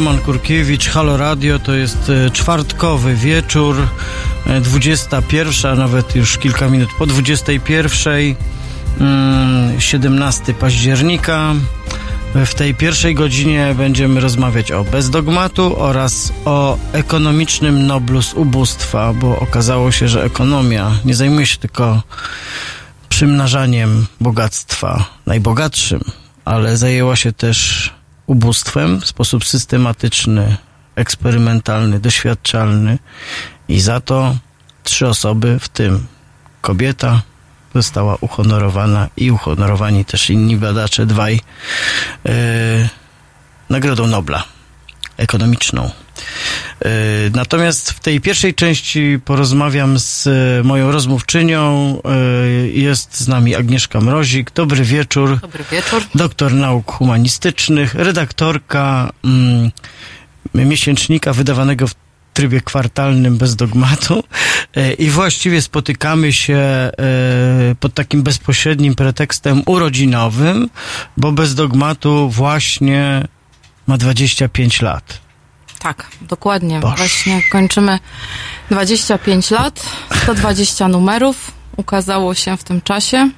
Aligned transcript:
Roman 0.00 0.18
Kurkiewicz, 0.18 0.88
Halo 0.88 1.16
Radio. 1.16 1.58
To 1.58 1.74
jest 1.74 2.10
e, 2.10 2.30
czwartkowy 2.30 3.14
wieczór, 3.14 3.76
21, 4.60 5.72
e, 5.72 5.76
nawet 5.76 6.16
już 6.16 6.38
kilka 6.38 6.68
minut 6.68 6.88
po 6.98 7.06
21, 7.06 8.34
17 9.78 10.42
mm, 10.44 10.60
października. 10.60 11.54
W 12.34 12.54
tej 12.54 12.74
pierwszej 12.74 13.14
godzinie 13.14 13.74
będziemy 13.76 14.20
rozmawiać 14.20 14.72
o 14.72 14.84
bezdogmatu 14.84 15.80
oraz 15.80 16.32
o 16.44 16.78
ekonomicznym 16.92 17.86
noblu 17.86 18.22
z 18.22 18.34
ubóstwa, 18.34 19.12
bo 19.12 19.38
okazało 19.38 19.92
się, 19.92 20.08
że 20.08 20.24
ekonomia 20.24 20.90
nie 21.04 21.14
zajmuje 21.14 21.46
się 21.46 21.56
tylko 21.56 22.02
przymnażaniem 23.08 24.06
bogactwa 24.20 25.04
najbogatszym, 25.26 26.00
ale 26.44 26.76
zajęła 26.76 27.16
się 27.16 27.32
też 27.32 27.79
ubóstwem 28.30 29.00
w 29.00 29.06
sposób 29.06 29.44
systematyczny, 29.44 30.56
eksperymentalny, 30.96 32.00
doświadczalny 32.00 32.98
i 33.68 33.80
za 33.80 34.00
to 34.00 34.36
trzy 34.82 35.08
osoby, 35.08 35.58
w 35.60 35.68
tym 35.68 36.06
kobieta, 36.60 37.22
została 37.74 38.16
uhonorowana 38.20 39.08
i 39.16 39.30
uhonorowani 39.30 40.04
też 40.04 40.30
inni 40.30 40.56
badacze, 40.56 41.06
dwaj, 41.06 41.40
yy, 42.24 42.32
Nagrodą 43.70 44.06
Nobla 44.06 44.44
ekonomiczną. 45.16 45.90
Yy, 46.84 46.90
natomiast 47.34 47.90
w 47.90 48.00
tej 48.00 48.20
pierwszej 48.20 48.54
części 48.54 49.18
porozmawiam 49.24 49.98
z 49.98 50.09
moją 50.64 50.92
rozmówczynią. 50.92 51.94
Yy, 52.04 52.68
jest 52.68 53.20
z 53.20 53.28
nami 53.28 53.54
Agnieszka 53.54 54.00
Mrozik. 54.00 54.50
Dobry 54.50 54.84
wieczór. 54.84 55.40
Dobry 55.40 55.64
wieczór. 55.70 56.02
Doktor 56.14 56.52
nauk 56.52 56.92
humanistycznych, 56.92 57.94
redaktorka 57.94 59.10
mm, 59.24 59.70
miesięcznika 60.54 61.32
wydawanego 61.32 61.86
w 61.88 61.94
trybie 62.34 62.60
kwartalnym 62.60 63.38
bez 63.38 63.56
dogmatu 63.56 64.24
yy, 64.76 64.92
i 64.92 65.10
właściwie 65.10 65.62
spotykamy 65.62 66.32
się 66.32 66.90
pod 67.80 67.94
takim 67.94 68.22
bezpośrednim 68.22 68.94
pretekstem 68.94 69.62
urodzinowym, 69.66 70.70
bo 71.16 71.32
bez 71.32 71.54
dogmatu 71.54 72.30
właśnie 72.30 73.28
ma 73.86 73.98
25 73.98 74.82
lat. 74.82 75.20
Tak, 75.80 76.06
dokładnie. 76.20 76.80
Boż. 76.80 76.96
Właśnie 76.96 77.42
kończymy 77.52 77.98
25 78.70 79.50
lat, 79.50 79.86
120 80.22 80.88
numerów 80.88 81.52
ukazało 81.76 82.34
się 82.34 82.56
w 82.56 82.64
tym 82.64 82.80
czasie. 82.80 83.30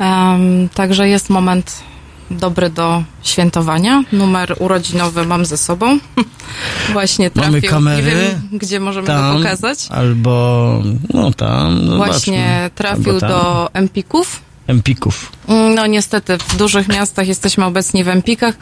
Um, 0.00 0.68
także 0.68 1.08
jest 1.08 1.30
moment 1.30 1.82
dobry 2.30 2.70
do 2.70 3.02
świętowania. 3.22 4.02
Numer 4.12 4.56
urodzinowy 4.58 5.26
mam 5.26 5.46
ze 5.46 5.56
sobą. 5.56 5.98
Właśnie 6.92 7.30
trafił. 7.30 7.52
Mamy 7.52 7.62
kamery. 7.62 8.02
Nie 8.02 8.10
wiem, 8.10 8.48
gdzie 8.52 8.80
możemy 8.80 9.06
tam, 9.06 9.32
go 9.32 9.38
pokazać. 9.38 9.78
Albo, 9.90 10.82
no 11.14 11.32
tam. 11.32 11.84
No 11.84 11.96
Właśnie 11.96 12.70
trafił 12.74 13.20
do 13.20 13.70
Empików 13.72 14.40
Empików. 14.66 15.32
No 15.48 15.86
niestety, 15.86 16.38
w 16.38 16.56
dużych 16.56 16.88
miastach 16.88 17.28
jesteśmy 17.28 17.64
obecni 17.64 18.04
w 18.04 18.08
Empikach, 18.08 18.54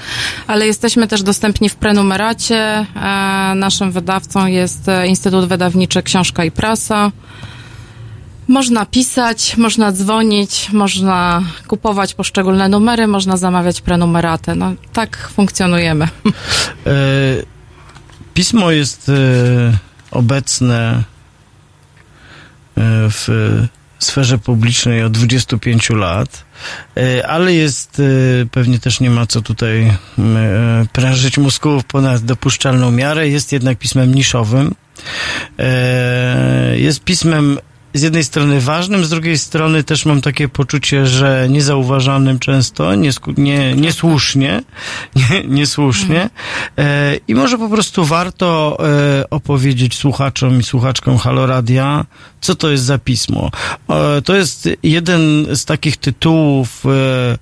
ale 0.46 0.66
jesteśmy 0.66 1.08
też 1.08 1.22
dostępni 1.22 1.68
w 1.68 1.74
prenumeracie. 1.76 2.56
E, 2.56 2.86
naszym 3.54 3.92
wydawcą 3.92 4.46
jest 4.46 4.88
e, 4.88 5.06
Instytut 5.06 5.48
Wydawniczy 5.48 6.02
Książka 6.02 6.44
i 6.44 6.50
Prasa. 6.50 7.12
Można 8.48 8.86
pisać, 8.86 9.56
można 9.56 9.92
dzwonić, 9.92 10.68
można 10.72 11.42
kupować 11.68 12.14
poszczególne 12.14 12.68
numery, 12.68 13.06
można 13.06 13.36
zamawiać 13.36 13.80
prenumeratę. 13.80 14.54
No 14.54 14.72
tak 14.92 15.30
funkcjonujemy. 15.34 16.08
E, 16.86 16.92
pismo 18.34 18.70
jest 18.70 19.08
e, 19.08 19.12
obecne 20.10 20.92
e, 20.94 21.02
w 23.10 23.28
sferze 24.04 24.38
publicznej 24.38 25.02
od 25.02 25.12
25 25.12 25.90
lat, 25.90 26.44
e, 26.96 27.26
ale 27.26 27.54
jest, 27.54 28.00
e, 28.00 28.46
pewnie 28.46 28.78
też 28.78 29.00
nie 29.00 29.10
ma 29.10 29.26
co 29.26 29.42
tutaj 29.42 29.82
e, 29.82 29.96
prężyć 30.92 31.38
mózgów 31.38 31.84
ponad 31.84 32.22
dopuszczalną 32.22 32.90
miarę, 32.90 33.28
jest 33.28 33.52
jednak 33.52 33.78
pismem 33.78 34.14
niszowym. 34.14 34.74
Jest 36.76 37.04
pismem 37.04 37.58
z 37.94 38.02
jednej 38.02 38.24
strony 38.24 38.60
ważnym, 38.60 39.04
z 39.04 39.10
drugiej 39.10 39.38
strony 39.38 39.84
też 39.84 40.06
mam 40.06 40.20
takie 40.20 40.48
poczucie, 40.48 41.06
że 41.06 41.46
niezauważanym 41.50 42.38
często, 42.38 42.94
niesku, 42.94 43.32
nie, 43.36 43.74
niesłusznie, 43.74 44.62
nie, 45.16 45.44
niesłusznie. 45.44 46.30
E, 46.78 47.16
I 47.28 47.34
może 47.34 47.58
po 47.58 47.68
prostu 47.68 48.04
warto 48.04 48.78
e, 49.20 49.30
opowiedzieć 49.30 49.94
słuchaczom 49.94 50.60
i 50.60 50.62
słuchaczkom 50.62 51.18
Haloradia, 51.18 52.06
co 52.40 52.54
to 52.54 52.70
jest 52.70 52.84
za 52.84 52.98
pismo. 52.98 53.50
E, 53.90 54.22
to 54.22 54.36
jest 54.36 54.68
jeden 54.82 55.46
z 55.56 55.64
takich 55.64 55.96
tytułów, 55.96 56.84
e, 56.86 57.38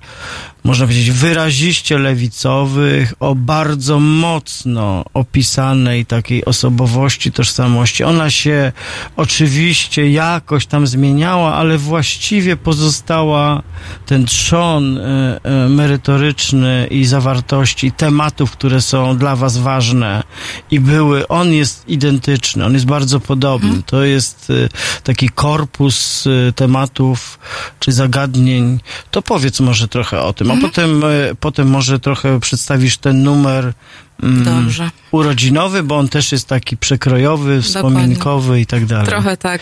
można 0.65 0.87
powiedzieć, 0.87 1.11
wyraziście 1.11 1.99
lewicowych, 1.99 3.15
o 3.21 3.35
bardzo 3.35 4.01
mocno 4.01 5.05
opisanej 5.15 6.07
takiej 6.07 6.45
osobowości, 6.45 7.33
tożsamości. 7.33 8.05
Ona 8.05 8.31
się 8.31 8.73
oczywiście 9.17 10.11
jakoś 10.11 10.67
tam 10.67 10.87
zmieniała, 10.87 11.55
ale 11.55 11.79
właściwie 11.79 12.57
pozostała 12.57 13.63
ten 14.07 14.27
trzon 14.27 14.99
e, 14.99 15.41
e, 15.43 15.69
merytoryczny 15.69 16.87
i 16.91 17.05
zawartości 17.05 17.93
tematów, 17.93 18.51
które 18.51 18.81
są 18.81 19.19
dla 19.19 19.37
was 19.37 19.59
ważne 19.59 20.23
i 20.71 20.81
były, 20.81 21.29
on 21.29 21.53
jest 21.53 21.89
identyczny, 21.89 22.65
on 22.65 22.75
jest 22.75 22.87
bardzo 22.87 23.21
podobny. 23.21 23.69
Mhm. 23.69 23.83
To 23.83 24.05
jest 24.05 24.51
e, 24.51 25.03
taki 25.03 25.29
korpus 25.29 26.25
tematów 26.57 27.39
czy 27.79 27.93
zagadnień. 27.93 28.81
To 29.11 29.23
powiedz 29.23 29.61
może 29.61 29.89
trochę 29.89 30.23
o 30.23 30.33
tym 30.33 30.50
a 30.51 30.55
mhm. 30.55 30.71
potem, 30.71 31.05
e, 31.05 31.35
potem 31.41 31.69
może 31.69 32.01
trochę 32.01 32.41
przedstawisz 32.41 32.99
ten 32.99 33.23
numer 33.23 33.73
Dobrze. 34.23 34.91
urodzinowy, 35.11 35.83
bo 35.83 35.99
on 35.99 36.09
też 36.09 36.33
jest 36.33 36.49
taki 36.49 36.77
przekrojowy, 36.77 37.63
wspominkowy 37.63 38.43
Dokładnie. 38.43 38.63
i 38.63 38.67
tak 38.67 38.87
dalej. 38.87 39.07
Trochę 39.07 39.37
tak. 39.37 39.61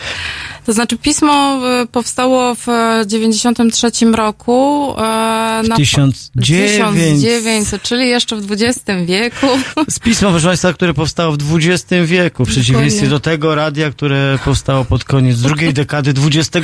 To 0.65 0.73
znaczy 0.73 0.97
pismo 0.97 1.59
e, 1.81 1.85
powstało 1.85 2.55
w 2.55 2.67
93 3.05 3.91
roku. 4.15 4.93
E, 4.97 5.61
w 5.63 5.75
1900, 5.75 6.33
1900, 6.71 7.81
czyli 7.81 8.07
jeszcze 8.07 8.35
w 8.35 8.51
XX 8.51 8.79
wieku. 9.05 9.47
Z 9.89 9.99
pismo, 9.99 10.29
proszę 10.29 10.47
Państwa, 10.47 10.73
które 10.73 10.93
powstało 10.93 11.31
w 11.31 11.55
XX 11.55 11.85
wieku, 12.05 12.45
w 12.45 12.49
przeciwieństwie 12.49 13.07
do 13.07 13.19
tego 13.19 13.55
radia, 13.55 13.91
które 13.91 14.39
powstało 14.45 14.85
pod 14.85 15.03
koniec 15.03 15.41
drugiej 15.41 15.73
dekady 15.73 16.13
XXI 16.27 16.59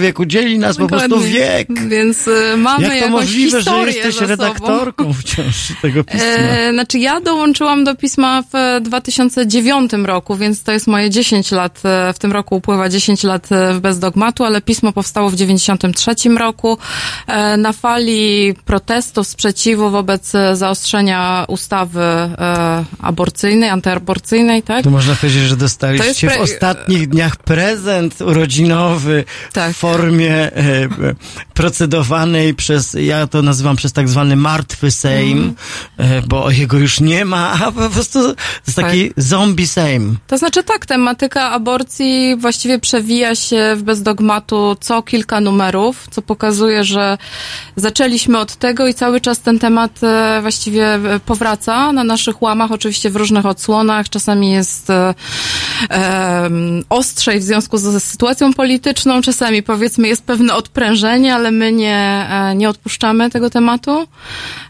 wieku. 0.00 0.24
Dzieli 0.24 0.58
nas 0.58 0.76
Dokładnie. 0.76 1.08
po 1.08 1.14
prostu 1.14 1.32
wiek. 1.32 1.88
Więc 1.88 2.28
e, 2.28 2.56
mamy 2.56 2.96
Jak 2.96 3.04
to 3.04 3.10
możliwe, 3.10 3.62
że 3.62 3.84
jesteś 3.86 4.20
redaktorką 4.20 5.12
wciąż 5.12 5.72
tego 5.82 6.04
pisma? 6.04 6.26
E, 6.26 6.72
znaczy 6.72 6.98
ja 6.98 7.13
dołączyłam 7.20 7.84
do 7.84 7.94
pisma 7.94 8.42
w 8.52 8.80
2009 8.82 9.92
roku, 9.92 10.36
więc 10.36 10.62
to 10.62 10.72
jest 10.72 10.86
moje 10.86 11.10
10 11.10 11.52
lat. 11.52 11.80
W 12.14 12.18
tym 12.18 12.32
roku 12.32 12.56
upływa 12.56 12.88
10 12.88 13.22
lat 13.22 13.52
e, 13.52 13.80
bez 13.80 13.98
dogmatu, 13.98 14.44
ale 14.44 14.60
pismo 14.60 14.92
powstało 14.92 15.30
w 15.30 15.34
93 15.34 16.14
roku 16.38 16.78
e, 17.26 17.56
na 17.56 17.72
fali 17.72 18.54
protestu, 18.64 19.24
sprzeciwu 19.24 19.90
wobec 19.90 20.34
e, 20.34 20.56
zaostrzenia 20.56 21.44
ustawy 21.48 22.00
aborcyjnej, 22.98 23.70
antyaborcyjnej, 23.70 24.62
tak? 24.62 24.84
To 24.84 24.90
można 24.90 25.14
powiedzieć, 25.14 25.42
że 25.42 25.56
dostaliście 25.56 26.26
pre... 26.26 26.38
w 26.38 26.40
ostatnich 26.40 27.08
dniach 27.08 27.36
prezent 27.36 28.20
urodzinowy 28.20 29.24
tak. 29.52 29.72
w 29.72 29.76
formie 29.76 30.50
procedowanej 31.54 32.54
przez, 32.54 32.96
ja 33.00 33.26
to 33.26 33.42
nazywam 33.42 33.76
przez 33.76 33.92
tak 33.92 34.08
zwany 34.08 34.36
martwy 34.36 34.90
Sejm, 34.90 35.54
mm. 35.98 36.22
bo 36.28 36.50
jego 36.50 36.78
już 36.78 37.00
nie 37.04 37.24
ma, 37.24 37.52
a 37.52 37.72
po 37.72 37.90
prostu 37.90 38.22
to 38.22 38.34
jest 38.66 38.76
taki 38.76 39.08
tak. 39.08 39.24
zombie 39.24 39.66
Sejm. 39.66 40.16
To 40.26 40.38
znaczy 40.38 40.62
tak, 40.62 40.86
tematyka 40.86 41.50
aborcji 41.50 42.36
właściwie 42.36 42.78
przewija 42.78 43.34
się 43.34 43.74
w 43.76 43.82
bezdogmatu 43.82 44.76
co 44.80 45.02
kilka 45.02 45.40
numerów, 45.40 46.06
co 46.10 46.22
pokazuje, 46.22 46.84
że 46.84 47.18
zaczęliśmy 47.76 48.38
od 48.38 48.56
tego 48.56 48.86
i 48.86 48.94
cały 48.94 49.20
czas 49.20 49.40
ten 49.40 49.58
temat 49.58 50.04
e, 50.04 50.38
właściwie 50.42 50.94
e, 50.94 51.20
powraca 51.20 51.92
na 51.92 52.04
naszych 52.04 52.42
łamach, 52.42 52.72
oczywiście 52.72 53.10
w 53.10 53.16
różnych 53.16 53.46
odsłonach. 53.46 54.08
Czasami 54.08 54.50
jest 54.50 54.90
e, 54.90 55.14
e, 55.90 56.50
ostrzej 56.88 57.40
w 57.40 57.42
związku 57.42 57.78
z 57.78 58.02
sytuacją 58.02 58.52
polityczną, 58.52 59.22
czasami 59.22 59.62
powiedzmy 59.62 60.08
jest 60.08 60.24
pewne 60.24 60.54
odprężenie, 60.54 61.34
ale 61.34 61.50
my 61.50 61.72
nie, 61.72 62.26
nie 62.56 62.68
odpuszczamy 62.68 63.30
tego 63.30 63.50
tematu. 63.50 64.06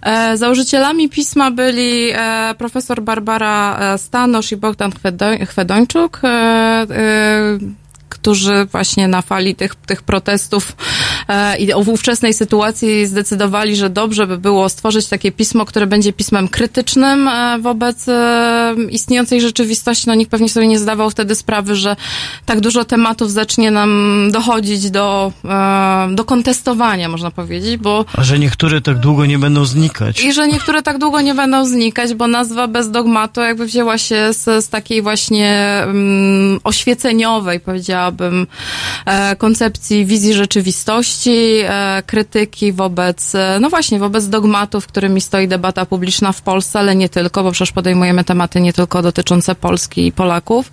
E, 0.02 0.36
założycielami 0.36 1.08
pisma 1.08 1.50
byli 1.50 2.10
e, 2.10 2.18
profesor 2.58 3.02
Barbara 3.02 3.78
Stanosz 3.98 4.52
i 4.52 4.56
Bogdan 4.56 4.92
Chwedończuk 5.46 6.20
którzy 8.14 8.66
właśnie 8.72 9.08
na 9.08 9.22
fali 9.22 9.54
tych, 9.54 9.74
tych 9.74 10.02
protestów 10.02 10.76
e, 11.28 11.58
i 11.58 11.72
o 11.72 11.78
ówczesnej 11.78 12.34
sytuacji 12.34 13.06
zdecydowali, 13.06 13.76
że 13.76 13.90
dobrze 13.90 14.26
by 14.26 14.38
było 14.38 14.68
stworzyć 14.68 15.06
takie 15.06 15.32
pismo, 15.32 15.64
które 15.64 15.86
będzie 15.86 16.12
pismem 16.12 16.48
krytycznym 16.48 17.28
e, 17.28 17.58
wobec 17.58 18.08
e, 18.08 18.74
istniejącej 18.90 19.40
rzeczywistości. 19.40 20.04
No 20.06 20.14
nikt 20.14 20.30
pewnie 20.30 20.48
sobie 20.48 20.66
nie 20.68 20.78
zdawał 20.78 21.10
wtedy 21.10 21.34
sprawy, 21.34 21.76
że 21.76 21.96
tak 22.46 22.60
dużo 22.60 22.84
tematów 22.84 23.30
zacznie 23.30 23.70
nam 23.70 23.90
dochodzić 24.32 24.90
do, 24.90 25.32
e, 25.44 26.08
do 26.14 26.24
kontestowania, 26.24 27.08
można 27.08 27.30
powiedzieć, 27.30 27.76
bo... 27.76 28.04
A 28.16 28.22
że 28.24 28.38
niektóre 28.38 28.80
tak 28.80 28.98
długo 28.98 29.26
nie 29.26 29.38
będą 29.38 29.64
znikać. 29.64 30.24
I 30.24 30.32
że 30.32 30.48
niektóre 30.48 30.82
tak 30.82 30.98
długo 30.98 31.20
nie 31.20 31.34
będą 31.34 31.66
znikać, 31.66 32.14
bo 32.14 32.26
nazwa 32.26 32.68
bez 32.68 32.90
dogmatu 32.90 33.40
jakby 33.40 33.66
wzięła 33.66 33.98
się 33.98 34.32
z, 34.32 34.64
z 34.64 34.68
takiej 34.68 35.02
właśnie 35.02 35.82
um, 35.86 36.60
oświeceniowej, 36.64 37.60
powiedziałabym, 38.12 38.46
e, 39.06 39.36
koncepcji 39.36 40.06
wizji 40.06 40.34
rzeczywistości, 40.34 41.58
e, 41.62 42.02
krytyki 42.06 42.72
wobec, 42.72 43.34
e, 43.34 43.58
no 43.60 43.70
właśnie, 43.70 43.98
wobec 43.98 44.28
dogmatów, 44.28 44.86
którymi 44.86 45.20
stoi 45.20 45.48
debata 45.48 45.86
publiczna 45.86 46.32
w 46.32 46.42
Polsce, 46.42 46.78
ale 46.78 46.96
nie 46.96 47.08
tylko, 47.08 47.42
bo 47.42 47.52
przecież 47.52 47.72
podejmujemy 47.72 48.24
tematy 48.24 48.60
nie 48.60 48.72
tylko 48.72 49.02
dotyczące 49.02 49.54
Polski 49.54 50.06
i 50.06 50.12
Polaków. 50.12 50.70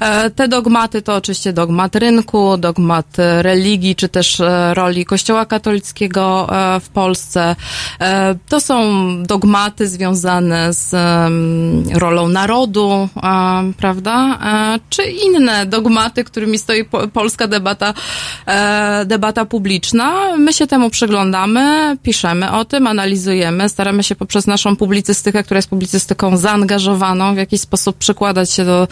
E, 0.00 0.30
te 0.30 0.48
dogmaty 0.48 1.02
to 1.02 1.14
oczywiście 1.14 1.52
dogmat 1.52 1.96
rynku, 1.96 2.56
dogmat 2.56 3.06
religii, 3.38 3.96
czy 3.96 4.08
też 4.08 4.40
e, 4.40 4.74
roli 4.74 5.04
Kościoła 5.04 5.46
katolickiego 5.46 6.48
e, 6.50 6.80
w 6.80 6.88
Polsce. 6.88 7.56
To 8.48 8.60
są 8.60 8.82
dogmaty 9.22 9.88
związane 9.88 10.72
z 10.72 10.94
rolą 11.94 12.28
narodu, 12.28 13.08
prawda? 13.76 14.38
Czy 14.90 15.02
inne 15.02 15.66
dogmaty, 15.66 16.24
którymi 16.24 16.58
stoi 16.58 16.84
polska 17.12 17.46
debata, 17.46 17.94
debata 19.06 19.44
publiczna. 19.44 20.36
My 20.36 20.52
się 20.52 20.66
temu 20.66 20.90
przyglądamy, 20.90 21.96
piszemy 22.02 22.52
o 22.52 22.64
tym, 22.64 22.86
analizujemy, 22.86 23.68
staramy 23.68 24.02
się 24.02 24.14
poprzez 24.14 24.46
naszą 24.46 24.76
publicystykę, 24.76 25.42
która 25.42 25.58
jest 25.58 25.70
publicystyką 25.70 26.36
zaangażowaną, 26.36 27.34
w 27.34 27.38
jakiś 27.38 27.60
sposób 27.60 27.96
przykładać 27.96 28.50
się 28.50 28.64
do 28.64 28.88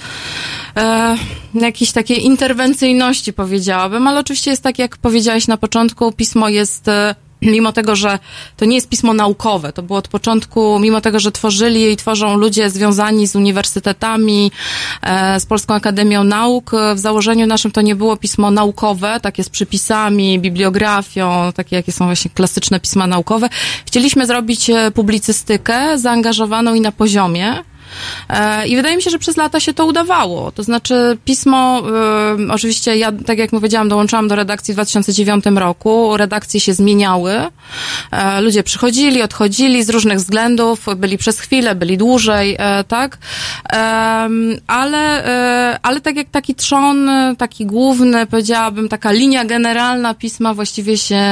jakiejś 1.54 1.92
takiej 1.92 2.24
interwencyjności, 2.24 3.32
powiedziałabym, 3.32 4.06
ale 4.06 4.20
oczywiście 4.20 4.50
jest 4.50 4.62
tak, 4.62 4.78
jak 4.78 4.96
powiedziałaś 4.96 5.46
na 5.46 5.56
początku, 5.56 6.12
pismo 6.12 6.48
jest 6.48 6.88
e, 6.88 7.14
mimo 7.42 7.72
tego, 7.72 7.96
że 7.96 8.18
to 8.56 8.64
nie 8.64 8.74
jest 8.74 8.88
pismo 8.88 9.14
naukowe, 9.14 9.72
to 9.72 9.82
było 9.82 9.98
od 9.98 10.08
początku, 10.08 10.78
mimo 10.78 11.00
tego, 11.00 11.20
że 11.20 11.32
tworzyli 11.32 11.92
i 11.92 11.96
tworzą 11.96 12.37
ludzie 12.37 12.70
związani 12.70 13.26
z 13.26 13.37
uniwersytetami, 13.37 14.50
e, 15.02 15.40
z 15.40 15.46
Polską 15.46 15.75
Akademią 15.75 16.25
Nauk, 16.25 16.70
w 16.94 16.99
założeniu 16.99 17.46
naszym 17.46 17.70
to 17.70 17.80
nie 17.80 17.96
było 17.96 18.16
pismo 18.16 18.50
naukowe, 18.50 19.20
takie 19.22 19.44
z 19.44 19.49
przypisami, 19.49 20.38
bibliografią, 20.38 21.52
takie 21.54 21.76
jakie 21.76 21.92
są 21.92 22.04
właśnie 22.04 22.30
klasyczne 22.30 22.80
pisma 22.80 23.06
naukowe. 23.06 23.49
Chcieliśmy 23.87 24.26
zrobić 24.26 24.70
e, 24.70 24.90
publicystykę 24.90 25.99
zaangażowaną 25.99 26.75
i 26.75 26.80
na 26.80 26.92
poziomie, 26.92 27.54
E, 27.54 27.72
I 28.66 28.76
wydaje 28.76 28.96
mi 28.96 29.02
się, 29.02 29.11
że 29.11 29.18
przez 29.18 29.37
lata 29.37 29.61
się 29.61 29.75
to 29.75 29.87
udawało. 29.87 30.52
To 30.52 30.62
znaczy 30.62 31.18
pismo, 31.25 31.82
y, 32.49 32.52
oczywiście 32.52 32.96
ja, 32.96 33.12
tak 33.26 33.38
jak 33.38 33.50
powiedziałam, 33.50 33.88
dołączałam 33.88 34.28
do 34.28 34.34
redakcji 34.34 34.75
w 34.75 34.76
2009 34.76 35.44
roku. 35.56 36.16
Redakcje 36.16 36.61
się 36.61 36.75
zmieniały. 36.75 37.32
E, 38.11 38.40
ludzie 38.40 38.62
przychodzili, 38.62 39.22
odchodzili 39.22 39.84
z 39.84 39.90
różnych 39.90 40.18
względów. 40.18 40.87
Byli 40.96 41.18
przez 41.18 41.40
chwilę, 41.40 41.75
byli 41.75 41.99
dłużej, 41.99 42.56
e, 42.58 42.84
tak? 42.84 43.18
Ale, 44.66 45.25
ale 45.82 46.00
tak 46.00 46.16
jak 46.16 46.30
taki 46.30 46.54
trzon, 46.54 47.11
taki 47.38 47.66
główny, 47.66 48.26
powiedziałabym, 48.26 48.88
taka 48.88 49.12
linia 49.12 49.44
generalna 49.44 50.14
pisma 50.14 50.54
właściwie 50.54 50.96
się 50.96 51.22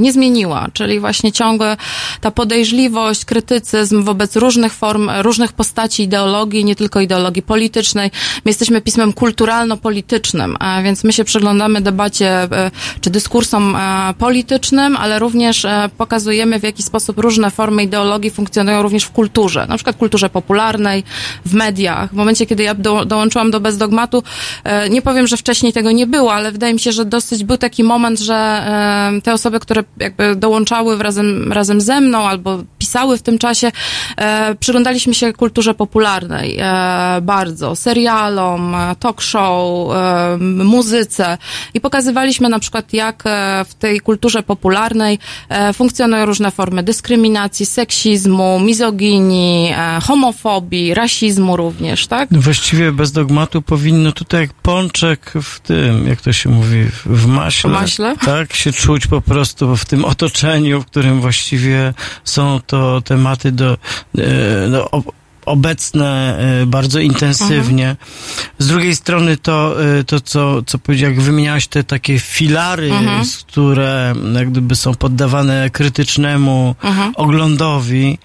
nie 0.00 0.12
zmieniła. 0.12 0.66
Czyli 0.72 1.00
właśnie 1.00 1.32
ciągle 1.32 1.76
ta 2.20 2.30
podejrzliwość, 2.30 3.24
krytycyzm 3.24 4.04
wobec 4.04 4.36
różnych 4.36 4.72
form, 4.72 5.10
różnych 5.22 5.52
postaci 5.52 5.83
postaci 5.84 6.02
ideologii, 6.02 6.64
nie 6.64 6.76
tylko 6.76 7.00
ideologii 7.00 7.42
politycznej. 7.42 8.10
My 8.44 8.50
jesteśmy 8.50 8.80
pismem 8.80 9.12
kulturalno-politycznym, 9.12 10.56
więc 10.84 11.04
my 11.04 11.12
się 11.12 11.24
przyglądamy 11.24 11.80
debacie 11.80 12.28
e, 12.42 12.70
czy 13.00 13.10
dyskursom 13.10 13.76
e, 13.76 14.14
politycznym, 14.18 14.96
ale 14.96 15.18
również 15.18 15.64
e, 15.64 15.88
pokazujemy 15.98 16.60
w 16.60 16.62
jaki 16.62 16.82
sposób 16.82 17.18
różne 17.18 17.50
formy 17.50 17.82
ideologii 17.82 18.30
funkcjonują 18.30 18.82
również 18.82 19.04
w 19.04 19.10
kulturze, 19.10 19.66
na 19.68 19.76
przykład 19.76 19.96
kulturze 19.96 20.30
popularnej, 20.30 21.04
w 21.46 21.54
mediach. 21.54 22.10
W 22.10 22.16
momencie, 22.16 22.46
kiedy 22.46 22.62
ja 22.62 22.74
do, 22.74 23.04
dołączyłam 23.04 23.50
do 23.50 23.60
Bezdogmatu, 23.60 24.22
nie 24.90 25.02
powiem, 25.02 25.26
że 25.26 25.36
wcześniej 25.36 25.72
tego 25.72 25.92
nie 25.92 26.06
było, 26.06 26.32
ale 26.34 26.52
wydaje 26.52 26.72
mi 26.72 26.80
się, 26.80 26.92
że 26.92 27.04
dosyć 27.04 27.44
był 27.44 27.56
taki 27.56 27.84
moment, 27.84 28.20
że 28.20 28.64
te 29.24 29.32
osoby, 29.32 29.60
które 29.60 29.84
jakby 30.00 30.36
dołączały 30.36 30.98
razem, 30.98 31.52
razem 31.52 31.80
ze 31.80 32.00
mną 32.00 32.28
albo 32.28 32.64
pisały 32.94 33.18
w 33.18 33.22
tym 33.22 33.38
czasie, 33.38 33.72
przyglądaliśmy 34.60 35.14
się 35.14 35.32
kulturze 35.32 35.74
popularnej 35.74 36.56
e, 36.58 37.20
bardzo, 37.22 37.76
serialom, 37.76 38.74
e, 38.74 38.96
talk 39.00 39.20
show, 39.20 39.90
e, 39.92 40.36
muzyce 40.64 41.38
i 41.74 41.80
pokazywaliśmy 41.80 42.48
na 42.48 42.58
przykład 42.58 42.92
jak 42.92 43.22
e, 43.26 43.64
w 43.68 43.74
tej 43.74 44.00
kulturze 44.00 44.42
popularnej 44.42 45.18
e, 45.48 45.72
funkcjonują 45.72 46.26
różne 46.26 46.50
formy 46.50 46.82
dyskryminacji, 46.82 47.66
seksizmu, 47.66 48.60
mizoginii, 48.60 49.72
e, 49.76 50.00
homofobii, 50.00 50.94
rasizmu 50.94 51.56
również, 51.56 52.06
tak? 52.06 52.28
Właściwie 52.32 52.92
bez 52.92 53.12
dogmatu 53.12 53.62
powinno 53.62 54.12
tutaj 54.12 54.40
jak 54.40 54.52
pączek 54.52 55.32
w 55.42 55.60
tym, 55.60 56.06
jak 56.06 56.20
to 56.20 56.32
się 56.32 56.50
mówi, 56.50 56.84
w 57.06 57.26
maśle. 57.26 57.70
W 57.70 57.72
maśle? 57.72 58.16
Tak, 58.16 58.52
się 58.54 58.72
czuć 58.72 59.06
po 59.06 59.20
prostu 59.20 59.76
w 59.76 59.84
tym 59.84 60.04
otoczeniu, 60.04 60.82
w 60.82 60.86
którym 60.86 61.20
właściwie 61.20 61.94
są 62.24 62.60
to 62.66 62.83
tematy 63.04 63.52
do, 63.52 63.78
do 64.70 64.90
obecne 65.46 66.38
e, 66.62 66.66
bardzo 66.66 67.00
intensywnie. 67.00 67.90
Mhm. 67.90 68.08
Z 68.58 68.66
drugiej 68.66 68.96
strony 68.96 69.36
to, 69.36 69.84
e, 69.98 70.04
to 70.04 70.20
co, 70.20 70.62
co 70.62 70.78
powiedziałeś, 70.78 71.16
jak 71.16 71.24
wymieniałaś 71.24 71.66
te 71.66 71.84
takie 71.84 72.18
filary, 72.18 72.92
mhm. 72.92 73.24
które 73.46 74.14
jak 74.34 74.50
gdyby 74.50 74.76
są 74.76 74.94
poddawane 74.94 75.70
krytycznemu 75.70 76.74
mhm. 76.82 77.12
oglądowi, 77.16 78.18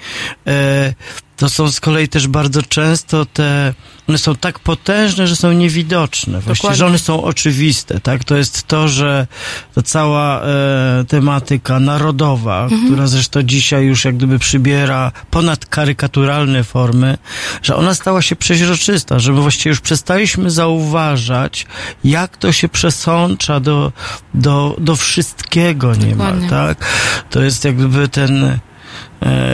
e, 0.48 0.94
to 1.40 1.50
są 1.50 1.72
z 1.72 1.80
kolei 1.80 2.08
też 2.08 2.28
bardzo 2.28 2.64
często 2.64 3.26
te, 3.26 3.74
one 4.10 4.18
są 4.18 4.36
tak 4.36 4.60
potężne, 4.60 5.28
że 5.28 5.36
są 5.36 5.52
niewidoczne. 5.52 6.40
Właściwie, 6.40 6.76
że 6.76 6.86
one 6.86 7.00
są 7.00 7.24
oczywiste, 7.24 8.00
tak? 8.00 8.24
To 8.24 8.38
jest 8.38 8.68
to, 8.68 8.88
że 8.88 9.28
ta 9.76 9.82
cała 9.82 10.42
e, 10.42 11.06
tematyka 11.08 11.80
narodowa, 11.80 12.64
mhm. 12.64 12.86
która 12.86 13.08
zresztą 13.08 13.44
dzisiaj 13.44 13.86
już 13.86 14.06
jak 14.06 14.18
gdyby 14.18 14.40
przybiera 14.40 15.12
ponad 15.32 15.66
karykaturalne 15.66 16.64
formy, 16.64 17.18
że 17.64 17.76
ona 17.76 17.94
stała 17.94 18.22
się 18.22 18.36
przeźroczysta, 18.36 19.20
że 19.20 19.34
my 19.34 19.42
właściwie 19.42 19.70
już 19.70 19.82
przestaliśmy 19.82 20.52
zauważać, 20.52 21.66
jak 22.04 22.38
to 22.38 22.52
się 22.52 22.70
przesącza 22.70 23.60
do, 23.60 23.92
do, 24.34 24.76
do 24.80 24.96
wszystkiego 24.96 25.96
niemal, 25.96 26.42
tak? 26.50 26.86
To 27.30 27.42
jest 27.42 27.66
jak 27.66 27.76
gdyby 27.76 28.08
ten 28.08 28.60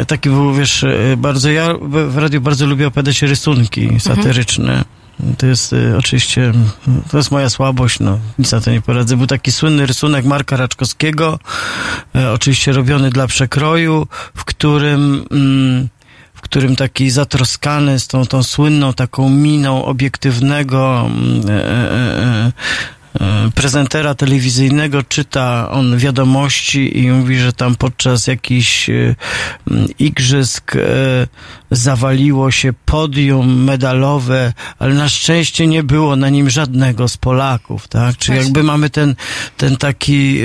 taki 0.07 0.29
był, 0.29 0.53
wiesz, 0.53 0.83
e, 0.83 1.17
bardzo, 1.17 1.51
ja 1.51 1.73
w 2.07 2.17
radiu 2.17 2.41
bardzo 2.41 2.65
lubię 2.65 2.87
opowiadać 2.87 3.21
rysunki 3.21 3.81
mhm. 3.81 3.99
satyryczne. 3.99 4.73
Mhm. 4.73 5.35
To 5.37 5.45
jest 5.45 5.73
y, 5.73 5.97
oczywiście, 5.97 6.51
to 7.11 7.17
jest 7.17 7.31
moja 7.31 7.49
słabość, 7.49 7.99
no 7.99 8.19
nic 8.39 8.51
na 8.51 8.61
to 8.61 8.71
nie 8.71 8.81
poradzę. 8.81 9.17
Był 9.17 9.27
taki 9.27 9.51
słynny 9.51 9.85
rysunek 9.85 10.25
Marka 10.25 10.57
Raczkowskiego, 10.57 11.39
y, 12.15 12.29
oczywiście 12.29 12.71
robiony 12.71 13.09
dla 13.09 13.27
przekroju, 13.27 14.07
w 14.35 14.45
którym 14.45 15.25
mm, 15.31 15.89
w 16.33 16.41
którym 16.41 16.75
taki 16.75 17.09
zatroskany 17.09 17.99
z 17.99 18.07
tą, 18.07 18.25
tą 18.25 18.43
słynną 18.43 18.93
taką 18.93 19.29
miną 19.29 19.85
obiektywnego 19.85 21.09
y, 21.49 21.51
E, 21.51 22.51
prezentera 23.55 24.15
telewizyjnego 24.15 25.03
czyta 25.03 25.71
on 25.71 25.97
wiadomości 25.97 26.99
i 26.99 27.11
mówi, 27.11 27.39
że 27.39 27.53
tam 27.53 27.75
podczas 27.75 28.27
jakichś 28.27 28.89
e, 28.89 29.15
igrzysk 29.99 30.75
e, 30.75 30.79
zawaliło 31.71 32.51
się 32.51 32.73
podium 32.85 33.63
medalowe, 33.63 34.53
ale 34.79 34.93
na 34.93 35.09
szczęście 35.09 35.67
nie 35.67 35.83
było 35.83 36.15
na 36.15 36.29
nim 36.29 36.49
żadnego 36.49 37.07
z 37.07 37.17
Polaków, 37.17 37.87
tak? 37.87 38.17
Czy 38.17 38.35
jakby 38.35 38.63
mamy 38.63 38.89
ten, 38.89 39.15
ten 39.57 39.77
taki 39.77 40.39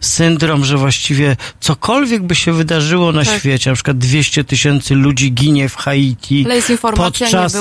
syndrom, 0.00 0.64
że 0.64 0.76
właściwie 0.76 1.36
cokolwiek 1.60 2.22
by 2.22 2.34
się 2.34 2.52
wydarzyło 2.52 3.12
na 3.12 3.24
tak. 3.24 3.38
świecie, 3.38 3.70
na 3.70 3.74
przykład 3.74 3.98
200 3.98 4.44
tysięcy 4.44 4.94
ludzi 4.94 5.32
ginie 5.32 5.68
w 5.68 5.76
Haiti 5.76 6.46
podczas 6.96 7.56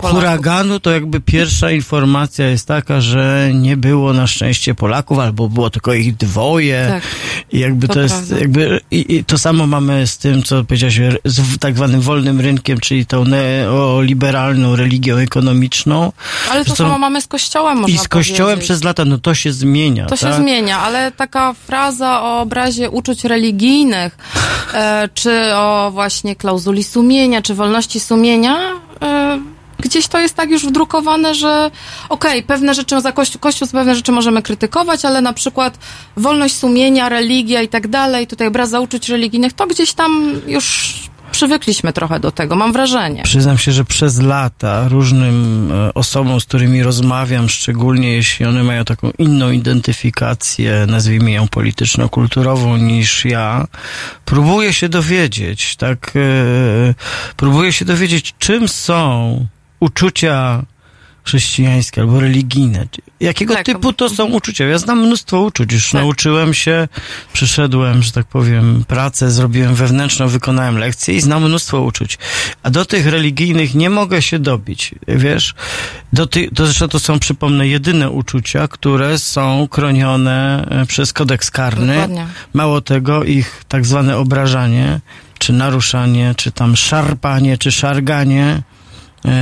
huraganu, 0.00 0.80
to 0.80 0.90
jakby 0.90 1.20
pierwsza 1.20 1.70
informacja 1.70 2.48
jest 2.48 2.68
taka, 2.68 3.00
że 3.00 3.50
nie 3.54 3.76
było 3.76 3.91
było 3.92 4.12
na 4.12 4.26
szczęście 4.26 4.74
Polaków, 4.74 5.18
albo 5.18 5.48
było 5.48 5.70
tylko 5.70 5.94
ich 5.94 6.16
dwoje. 6.16 6.86
Tak, 6.88 7.02
I 7.52 7.58
jakby 7.58 7.88
to, 7.88 7.94
to 7.94 8.00
jest, 8.00 8.14
prawda. 8.14 8.38
jakby, 8.38 8.80
i, 8.90 9.16
i 9.16 9.24
to 9.24 9.38
samo 9.38 9.66
mamy 9.66 10.06
z 10.06 10.18
tym, 10.18 10.42
co 10.42 10.64
powiedziałeś, 10.64 10.98
z 11.24 11.58
tak 11.58 11.76
zwanym 11.76 12.00
wolnym 12.00 12.40
rynkiem, 12.40 12.80
czyli 12.80 13.06
tą 13.06 13.24
neoliberalną 13.24 14.76
religią 14.76 15.16
ekonomiczną. 15.16 16.12
Ale 16.50 16.64
to 16.64 16.76
samo 16.76 16.98
mamy 16.98 17.20
z 17.20 17.26
kościołem, 17.26 17.78
można 17.78 17.94
I 17.94 17.98
z 17.98 18.08
kościołem 18.08 18.54
powiedzieć. 18.54 18.64
przez 18.64 18.84
lata, 18.84 19.04
no 19.04 19.18
to 19.18 19.34
się 19.34 19.52
zmienia. 19.52 20.06
To 20.06 20.16
się 20.16 20.26
tak? 20.26 20.42
zmienia, 20.42 20.78
ale 20.78 21.12
taka 21.12 21.52
fraza 21.52 22.22
o 22.22 22.40
obrazie 22.40 22.90
uczuć 22.90 23.24
religijnych, 23.24 24.16
e, 24.74 25.08
czy 25.14 25.54
o 25.54 25.90
właśnie 25.92 26.36
klauzuli 26.36 26.84
sumienia, 26.84 27.42
czy 27.42 27.54
wolności 27.54 28.00
sumienia, 28.00 28.56
e, 29.02 29.40
gdzieś 29.82 30.08
to 30.08 30.18
jest 30.18 30.34
tak 30.34 30.50
już 30.50 30.66
wdrukowane, 30.66 31.34
że 31.34 31.70
okej, 32.08 32.42
pewne 32.42 32.74
rzeczy 32.74 33.00
za 33.00 33.12
kościół, 33.12 33.40
kościół 33.40 33.68
pewne 33.68 33.94
rzeczy 33.94 34.12
możemy 34.12 34.42
krytykować, 34.42 35.04
ale 35.04 35.20
na 35.20 35.32
przykład 35.32 35.78
wolność 36.16 36.56
sumienia, 36.56 37.08
religia 37.08 37.62
i 37.62 37.68
tak 37.68 37.88
dalej, 37.88 38.26
tutaj 38.26 38.46
obraza 38.46 38.80
uczuć 38.80 39.08
religijnych, 39.08 39.52
to 39.52 39.66
gdzieś 39.66 39.92
tam 39.92 40.40
już 40.46 40.94
przywykliśmy 41.32 41.92
trochę 41.92 42.20
do 42.20 42.30
tego, 42.32 42.56
mam 42.56 42.72
wrażenie. 42.72 43.22
Przyznam 43.22 43.58
się, 43.58 43.72
że 43.72 43.84
przez 43.84 44.20
lata 44.20 44.88
różnym 44.88 45.68
e, 45.72 45.94
osobom, 45.94 46.40
z 46.40 46.44
którymi 46.44 46.82
rozmawiam, 46.82 47.48
szczególnie 47.48 48.12
jeśli 48.12 48.46
one 48.46 48.62
mają 48.62 48.84
taką 48.84 49.10
inną 49.18 49.50
identyfikację, 49.50 50.86
nazwijmy 50.88 51.30
ją 51.30 51.48
polityczno-kulturową 51.48 52.76
niż 52.76 53.24
ja, 53.24 53.66
próbuję 54.24 54.72
się 54.72 54.88
dowiedzieć, 54.88 55.76
tak, 55.76 56.12
e, 56.16 56.94
próbuję 57.36 57.72
się 57.72 57.84
dowiedzieć, 57.84 58.34
czym 58.38 58.68
są 58.68 59.46
uczucia 59.82 60.62
chrześcijańskie 61.24 62.00
albo 62.00 62.20
religijne. 62.20 62.86
Jakiego 63.20 63.54
Tak. 63.54 63.66
typu 63.66 63.92
to 63.92 64.08
są 64.10 64.24
uczucia? 64.26 64.64
Ja 64.64 64.78
znam 64.78 65.06
mnóstwo 65.06 65.40
uczuć, 65.40 65.72
już 65.72 65.90
Tak. 65.90 66.00
nauczyłem 66.00 66.54
się, 66.54 66.88
przyszedłem, 67.32 68.02
że 68.02 68.12
tak 68.12 68.26
powiem, 68.26 68.84
pracę, 68.88 69.30
zrobiłem 69.30 69.74
wewnętrzną, 69.74 70.28
wykonałem 70.28 70.78
lekcję 70.78 71.14
i 71.14 71.20
znam 71.20 71.44
mnóstwo 71.44 71.80
uczuć. 71.80 72.18
A 72.62 72.70
do 72.70 72.84
tych 72.84 73.06
religijnych 73.06 73.74
nie 73.74 73.90
mogę 73.90 74.22
się 74.22 74.38
dobić, 74.38 74.94
wiesz? 75.08 75.54
Do 76.12 76.26
ty, 76.26 76.48
to 76.54 76.66
zresztą 76.66 76.88
to 76.88 76.98
są, 76.98 77.18
przypomnę, 77.18 77.68
jedyne 77.68 78.10
uczucia, 78.10 78.68
które 78.68 79.18
są 79.18 79.68
chronione 79.72 80.66
e, 80.70 80.86
przez 80.86 81.12
kodeks 81.12 81.50
karny. 81.50 81.92
Dokładnie. 81.92 82.26
Mało 82.52 82.80
tego, 82.80 83.24
ich 83.24 83.64
tak 83.68 83.86
zwane 83.86 84.16
obrażanie, 84.16 85.00
czy 85.38 85.52
naruszanie, 85.52 86.34
czy 86.36 86.52
tam 86.52 86.76
szarpanie, 86.76 87.58
czy 87.58 87.72
szarganie 87.72 88.62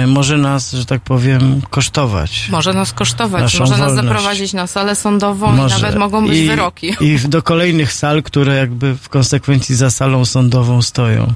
może 0.06 0.38
nas, 0.38 0.72
że 0.72 0.86
tak 0.86 1.00
powiem, 1.00 1.62
kosztować. 1.70 2.48
Może 2.50 2.72
nas 2.72 2.92
kosztować, 2.92 3.58
może 3.58 3.70
nas 3.76 3.80
wolność. 3.80 4.06
zaprowadzić 4.08 4.52
na 4.52 4.66
salę 4.66 4.94
sądową 4.94 5.52
Może. 5.52 5.78
i 5.78 5.82
nawet 5.82 5.98
mogą 5.98 6.26
być 6.26 6.38
I, 6.38 6.46
wyroki. 6.46 6.92
I 7.00 7.18
do 7.18 7.42
kolejnych 7.42 7.92
sal, 7.92 8.22
które 8.22 8.56
jakby 8.56 8.94
w 8.94 9.08
konsekwencji 9.08 9.74
za 9.74 9.90
salą 9.90 10.24
sądową 10.24 10.82
stoją. 10.82 11.32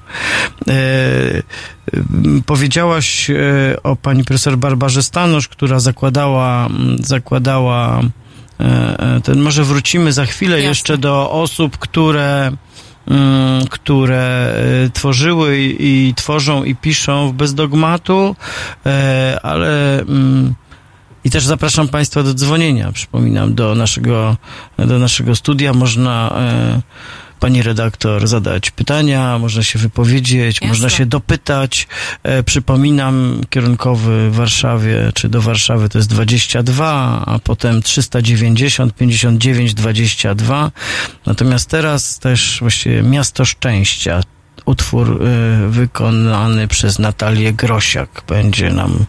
E, 0.68 0.72
powiedziałaś 2.46 3.30
e, 3.30 3.34
o 3.82 3.96
pani 3.96 4.24
profesor 4.24 4.58
Barbarze 4.58 5.02
Stanosz, 5.02 5.48
która 5.48 5.80
zakładała, 5.80 6.66
m, 6.66 6.96
zakładała 7.00 8.00
e, 8.60 8.64
e, 9.16 9.20
ten, 9.20 9.40
może 9.40 9.64
wrócimy 9.64 10.12
za 10.12 10.26
chwilę 10.26 10.56
Jasne. 10.56 10.68
jeszcze 10.68 10.98
do 10.98 11.30
osób, 11.30 11.78
które 11.78 12.46
mm, 12.46 12.58
które 13.70 14.54
e, 14.86 14.90
tworzyły 14.90 15.58
i, 15.58 16.12
tworzą 16.16 16.64
i 16.64 16.76
piszą 16.76 17.32
bez 17.32 17.54
dogmatu, 17.54 18.36
e, 18.86 19.38
ale 19.42 20.04
i 21.24 21.30
też 21.30 21.46
zapraszam 21.46 21.88
Państwa 21.88 22.22
do 22.22 22.34
dzwonienia. 22.34 22.92
Przypominam, 22.92 23.54
do 23.54 23.74
naszego, 23.74 24.36
do 24.78 24.98
naszego 24.98 25.36
studia 25.36 25.72
można 25.72 26.32
pani 27.40 27.62
redaktor 27.62 28.26
zadać 28.26 28.70
pytania, 28.70 29.38
można 29.38 29.62
się 29.62 29.78
wypowiedzieć, 29.78 30.56
Jasne. 30.56 30.68
można 30.68 30.90
się 30.90 31.06
dopytać. 31.06 31.88
E, 32.22 32.42
przypominam, 32.42 33.40
kierunkowy 33.50 34.30
w 34.30 34.34
Warszawie, 34.34 35.12
czy 35.14 35.28
do 35.28 35.42
Warszawy 35.42 35.88
to 35.88 35.98
jest 35.98 36.10
22, 36.10 37.22
a 37.26 37.38
potem 37.38 37.82
390, 37.82 38.94
59, 38.94 39.74
22. 39.74 40.70
Natomiast 41.26 41.70
teraz 41.70 42.18
też 42.18 42.58
właściwie 42.60 43.02
Miasto 43.02 43.44
Szczęścia. 43.44 44.20
Utwór 44.66 45.22
y, 45.22 45.68
wykonany 45.68 46.68
przez 46.68 46.98
Natalię 46.98 47.52
Grosiak 47.52 48.22
będzie 48.28 48.70
nam 48.70 49.06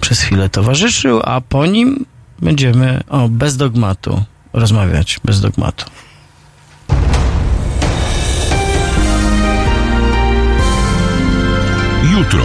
przez 0.00 0.20
chwilę 0.20 0.48
towarzyszył, 0.48 1.20
a 1.24 1.40
po 1.40 1.66
nim 1.66 2.06
będziemy 2.42 3.00
o 3.08 3.28
bez 3.28 3.56
dogmatu 3.56 4.24
rozmawiać, 4.52 5.20
bez 5.24 5.40
dogmatu. 5.40 5.84
Jutro. 12.16 12.42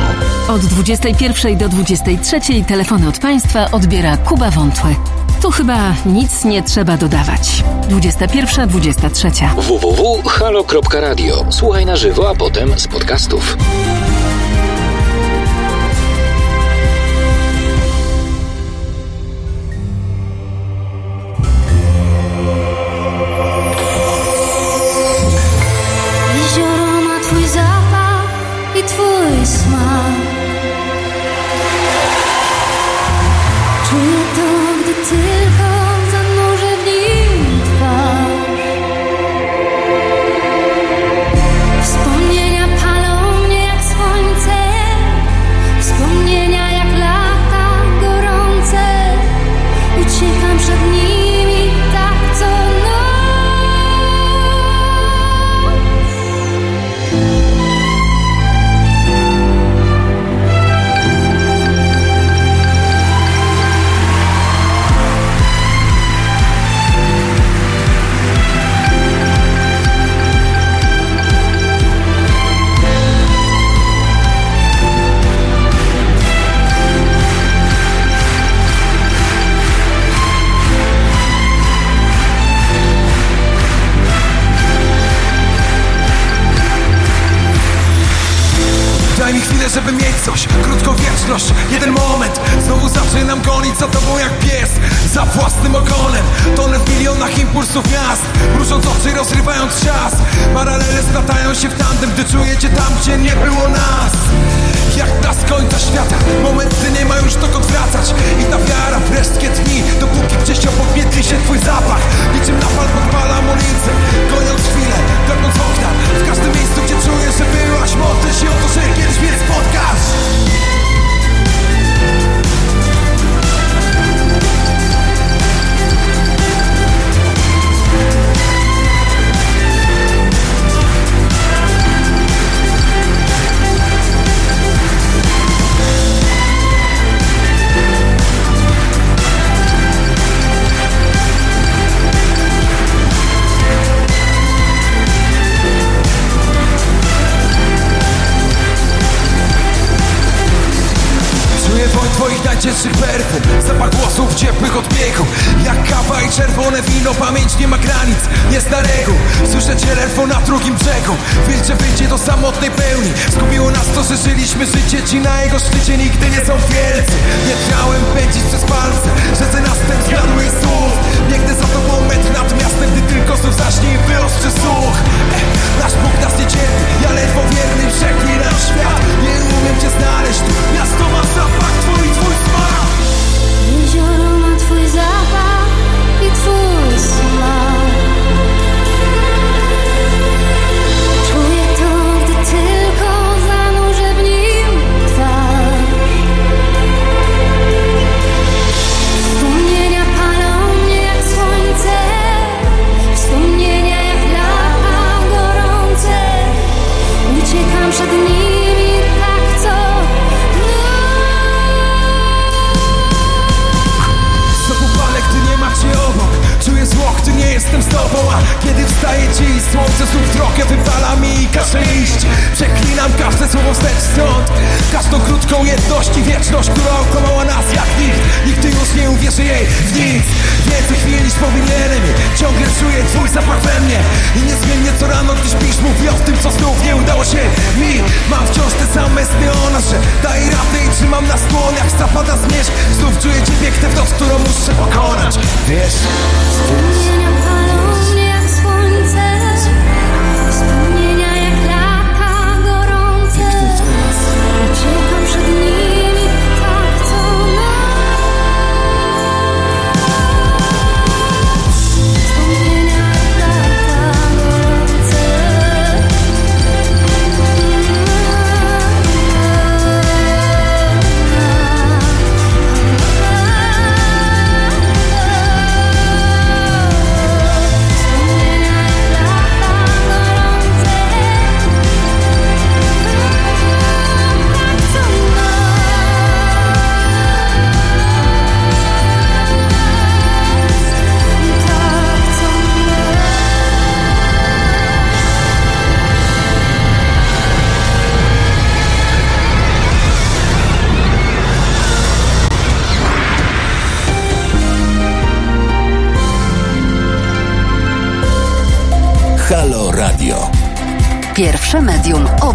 Od 0.47 0.61
21 0.61 1.57
do 1.57 1.69
23 1.69 2.39
telefony 2.67 3.07
od 3.07 3.19
Państwa 3.19 3.71
odbiera 3.71 4.17
Kuba 4.17 4.51
Wątły. 4.51 4.95
Tu 5.41 5.51
chyba 5.51 5.93
nic 6.05 6.45
nie 6.45 6.63
trzeba 6.63 6.97
dodawać. 6.97 7.63
21, 7.89 8.69
23. 8.69 9.31
www.halo.radio. 9.55 11.45
Słuchaj 11.49 11.85
na 11.85 11.95
żywo, 11.95 12.29
a 12.29 12.35
potem 12.35 12.79
z 12.79 12.87
podcastów. 12.87 13.57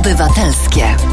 Obywatelskie. 0.07 1.06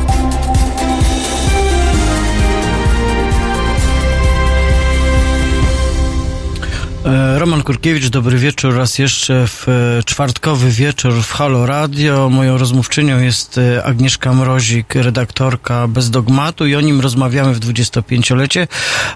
Kurkiewicz, 7.63 8.09
dobry 8.09 8.37
wieczór. 8.37 8.75
Raz 8.75 8.99
jeszcze 8.99 9.47
w 9.47 9.69
e, 9.69 10.03
czwartkowy 10.03 10.71
wieczór 10.71 11.13
w 11.13 11.31
Halo 11.31 11.65
Radio. 11.65 12.29
Moją 12.29 12.57
rozmówczynią 12.57 13.19
jest 13.19 13.57
e, 13.57 13.83
Agnieszka 13.83 14.33
Mrozik, 14.33 14.95
redaktorka 14.95 15.87
Bez 15.87 16.09
Dogmatu 16.09 16.67
i 16.67 16.75
o 16.75 16.81
nim 16.81 17.01
rozmawiamy 17.01 17.53
w 17.53 17.59
25-lecie, 17.59 18.67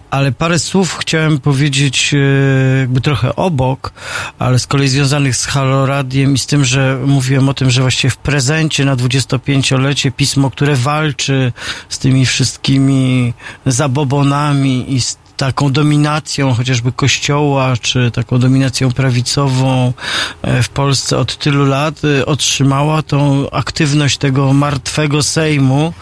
ale 0.09 0.31
parę 0.31 0.59
słów 0.59 0.97
chciałem 0.97 1.39
powiedzieć 1.39 2.13
e, 2.13 2.79
jakby 2.79 3.01
trochę 3.01 3.35
obok, 3.35 3.93
ale 4.39 4.59
z 4.59 4.67
kolei 4.67 4.87
związanych 4.87 5.35
z 5.35 5.45
Halo 5.45 5.85
Radiem 5.85 6.33
i 6.33 6.37
z 6.37 6.45
tym, 6.45 6.65
że 6.65 6.99
mówiłem 7.05 7.49
o 7.49 7.53
tym, 7.53 7.69
że 7.69 7.81
właściwie 7.81 8.11
w 8.11 8.17
prezencie 8.17 8.85
na 8.85 8.95
25-lecie 8.95 10.11
pismo, 10.11 10.51
które 10.51 10.75
walczy 10.75 11.53
z 11.89 11.99
tymi 11.99 12.25
wszystkimi 12.25 13.33
zabobonami 13.65 14.93
i 14.93 15.01
z 15.01 15.17
taką 15.37 15.71
dominacją 15.71 16.53
chociażby 16.53 16.91
kościoła, 16.91 17.73
czy 17.81 18.11
taką 18.11 18.39
dominacją 18.39 18.91
prawicową 18.91 19.93
e, 20.41 20.63
w 20.63 20.69
Polsce 20.69 21.17
od 21.17 21.37
tylu 21.37 21.65
lat, 21.65 22.01
e, 22.19 22.25
otrzymała 22.25 23.01
tą 23.01 23.49
aktywność 23.51 24.17
tego 24.17 24.53
martwego 24.53 25.23
Sejmu, 25.23 25.93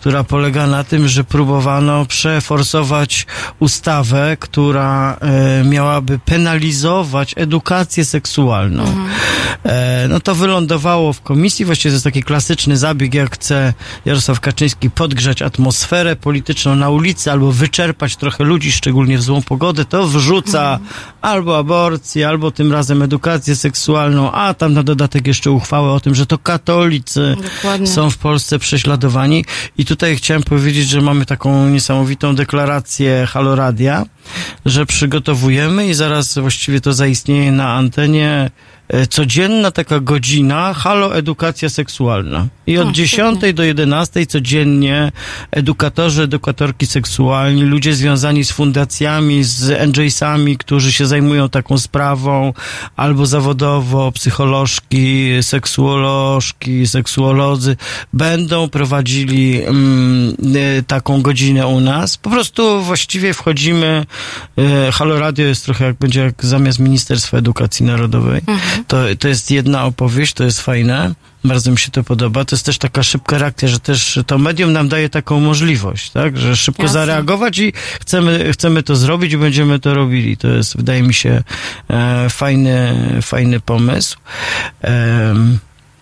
która 0.00 0.24
polega 0.24 0.66
na 0.66 0.84
tym, 0.84 1.08
że 1.08 1.24
próbowano 1.24 2.06
przeforsować 2.06 3.26
ustawę, 3.60 4.36
która 4.40 5.16
e, 5.20 5.64
miałaby 5.64 6.18
penalizować 6.18 7.34
edukację 7.36 8.04
seksualną. 8.04 8.84
E, 9.64 10.06
no 10.08 10.20
to 10.20 10.34
wylądowało 10.34 11.12
w 11.12 11.20
komisji, 11.20 11.64
właściwie 11.64 11.90
to 11.90 11.94
jest 11.94 12.04
taki 12.04 12.22
klasyczny 12.22 12.76
zabieg, 12.76 13.14
jak 13.14 13.34
chce 13.34 13.74
Jarosław 14.04 14.40
Kaczyński 14.40 14.90
podgrzać 14.90 15.42
atmosferę 15.42 16.16
polityczną 16.16 16.76
na 16.76 16.90
ulicy 16.90 17.32
albo 17.32 17.52
wyczerpać 17.52 18.16
trochę 18.16 18.44
ludzi, 18.44 18.72
szczególnie 18.84 19.18
w 19.18 19.22
złą 19.22 19.42
pogodę, 19.42 19.84
to 19.84 20.06
wrzuca 20.06 20.78
albo 21.20 21.58
aborcję, 21.58 22.28
albo 22.28 22.50
tym 22.50 22.72
razem 22.72 23.02
edukację 23.02 23.56
seksualną, 23.56 24.32
a 24.32 24.54
tam 24.54 24.72
na 24.72 24.82
dodatek 24.82 25.26
jeszcze 25.26 25.50
uchwałę 25.50 25.92
o 25.92 26.00
tym, 26.00 26.14
że 26.14 26.26
to 26.26 26.38
katolicy 26.38 27.36
Dokładnie. 27.54 27.86
są 27.86 28.10
w 28.10 28.18
Polsce 28.18 28.58
prześladowani. 28.58 29.44
I 29.78 29.84
tutaj 29.84 30.16
chciałem 30.16 30.42
powiedzieć, 30.42 30.88
że 30.88 31.00
mamy 31.00 31.26
taką 31.26 31.68
niesamowitą 31.68 32.34
deklarację 32.34 33.26
Haloradia, 33.26 34.04
że 34.66 34.86
przygotowujemy 34.86 35.86
i 35.86 35.94
zaraz 35.94 36.38
właściwie 36.38 36.80
to 36.80 36.92
zaistnieje 36.92 37.52
na 37.52 37.74
antenie 37.74 38.50
codzienna 39.10 39.70
taka 39.70 40.00
godzina 40.00 40.74
Halo 40.74 41.16
Edukacja 41.16 41.68
Seksualna. 41.68 42.46
I 42.66 42.78
od 42.78 42.88
O, 42.88 42.92
10 42.92 43.40
do 43.54 43.62
11 43.62 44.26
codziennie 44.26 45.12
edukatorzy, 45.50 46.22
edukatorki 46.22 46.86
seksualni, 46.86 47.62
ludzie 47.62 47.94
związani 47.94 48.44
z 48.44 48.52
fundacjami, 48.52 49.44
z 49.44 49.88
NJS-ami, 49.88 50.56
którzy 50.56 50.92
się 50.92 51.06
zajmują 51.06 51.48
taką 51.48 51.78
sprawą, 51.78 52.52
albo 52.96 53.26
zawodowo, 53.26 54.12
psycholożki, 54.12 55.30
seksuolożki, 55.42 56.86
seksuolodzy, 56.86 57.76
będą 58.12 58.68
prowadzili 58.68 59.62
mm, 59.62 60.36
y, 60.56 60.82
taką 60.86 61.22
godzinę 61.22 61.66
u 61.66 61.80
nas. 61.80 62.16
Po 62.16 62.30
prostu 62.30 62.82
właściwie 62.82 63.34
wchodzimy, 63.34 64.06
y, 64.88 64.92
Halo 64.92 65.18
Radio 65.18 65.46
jest 65.46 65.64
trochę 65.64 65.84
jak 65.84 65.96
będzie 65.96 66.20
jak 66.20 66.44
zamiast 66.44 66.78
Ministerstwa 66.78 67.38
Edukacji 67.38 67.86
Narodowej. 67.86 68.40
To, 68.86 69.02
to 69.18 69.28
jest 69.28 69.50
jedna 69.50 69.84
opowieść, 69.84 70.32
to 70.34 70.44
jest 70.44 70.60
fajne. 70.60 71.14
Bardzo 71.44 71.70
mi 71.70 71.78
się 71.78 71.90
to 71.90 72.04
podoba. 72.04 72.44
To 72.44 72.56
jest 72.56 72.66
też 72.66 72.78
taka 72.78 73.02
szybka 73.02 73.38
reakcja, 73.38 73.68
że 73.68 73.80
też 73.80 74.20
to 74.26 74.38
medium 74.38 74.72
nam 74.72 74.88
daje 74.88 75.08
taką 75.08 75.40
możliwość, 75.40 76.10
tak? 76.10 76.38
Że 76.38 76.56
szybko 76.56 76.82
Jasne. 76.82 76.92
zareagować 76.92 77.58
i 77.58 77.72
chcemy, 78.00 78.52
chcemy 78.52 78.82
to 78.82 78.96
zrobić 78.96 79.32
i 79.32 79.36
będziemy 79.36 79.78
to 79.78 79.94
robili. 79.94 80.36
To 80.36 80.48
jest, 80.48 80.76
wydaje 80.76 81.02
mi 81.02 81.14
się, 81.14 81.42
e, 81.90 82.30
fajny, 82.30 82.94
fajny 83.22 83.60
pomysł. 83.60 84.16
Em, 84.80 85.58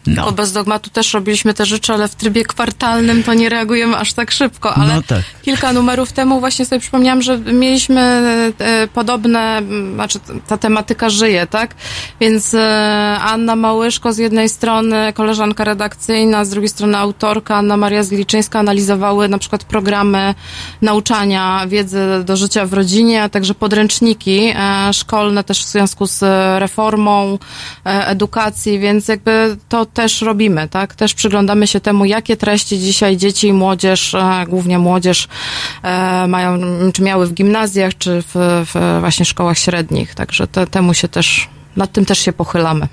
No. 0.07 0.25
Bo 0.25 0.33
bez 0.33 0.53
dogmatu 0.53 0.91
też 0.91 1.15
robiliśmy 1.15 1.55
te 1.55 1.67
rzeczy, 1.67 1.93
ale 1.93 2.09
w 2.09 2.15
trybie 2.15 2.45
kwartalnym 2.45 3.23
to 3.23 3.35
nie 3.35 3.49
reagujemy 3.49 3.97
aż 3.97 4.13
tak 4.13 4.31
szybko. 4.31 4.75
Ale 4.75 4.95
No 4.95 5.03
tak. 5.03 5.23
kilka 5.43 5.73
numerów 5.73 6.13
temu 6.13 6.41
właśnie 6.41 6.65
sobie 6.65 6.81
przypomniałam, 6.81 7.23
że 7.23 7.39
mieliśmy 7.39 8.01
e, 8.59 8.89
podobne, 8.95 9.63
znaczy 9.95 10.19
ta 10.47 10.59
tematyka 10.59 11.11
żyje, 11.11 11.47
tak? 11.47 11.75
Więc 12.21 12.55
e, 12.55 13.19
Anna 13.21 13.57
Małyszko 13.57 14.13
z 14.13 14.19
jednej 14.19 14.49
strony, 14.49 15.13
koleżanka 15.13 15.65
redakcyjna, 15.65 16.45
z 16.45 16.51
drugiej 16.51 16.69
strony 16.69 16.99
autorka 16.99 17.57
Anna 17.57 17.77
Maria 17.77 18.03
Zgliczyńska 18.03 18.59
analizowały 18.59 19.29
na 19.29 19.39
przykład 19.39 19.65
programy 19.65 20.35
nauczania 20.83 21.67
wiedzy 21.67 22.01
do 22.25 22.37
życia 22.37 22.67
w 22.67 22.73
rodzinie, 22.73 23.23
a 23.23 23.29
także 23.29 23.55
podręczniki 23.55 24.53
e, 24.57 24.93
szkolne 24.93 25.45
też 25.45 25.65
w 25.65 25.69
związku 25.69 26.07
z 26.07 26.23
reformą 26.61 27.39
edukacji, 27.85 28.79
więc 28.79 29.09
jakby 29.09 29.57
to 29.69 29.87
też 29.95 30.23
robimy, 30.23 30.69
tak? 30.69 30.95
Też 30.95 31.15
przyglądamy 31.15 31.67
się 31.67 31.81
temu, 31.81 32.05
jakie 32.05 32.37
treści 32.37 32.79
dzisiaj 32.79 33.17
dzieci 33.17 33.49
i 33.49 33.53
młodzież, 33.53 34.15
e, 34.15 34.45
głównie 34.49 34.79
młodzież, 34.79 35.29
e, 35.83 36.27
mają, 36.27 36.59
czy 36.93 37.03
miały 37.03 37.27
w 37.27 37.35
gimnazjach, 37.35 37.99
czy 37.99 38.23
w, 38.23 38.35
w 38.75 39.01
właśnie 39.01 39.25
szkołach 39.25 39.59
średnich. 39.59 40.15
Także 40.15 40.47
te, 40.47 40.67
temu 40.67 40.95
się 40.95 41.09
też, 41.09 41.49
nad 41.77 41.93
tym 41.93 42.05
też 42.05 42.19
się 42.19 42.33
pochylamy. 42.33 42.89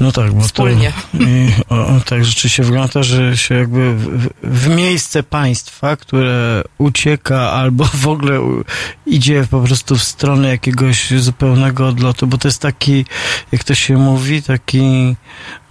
No 0.00 0.12
tak, 0.12 0.32
bo 0.32 0.40
Wspólnie. 0.40 0.92
to 1.12 1.18
i, 1.18 1.52
o, 1.68 1.86
o, 1.86 2.00
tak 2.00 2.24
rzeczywiście 2.24 2.62
wygląda, 2.62 3.02
że 3.02 3.36
się 3.36 3.54
jakby 3.54 3.94
w, 3.94 4.28
w 4.42 4.68
miejsce 4.68 5.22
państwa, 5.22 5.96
które 5.96 6.62
ucieka 6.78 7.50
albo 7.50 7.84
w 7.84 8.06
ogóle 8.06 8.40
u, 8.40 8.64
idzie 9.06 9.46
po 9.50 9.60
prostu 9.60 9.96
w 9.96 10.02
stronę 10.02 10.48
jakiegoś 10.48 11.10
zupełnego 11.10 11.88
odlotu, 11.88 12.26
bo 12.26 12.38
to 12.38 12.48
jest 12.48 12.62
taki, 12.62 13.04
jak 13.52 13.64
to 13.64 13.74
się 13.74 13.96
mówi, 13.96 14.42
taki 14.42 15.16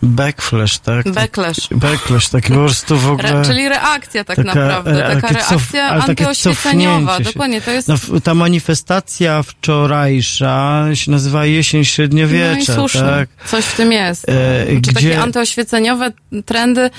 backflash, 0.04 0.80
tak? 0.80 1.12
Backlash. 1.12 1.68
Backlash, 1.72 2.30
taki 2.30 2.48
po 2.48 2.54
prostu 2.60 2.98
w 2.98 3.12
ogóle... 3.12 3.30
Re, 3.30 3.46
czyli 3.46 3.70
reakcja 3.70 4.24
tak 4.24 4.36
Taka, 4.38 4.48
naprawdę, 4.56 5.08
e, 5.08 5.22
taka 5.22 5.28
cof- 5.28 5.74
reakcja 5.74 5.90
antyoświeceniowa. 5.90 7.20
Dokładnie, 7.20 7.62
to 7.62 7.72
jest 7.72 7.88
No, 7.88 7.96
ta 8.24 8.34
manifestacja 8.34 9.44
wczorajsza 9.44 10.86
się 10.94 11.12
nazywa 11.12 11.46
Jesień 11.46 11.86
Średniowiecza, 11.86 12.54
no 12.56 12.74
i 12.74 12.78
słusznie. 12.78 13.02
tak? 13.02 13.30
Coś 13.48 13.66
w 13.66 13.76
tym 13.78 13.92
jest. 13.92 14.30
E, 14.30 14.66
Czy 14.68 14.76
gdzie- 14.76 14.94
takie 14.94 15.22
antyoświeceniowe 15.22 16.12
trendy 16.46 16.90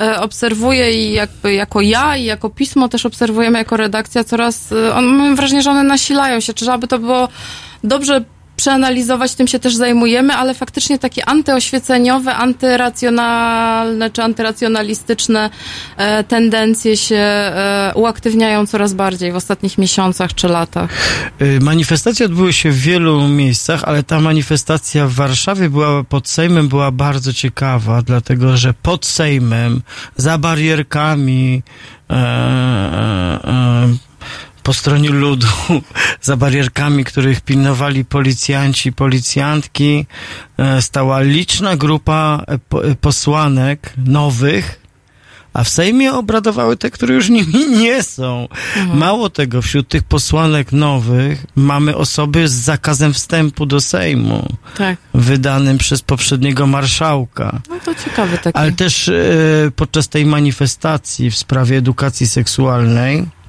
e, 0.00 0.20
obserwuję 0.20 0.92
i 0.92 1.12
jakby 1.12 1.52
jako 1.54 1.80
ja 1.80 2.16
i 2.16 2.24
jako 2.24 2.50
pismo 2.50 2.88
też 2.88 3.06
obserwujemy 3.06 3.58
jako 3.58 3.76
redakcja 3.76 4.24
coraz, 4.24 4.72
e, 4.72 4.94
on, 4.94 5.04
mam 5.04 5.36
wrażenie, 5.36 5.62
że 5.62 5.70
one 5.70 5.82
nasilają 5.82 6.40
się, 6.40 6.54
czy 6.54 6.70
aby 6.72 6.88
to 6.88 6.98
było 6.98 7.28
dobrze 7.84 8.24
przeanalizować, 8.60 9.34
tym 9.34 9.46
się 9.46 9.58
też 9.58 9.74
zajmujemy, 9.74 10.34
ale 10.34 10.54
faktycznie 10.54 10.98
takie 10.98 11.28
antyoświeceniowe, 11.28 12.34
antyracjonalne 12.34 14.10
czy 14.10 14.22
antyracjonalistyczne 14.22 15.50
e, 15.96 16.24
tendencje 16.24 16.96
się 16.96 17.16
e, 17.16 17.92
uaktywniają 17.94 18.66
coraz 18.66 18.94
bardziej 18.94 19.32
w 19.32 19.36
ostatnich 19.36 19.78
miesiącach 19.78 20.34
czy 20.34 20.48
latach. 20.48 20.90
Y, 21.42 21.60
Manifestacje 21.60 22.26
odbyły 22.26 22.52
się 22.52 22.70
w 22.70 22.80
wielu 22.80 23.28
miejscach, 23.28 23.84
ale 23.84 24.02
ta 24.02 24.20
manifestacja 24.20 25.06
w 25.06 25.12
Warszawie 25.12 25.70
była 25.70 26.04
pod 26.04 26.28
Sejmem 26.28 26.68
była 26.68 26.90
bardzo 26.90 27.32
ciekawa, 27.32 28.02
dlatego 28.02 28.56
że 28.56 28.74
pod 28.74 29.06
Sejmem, 29.06 29.82
za 30.16 30.38
barierkami 30.38 31.62
e, 32.10 32.14
e, 32.14 32.18
e, 33.44 34.09
po 34.70 34.74
stronie 34.74 35.10
ludu, 35.10 35.46
za 36.22 36.36
barierkami, 36.36 37.04
których 37.04 37.40
pilnowali 37.40 38.04
policjanci, 38.04 38.92
policjantki, 38.92 40.06
e, 40.58 40.82
stała 40.82 41.20
liczna 41.20 41.76
grupa 41.76 42.44
e, 42.48 42.54
e, 42.54 42.94
posłanek 42.94 43.92
nowych, 44.06 44.80
a 45.52 45.64
w 45.64 45.68
Sejmie 45.68 46.12
obradowały 46.12 46.76
te, 46.76 46.90
które 46.90 47.14
już 47.14 47.28
nimi 47.28 47.70
nie 47.82 48.02
są. 48.02 48.48
Mało 48.94 49.30
tego, 49.30 49.62
wśród 49.62 49.88
tych 49.88 50.02
posłanek 50.02 50.72
nowych 50.72 51.46
mamy 51.56 51.96
osoby 51.96 52.48
z 52.48 52.52
zakazem 52.52 53.12
wstępu 53.14 53.66
do 53.66 53.80
Sejmu, 53.80 54.48
Tak. 54.76 54.98
wydanym 55.14 55.78
przez 55.78 56.02
poprzedniego 56.02 56.66
marszałka. 56.66 57.60
No 57.68 57.80
to 57.84 57.94
ciekawy 57.94 58.38
taki. 58.38 58.58
Ale 58.58 58.72
też 58.72 59.08
e, 59.08 59.12
podczas 59.76 60.08
tej 60.08 60.26
manifestacji 60.26 61.30
w 61.30 61.36
sprawie 61.36 61.76
edukacji 61.76 62.26
seksualnej 62.28 63.39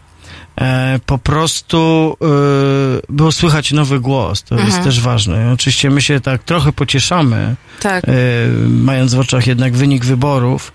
e, 0.56 1.00
po 1.06 1.18
prostu 1.18 2.18
e, 2.22 2.26
było 3.10 3.32
słychać 3.32 3.72
nowy 3.72 4.00
głos. 4.00 4.44
To 4.44 4.60
jest 4.60 4.84
też 4.84 5.02
ważne. 5.02 5.52
Oczywiście 5.54 5.90
my 5.90 6.02
się 6.02 6.20
tak 6.20 6.44
trochę 6.44 6.72
pocieszamy, 6.72 7.56
tak. 7.82 8.04
e, 8.08 8.12
mając 8.68 9.14
w 9.14 9.20
oczach 9.20 9.48
jednak 9.48 9.74
wynik 9.74 10.06
wyborów, 10.06 10.74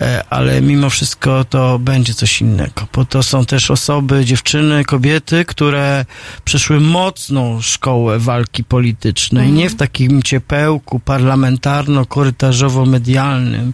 e, 0.00 0.24
ale 0.30 0.62
mimo 0.62 0.90
wszystko 0.90 1.44
to 1.44 1.78
będzie 1.78 2.14
coś 2.14 2.40
innego, 2.40 2.86
bo 2.92 3.04
to 3.04 3.22
są 3.22 3.46
też 3.46 3.70
osoby, 3.70 4.24
dziewczyny, 4.24 4.84
kobiety, 4.84 5.44
które 5.44 6.04
przeszły 6.44 6.80
mocną 6.80 7.62
szkołę 7.62 8.18
walki 8.18 8.64
politycznej, 8.64 9.52
nie 9.52 9.70
w 9.70 9.76
takim 9.76 10.22
ciepełku 10.22 11.00
parlamentarno-korytarzowo-medialnym, 11.04 13.72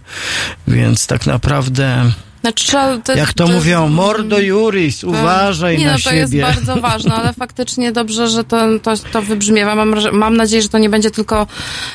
więc 0.67 1.07
tak 1.07 1.25
naprawdę, 1.25 2.11
Znaczy, 2.43 2.65
trzeba, 2.67 2.97
to, 2.97 3.15
jak 3.15 3.33
to, 3.33 3.43
jest- 3.43 3.55
mówią, 3.55 3.89
mordo 3.89 4.39
juris, 4.39 4.99
to- 4.99 5.07
uważaj 5.07 5.77
nie, 5.77 5.85
na 5.85 5.91
no, 5.91 5.97
to 5.97 6.03
siebie. 6.03 6.17
jest 6.17 6.37
bardzo 6.39 6.75
ważne, 6.81 7.15
ale 7.15 7.33
faktycznie 7.33 7.91
dobrze, 7.91 8.27
że 8.27 8.43
to, 8.43 8.79
to, 8.79 8.93
to 9.11 9.21
wybrzmiewa. 9.21 9.75
Mam, 9.75 9.95
mam 10.11 10.37
nadzieję, 10.37 10.61
że 10.61 10.69
to 10.69 10.77
nie 10.77 10.89
będzie 10.89 11.11
tylko 11.11 11.47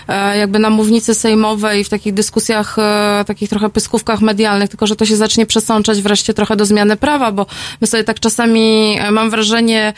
e, 0.08 0.38
jakby 0.38 0.58
na 0.58 0.70
mównicy 0.70 1.14
sejmowej 1.14 1.80
i 1.80 1.84
w 1.84 1.88
takich 1.88 2.14
dyskusjach, 2.14 2.78
e, 2.78 3.24
takich 3.26 3.50
trochę 3.50 3.68
pyskówkach 3.70 4.20
medialnych, 4.20 4.68
tylko 4.70 4.86
że 4.86 4.96
to 4.96 5.06
się 5.06 5.16
zacznie 5.16 5.46
przesączać 5.46 6.02
wreszcie 6.02 6.34
trochę 6.34 6.56
do 6.56 6.64
zmiany 6.66 6.96
prawa, 6.96 7.32
bo 7.32 7.46
my 7.80 7.86
sobie 7.86 8.04
tak 8.04 8.20
czasami, 8.20 8.96
e, 9.00 9.10
mam 9.10 9.30
wrażenie, 9.30 9.92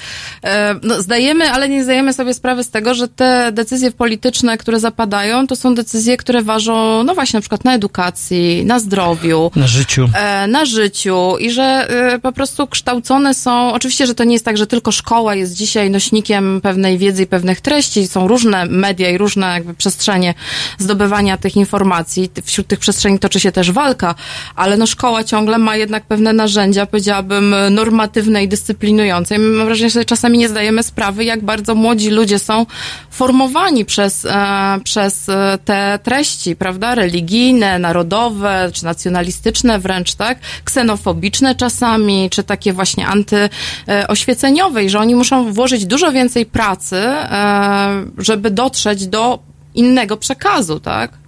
e, 0.44 0.74
no, 0.82 1.02
zdajemy, 1.02 1.50
ale 1.52 1.68
nie 1.68 1.84
zdajemy 1.84 2.12
sobie 2.12 2.34
sprawy 2.34 2.64
z 2.64 2.70
tego, 2.70 2.94
że 2.94 3.08
te 3.08 3.52
decyzje 3.52 3.90
polityczne, 3.90 4.58
które 4.58 4.80
zapadają, 4.80 5.46
to 5.46 5.56
są 5.56 5.74
decyzje, 5.74 6.16
które 6.16 6.42
ważą, 6.42 7.02
no 7.04 7.14
właśnie, 7.14 7.36
na 7.36 7.40
przykład 7.40 7.64
na 7.64 7.74
edukacji, 7.74 8.64
na 8.64 8.78
zdrowiu, 8.80 9.50
Na 9.56 9.66
życiu. 9.66 10.08
Na 10.46 10.64
życiu 10.64 11.38
i 11.38 11.50
że 11.50 11.62
e, 11.62 12.18
po 12.18 12.32
prostu 12.32 12.66
kształcone 12.66 13.34
są, 13.34 13.72
oczywiście, 13.72 14.06
że 14.06 14.14
to 14.14 14.24
nie 14.24 14.32
jest 14.32 14.44
tak, 14.44 14.56
że 14.56 14.66
tylko 14.66 14.92
szkoła 14.92 15.34
jest 15.34 15.54
dzisiaj 15.54 15.90
nośnikiem 15.90 16.60
pewnej 16.60 16.98
wiedzy 16.98 17.22
i 17.22 17.26
pewnych 17.26 17.60
treści, 17.60 18.06
są 18.06 18.28
różne 18.28 18.66
media 18.66 19.10
i 19.10 19.18
różne 19.18 19.46
jakby 19.46 19.74
przestrzenie 19.74 20.34
zdobywania 20.78 21.36
tych 21.36 21.56
informacji, 21.56 22.30
wśród 22.44 22.66
tych 22.66 22.78
przestrzeni 22.78 23.18
toczy 23.18 23.40
się 23.40 23.52
też 23.52 23.72
walka, 23.72 24.14
ale 24.56 24.76
no 24.76 24.86
szkoła 24.86 25.24
ciągle 25.24 25.58
ma 25.58 25.76
jednak 25.76 26.04
pewne 26.04 26.32
narzędzia, 26.32 26.86
powiedziałabym, 26.86 27.54
normatywne 27.70 28.44
i 28.44 28.48
dyscyplinujące. 28.48 29.36
I 29.36 29.38
mam 29.38 29.66
wrażenie, 29.66 29.90
że 29.90 29.94
sobie 29.94 30.04
czasami 30.04 30.38
nie 30.38 30.48
zdajemy 30.48 30.82
sprawy, 30.82 31.24
jak 31.24 31.44
bardzo 31.44 31.74
młodzi 31.74 32.10
ludzie 32.10 32.38
są 32.38 32.66
formowani 33.10 33.84
przez, 33.84 34.24
e, 34.24 34.80
przez 34.84 35.28
e, 35.28 35.58
te 35.64 35.98
treści, 36.02 36.56
prawda, 36.56 36.94
religijne, 36.94 37.78
narodowe, 37.78 38.70
czy 38.72 38.84
nacjonalistyczne 38.84 39.78
wręcz, 39.78 40.14
tak, 40.14 40.29
ksenofobiczne 40.64 41.54
czasami, 41.54 42.30
czy 42.30 42.42
takie 42.42 42.72
właśnie 42.72 43.06
antyoświeceniowe 43.06 44.84
i 44.84 44.90
że 44.90 44.98
oni 44.98 45.14
muszą 45.14 45.52
włożyć 45.52 45.86
dużo 45.86 46.12
więcej 46.12 46.46
pracy, 46.46 46.96
e, 46.96 48.04
żeby 48.18 48.50
dotrzeć 48.50 49.06
do 49.06 49.38
innego 49.74 50.16
przekazu, 50.16 50.80
tak? 50.80 51.20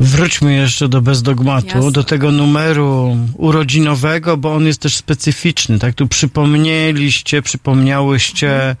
Wróćmy 0.00 0.54
jeszcze 0.54 0.88
do 0.88 1.02
Bezdogmatu, 1.02 1.66
Jasne. 1.66 1.92
do 1.92 2.04
tego 2.04 2.32
numeru 2.32 3.16
urodzinowego, 3.34 4.36
bo 4.36 4.54
on 4.54 4.66
jest 4.66 4.80
też 4.80 4.96
specyficzny. 4.96 5.78
Tak 5.78 5.94
tu 5.94 6.08
przypomnieliście, 6.08 7.42
przypomniałyście 7.42 8.76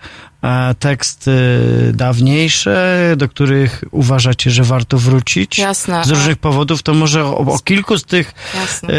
teksty 0.78 1.30
dawniejsze, 1.94 3.14
do 3.16 3.28
których 3.28 3.84
uważacie, 3.90 4.50
że 4.50 4.64
warto 4.64 4.98
wrócić. 4.98 5.58
Jasne. 5.58 6.04
Z 6.04 6.08
różnych 6.10 6.36
powodów, 6.36 6.82
to 6.82 6.94
może 6.94 7.24
o, 7.24 7.36
o 7.38 7.58
kilku 7.58 7.98
z 7.98 8.04
tych 8.04 8.34
Jasne. 8.54 8.88
e, 8.88 8.92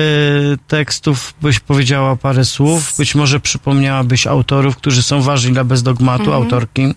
tekstów 0.68 1.34
byś 1.42 1.60
powiedziała 1.60 2.16
parę 2.16 2.46
słów, 2.46 2.94
być 2.98 3.16
może 3.16 3.40
przypomniałabyś 3.40 4.28
autorów, 4.28 4.78
którzy 4.78 5.04
są 5.04 5.22
ważni 5.22 5.54
dla 5.54 5.64
Bezdogmatu, 5.64 6.24
Mhm. 6.24 6.44
autorki. 6.44 6.94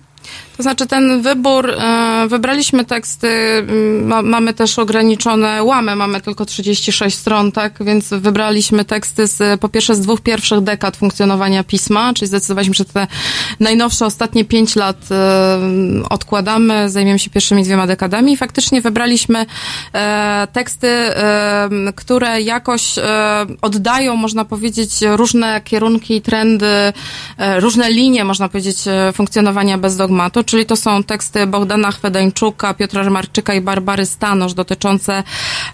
To 0.61 0.63
znaczy 0.65 0.87
ten 0.87 1.23
wybór, 1.23 1.71
e, 1.71 2.27
wybraliśmy 2.29 2.85
teksty, 2.85 3.29
mm, 3.29 4.07
ma, 4.07 4.23
mamy 4.23 4.55
też 4.55 4.79
ograniczone 4.79 5.63
łamy, 5.63 5.97
mamy 5.97 6.21
tylko 6.21 6.45
36 6.45 7.19
stron, 7.19 7.53
tak, 7.53 7.85
więc 7.85 8.09
wybraliśmy 8.09 8.85
teksty 8.85 9.27
z, 9.27 9.61
po 9.61 9.69
pierwsze 9.69 9.95
z 9.95 10.01
dwóch 10.01 10.21
pierwszych 10.21 10.61
dekad 10.61 10.97
funkcjonowania 10.97 11.65
pisma, 11.65 12.15
czyli 12.15 12.29
zdecydowaliśmy, 12.29 12.75
że 12.75 12.85
te 12.85 13.07
najnowsze, 13.61 14.07
ostatnie 14.07 14.45
pięć 14.45 14.77
lat 14.77 14.97
e, 15.11 15.59
odkładamy, 16.11 16.91
zajmiemy 16.91 17.19
się 17.19 17.31
pierwszymi 17.31 17.63
dwiema 17.63 17.87
dekadami. 17.87 18.33
I 18.33 18.37
faktycznie 18.37 18.81
wybraliśmy 18.81 19.47
e, 19.93 20.49
teksty, 20.53 20.91
które 21.95 22.41
jakoś 22.41 22.95
oddają, 23.63 24.17
można 24.17 24.45
powiedzieć, 24.45 24.91
różne 25.03 25.61
kierunki 25.61 26.21
trendy, 26.21 26.93
różne 27.59 27.91
linie, 27.91 28.25
można 28.25 28.49
powiedzieć, 28.49 28.79
funkcjonowania 29.15 29.79
bez 29.79 29.97
dogmatu, 29.97 30.45
czyli 30.51 30.67
to 30.67 30.77
są 30.77 31.03
teksty 31.03 31.47
Bogdana 31.47 31.91
Chwedeńczuka, 31.91 32.75
Piotra 32.75 33.03
Rymarczyka 33.03 33.55
i 33.55 33.61
Barbary 33.61 34.07
Stanosz 34.07 34.55
dotyczące 34.55 35.23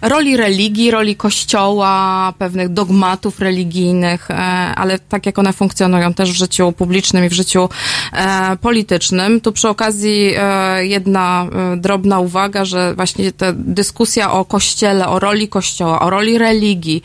roli 0.03 0.37
religii, 0.37 0.91
roli 0.91 1.17
kościoła, 1.17 2.33
pewnych 2.39 2.69
dogmatów 2.69 3.41
religijnych, 3.41 4.31
e, 4.31 4.35
ale 4.75 4.99
tak 4.99 5.27
jak 5.27 5.39
one 5.39 5.53
funkcjonują 5.53 6.15
też 6.15 6.33
w 6.33 6.35
życiu 6.35 6.73
publicznym 6.73 7.25
i 7.25 7.29
w 7.29 7.33
życiu 7.33 7.69
e, 8.13 8.57
politycznym. 8.57 9.41
Tu 9.41 9.53
przy 9.53 9.69
okazji 9.69 10.35
e, 10.37 10.87
jedna 10.87 11.47
drobna 11.77 12.21
uwaga, 12.21 12.65
że 12.65 12.95
właśnie 12.95 13.33
ta 13.33 13.47
dyskusja 13.53 14.33
o 14.33 14.45
kościele, 14.45 15.09
o 15.09 15.19
roli 15.19 15.49
kościoła, 15.49 16.01
o 16.01 16.11
roli 16.11 16.39
religii 16.39 17.03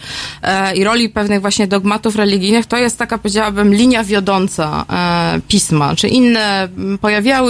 i 0.76 0.84
roli 0.84 1.10
pewnych 1.10 1.42
właśnie 1.42 1.68
dogmatów 1.68 2.16
religijnych, 2.16 2.66
to 2.66 2.78
jest 2.78 2.98
taka, 2.98 3.18
powiedziałabym, 3.18 3.74
linia 3.74 4.04
wiodąca 4.04 4.86
pisma. 5.48 5.96
Czy 5.96 6.08
inne 6.08 6.64
m, 6.64 6.98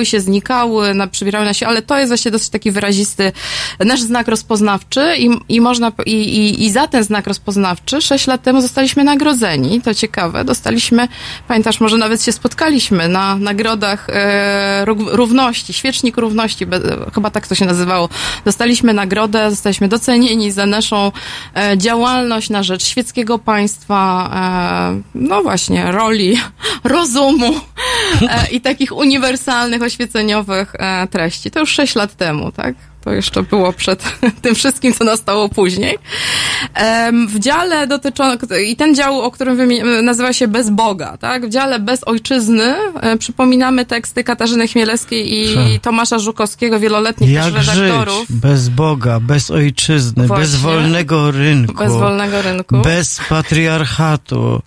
pojawiały 0.01 0.05
się, 0.05 0.21
znikały, 0.21 0.93
na, 0.93 1.07
przybierały 1.07 1.45
na 1.45 1.53
się, 1.53 1.67
ale 1.67 1.81
to 1.81 1.97
jest 1.97 2.09
właśnie 2.09 2.31
dosyć 2.31 2.49
taki 2.49 2.71
wyrazisty 2.71 3.31
nasz 3.79 4.01
znak 4.01 4.27
rozpoznawczy 4.27 5.15
i, 5.17 5.29
i 5.49 5.61
można, 5.61 5.91
i, 6.05 6.11
i, 6.11 6.65
i 6.65 6.71
za 6.71 6.87
ten 6.87 7.03
znak 7.03 7.27
rozpoznawczy 7.27 8.01
sześć 8.01 8.27
lat 8.27 8.43
temu 8.43 8.61
zostaliśmy 8.61 9.03
nagrodzeni. 9.03 9.81
To 9.81 9.93
ciekawe, 9.93 10.43
dostaliśmy, 10.43 11.07
pamiętasz, 11.47 11.79
może 11.79 11.97
nawet 11.97 12.23
się 12.23 12.31
spotkaliśmy 12.31 13.07
na 13.07 13.35
nagrodach 13.35 14.09
e, 14.09 14.85
ró- 14.85 15.09
równości, 15.11 15.73
świecznik 15.73 16.17
równości, 16.17 16.65
be, 16.65 16.79
chyba 17.13 17.29
tak 17.29 17.47
to 17.47 17.55
się 17.55 17.65
nazywało. 17.65 18.09
Dostaliśmy 18.45 18.93
nagrodę, 18.93 19.49
zostaliśmy 19.49 19.87
docenieni 19.87 20.51
za 20.51 20.65
naszą 20.65 21.11
e, 21.55 21.77
działalność 21.77 22.49
na 22.49 22.63
rzecz 22.63 22.85
świeckiego 22.85 23.39
państwa, 23.39 24.29
e, 24.95 25.01
no 25.15 25.43
właśnie, 25.43 25.91
roli, 25.91 26.37
rozumu 26.83 27.53
e, 28.21 28.51
i 28.51 28.61
takich 28.61 28.91
uniwersalnych, 28.91 29.79
oświeceniowych 29.91 30.73
e, 30.79 31.07
treści. 31.07 31.51
To 31.51 31.59
już 31.59 31.69
sześć 31.69 31.95
lat 31.95 32.15
temu, 32.15 32.51
tak? 32.51 32.75
To 33.03 33.11
jeszcze 33.13 33.43
było 33.43 33.73
przed 33.73 34.03
tym 34.41 34.55
wszystkim, 34.55 34.93
co 34.93 35.03
nastało 35.03 35.49
później. 35.49 35.97
W 37.27 37.39
dziale 37.39 37.87
dotyczącym, 37.87 38.49
i 38.65 38.75
ten 38.75 38.95
dział, 38.95 39.21
o 39.21 39.31
którym 39.31 39.59
nazywa 40.05 40.33
się 40.33 40.47
Bez 40.47 40.69
Boga, 40.69 41.17
tak? 41.17 41.45
W 41.45 41.49
dziale 41.49 41.79
Bez 41.79 42.03
Ojczyzny 42.03 42.75
e, 43.01 43.17
przypominamy 43.17 43.85
teksty 43.85 44.23
Katarzyny 44.23 44.67
Chmielewskiej 44.67 45.33
i 45.33 45.55
Ha. 45.55 45.61
Tomasza 45.81 46.19
Żukowskiego, 46.19 46.79
wieloletnich 46.79 47.29
Jak 47.29 47.53
też 47.53 47.65
żyć 47.65 47.75
redaktorów. 47.75 48.25
bez 48.29 48.69
Boga, 48.69 49.19
bez 49.19 49.51
ojczyzny, 49.51 50.27
Właśnie. 50.27 50.43
bez 50.45 50.55
wolnego 50.55 51.31
rynku, 51.31 51.73
Bez 51.73 51.93
wolnego 51.93 52.41
rynku. 52.41 52.77
bez 52.81 53.21
patriarchatu. 53.29 54.61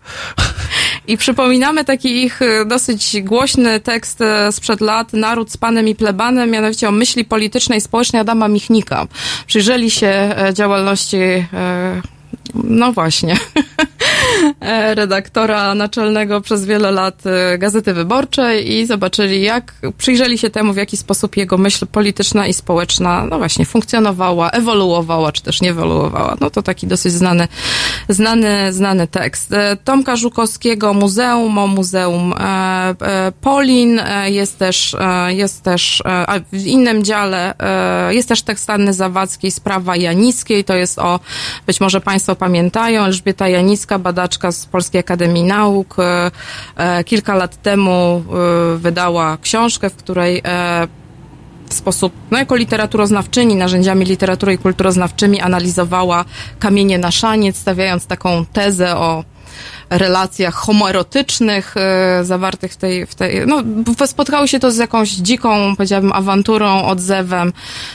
I 1.08 1.16
przypominamy 1.16 1.84
taki 1.84 2.24
ich 2.24 2.42
e, 2.42 2.64
dosyć 2.64 3.16
głośny 3.22 3.80
tekst 3.80 4.20
e, 4.20 4.52
sprzed 4.52 4.80
lat, 4.80 5.12
Naród 5.12 5.52
z 5.52 5.56
Panem 5.56 5.88
i 5.88 5.94
Plebanem, 5.94 6.50
mianowicie 6.50 6.88
o 6.88 6.92
myśli 6.92 7.24
politycznej 7.24 7.78
i 7.78 7.80
społecznej 7.80 8.20
Adama 8.20 8.48
Michnika. 8.48 9.06
Przyjrzeli 9.46 9.90
się 9.90 10.06
e, 10.06 10.50
działalności, 10.54 11.16
no 12.54 12.92
właśnie, 12.92 13.36
redaktora 14.94 15.74
naczelnego 15.74 16.40
przez 16.40 16.64
wiele 16.64 16.90
lat 16.90 17.22
e, 17.26 17.58
Gazety 17.58 17.94
Wyborczej 17.94 18.72
i 18.72 18.86
zobaczyli, 18.86 19.42
jak, 19.42 19.74
przyjrzeli 19.98 20.38
się 20.38 20.50
temu, 20.50 20.72
w 20.72 20.76
jaki 20.76 20.96
sposób 20.96 21.36
jego 21.36 21.58
myśl 21.58 21.86
polityczna 21.86 22.46
i 22.46 22.54
społeczna, 22.54 23.26
no 23.26 23.38
właśnie, 23.38 23.64
funkcjonowała, 23.64 24.50
ewoluowała, 24.50 25.32
czy 25.32 25.42
też 25.42 25.60
nie 25.60 25.70
ewoluowała. 25.70 26.36
No 26.40 26.50
to 26.50 26.62
taki 26.62 26.86
dosyć 26.86 27.12
znany, 27.12 27.48
znany, 28.08 28.72
znany 28.72 29.06
tekst. 29.06 29.52
E, 29.52 29.76
Tomka 29.84 30.16
Żukowskiego, 30.16 30.94
Muzeum 30.94 31.58
o 31.58 31.66
Muzeum 31.66 32.32
e, 32.32 32.36
e, 33.00 33.32
Polin, 33.40 33.98
e, 33.98 34.30
jest 34.30 34.58
też, 34.58 34.96
e, 35.00 35.34
jest 35.34 35.62
też, 35.62 36.00
e, 36.00 36.04
a 36.10 36.40
w 36.52 36.66
innym 36.66 37.04
dziale 37.04 37.54
e, 37.58 38.14
jest 38.14 38.28
też 38.28 38.42
tekst 38.42 38.70
Anny 38.70 38.92
Zawadzkiej, 38.92 39.50
Sprawa 39.50 39.96
Janickiej, 39.96 40.64
to 40.64 40.74
jest 40.74 40.98
o, 40.98 41.20
być 41.66 41.80
może 41.80 42.00
Państwo 42.00 42.34
pamiętają, 42.36 43.04
Elżbieta 43.04 43.48
Janicka, 43.48 43.98
badaczka 44.24 44.52
z 44.52 44.66
Polskiej 44.66 45.00
Akademii 45.00 45.44
Nauk, 45.44 45.96
e, 45.98 46.30
e, 46.76 47.04
kilka 47.04 47.34
lat 47.34 47.62
temu 47.62 48.24
e, 48.24 48.78
wydała 48.78 49.38
książkę, 49.42 49.90
w 49.90 49.96
której 49.96 50.42
w 51.68 51.74
sposób, 51.74 52.12
no 52.30 52.38
jako 52.38 52.56
literaturoznawczyni, 52.56 53.56
narzędziami 53.56 54.04
literatury 54.04 54.54
i 54.54 54.58
kulturoznawczymi 54.58 55.40
analizowała 55.40 56.24
kamienie 56.58 56.98
na 56.98 57.10
szaniec, 57.10 57.56
stawiając 57.56 58.06
taką 58.06 58.44
tezę 58.52 58.96
o 58.96 59.24
relacjach 59.90 60.54
homoerotycznych 60.54 61.74
e, 61.76 62.24
zawartych 62.24 62.72
w 62.72 62.76
tej, 62.76 63.06
w 63.06 63.14
tej, 63.14 63.46
no 63.46 63.62
spotkało 64.06 64.46
się 64.46 64.58
to 64.58 64.70
z 64.70 64.76
jakąś 64.76 65.10
dziką, 65.10 65.76
powiedziałabym, 65.76 66.12
awanturą, 66.12 66.84
odzewem, 66.84 67.52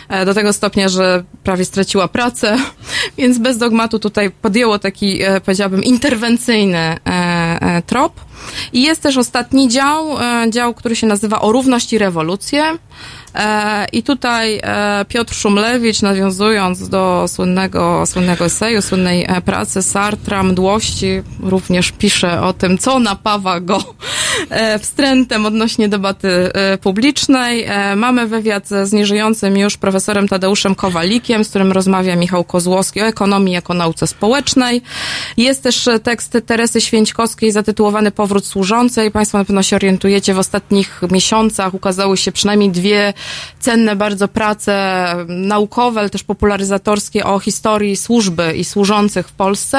e, 0.09 0.25
do 0.25 0.33
tego 0.33 0.53
stopnia, 0.53 0.89
że 0.89 1.23
prawie 1.43 1.65
straciła 1.65 2.07
pracę, 2.07 2.57
więc 3.17 3.37
bez 3.37 3.57
dogmatu 3.57 3.99
tutaj 3.99 4.31
podjęło 4.31 4.79
taki, 4.79 5.23
e, 5.23 5.41
powiedziałabym, 5.41 5.83
interwencyjny 5.83 6.97
trop. 7.85 8.13
I 8.73 8.81
jest 8.81 9.01
też 9.01 9.17
ostatni 9.17 9.69
dział, 9.69 10.07
dział, 10.49 10.73
który 10.73 10.95
się 10.95 11.07
nazywa 11.07 11.41
O 11.41 11.51
równość 11.51 11.93
i 11.93 11.97
rewolucję. 11.97 12.77
E, 13.35 13.85
I 13.91 14.03
tutaj 14.03 14.59
e, 14.63 15.05
Piotr 15.07 15.33
Szumlewicz, 15.33 16.01
nawiązując 16.01 16.89
do 16.89 17.25
słynnego, 17.27 18.05
słynnego 18.05 18.45
eseju, 18.45 18.81
słynnej 18.81 19.25
e, 19.27 19.41
pracy 19.41 19.81
Sartra, 19.83 20.43
Mdłości, 20.43 21.21
również 21.39 21.91
pisze 21.91 22.41
o 22.41 22.53
tym, 22.53 22.77
co 22.77 22.99
napawa 22.99 23.59
go 23.59 23.83
wstrętem 24.79 25.45
odnośnie 25.45 25.89
debaty 25.89 26.51
publicznej. 26.81 27.65
Mamy 27.95 28.27
wywiad 28.27 28.67
z 28.67 28.93
nieżyjącym 28.93 29.57
już 29.57 29.77
profesorem 29.77 30.27
Tadeuszem 30.27 30.75
Kowalikiem, 30.75 31.43
z 31.43 31.49
którym 31.49 31.71
rozmawia 31.71 32.15
Michał 32.15 32.43
Kozłowski 32.43 33.01
o 33.01 33.05
ekonomii 33.05 33.53
jako 33.53 33.73
nauce 33.73 34.07
społecznej. 34.07 34.81
Jest 35.37 35.63
też 35.63 35.89
tekst 36.03 36.37
Teresy 36.45 36.81
Święćkowskiej 36.81 37.51
zatytułowany 37.51 38.11
Powrót 38.11 38.45
służącej. 38.45 39.11
Państwo 39.11 39.37
na 39.37 39.45
pewno 39.45 39.63
się 39.63 39.75
orientujecie, 39.75 40.33
w 40.33 40.39
ostatnich 40.39 41.01
miesiącach 41.11 41.73
ukazały 41.73 42.17
się 42.17 42.31
przynajmniej 42.31 42.69
dwie 42.69 43.13
cenne 43.59 43.95
bardzo 43.95 44.27
prace 44.27 45.15
naukowe, 45.27 45.99
ale 45.99 46.09
też 46.09 46.23
popularyzatorskie 46.23 47.25
o 47.25 47.39
historii 47.39 47.97
służby 47.97 48.53
i 48.55 48.63
służących 48.63 49.27
w 49.27 49.31
Polsce. 49.31 49.77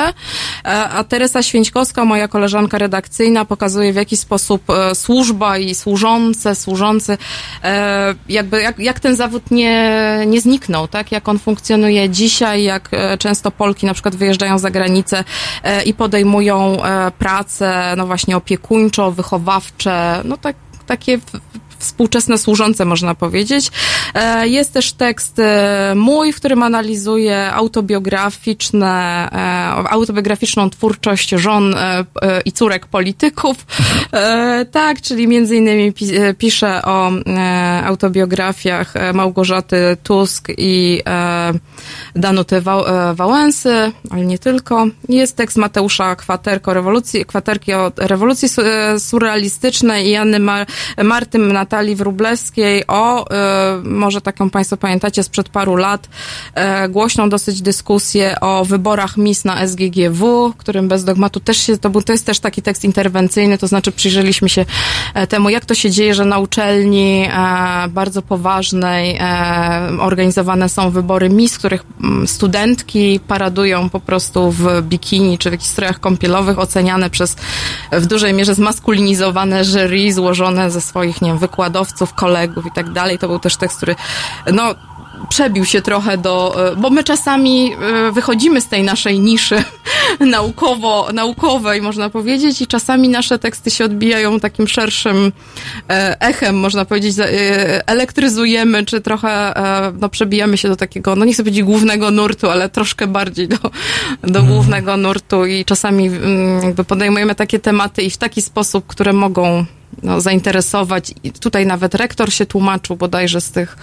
E, 0.64 0.88
A 0.88 1.04
Teresa 1.04 1.42
Święćkowska, 1.42 2.04
moja 2.04 2.28
koleżanka 2.28 2.78
redakcyjna, 2.78 3.44
pokazuje 3.44 3.92
w 3.92 3.96
jaki 3.96 4.16
sposób 4.16 4.70
e, 4.70 4.94
służba 4.94 5.58
i 5.58 5.74
służące, 5.74 6.54
służący, 6.54 7.18
e, 7.64 8.14
jakby 8.28 8.62
jak, 8.62 8.78
jak 8.78 9.00
ten 9.00 9.16
zawód 9.16 9.50
nie, 9.50 9.94
nie 10.26 10.40
zniknął, 10.40 10.88
tak? 10.88 11.12
Jak 11.12 11.28
on 11.28 11.38
funkcjonuje 11.38 12.10
dzisiaj, 12.10 12.62
jak 12.62 12.90
często 13.18 13.50
Polki 13.50 13.86
na 13.86 13.94
przykład 13.94 14.16
wyjeżdżają 14.16 14.58
za 14.58 14.70
granicę 14.70 15.24
i 15.86 15.94
podejmują 15.94 16.76
prace, 17.18 17.94
no 17.96 18.06
właśnie 18.06 18.36
opiekuńczo, 18.36 19.12
wychowawcze, 19.12 20.22
no 20.24 20.36
tak, 20.36 20.56
takie 20.86 21.18
współczesne 21.80 22.38
służące, 22.38 22.84
można 22.84 23.14
powiedzieć. 23.14 23.70
E, 24.14 24.48
Jest 24.48 24.72
też 24.72 24.92
tekst 24.92 25.38
e, 25.38 25.92
mój, 25.96 26.32
w 26.32 26.36
którym 26.36 26.62
analizuję 26.62 27.52
autobiograficzne, 27.52 29.28
e, 29.32 29.90
autobiograficzną 29.90 30.70
twórczość 30.70 31.30
żon 31.30 31.74
i 32.44 32.52
córek 32.52 32.86
polityków. 32.86 33.56
Tak, 34.72 35.00
czyli 35.00 35.28
między 35.28 35.56
innymi 35.56 35.92
pi- 35.92 36.12
piszę 36.38 36.82
o 36.84 37.10
autobiografiach 37.84 38.94
Małgorzaty 39.14 39.96
Tusk 40.02 40.48
i 40.58 41.02
Danuty 42.16 42.60
Wał- 42.60 42.84
Wałęsy, 43.14 43.92
ale 44.10 44.26
nie 44.26 44.38
tylko. 44.38 44.86
Jest 45.08 45.36
tekst 45.36 45.56
Mateusza 45.56 46.16
Kwaterko, 46.16 46.74
rewolucji, 46.74 47.24
Kwaterki 47.24 47.72
o 47.74 47.92
rewolucji 47.96 48.48
su- 48.48 48.62
surrealistycznej 48.98 50.08
i 50.08 50.16
Anny 50.16 50.38
Mar- 50.38 50.66
Marty 51.04 51.38
Natalii 51.70 51.96
Wróblewskiej 51.96 52.86
o, 52.86 53.30
e, 53.30 53.80
może 53.84 54.20
taką 54.20 54.50
Państwo 54.50 54.76
pamiętacie, 54.76 55.22
sprzed 55.22 55.48
paru 55.48 55.76
lat, 55.76 56.08
e, 56.54 56.88
głośną 56.88 57.28
dosyć 57.28 57.62
dyskusję 57.62 58.40
o 58.40 58.64
wyborach 58.64 59.16
MIS 59.16 59.44
na 59.44 59.66
SGGW, 59.66 60.52
którym 60.58 60.88
bez 60.88 61.04
dogmatu 61.04 61.40
też 61.40 61.56
się, 61.56 61.78
to, 61.78 61.90
był, 61.90 62.02
to 62.02 62.12
jest 62.12 62.26
też 62.26 62.40
taki 62.40 62.62
tekst 62.62 62.84
interwencyjny, 62.84 63.58
to 63.58 63.66
znaczy 63.66 63.92
przyjrzeliśmy 63.92 64.48
się 64.48 64.64
e, 65.14 65.26
temu, 65.26 65.50
jak 65.50 65.64
to 65.64 65.74
się 65.74 65.90
dzieje, 65.90 66.14
że 66.14 66.24
na 66.24 66.38
uczelni 66.38 67.28
e, 67.28 67.88
bardzo 67.88 68.22
poważnej 68.22 69.16
e, 69.20 70.00
organizowane 70.00 70.68
są 70.68 70.90
wybory 70.90 71.28
MIS, 71.28 71.58
których 71.58 71.84
mm, 72.02 72.28
studentki 72.28 73.20
paradują 73.28 73.90
po 73.90 74.00
prostu 74.00 74.50
w 74.50 74.82
bikini 74.82 75.38
czy 75.38 75.50
w 75.50 75.52
jakichś 75.52 75.70
strojach 75.70 76.00
kąpielowych, 76.00 76.58
oceniane 76.58 77.10
przez 77.10 77.36
w 77.92 78.06
dużej 78.06 78.34
mierze 78.34 78.54
zmaskulinizowane 78.54 79.64
jury 79.64 80.12
złożone 80.12 80.70
ze 80.70 80.80
swoich, 80.80 81.22
nie 81.22 81.28
wiem, 81.28 81.38
wykładowców, 81.60 82.14
kolegów 82.14 82.66
i 82.66 82.70
tak 82.70 82.92
dalej. 82.92 83.18
To 83.18 83.28
był 83.28 83.38
też 83.38 83.56
tekst, 83.56 83.76
który, 83.76 83.94
no, 84.52 84.74
przebił 85.28 85.64
się 85.64 85.82
trochę 85.82 86.18
do, 86.18 86.54
e, 86.72 86.76
bo 86.76 86.90
my 86.90 87.04
czasami 87.04 87.72
e, 87.72 88.12
wychodzimy 88.12 88.60
z 88.60 88.68
tej 88.68 88.82
naszej 88.82 89.20
niszy 89.20 89.64
naukowo, 90.20 91.08
naukowej, 91.12 91.82
można 91.82 92.10
powiedzieć, 92.10 92.62
i 92.62 92.66
czasami 92.66 93.08
nasze 93.08 93.38
teksty 93.38 93.70
się 93.70 93.84
odbijają 93.84 94.40
takim 94.40 94.68
szerszym 94.68 95.32
e, 95.90 96.20
echem, 96.20 96.58
można 96.58 96.84
powiedzieć, 96.84 97.16
elektryzujemy, 97.86 98.84
czy 98.84 99.00
trochę 99.00 99.54
no, 100.00 100.08
przebijamy 100.08 100.56
się 100.56 100.68
do 100.68 100.76
takiego, 100.76 101.16
no 101.16 101.24
nie 101.24 101.32
chcę 101.32 101.42
powiedzieć 101.42 101.62
głównego 101.62 102.10
nurtu, 102.10 102.50
ale 102.50 102.68
troszkę 102.68 103.06
bardziej 103.06 103.48
do, 103.48 103.56
do 104.22 104.42
głównego 104.42 104.96
nurtu 104.96 105.46
i 105.46 105.64
czasami 105.64 106.06
mm, 106.06 106.62
jakby 106.62 106.84
podejmujemy 106.84 107.34
takie 107.34 107.58
tematy 107.58 108.02
i 108.02 108.10
w 108.10 108.16
taki 108.16 108.42
sposób, 108.42 108.86
które 108.86 109.12
mogą 109.12 109.66
no, 110.02 110.20
zainteresować. 110.20 111.14
I 111.24 111.32
tutaj 111.32 111.66
nawet 111.66 111.94
rektor 111.94 112.32
się 112.32 112.46
tłumaczył 112.46 112.96
bodajże 112.96 113.40
z 113.40 113.50
tych, 113.50 113.76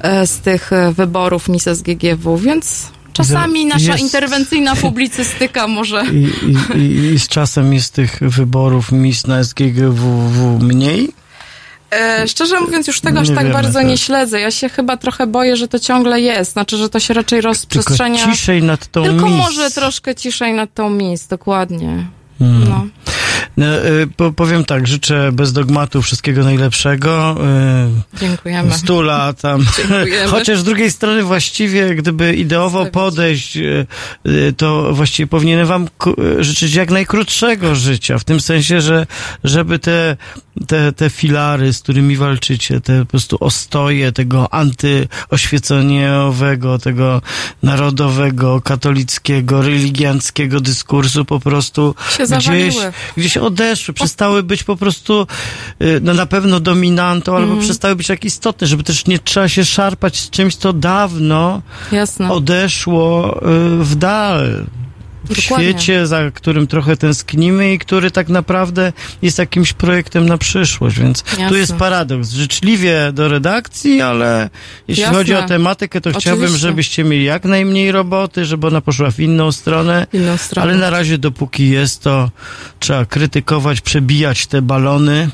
e, 0.00 0.26
z 0.26 0.38
tych 0.38 0.72
e, 0.72 0.92
wyborów 0.92 1.48
Mises 1.48 1.82
GGW, 1.82 2.38
więc 2.38 2.92
czasami 3.12 3.66
nasza 3.66 3.92
Jest- 3.92 4.04
interwencyjna 4.04 4.76
publicystyka 4.86 5.68
może... 5.68 6.04
I, 6.12 6.28
i, 6.76 6.78
i, 6.78 7.12
I 7.14 7.18
z 7.18 7.28
czasem 7.28 7.74
jest 7.74 7.92
tych 7.92 8.18
wyborów 8.20 8.92
mis 8.92 9.26
na 9.26 9.44
SGGWW 9.44 10.58
mniej? 10.58 11.08
E, 11.90 12.28
szczerze 12.28 12.60
mówiąc, 12.60 12.86
już 12.86 13.00
tego 13.00 13.20
aż 13.20 13.28
tak 13.28 13.38
wiemy, 13.38 13.50
bardzo 13.50 13.78
tak. 13.78 13.88
nie 13.88 13.98
śledzę. 13.98 14.40
Ja 14.40 14.50
się 14.50 14.68
chyba 14.68 14.96
trochę 14.96 15.26
boję, 15.26 15.56
że 15.56 15.68
to 15.68 15.78
ciągle 15.78 16.20
jest. 16.20 16.52
Znaczy, 16.52 16.76
że 16.76 16.88
to 16.88 17.00
się 17.00 17.14
raczej 17.14 17.38
Tylko 17.38 17.48
rozprzestrzenia. 17.48 18.26
ciszej 18.32 18.62
nad 18.62 18.86
tą 18.86 19.02
Tylko 19.02 19.26
mis. 19.26 19.36
może 19.36 19.70
troszkę 19.70 20.14
ciszej 20.14 20.52
nad 20.52 20.74
tą 20.74 20.90
mis, 20.90 21.26
dokładnie. 21.26 22.06
Hmm. 22.38 22.68
No. 22.68 22.86
No, 23.56 23.66
y, 23.86 24.06
po, 24.16 24.32
powiem 24.32 24.64
tak, 24.64 24.86
życzę 24.86 25.32
bez 25.32 25.52
dogmatu 25.52 26.02
wszystkiego 26.02 26.44
najlepszego. 26.44 27.36
Dziękujemy. 28.20 28.74
Y, 28.74 28.78
Stu 28.78 29.02
lat 29.02 29.40
tam. 29.40 29.64
Dziękujemy. 29.76 30.28
Chociaż 30.30 30.58
z 30.58 30.64
drugiej 30.64 30.90
strony 30.90 31.22
właściwie, 31.22 31.94
gdyby 31.94 32.34
ideowo 32.34 32.86
podejść, 32.86 33.56
y, 33.56 33.86
to 34.56 34.94
właściwie 34.94 35.26
powinienem 35.26 35.66
wam 35.66 35.88
życzyć 36.38 36.74
jak 36.74 36.90
najkrótszego 36.90 37.74
życia. 37.74 38.18
W 38.18 38.24
tym 38.24 38.40
sensie, 38.40 38.80
że 38.80 39.06
żeby 39.44 39.78
te, 39.78 40.16
te, 40.66 40.92
te 40.92 41.10
filary, 41.10 41.72
z 41.72 41.82
którymi 41.82 42.16
walczycie, 42.16 42.80
te 42.80 43.00
po 43.00 43.06
prostu 43.06 43.36
ostoje 43.40 44.12
tego 44.12 44.54
antyoświeceniowego, 44.54 46.78
tego 46.78 47.22
narodowego, 47.62 48.60
katolickiego, 48.60 49.62
religianckiego 49.62 50.60
dyskursu 50.60 51.24
po 51.24 51.40
prostu 51.40 51.94
Się 52.10 52.16
gdzieś, 52.24 52.28
zawaliły. 52.28 52.92
gdzieś 53.16 53.36
odeszły, 53.44 53.94
przestały 53.94 54.42
być 54.42 54.64
po 54.64 54.76
prostu 54.76 55.26
y, 55.82 56.00
no 56.02 56.14
na 56.14 56.26
pewno 56.26 56.60
dominantą, 56.60 57.32
albo 57.36 57.46
Mhm. 57.46 57.62
przestały 57.64 57.96
być 57.96 58.06
tak 58.06 58.24
istotne, 58.24 58.66
żeby 58.66 58.82
też 58.82 59.06
nie 59.06 59.18
trzeba 59.18 59.48
się 59.48 59.64
szarpać 59.64 60.16
z 60.20 60.30
czymś, 60.30 60.56
co 60.56 60.72
dawno 60.72 61.62
Jasne. 61.92 62.32
odeszło 62.32 63.36
y, 63.36 63.84
w 63.84 63.94
dal. 63.96 64.64
Dokładnie. 65.28 65.70
świecie, 65.70 66.06
za 66.06 66.30
którym 66.30 66.66
trochę 66.66 66.96
tęsknimy 66.96 67.72
i 67.72 67.78
który 67.78 68.10
tak 68.10 68.28
naprawdę 68.28 68.92
jest 69.22 69.38
jakimś 69.38 69.72
projektem 69.72 70.26
na 70.26 70.38
przyszłość, 70.38 70.98
więc 70.98 71.22
tu 71.22 71.40
Jasne. 71.40 71.58
jest 71.58 71.74
paradoks. 71.74 72.30
Życzliwie 72.30 73.12
do 73.12 73.28
redakcji, 73.28 74.00
ale 74.00 74.50
jeśli 74.88 75.02
Jasne. 75.02 75.18
chodzi 75.18 75.34
o 75.34 75.42
tematykę, 75.42 76.00
to 76.00 76.10
chciałbym, 76.10 76.44
Oczywiście. 76.44 76.68
żebyście 76.68 77.04
mieli 77.04 77.24
jak 77.24 77.44
najmniej 77.44 77.92
roboty, 77.92 78.44
żeby 78.44 78.66
ona 78.66 78.80
poszła 78.80 79.10
w 79.10 79.20
inną 79.20 79.52
stronę. 79.52 80.06
W 80.10 80.14
inną 80.14 80.36
stronę. 80.36 80.70
Ale 80.70 80.80
na 80.80 80.90
razie, 80.90 81.18
dopóki 81.18 81.70
jest, 81.70 82.02
to 82.02 82.30
trzeba 82.78 83.04
krytykować, 83.04 83.80
przebijać 83.80 84.46
te 84.46 84.62
balony 84.62 85.30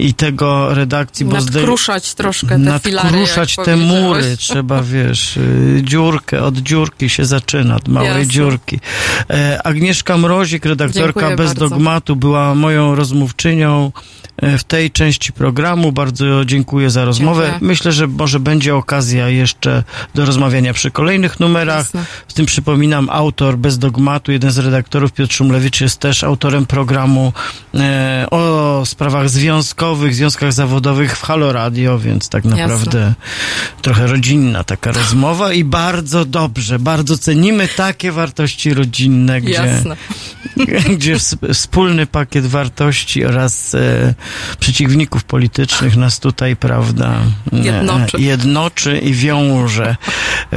i 0.00 0.14
tego 0.14 0.74
redakcji, 0.74 1.26
bo 1.26 1.40
zdej- 1.40 1.54
Nadkruszać 1.54 2.14
troszkę 2.14 2.64
te 2.64 2.80
filary. 2.80 3.10
nadkruszać 3.10 3.56
jak 3.56 3.66
te 3.66 3.76
mury, 3.76 4.36
trzeba, 4.36 4.82
wiesz, 4.82 5.36
y, 5.36 5.80
dziurkę, 5.84 6.42
od 6.42 6.58
dziurki 6.58 7.08
się 7.08 7.24
zaczyna, 7.24 7.76
od 7.76 7.88
małej 7.88 8.08
Jasne. 8.08 8.26
dziurki. 8.26 8.80
E, 9.30 9.60
Agnieszka 9.64 10.18
Mrozik, 10.18 10.64
redaktorka 10.64 11.20
Dziękuję 11.20 11.36
Bez 11.36 11.46
bardzo. 11.46 11.68
Dogmatu, 11.68 12.16
była 12.16 12.54
moją 12.54 12.94
rozmówczynią 12.94 13.92
e, 14.36 14.58
w 14.58 14.64
tej 14.64 14.90
części 14.90 15.32
programu. 15.32 15.92
Bardzo 15.92 16.44
dziękuję 16.44 16.90
za 16.90 17.04
rozmowę. 17.04 17.42
Dziękuję. 17.42 17.68
Myślę, 17.68 17.92
że 17.92 18.06
może 18.06 18.40
będzie 18.40 18.76
okazja 18.76 19.28
jeszcze 19.28 19.84
do 20.14 20.24
rozmawiania 20.26 20.72
przy 20.72 20.90
kolejnych 20.90 21.40
numerach. 21.40 21.78
Jasne. 21.78 22.04
W 22.28 22.32
tym 22.32 22.46
przypominam, 22.46 23.08
autor 23.10 23.58
Bez 23.58 23.78
Dogmatu, 23.78 24.32
jeden 24.32 24.50
z 24.50 24.58
redaktorów, 24.58 25.12
Piotr 25.12 25.34
Szumlewicz, 25.34 25.80
jest 25.80 25.98
też 25.98 26.24
autorem 26.24 26.66
programu 26.66 27.32
e, 27.74 28.26
o 28.30 28.82
sprawach 28.86 29.28
związkowych, 29.30 29.89
związkach 30.14 30.52
zawodowych 30.52 31.16
w 31.18 31.22
Halo 31.22 31.52
Radio, 31.52 31.98
więc 31.98 32.28
tak 32.28 32.44
naprawdę 32.44 33.14
trochę 33.82 34.06
rodzinna 34.06 34.64
taka 34.64 34.92
rozmowa 34.92 35.52
i 35.52 35.64
bardzo 35.64 36.24
dobrze, 36.24 36.78
bardzo 36.78 37.18
cenimy 37.18 37.68
takie 37.68 38.12
wartości 38.12 38.74
rodzinne, 38.74 39.40
gdzie, 39.40 39.52
Jasne. 39.52 39.96
gdzie 40.96 41.14
ws- 41.16 41.36
wspólny 41.54 42.06
pakiet 42.06 42.46
wartości 42.46 43.24
oraz 43.24 43.74
e, 43.74 44.14
przeciwników 44.60 45.24
politycznych 45.24 45.96
nas 45.96 46.20
tutaj, 46.20 46.56
prawda, 46.56 47.14
e, 47.52 47.58
Jednoczy. 47.58 48.16
jednoczy 48.20 48.98
i 48.98 49.12
wiąże. 49.12 49.96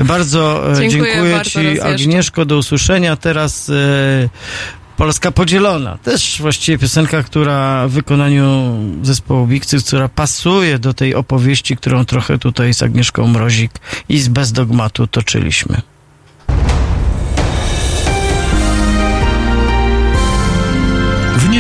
Bardzo 0.06 0.72
e, 0.72 0.90
Dziękuję 0.90 1.14
dziękuję 1.14 1.36
bardzo 1.36 1.50
Ci. 1.50 1.82
Agnieszko, 1.82 2.46
do 2.46 2.58
usłyszenia. 2.58 3.16
Teraz 3.16 3.70
e, 3.70 3.74
Polska 4.98 5.32
podzielona. 5.32 5.98
Też 5.98 6.42
właściwie 6.42 6.78
piosenka, 6.78 7.24
która 7.24 7.88
w 7.88 7.92
wykonaniu 7.92 8.80
zespołu 9.04 9.48
Bikcy, 9.48 9.84
która 9.84 10.10
pasuje 10.10 10.80
do 10.80 10.94
tej 10.94 11.16
opowieści, 11.16 11.78
którą 11.78 12.06
trochę 12.06 12.38
tutaj 12.38 12.74
z 12.74 12.84
Agnieszką 12.84 13.28
Mrozik 13.28 13.72
i 14.10 14.20
z 14.20 14.28
Bez 14.28 14.52
Dogmatu 14.52 15.08
toczyliśmy. 15.08 15.93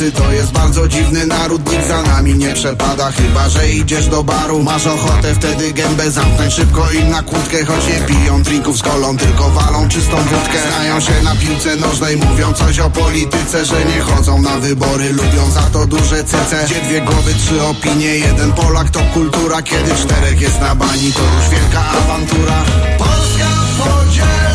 To 0.00 0.32
jest 0.32 0.52
bardzo 0.52 0.88
dziwny 0.88 1.26
naród 1.26 1.72
Nikt 1.72 1.88
za 1.88 2.02
nami 2.02 2.34
nie 2.34 2.54
przepada, 2.54 3.10
chyba 3.10 3.48
że 3.48 3.68
idziesz 3.68 4.06
do 4.06 4.22
baru 4.22 4.62
Masz 4.62 4.86
ochotę 4.86 5.34
wtedy 5.34 5.72
gębę 5.72 6.10
zamknąć 6.10 6.54
szybko 6.54 6.90
im 6.90 7.10
na 7.10 7.22
kłódkę 7.22 7.64
Choć 7.64 7.86
nie 7.86 8.06
piją 8.06 8.42
drinków 8.42 8.78
z 8.78 8.82
kolą, 8.82 9.16
tylko 9.16 9.50
walą 9.50 9.88
czystą 9.88 10.16
wódkę. 10.16 10.58
Znają 10.76 11.00
się 11.00 11.12
na 11.24 11.34
piłce 11.34 11.76
nożnej, 11.76 12.16
mówią 12.16 12.52
coś 12.52 12.78
o 12.78 12.90
polityce 12.90 13.64
Że 13.64 13.84
nie 13.84 14.00
chodzą 14.00 14.42
na 14.42 14.58
wybory, 14.58 15.12
lubią 15.12 15.50
za 15.50 15.62
to 15.62 15.86
duże 15.86 16.24
cyce 16.24 16.64
Gdzie 16.64 16.80
dwie 16.80 17.00
głowy, 17.00 17.34
trzy 17.34 17.62
opinie, 17.62 18.18
jeden 18.18 18.52
Polak 18.52 18.90
to 18.90 19.00
kultura 19.14 19.62
Kiedy 19.62 19.94
czterech 19.94 20.40
jest 20.40 20.60
na 20.60 20.74
bani, 20.74 21.12
to 21.12 21.20
już 21.20 21.48
wielka 21.50 21.80
awantura. 21.90 22.64
Polska 22.98 23.48
podzielona 23.78 24.49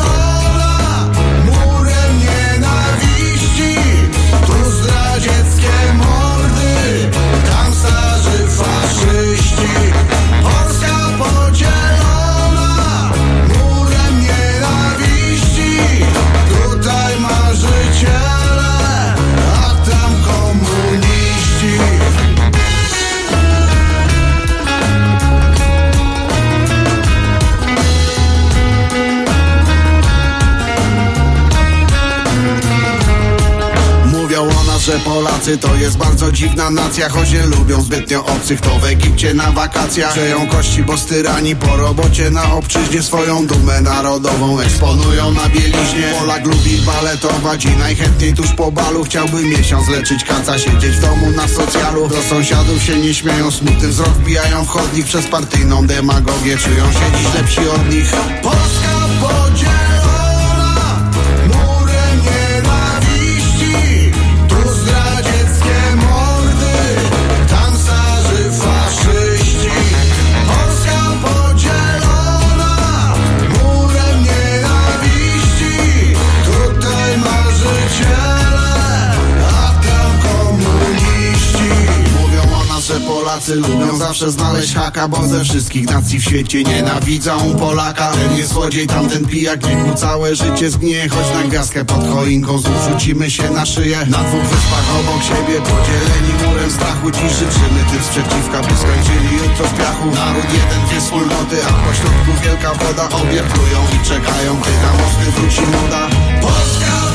me. 9.66 10.15
Że 34.86 35.00
Polacy 35.00 35.58
to 35.58 35.76
jest 35.76 35.98
bardzo 35.98 36.32
dziwna 36.32 36.70
nacja 36.70 37.10
Choć 37.10 37.32
nie 37.32 37.46
lubią 37.46 37.82
zbytnio 37.82 38.26
obcych. 38.26 38.62
To 38.62 38.80
w 38.80 38.86
Egipcie 38.86 39.34
na 39.34 39.52
wakacjach 39.52 40.12
Przeją 40.12 40.48
kości, 40.48 40.84
bo 40.84 40.98
styrani 40.98 41.56
po 41.56 41.78
robocie 41.78 42.30
Na 42.30 42.54
obczyźnie 42.54 43.04
swoją 43.04 43.48
dumę 43.48 43.82
narodową 43.82 44.60
Eksponują 44.60 45.32
na 45.32 45.50
bieliźnie. 45.50 46.14
Polak 46.20 46.46
lubi 46.46 46.78
baletować 46.78 47.66
i 47.66 47.70
najchętniej 47.70 48.34
tuż 48.34 48.52
po 48.52 48.72
balu 48.72 49.04
Chciałby 49.04 49.44
miesiąc 49.44 49.88
leczyć. 49.88 50.24
Kaca 50.24 50.60
Siedzieć 50.60 50.96
w 50.96 51.02
domu 51.02 51.32
na 51.32 51.48
socjalu. 51.48 52.08
Do 52.08 52.22
sąsiadów 52.22 52.84
się 52.84 52.96
nie 52.96 53.14
śmieją 53.14 53.52
Smutny 53.52 53.88
wzrok 53.88 54.10
wbijają 54.10 54.66
w 54.66 54.68
chodnik. 54.68 55.06
Przez 55.06 55.26
partyjną 55.26 55.88
demagogię 55.88 56.58
Czują 56.58 56.92
się 56.92 57.18
dziś 57.18 57.34
lepsi 57.36 57.70
od 57.70 57.90
nich. 57.90 58.12
Polska 58.42 59.08
podzielona 59.22 59.95
Polacy 83.36 83.56
lubią 83.56 83.98
zawsze 83.98 84.32
znaleźć 84.32 84.76
haka 84.76 85.08
Bo 85.08 85.28
ze 85.28 85.44
wszystkich 85.44 85.86
nacji 85.90 86.20
w 86.20 86.24
świecie 86.24 86.64
nienawidzą 86.64 87.56
Polaka. 87.60 88.12
Ten 88.12 88.38
jest 88.38 88.54
złodziej, 88.54 88.88
tamten 88.88 89.26
pijak 89.26 89.68
Niech 89.68 89.88
mu 89.88 89.96
całe 89.96 90.36
życie 90.36 90.70
zgnie. 90.72 91.10
Choć 91.10 91.34
na 91.34 91.44
gwiazdkę 91.44 91.86
pod 91.86 92.08
choinką 92.14 92.58
Znów 92.58 92.90
rzucimy 92.90 93.32
się 93.32 93.50
na 93.50 93.66
szyję. 93.66 93.98
Na 93.98 94.18
dwóch 94.18 94.42
wyspach 94.42 94.88
obok 95.00 95.24
siebie 95.24 95.62
Podzieleni 95.62 96.34
murem 96.46 96.72
strachu 96.72 97.12
Dziś 97.12 97.32
życzymy. 97.32 97.80
Tym 97.92 98.04
sprzeciwka 98.04 98.62
By 98.62 98.76
skończyli 98.82 99.30
jutro 99.44 99.66
w 99.68 99.78
piachu. 99.78 100.06
Naród 100.06 100.50
jeden, 100.54 100.82
dwie 100.88 101.02
wspólnoty 101.02 101.58
A 101.70 101.72
pośrodku 101.88 102.32
wielka 102.44 102.74
woda. 102.74 103.06
Obie 103.10 103.44
plują 103.44 103.80
i 103.96 104.08
czekają 104.08 104.56
Gdy 104.62 104.72
na 104.84 105.32
wróci 105.32 105.62
moda. 105.62 106.08
Polska 106.42 107.15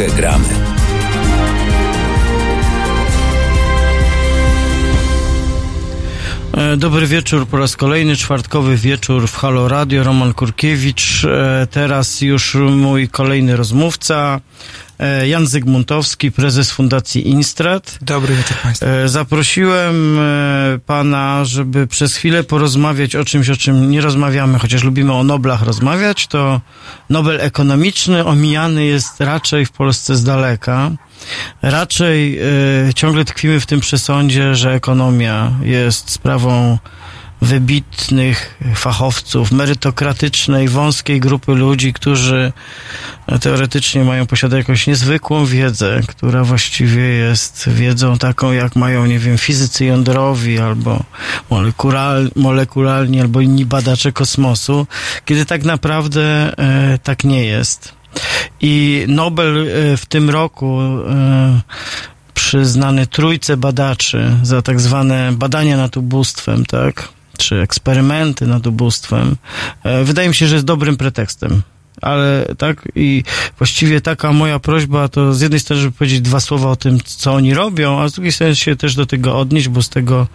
trochę 0.00 0.16
gramy. 0.16 0.48
E, 6.52 6.76
Dobry 6.76 7.06
wieczór 7.06 7.46
po 7.46 7.58
raz 7.58 7.76
kolejny, 7.76 8.16
czwartkowy 8.16 8.76
wieczór 8.76 9.28
w 9.28 9.36
Halo 9.36 9.68
Radio, 9.68 10.04
Roman 10.04 10.34
Kurkiewicz, 10.34 11.24
e, 11.24 11.66
teraz 11.70 12.20
już 12.20 12.54
mój 12.54 13.08
kolejny 13.08 13.56
rozmówca, 13.56 14.40
Jan 15.26 15.46
Zygmuntowski, 15.46 16.32
prezes 16.32 16.70
Fundacji 16.70 17.28
Instrat. 17.28 17.98
Dobry 18.02 18.36
wieczór 18.36 18.56
Państwu. 18.62 18.86
E, 18.86 19.08
Zaprosiłem 19.08 20.18
e, 20.18 20.78
pana, 20.86 21.44
żeby 21.44 21.86
przez 21.86 22.16
chwilę 22.16 22.44
porozmawiać 22.44 23.16
o 23.16 23.24
czymś, 23.24 23.50
o 23.50 23.56
czym 23.56 23.90
nie 23.90 24.00
rozmawiamy, 24.00 24.58
chociaż 24.58 24.84
lubimy 24.84 25.12
o 25.12 25.24
Noblach 25.24 25.62
rozmawiać, 25.62 26.26
to 26.26 26.60
Nobel 27.10 27.40
ekonomiczny 27.40 28.24
omijany 28.24 28.84
jest 28.84 29.20
raczej 29.20 29.66
w 29.66 29.72
Polsce 29.72 30.16
z 30.16 30.24
daleka. 30.24 30.90
Raczej 31.62 32.38
e, 32.38 32.94
ciągle 32.94 33.24
tkwimy 33.24 33.60
w 33.60 33.66
tym 33.66 33.80
przesądzie, 33.80 34.54
że 34.54 34.72
ekonomia 34.74 35.52
jest 35.62 36.10
sprawą 36.10 36.78
wybitnych 37.42 38.58
fachowców, 38.74 39.52
merytokratycznej, 39.52 40.68
wąskiej 40.68 41.20
grupy 41.20 41.52
ludzi, 41.52 41.92
którzy 41.92 42.52
teoretycznie 43.40 44.04
mają, 44.04 44.26
posiadają 44.26 44.58
jakąś 44.58 44.86
niezwykłą 44.86 45.46
wiedzę, 45.46 46.00
która 46.06 46.44
właściwie 46.44 47.02
jest 47.02 47.68
wiedzą 47.68 48.18
taką, 48.18 48.52
jak 48.52 48.76
mają, 48.76 49.06
nie 49.06 49.18
wiem, 49.18 49.38
fizycy 49.38 49.84
jądrowi 49.84 50.58
albo 50.58 51.04
molekular, 51.50 52.22
molekularni, 52.36 53.20
albo 53.20 53.40
inni 53.40 53.66
badacze 53.66 54.12
kosmosu, 54.12 54.86
kiedy 55.24 55.46
tak 55.46 55.64
naprawdę 55.64 56.52
e, 56.58 56.98
tak 57.02 57.24
nie 57.24 57.44
jest. 57.44 58.00
I 58.60 59.04
Nobel 59.08 59.68
e, 59.68 59.96
w 59.96 60.06
tym 60.06 60.30
roku 60.30 60.80
e, 60.80 61.60
przyznany 62.34 63.06
trójce 63.06 63.56
badaczy 63.56 64.36
za 64.42 64.62
tak 64.62 64.80
zwane 64.80 65.32
badania 65.32 65.76
nad 65.76 65.96
ubóstwem, 65.96 66.66
tak? 66.66 67.08
Czy 67.40 67.60
eksperymenty 67.60 68.46
nad 68.46 68.66
ubóstwem, 68.66 69.36
e, 69.82 70.04
wydaje 70.04 70.28
mi 70.28 70.34
się, 70.34 70.46
że 70.46 70.54
jest 70.54 70.66
dobrym 70.66 70.96
pretekstem. 70.96 71.62
Ale 72.02 72.54
tak 72.58 72.88
i 72.94 73.24
właściwie 73.58 74.00
taka 74.00 74.32
moja 74.32 74.58
prośba 74.58 75.08
to 75.08 75.34
z 75.34 75.40
jednej 75.40 75.60
strony, 75.60 75.82
żeby 75.82 75.92
powiedzieć 75.92 76.20
dwa 76.20 76.40
słowa 76.40 76.70
o 76.70 76.76
tym, 76.76 76.98
co 77.04 77.32
oni 77.34 77.54
robią, 77.54 78.00
a 78.00 78.08
z 78.08 78.12
drugiej 78.12 78.32
strony 78.32 78.56
się 78.56 78.76
też 78.76 78.94
do 78.94 79.06
tego 79.06 79.38
odnieść, 79.38 79.68
bo 79.68 79.82
z 79.82 79.88
tego, 79.88 80.26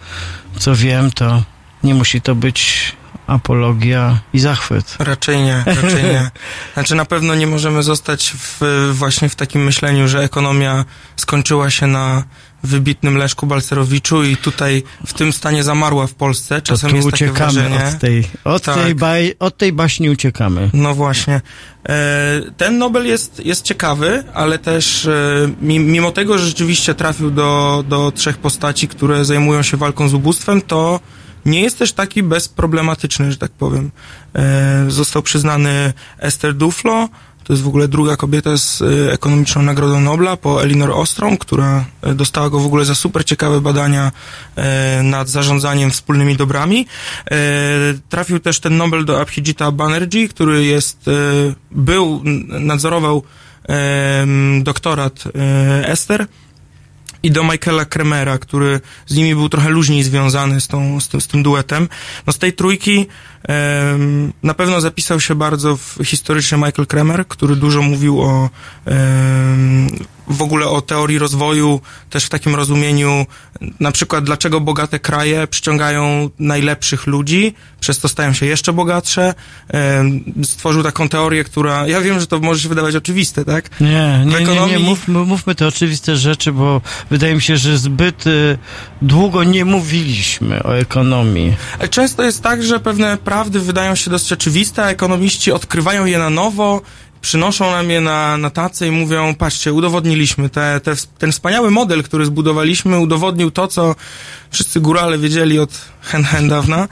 co 0.58 0.74
wiem, 0.74 1.10
to 1.10 1.42
nie 1.82 1.94
musi 1.94 2.20
to 2.20 2.34
być 2.34 2.92
apologia 3.26 4.18
i 4.32 4.38
zachwyt. 4.38 4.96
Raczej 4.98 5.42
nie, 5.42 5.64
raczej 5.66 6.02
nie. 6.04 6.30
Znaczy 6.74 6.94
na 6.94 7.04
pewno 7.04 7.34
nie 7.34 7.46
możemy 7.46 7.82
zostać 7.82 8.32
w, 8.38 8.60
właśnie 8.92 9.28
w 9.28 9.34
takim 9.34 9.64
myśleniu, 9.64 10.08
że 10.08 10.22
ekonomia 10.22 10.84
skończyła 11.16 11.70
się 11.70 11.86
na 11.86 12.24
wybitnym 12.62 13.16
Leszku 13.16 13.46
Balcerowiczu 13.46 14.24
i 14.24 14.36
tutaj 14.36 14.82
w 15.06 15.12
tym 15.14 15.32
stanie 15.32 15.62
zamarła 15.64 16.06
w 16.06 16.14
Polsce. 16.14 16.60
To 16.60 16.66
Czasem 16.66 16.90
tu 16.90 16.96
jest 16.96 17.10
takie 17.10 17.24
uciekamy 17.24 17.52
wrażenie. 17.52 17.88
od 17.94 17.98
tej, 18.00 18.24
od, 18.44 18.62
Tak. 18.62 18.74
tej 18.84 18.94
baj, 18.94 19.34
od 19.38 19.56
tej 19.58 19.72
baśni 19.72 20.10
uciekamy. 20.10 20.70
No 20.72 20.94
właśnie. 20.94 21.40
E, 21.88 22.40
Ten 22.56 22.78
Nobel 22.78 23.06
jest, 23.06 23.44
jest 23.44 23.62
ciekawy, 23.62 24.24
ale 24.34 24.58
też 24.58 25.06
e, 25.06 25.48
mi- 25.62 25.78
mimo 25.80 26.10
tego, 26.12 26.38
że 26.38 26.46
rzeczywiście 26.46 26.94
trafił 26.94 27.30
do, 27.30 27.84
do 27.88 28.12
trzech 28.12 28.38
postaci, 28.38 28.88
które 28.88 29.24
zajmują 29.24 29.62
się 29.62 29.76
walką 29.76 30.08
z 30.08 30.14
ubóstwem, 30.14 30.60
to 30.62 31.00
nie 31.46 31.60
jest 31.60 31.78
też 31.78 31.92
taki 31.92 32.22
bezproblematyczny, 32.22 33.32
że 33.32 33.38
tak 33.38 33.50
powiem. 33.50 33.90
E, 34.34 34.84
Został 34.88 35.22
przyznany 35.22 35.92
Esther 36.18 36.54
Duflo, 36.54 37.08
to 37.46 37.52
jest 37.52 37.62
w 37.62 37.68
ogóle 37.68 37.88
druga 37.88 38.16
kobieta 38.16 38.56
z 38.56 38.82
e, 38.82 39.12
ekonomiczną 39.12 39.62
Nagrodą 39.62 40.00
Nobla 40.00 40.36
po 40.36 40.62
Elinor 40.62 40.90
Ostrom, 40.90 41.36
która 41.36 41.84
e, 42.02 42.14
dostała 42.14 42.50
go 42.50 42.58
w 42.58 42.66
ogóle 42.66 42.84
za 42.84 42.94
super 42.94 43.24
ciekawe 43.24 43.60
badania 43.60 44.12
e, 44.56 45.02
nad 45.02 45.28
zarządzaniem 45.28 45.90
wspólnymi 45.90 46.36
dobrami. 46.36 46.86
Trafił 48.08 48.40
też 48.40 48.60
ten 48.60 48.76
Nobel 48.76 49.04
do 49.04 49.20
Abhijita 49.20 49.72
Banerjee, 49.72 50.28
który 50.28 50.64
jest, 50.64 51.10
był, 51.70 52.22
nadzorował 52.48 53.22
doktorat 54.62 55.24
e, 55.26 55.88
Esther 55.88 56.26
i 57.26 57.30
do 57.30 57.44
Michaela 57.44 57.84
Kremera, 57.84 58.38
który 58.38 58.80
z 59.06 59.16
nimi 59.16 59.34
był 59.34 59.48
trochę 59.48 59.68
luźniej 59.68 60.02
związany 60.02 60.60
z, 60.60 60.68
tą, 60.68 61.00
z, 61.00 61.08
tym, 61.08 61.20
z 61.20 61.26
tym 61.26 61.42
duetem. 61.42 61.88
No 62.26 62.32
z 62.32 62.38
tej 62.38 62.52
trójki 62.52 63.06
em, 63.42 64.32
na 64.42 64.54
pewno 64.54 64.80
zapisał 64.80 65.20
się 65.20 65.34
bardzo 65.34 65.76
w 65.76 65.98
historycznie 66.04 66.58
Michael 66.58 66.86
Kremer, 66.86 67.28
który 67.28 67.56
dużo 67.56 67.82
mówił 67.82 68.22
o 68.22 68.50
em, 68.84 69.88
w 70.28 70.42
ogóle 70.42 70.66
o 70.66 70.80
teorii 70.80 71.18
rozwoju, 71.18 71.80
też 72.10 72.24
w 72.24 72.28
takim 72.28 72.54
rozumieniu, 72.54 73.26
na 73.80 73.92
przykład 73.92 74.24
dlaczego 74.24 74.60
bogate 74.60 74.98
kraje 74.98 75.46
przyciągają 75.46 76.30
najlepszych 76.38 77.06
ludzi, 77.06 77.54
przez 77.80 77.98
to 77.98 78.08
stają 78.08 78.32
się 78.32 78.46
jeszcze 78.46 78.72
bogatsze. 78.72 79.34
Stworzył 80.44 80.82
taką 80.82 81.08
teorię, 81.08 81.44
która, 81.44 81.86
ja 81.86 82.00
wiem, 82.00 82.20
że 82.20 82.26
to 82.26 82.38
może 82.40 82.60
się 82.60 82.68
wydawać 82.68 82.96
oczywiste, 82.96 83.44
tak? 83.44 83.80
Nie, 83.80 83.88
nie, 83.88 84.24
nie, 84.24 84.44
nie 84.44 84.46
ekonomii- 84.46 85.24
mówmy, 85.26 85.54
te 85.54 85.66
oczywiste 85.66 86.16
rzeczy, 86.16 86.52
bo 86.52 86.80
wydaje 87.10 87.34
mi 87.34 87.42
się, 87.42 87.56
że 87.56 87.78
zbyt 87.78 88.26
y, 88.26 88.58
długo 89.02 89.44
nie 89.44 89.64
mówiliśmy 89.64 90.62
o 90.62 90.76
ekonomii. 90.78 91.54
Często 91.90 92.22
jest 92.22 92.42
tak, 92.42 92.62
że 92.62 92.80
pewne 92.80 93.16
prawdy 93.16 93.60
wydają 93.60 93.94
się 93.94 94.10
dosyć 94.10 94.32
oczywiste, 94.32 94.84
a 94.84 94.88
ekonomiści 94.88 95.52
odkrywają 95.52 96.04
je 96.04 96.18
na 96.18 96.30
nowo, 96.30 96.80
przynoszą 97.26 97.70
nam 97.70 97.90
je 97.90 98.00
na, 98.00 98.38
na 98.38 98.50
tacy 98.50 98.86
i 98.86 98.90
mówią, 98.90 99.34
patrzcie, 99.34 99.72
udowodniliśmy, 99.72 100.50
te, 100.50 100.80
te, 100.80 100.94
ten 101.18 101.32
wspaniały 101.32 101.70
model, 101.70 102.02
który 102.02 102.26
zbudowaliśmy, 102.26 102.98
udowodnił 102.98 103.50
to, 103.50 103.68
co 103.68 103.94
wszyscy 104.50 104.80
górale 104.80 105.18
wiedzieli 105.18 105.58
od 105.58 105.70
hen 106.00 106.24
hen 106.24 106.48
dawna. 106.48 106.88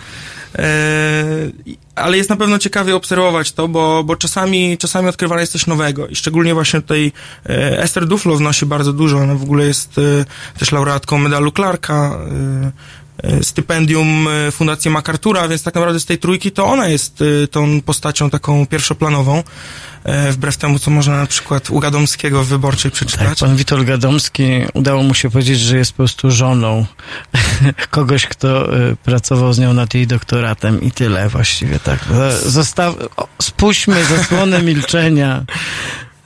Eee, 0.59 1.77
ale 1.95 2.17
jest 2.17 2.31
na 2.31 2.37
pewno 2.37 2.59
ciekawie 2.59 2.97
obserwować 2.97 3.53
to, 3.53 3.69
bo, 3.69 4.05
bo 4.05 4.17
czasami, 4.17 4.79
czasami 4.79 5.09
odkrywane 5.09 5.41
jest 5.41 5.53
coś 5.53 5.67
nowego 5.67 6.07
i 6.07 6.17
szczególnie 6.17 6.55
właśnie 6.55 6.81
tutaj 6.81 7.13
e, 7.47 7.83
Esther 7.83 8.07
Duflo 8.07 8.37
wnosi 8.37 8.67
bardzo 8.67 8.93
dużo, 8.93 9.19
ona 9.19 9.35
w 9.35 9.43
ogóle 9.43 9.67
jest 9.67 9.99
e, 9.99 10.59
też 10.59 10.73
laureatką 10.73 11.19
medalu 11.19 11.53
Clarka, 11.53 11.95
e, 11.95 12.27
e, 12.27 12.73
stypendium 13.43 14.29
e, 14.29 14.51
Fundacji 14.51 14.91
MacArthur'a, 14.91 15.49
więc 15.49 15.63
tak 15.63 15.75
naprawdę 15.75 16.01
z 16.01 16.07
tej 16.07 16.19
trójki 16.19 16.53
to 16.53 16.67
ona 16.67 16.89
jest 16.89 17.23
e, 17.45 17.49
tą 17.49 17.81
postacią 17.81 18.31
taką 18.31 18.67
pierwszoplanową, 18.67 19.43
e, 20.05 20.33
wbrew 20.33 20.57
temu, 20.57 20.79
co 20.79 20.91
można 20.91 21.17
na 21.17 21.27
przykład 21.27 21.71
u 21.71 21.81
Gadomskiego 21.81 22.45
w 22.45 22.49
Wyborczej 22.49 22.91
przeczytać. 22.91 23.29
Tak, 23.29 23.39
pan 23.39 23.57
Witold 23.57 23.87
Gadomski, 23.87 24.45
udało 24.75 25.03
mu 25.03 25.15
się 25.15 25.31
powiedzieć, 25.31 25.61
że 25.61 25.77
jest 25.77 25.93
po 25.93 25.97
prostu 25.97 26.31
żoną 26.31 26.87
kogoś, 27.91 28.27
kto 28.27 28.69
pracował 29.05 29.53
z 29.53 29.59
nią 29.59 29.73
nad 29.73 29.95
jej 29.95 30.07
doktoratem 30.07 30.83
i 30.83 30.91
tyle 30.91 31.29
właściwie, 31.29 31.79
tak. 31.79 31.99
Zostaw, 32.47 32.95
spuśćmy 33.43 34.05
zasłonę 34.05 34.63
milczenia 34.63 35.45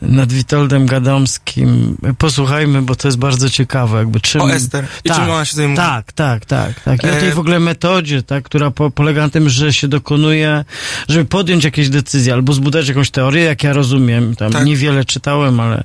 nad 0.03 0.33
Witoldem 0.33 0.87
Gadomskim. 0.87 1.97
Posłuchajmy, 2.19 2.83
bo 2.83 2.97
to 2.97 3.09
jest 3.09 3.19
bardzo 3.19 3.51
ciekawe, 3.51 3.99
jakby 3.99 4.21
czym... 4.21 4.41
O 4.41 4.51
Ester 4.51 4.87
i 5.05 5.11
czym 5.11 5.31
ona 5.31 5.45
się 5.45 5.57
zajmuje. 5.57 5.77
Tak, 5.77 6.13
tak, 6.13 6.45
tak, 6.45 6.81
tak. 6.81 7.05
I 7.05 7.11
o 7.11 7.13
tej 7.13 7.29
E, 7.29 7.35
w 7.35 7.39
ogóle 7.39 7.61
metodzie, 7.61 8.23
tak, 8.23 8.45
która 8.45 8.71
po, 8.71 8.91
polega 8.91 9.23
na 9.23 9.29
tym, 9.29 9.49
że 9.49 9.73
się 9.73 9.89
dokonuje, 9.89 10.65
żeby 11.09 11.25
podjąć 11.25 11.65
jakieś 11.65 11.89
decyzje 11.89 12.33
albo 12.33 12.53
zbudować 12.53 12.89
jakąś 12.89 13.11
teorię, 13.11 13.43
jak 13.43 13.63
ja 13.65 13.73
rozumiem. 13.73 14.37
Tam 14.37 14.53
Tak. 14.53 14.65
niewiele 14.65 15.05
czytałem, 15.05 15.61
ale 15.61 15.85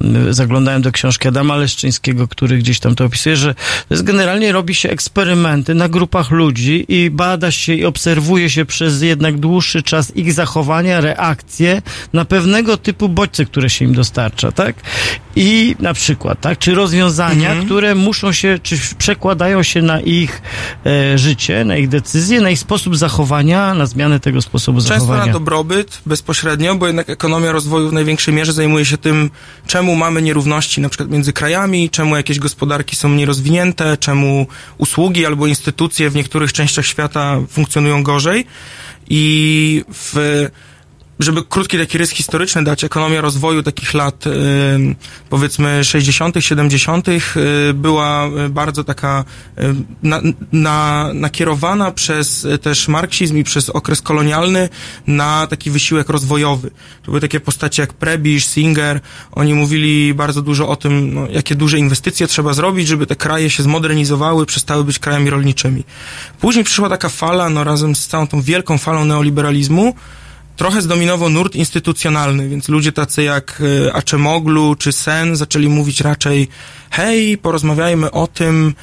mm, 0.00 0.34
zaglądałem 0.34 0.82
do 0.82 0.92
książki 0.92 1.28
Adama 1.28 1.56
Leszczyńskiego, 1.56 2.28
który 2.28 2.58
gdzieś 2.58 2.80
tam 2.80 2.94
to 2.94 3.04
opisuje, 3.04 3.36
że 3.36 3.54
to 3.54 3.94
jest 3.94 4.02
generalnie 4.02 4.52
robi 4.52 4.74
się 4.74 4.90
eksperymenty 4.90 5.74
na 5.74 5.88
grupach 5.88 6.30
ludzi 6.30 6.84
i 6.88 7.10
bada 7.10 7.50
się 7.50 7.74
i 7.74 7.84
obserwuje 7.84 8.50
się 8.50 8.64
przez 8.64 9.02
jednak 9.02 9.38
dłuższy 9.38 9.82
czas 9.82 10.16
ich 10.16 10.32
zachowania, 10.32 11.00
reakcje 11.00 11.82
na 12.12 12.24
pewnego 12.24 12.76
typu 12.76 13.08
bodźce, 13.08 13.46
które 13.54 13.70
się 13.70 13.84
im 13.84 13.94
dostarcza, 13.94 14.52
tak? 14.52 14.76
I 15.36 15.76
na 15.80 15.94
przykład, 15.94 16.40
tak? 16.40 16.58
Czy 16.58 16.74
rozwiązania, 16.74 17.48
Mhm. 17.48 17.66
które 17.66 17.94
muszą 17.94 18.32
się, 18.32 18.58
czy 18.62 18.76
przekładają 18.98 19.62
się 19.62 19.82
na 19.82 20.00
ich 20.00 20.42
e, 20.86 21.18
życie, 21.18 21.64
na 21.64 21.76
ich 21.76 21.88
decyzje, 21.88 22.40
na 22.40 22.50
ich 22.50 22.58
sposób 22.58 22.96
zachowania, 22.96 23.74
na 23.74 23.86
zmianę 23.86 24.20
tego 24.20 24.42
sposobu 24.42 24.78
Często 24.78 24.94
zachowania. 24.94 25.26
na 25.26 25.32
dobrobyt 25.32 26.00
bezpośrednio, 26.06 26.74
bo 26.74 26.86
jednak 26.86 27.10
ekonomia 27.10 27.52
rozwoju 27.52 27.88
w 27.88 27.92
największej 27.92 28.34
mierze 28.34 28.52
zajmuje 28.52 28.84
się 28.84 28.98
tym, 28.98 29.30
czemu 29.66 29.96
mamy 29.96 30.22
nierówności 30.22 30.80
na 30.80 30.88
przykład 30.88 31.10
między 31.10 31.32
krajami, 31.32 31.90
czemu 31.90 32.16
jakieś 32.16 32.38
gospodarki 32.38 32.96
są 32.96 33.08
mniej 33.08 33.26
rozwinięte, 33.26 33.96
czemu 33.96 34.46
usługi 34.78 35.26
albo 35.26 35.46
instytucje 35.46 36.10
w 36.10 36.14
niektórych 36.14 36.52
częściach 36.52 36.86
świata 36.86 37.36
funkcjonują 37.50 38.02
gorzej. 38.02 38.46
I 39.08 39.84
w 39.94 40.46
żeby 41.18 41.42
krótki 41.44 41.78
taki 41.78 41.98
rys 41.98 42.10
historyczny 42.10 42.64
dać, 42.64 42.84
ekonomia 42.84 43.20
rozwoju 43.20 43.62
takich 43.62 43.94
lat, 43.94 44.26
y, 44.26 44.30
powiedzmy 45.30 45.84
60., 45.84 46.36
70., 46.40 47.08
y, 47.08 47.74
była 47.74 48.26
y, 48.46 48.48
bardzo 48.48 48.84
taka 48.84 49.24
na, 50.02 50.20
na, 50.52 51.10
nakierowana 51.14 51.90
przez 51.90 52.46
też 52.62 52.88
marksizm 52.88 53.36
i 53.36 53.44
przez 53.44 53.70
okres 53.70 54.02
kolonialny 54.02 54.68
na 55.06 55.46
taki 55.46 55.70
wysiłek 55.70 56.08
rozwojowy. 56.08 56.70
To 57.02 57.06
były 57.06 57.20
takie 57.20 57.40
postacie 57.40 57.82
jak 57.82 57.92
Prebisch, 57.92 58.46
Singer, 58.46 59.00
oni 59.32 59.54
mówili 59.54 60.14
bardzo 60.14 60.42
dużo 60.42 60.68
o 60.68 60.76
tym, 60.76 61.14
no, 61.14 61.26
jakie 61.30 61.54
duże 61.54 61.78
inwestycje 61.78 62.26
trzeba 62.26 62.52
zrobić, 62.52 62.88
żeby 62.88 63.06
te 63.06 63.16
kraje 63.16 63.50
się 63.50 63.62
zmodernizowały, 63.62 64.46
przestały 64.46 64.84
być 64.84 64.98
krajami 64.98 65.30
rolniczymi. 65.30 65.84
Później 66.40 66.64
przyszła 66.64 66.88
taka 66.88 67.08
fala, 67.08 67.50
no 67.50 67.64
razem 67.64 67.96
z 67.96 68.06
całą 68.06 68.26
tą 68.26 68.42
wielką 68.42 68.78
falą 68.78 69.04
neoliberalizmu, 69.04 69.94
trochę 70.56 70.82
zdominował 70.82 71.30
nurt 71.30 71.54
instytucjonalny, 71.54 72.48
więc 72.48 72.68
ludzie 72.68 72.92
tacy 72.92 73.22
jak 73.22 73.62
e, 73.86 73.94
Acemoglu 73.94 74.74
czy 74.74 74.92
Sen 74.92 75.36
zaczęli 75.36 75.68
mówić 75.68 76.00
raczej 76.00 76.48
hej, 76.90 77.38
porozmawiajmy 77.38 78.10
o 78.10 78.26
tym, 78.26 78.74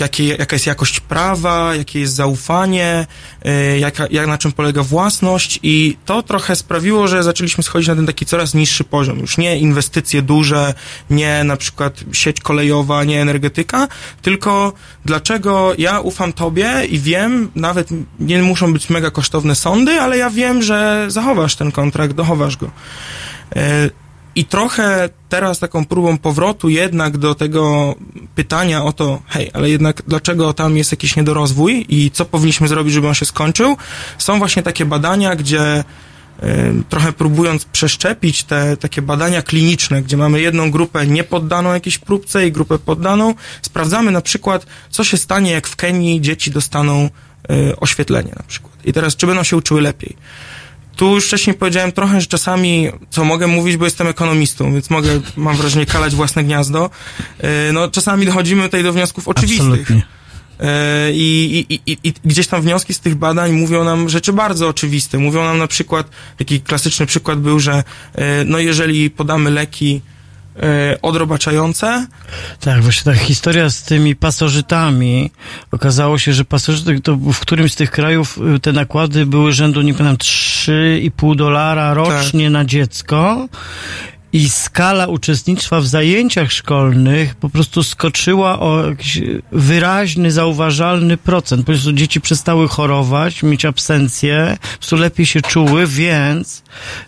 jakie, 0.00 0.26
jaka 0.26 0.56
jest 0.56 0.66
jakość 0.66 1.00
prawa, 1.00 1.74
jakie 1.74 2.00
jest 2.00 2.14
zaufanie, 2.14 3.06
e, 3.44 3.78
jaka, 3.78 4.06
jak, 4.10 4.26
na 4.26 4.38
czym 4.38 4.52
polega 4.52 4.82
własność 4.82 5.60
i 5.62 5.96
to 6.04 6.22
trochę 6.22 6.56
sprawiło, 6.56 7.08
że 7.08 7.22
zaczęliśmy 7.22 7.64
schodzić 7.64 7.88
na 7.88 7.96
ten 7.96 8.06
taki 8.06 8.26
coraz 8.26 8.54
niższy 8.54 8.84
poziom. 8.84 9.18
Już 9.18 9.38
nie 9.38 9.58
inwestycje 9.58 10.22
duże, 10.22 10.74
nie 11.10 11.44
na 11.44 11.56
przykład 11.56 12.00
sieć 12.12 12.40
kolejowa, 12.40 13.04
nie 13.04 13.22
energetyka, 13.22 13.88
tylko 14.22 14.72
dlaczego 15.04 15.72
ja 15.78 16.00
ufam 16.00 16.32
tobie 16.32 16.84
i 16.88 16.98
wiem, 16.98 17.50
nawet 17.54 17.88
nie 18.20 18.42
muszą 18.42 18.72
być 18.72 18.90
mega 18.90 19.10
kosztowne 19.10 19.54
sądy, 19.54 20.00
ale 20.00 20.18
ja 20.18 20.30
wiem, 20.30 20.62
że 20.62 21.06
zachowasz 21.08 21.56
ten 21.56 21.72
kontrakt, 21.72 22.14
dochowasz 22.14 22.56
go. 22.56 22.70
I 24.38 24.44
trochę 24.44 25.08
teraz 25.28 25.58
taką 25.58 25.84
próbą 25.84 26.18
powrotu 26.18 26.68
jednak 26.68 27.18
do 27.18 27.34
tego 27.34 27.94
pytania 28.34 28.84
o 28.84 28.92
to, 28.92 29.22
hej, 29.26 29.50
ale 29.54 29.70
jednak 29.70 30.02
dlaczego 30.06 30.52
tam 30.52 30.76
jest 30.76 30.92
jakiś 30.92 31.16
niedorozwój 31.16 31.86
i 31.88 32.10
co 32.10 32.24
powinniśmy 32.24 32.68
zrobić, 32.68 32.94
żeby 32.94 33.08
on 33.08 33.14
się 33.14 33.26
skończył, 33.26 33.76
są 34.18 34.38
właśnie 34.38 34.62
takie 34.62 34.84
badania, 34.84 35.36
gdzie 35.36 35.84
trochę 36.88 37.12
próbując 37.12 37.64
przeszczepić 37.64 38.44
te 38.44 38.76
takie 38.76 39.02
badania 39.02 39.42
kliniczne, 39.42 40.02
gdzie 40.02 40.16
mamy 40.16 40.40
jedną 40.40 40.70
grupę 40.70 41.06
niepoddaną 41.06 41.74
jakiejś 41.74 41.98
próbce 41.98 42.46
i 42.46 42.52
grupę 42.52 42.78
poddaną, 42.78 43.34
sprawdzamy 43.62 44.10
na 44.10 44.20
przykład, 44.20 44.66
co 44.90 45.04
się 45.04 45.16
stanie, 45.16 45.50
jak 45.50 45.68
w 45.68 45.76
Kenii 45.76 46.20
dzieci 46.20 46.50
dostaną 46.50 47.10
e, 47.50 47.76
oświetlenie 47.76 48.32
na 48.36 48.42
przykład. 48.42 48.74
I 48.84 48.92
teraz, 48.92 49.16
czy 49.16 49.26
będą 49.26 49.42
się 49.42 49.56
uczyły 49.56 49.80
lepiej. 49.80 50.16
Tu 50.98 51.14
już 51.14 51.26
wcześniej 51.26 51.56
powiedziałem 51.56 51.92
trochę, 51.92 52.20
że 52.20 52.26
czasami, 52.26 52.88
co 53.10 53.24
mogę 53.24 53.46
mówić, 53.46 53.76
bo 53.76 53.84
jestem 53.84 54.06
ekonomistą, 54.06 54.72
więc 54.72 54.90
mogę, 54.90 55.20
mam 55.36 55.56
wrażenie, 55.56 55.86
kalać 55.86 56.14
własne 56.14 56.44
gniazdo. 56.44 56.90
E, 57.38 57.72
No, 57.72 57.88
czasami 57.88 58.26
dochodzimy 58.26 58.62
tutaj 58.62 58.82
do 58.82 58.92
wniosków 58.92 59.28
oczywistych. 59.28 59.80
Absolutnie. 59.80 60.02
E, 60.60 61.12
I, 61.12 61.66
i, 61.68 61.92
i, 61.92 61.98
I 62.04 62.12
gdzieś 62.24 62.46
tam 62.46 62.62
wnioski 62.62 62.94
z 62.94 63.00
tych 63.00 63.14
badań 63.14 63.52
mówią 63.52 63.84
nam 63.84 64.08
rzeczy 64.08 64.32
bardzo 64.32 64.68
oczywiste. 64.68 65.18
Mówią 65.18 65.44
nam 65.44 65.58
na 65.58 65.66
przykład, 65.66 66.10
taki 66.36 66.60
klasyczny 66.60 67.06
przykład 67.06 67.40
był, 67.40 67.60
że 67.60 67.84
e, 68.14 68.44
no 68.44 68.58
jeżeli 68.58 69.10
podamy 69.10 69.50
leki 69.50 70.00
odrobaczające, 71.02 72.06
Tak, 72.60 72.82
właśnie 72.82 73.12
ta 73.12 73.18
historia 73.18 73.70
z 73.70 73.82
tymi 73.82 74.16
pasożytami. 74.16 75.30
Okazało 75.72 76.18
się, 76.18 76.32
że 76.32 76.44
pasożyty, 76.44 77.00
to 77.00 77.16
w 77.16 77.40
którymś 77.40 77.72
z 77.72 77.76
tych 77.76 77.90
krajów 77.90 78.38
y, 78.56 78.60
te 78.60 78.72
nakłady 78.72 79.26
były 79.26 79.52
rzędu, 79.52 79.82
nie 79.82 79.94
pamiętam, 79.94 80.16
3,5 80.16 81.36
dolara 81.36 81.94
rocznie 81.94 82.44
Tak. 82.44 82.52
na 82.52 82.64
dziecko. 82.64 83.48
I 84.32 84.48
skala 84.48 85.06
uczestnictwa 85.06 85.80
w 85.80 85.86
zajęciach 85.86 86.52
szkolnych 86.52 87.34
po 87.34 87.48
prostu 87.48 87.82
skoczyła 87.82 88.60
o 88.60 88.86
jakiś 88.86 89.20
wyraźny, 89.52 90.32
zauważalny 90.32 91.16
procent. 91.16 91.62
Po 91.62 91.66
prostu 91.66 91.92
dzieci 91.92 92.20
przestały 92.20 92.68
chorować, 92.68 93.42
mieć 93.42 93.64
absencję, 93.64 94.56
po 94.60 94.78
prostu 94.78 94.96
lepiej 94.96 95.26
się 95.26 95.42
czuły, 95.42 95.86
więc 95.86 96.62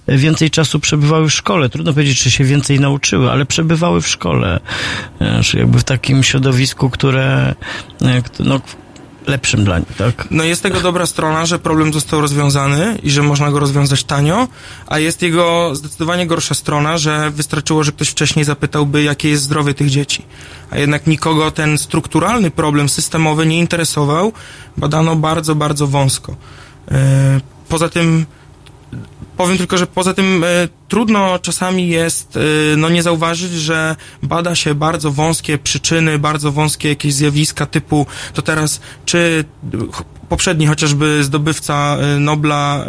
więcej 0.08 0.50
czasu 0.50 0.80
przebywały 0.80 1.28
w 1.28 1.34
szkole. 1.34 1.68
Trudno 1.68 1.92
powiedzieć, 1.92 2.22
czy 2.22 2.30
się 2.30 2.44
więcej 2.44 2.80
nauczyły, 2.80 3.30
ale 3.30 3.46
przebywały 3.46 4.02
w 4.02 4.08
szkole. 4.08 4.60
E, 5.20 5.42
Czy 5.42 5.58
jakby 5.58 5.78
w 5.78 5.84
takim 5.84 6.22
środowisku, 6.22 6.90
które, 6.90 7.54
e, 8.02 8.22
no, 8.40 8.60
lepszym 9.26 9.64
dla 9.64 9.78
nich, 9.78 9.96
tak? 9.98 10.28
No 10.30 10.44
jest 10.44 10.62
tego 10.62 10.80
dobra 10.80 11.06
strona, 11.06 11.46
że 11.46 11.58
problem 11.58 11.92
został 11.92 12.20
rozwiązany 12.20 12.98
i 13.02 13.10
że 13.10 13.22
można 13.22 13.50
go 13.50 13.58
rozwiązać 13.58 14.04
tanio, 14.04 14.48
a 14.86 14.98
jest 14.98 15.22
jego 15.22 15.74
zdecydowanie 15.74 16.26
gorsza 16.26 16.54
strona, 16.54 16.98
że 16.98 17.30
wystarczyło, 17.30 17.84
że 17.84 17.92
ktoś 17.92 18.08
wcześniej 18.08 18.44
zapytałby, 18.44 19.02
jakie 19.02 19.28
jest 19.28 19.42
zdrowie 19.42 19.74
tych 19.74 19.90
dzieci. 19.90 20.24
A 20.70 20.78
jednak 20.78 21.06
nikogo 21.06 21.50
ten 21.50 21.78
strukturalny 21.78 22.50
problem 22.50 22.88
systemowy 22.88 23.46
nie 23.46 23.58
interesował. 23.58 24.32
Badano 24.76 25.16
bardzo, 25.16 25.54
bardzo 25.54 25.86
wąsko. 25.86 26.36
E, 26.90 27.40
Poza 27.70 27.88
tym 27.88 28.26
powiem 29.42 29.58
tylko, 29.58 29.78
że 29.78 29.86
poza 29.86 30.14
tym 30.14 30.44
e, 30.44 30.46
trudno 30.88 31.38
czasami 31.38 31.88
jest 31.88 32.36
e, 32.36 32.40
no 32.76 32.88
nie 32.88 33.02
zauważyć, 33.02 33.52
że 33.52 33.96
bada 34.22 34.54
się 34.54 34.74
bardzo 34.74 35.10
wąskie 35.10 35.58
przyczyny, 35.58 36.18
bardzo 36.18 36.52
wąskie 36.52 36.88
jakieś 36.88 37.14
zjawiska 37.14 37.66
typu 37.66 38.06
to 38.34 38.42
teraz 38.42 38.80
czy 39.04 39.44
poprzedni 40.30 40.66
chociażby 40.66 41.24
zdobywca 41.24 41.96
e, 41.96 42.20
Nobla, 42.20 42.84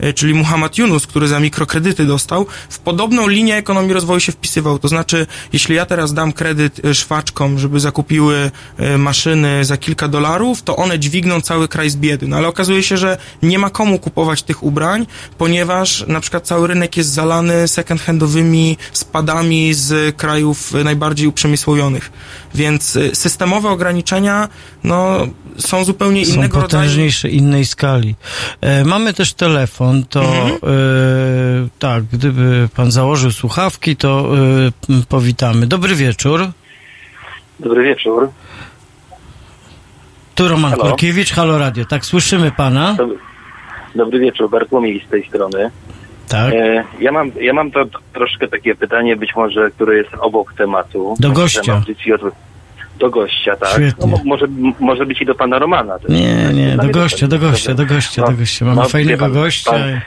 e, 0.00 0.06
e, 0.08 0.12
czyli 0.12 0.34
Muhammad 0.34 0.78
Yunus, 0.78 1.06
który 1.06 1.28
za 1.28 1.40
mikrokredyty 1.40 2.04
dostał, 2.04 2.46
w 2.68 2.78
podobną 2.78 3.28
linię 3.28 3.56
ekonomii 3.56 3.92
rozwoju 3.92 4.20
się 4.20 4.32
wpisywał. 4.32 4.78
To 4.78 4.88
znaczy, 4.88 5.26
jeśli 5.52 5.76
ja 5.76 5.86
teraz 5.86 6.14
dam 6.14 6.32
kredyt 6.32 6.80
szwaczkom, 6.92 7.58
żeby 7.58 7.80
zakupiły 7.80 8.50
maszyny 8.98 9.64
za 9.64 9.76
kilka 9.76 10.08
dolarów, 10.08 10.62
to 10.62 10.76
one 10.76 10.98
dźwigną 10.98 11.40
cały 11.40 11.68
kraj 11.68 11.90
z 11.90 11.96
biedy. 11.96 12.28
No 12.28 12.36
ale 12.36 12.48
okazuje 12.48 12.82
się, 12.82 12.96
że 12.96 13.18
nie 13.42 13.58
ma 13.58 13.70
komu 13.70 13.98
kupować 13.98 14.42
tych 14.42 14.62
ubrań, 14.62 15.06
ponieważ 15.38 16.04
na 16.06 16.20
przykład 16.20 16.46
cały 16.46 16.68
rynek 16.68 16.96
jest 16.96 17.10
zalany 17.10 17.68
second-handowymi 17.68 18.76
spadami 18.92 19.74
z 19.74 20.16
krajów 20.16 20.72
najbardziej 20.84 21.26
uprzemysłowionych. 21.26 22.12
Więc 22.54 22.98
systemowe 23.14 23.68
ograniczenia, 23.68 24.48
no, 24.84 25.26
są 25.58 25.84
zupełnie 25.84 26.26
Są 26.26 26.47
innego 26.48 26.60
rodzaju. 26.62 26.82
potężniejsze, 26.82 27.28
innej 27.28 27.64
skali. 27.64 28.14
E, 28.60 28.84
mamy 28.84 29.14
też 29.14 29.32
telefon, 29.32 30.04
to 30.10 30.20
Mhm. 30.20 30.48
e, 30.52 30.58
tak, 31.78 32.04
gdyby 32.04 32.68
pan 32.76 32.90
założył 32.90 33.30
słuchawki, 33.30 33.96
to 33.96 34.28
e, 34.90 35.02
powitamy. 35.08 35.66
Dobry 35.66 35.94
wieczór. 35.94 36.46
Dobry 37.60 37.84
wieczór. 37.84 38.28
Tu 40.34 40.48
Roman 40.48 40.70
Halo? 40.70 40.82
Korkiewicz, 40.84 41.32
Halo 41.32 41.58
Radio. 41.58 41.84
Tak, 41.84 42.04
słyszymy 42.06 42.50
pana. 42.52 42.96
Dobry 43.94 44.18
wieczór, 44.18 44.50
Bartłomiej 44.50 45.04
z 45.06 45.10
tej 45.10 45.28
strony. 45.28 45.70
Tak. 46.28 46.52
E, 46.54 46.84
ja 47.00 47.12
mam, 47.12 47.30
ja 47.40 47.52
mam 47.52 47.70
to 47.70 47.80
troszkę 48.12 48.48
takie 48.48 48.74
pytanie, 48.74 49.16
być 49.16 49.30
może, 49.36 49.70
które 49.70 49.96
jest 49.96 50.10
obok 50.20 50.52
tematu. 50.54 51.14
Do 51.20 51.30
gościa. 51.30 51.74
Audycji 51.74 52.12
od- 52.12 52.47
Do 52.98 53.10
gościa, 53.10 53.56
tak. 53.56 53.68
Świetnie. 53.70 53.92
No, 53.98 54.06
mo- 54.06 54.22
może, 54.24 54.46
może 54.80 55.06
być 55.06 55.22
i 55.22 55.26
do 55.26 55.34
pana 55.34 55.58
Romana. 55.58 55.98
Nie, 56.08 56.22
jest- 56.22 56.54
nie, 56.54 56.76
do 56.76 56.88
gościa, 56.88 57.28
tak- 57.28 57.28
do 57.28 57.38
gościa, 57.38 57.74
do 57.74 57.86
gościa, 57.86 58.22
do 58.22 58.32
gościa. 58.32 58.64
Mamy 58.64 58.82
wie 58.82 58.88
fajnego 58.88 59.24
pan, 59.24 59.32
gościa. 59.32 59.70
Pan, 59.70 60.00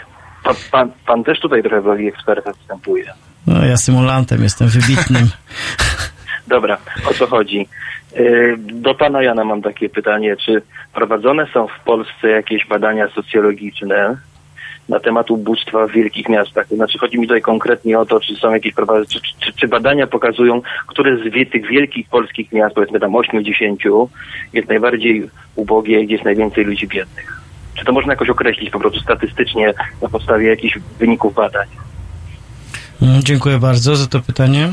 pan, 0.44 0.56
pan, 0.72 0.92
pan 1.06 1.24
też 1.24 1.39
tutaj 1.39 1.62
trochę 1.62 1.82
w 1.82 1.86
roli 1.86 2.08
eksperta 2.08 2.52
występuje. 2.54 3.14
No, 3.48 3.66
ja 3.66 3.78
symulantem 3.78 4.44
jestem 4.44 4.68
wybitnym. 4.68 5.30
Dobra, 6.48 6.78
o 7.10 7.14
co 7.14 7.28
chodzi? 7.28 7.68
E, 8.16 8.22
Do 8.58 8.96
pana 8.96 9.24
Jana 9.24 9.44
mam 9.44 9.62
takie 9.62 9.89
pytanie, 9.89 10.36
czy 10.46 10.62
prowadzone 10.94 11.48
są 11.54 11.68
w 11.68 11.84
Polsce 11.86 12.28
jakieś 12.28 12.68
badania 12.68 13.08
socjologiczne 13.16 14.18
na 14.90 15.00
temat 15.00 15.32
ubóstwa 15.32 15.88
w 15.88 15.92
wielkich 15.92 16.30
miastach? 16.30 16.68
To 16.68 16.76
znaczy 16.76 16.98
chodzi 17.00 17.20
mi 17.20 17.28
tutaj 17.28 17.42
konkretnie 17.42 18.00
o 18.00 18.06
to, 18.06 18.20
czy 18.20 18.36
są 18.36 18.54
jakieś 18.54 18.74
czy, 19.10 19.20
czy, 19.40 19.54
czy 19.54 19.68
badania 19.68 20.08
pokazują, 20.08 20.62
które 20.88 21.18
z 21.18 21.52
tych 21.52 21.68
wielkich 21.68 22.10
polskich 22.10 22.52
miast, 22.52 22.76
powiedzmy 22.76 23.00
tam 23.00 23.12
8-10, 23.12 24.08
jest 24.54 24.68
najbardziej 24.70 25.30
ubogie, 25.56 26.04
gdzie 26.06 26.14
jest 26.14 26.26
najwięcej 26.26 26.66
ludzi 26.66 26.88
biednych? 26.88 27.42
Czy 27.76 27.86
to 27.86 27.92
można 27.92 28.14
jakoś 28.14 28.30
określić 28.30 28.70
po 28.70 28.80
prostu 28.80 29.00
statystycznie 29.00 29.74
na 30.02 30.10
podstawie 30.10 30.48
jakichś 30.48 30.80
wyników 31.00 31.34
badań? 31.34 31.68
Mm, 33.02 33.24
Dziękuję 33.24 33.60
bardzo 33.60 33.96
za 33.96 34.08
to 34.08 34.20
pytanie. 34.20 34.70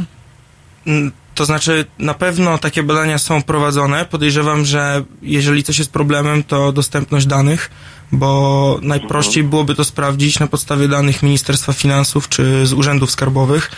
Mm, 0.86 1.12
To 1.34 1.44
znaczy, 1.44 1.84
na 1.98 2.14
pewno 2.14 2.58
takie 2.58 2.82
badania 2.82 3.18
są 3.18 3.42
prowadzone. 3.42 4.04
Podejrzewam, 4.04 4.64
że 4.64 5.02
jeżeli 5.22 5.62
coś 5.62 5.78
jest 5.78 5.92
problemem, 5.92 6.42
to 6.42 6.72
dostępność 6.72 7.26
danych, 7.26 7.70
bo 8.12 8.78
najprościej 8.82 9.44
byłoby 9.44 9.74
to 9.74 9.84
sprawdzić 9.84 10.38
na 10.38 10.46
podstawie 10.46 10.88
danych 10.88 11.22
Ministerstwa 11.22 11.72
Finansów 11.72 12.28
czy 12.28 12.66
z 12.66 12.72
urzędów 12.72 13.10
skarbowych. 13.10 13.70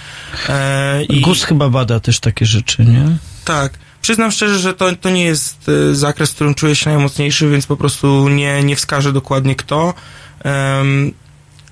E, 0.49 1.05
i 1.05 1.20
GUS 1.20 1.43
chyba 1.43 1.68
bada 1.68 2.01
też 2.01 2.20
takie 2.20 2.47
rzeczy, 2.47 2.85
nie? 2.85 3.16
tak. 3.45 3.78
Przyznam 4.03 4.31
szczerze, 4.31 4.59
że 4.59 4.74
to, 4.74 4.97
to 4.97 5.11
nie 5.11 5.24
jest 5.24 5.66
e, 5.68 5.95
zakres, 5.95 6.31
w 6.31 6.35
którym 6.35 6.55
czuję 6.55 6.76
się 6.76 6.91
najmocniejszy, 6.91 7.51
więc 7.51 7.66
po 7.66 7.76
prostu 7.76 8.28
nie, 8.28 8.64
nie 8.64 8.76
wskażę 8.76 9.12
dokładnie 9.12 9.55
kto. 9.55 9.95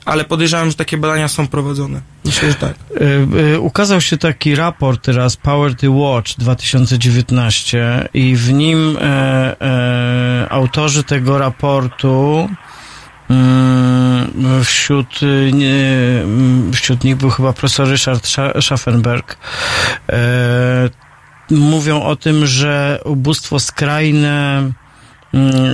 Ale 0.08 0.24
podejrzewam, 0.24 0.70
że 0.70 0.76
takie 0.76 0.96
badania 0.96 1.28
są 1.28 1.46
prowadzone. 1.46 2.00
Myślę, 2.24 2.48
że 2.48 2.54
tak. 2.54 2.74
Y, 3.00 3.54
y, 3.54 3.60
Ukazał 3.60 4.00
się 4.00 4.18
taki 4.18 4.54
raport 4.54 5.04
teraz 5.04 5.36
Poverty 5.36 5.90
Watch 5.90 6.32
2019 6.38 8.08
i 8.14 8.36
w 8.36 8.52
nim 8.52 8.98
e, 9.00 9.60
e, 9.60 10.46
autorzy 10.50 11.04
tego 11.04 11.38
raportu 11.38 12.48
mm, 13.30 14.64
wśród, 14.64 15.20
nie, 15.52 15.84
mm, 16.22 16.72
wśród 16.72 17.04
nich 17.04 17.16
był 17.16 17.30
chyba 17.30 17.52
profesor 17.52 17.88
Richard 17.88 18.24
Scha- 18.24 18.62
Schaffenberg 18.62 19.38
e, 20.08 20.90
mówią 21.50 22.02
o 22.02 22.16
tym, 22.16 22.46
że 22.46 23.00
ubóstwo 23.04 23.60
skrajne 23.60 24.62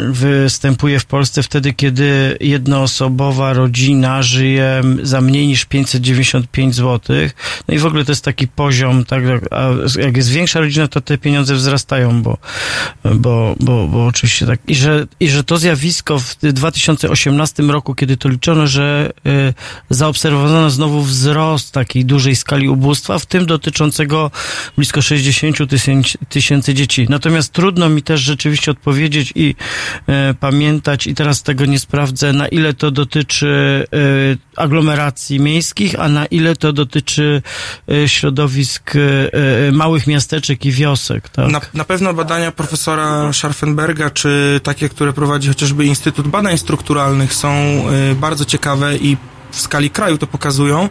występuje 0.08 1.00
w 1.00 1.04
Polsce 1.04 1.42
wtedy, 1.42 1.72
kiedy 1.72 2.36
jednoosobowa 2.40 3.52
rodzina 3.52 4.22
żyje 4.22 4.82
za 5.02 5.20
mniej 5.20 5.46
niż 5.46 5.64
595 5.64 6.74
zł. 6.74 7.16
No 7.68 7.74
i 7.74 7.78
w 7.78 7.86
ogóle 7.86 8.04
to 8.04 8.12
jest 8.12 8.24
taki 8.24 8.48
poziom, 8.48 9.04
tak, 9.04 9.24
a 9.50 9.70
jak 10.00 10.16
jest 10.16 10.30
większa 10.30 10.60
rodzina, 10.60 10.88
to 10.88 11.00
te 11.00 11.18
pieniądze 11.18 11.54
wzrastają, 11.54 12.22
bo, 12.22 12.38
bo, 13.14 13.56
bo, 13.60 13.88
bo 13.88 14.06
oczywiście 14.06 14.46
tak. 14.46 14.60
I 14.68 14.74
że, 14.74 15.06
I 15.20 15.28
że 15.28 15.44
to 15.44 15.58
zjawisko 15.58 16.18
w 16.18 16.36
2018 16.36 17.62
roku, 17.62 17.94
kiedy 17.94 18.16
to 18.16 18.28
liczono, 18.28 18.66
że 18.66 19.12
y, 19.26 19.54
zaobserwowano 19.90 20.70
znowu 20.70 21.02
wzrost 21.02 21.72
takiej 21.72 22.04
dużej 22.04 22.36
skali 22.36 22.68
ubóstwa, 22.68 23.18
w 23.18 23.26
tym 23.26 23.46
dotyczącego 23.46 24.30
blisko 24.76 25.02
60 25.02 25.58
tysięcy, 26.28 26.74
dzieci. 26.74 27.06
Natomiast 27.08 27.52
trudno 27.52 27.88
mi 27.88 28.02
też 28.02 28.20
rzeczywiście 28.20 28.70
odpowiedzieć 28.70 29.32
e, 30.06 30.34
pamiętać, 30.40 31.06
i 31.06 31.14
teraz 31.14 31.42
tego 31.42 31.66
nie 31.66 31.78
sprawdzę, 31.78 32.32
na 32.32 32.48
ile 32.48 32.74
to 32.74 32.90
dotyczy 32.90 33.84
e, 33.92 34.60
aglomeracji 34.62 35.40
miejskich, 35.40 36.00
a 36.00 36.08
na 36.08 36.26
ile 36.26 36.56
to 36.56 36.72
dotyczy 36.72 37.42
e, 37.88 38.08
środowisk 38.08 38.92
małych 39.72 40.06
miasteczek 40.06 40.64
i 40.64 40.72
wiosek. 40.72 41.28
Tak? 41.28 41.50
Na, 41.50 41.60
na 41.74 41.84
pewno 41.84 42.14
badania 42.14 42.52
profesora 42.52 43.32
Scharfenberga, 43.32 44.10
czy 44.10 44.60
takie, 44.62 44.88
które 44.88 45.12
prowadzi 45.12 45.48
chociażby 45.48 45.84
Instytut 45.84 46.28
Badań 46.28 46.58
Strukturalnych, 46.58 47.34
są 47.34 47.54
bardzo 48.16 48.44
ciekawe 48.44 48.96
i 48.96 49.16
w 49.50 49.60
skali 49.60 49.90
kraju 49.90 50.18
to 50.18 50.26
pokazują, 50.26 50.88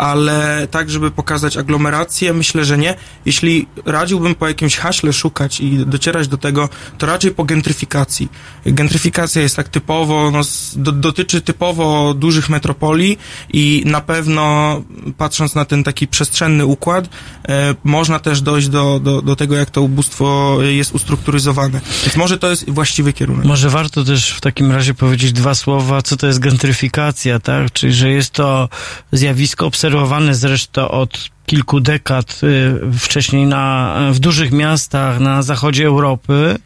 ale 0.00 0.68
tak, 0.70 0.90
żeby 0.90 1.10
pokazać 1.10 1.56
aglomerację, 1.56 2.32
myślę, 2.32 2.64
że 2.64 2.78
nie. 2.78 2.94
Jeśli 3.26 3.66
radziłbym 3.84 4.34
po 4.34 4.48
jakimś 4.48 4.76
haśle 4.76 5.12
szukać 5.12 5.60
i 5.60 5.86
docierać 5.86 6.28
do 6.28 6.38
tego, 6.38 6.68
to 6.98 7.06
raczej 7.06 7.30
po 7.30 7.44
gentryfikacji. 7.44 8.28
Gentryfikacja 8.66 9.42
jest 9.42 9.56
tak 9.56 9.68
typowo, 9.68 10.30
no, 10.30 10.40
do, 10.76 10.92
dotyczy 10.92 11.40
typowo 11.40 12.14
dużych 12.14 12.48
metropolii 12.48 13.18
i 13.52 13.82
na 13.86 14.00
pewno, 14.00 14.82
patrząc 15.18 15.54
na 15.54 15.64
ten 15.64 15.84
taki 15.84 16.08
przestrzenny 16.08 16.66
układ, 16.66 17.08
e, 17.48 17.74
można 17.84 18.18
też 18.18 18.40
dojść 18.40 18.68
do, 18.68 19.00
do, 19.00 19.22
do 19.22 19.36
tego, 19.36 19.56
jak 19.56 19.70
to 19.70 19.82
ubóstwo 19.82 20.58
jest 20.62 20.94
ustrukturyzowane. 20.94 21.80
Więc 22.02 22.16
może 22.16 22.38
to 22.38 22.50
jest 22.50 22.70
właściwy 22.70 23.12
kierunek. 23.12 23.44
Może 23.44 23.70
warto 23.70 24.04
też 24.04 24.30
w 24.30 24.40
takim 24.40 24.72
razie 24.72 24.94
powiedzieć 24.94 25.32
dwa 25.32 25.54
słowa, 25.54 26.02
co 26.02 26.16
to 26.16 26.26
jest 26.26 26.38
gentryfikacja, 26.38 27.40
tak? 27.40 27.72
Czyli, 27.72 27.92
że 27.92 28.10
jest 28.10 28.30
to 28.30 28.68
zjawisko 29.12 29.66
obserwowane 29.66 29.89
zresztą 30.34 30.88
od 30.88 31.28
kilku 31.50 31.80
dekad 31.80 32.40
y, 32.42 32.98
wcześniej 32.98 33.46
na, 33.46 33.96
w 34.12 34.18
dużych 34.18 34.52
miastach 34.52 35.20
na 35.20 35.42
zachodzie 35.42 35.86
Europy, 35.86 36.58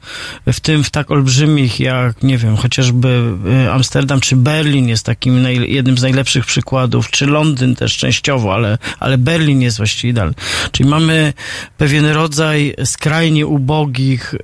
w 0.53 0.61
tym 0.61 0.85
w 0.85 0.91
tak 0.91 1.11
olbrzymich 1.11 1.81
jak, 1.81 2.23
nie 2.23 2.39
wiem, 2.39 2.57
chociażby 2.57 3.33
y, 3.67 3.73
Amsterdam 3.73 4.21
czy 4.21 4.37
Berlin 4.37 4.89
jest 4.89 5.07
takim 5.07 5.43
naj, 5.43 5.73
jednym 5.73 5.99
z 5.99 6.03
najlepszych 6.03 6.47
przykładów, 6.47 7.11
czy 7.11 7.27
Londyn 7.27 7.77
też 7.77 7.97
częściowo, 7.97 8.55
ale, 8.55 8.79
ale 9.01 9.19
Berlin 9.19 9.63
jest 9.63 9.77
właściwie 9.77 10.11
idealny. 10.11 10.35
Czyli 10.73 10.89
mamy 10.89 11.33
pewien 11.79 12.07
rodzaj 12.07 12.75
skrajnie 12.85 13.47
ubogich 13.47 14.35
y, 14.35 14.39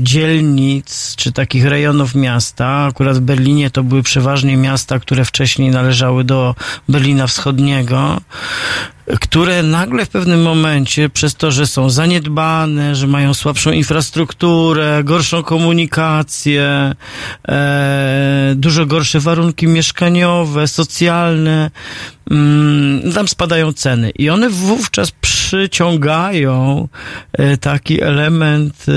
dzielnic, 0.00 1.14
czy 1.16 1.32
takich 1.32 1.64
rejonów 1.64 2.14
miasta. 2.14 2.84
Akurat 2.84 3.16
w 3.16 3.20
Berlinie 3.20 3.70
to 3.70 3.82
były 3.82 4.02
przeważnie 4.02 4.56
miasta, 4.56 4.98
które 4.98 5.24
wcześniej 5.24 5.70
należały 5.70 6.24
do 6.24 6.54
Berlina 6.88 7.26
Wschodniego 7.26 8.20
które 9.20 9.62
nagle 9.62 10.06
w 10.06 10.08
pewnym 10.08 10.42
momencie, 10.42 11.08
przez 11.08 11.34
to, 11.34 11.50
że 11.50 11.66
są 11.66 11.90
zaniedbane, 11.90 12.94
że 12.94 13.06
mają 13.06 13.34
słabszą 13.34 13.70
infrastrukturę, 13.72 15.04
gorszą 15.04 15.42
komunikację, 15.42 16.94
e, 17.48 18.52
dużo 18.56 18.86
gorsze 18.86 19.20
warunki 19.20 19.66
mieszkaniowe, 19.66 20.68
socjalne, 20.68 21.70
tam 23.14 23.28
spadają 23.28 23.72
ceny 23.72 24.10
i 24.10 24.30
one 24.30 24.50
wówczas 24.50 25.10
przyciągają 25.10 26.88
e, 27.32 27.56
taki 27.56 28.02
element 28.02 28.86
e, 28.88 28.92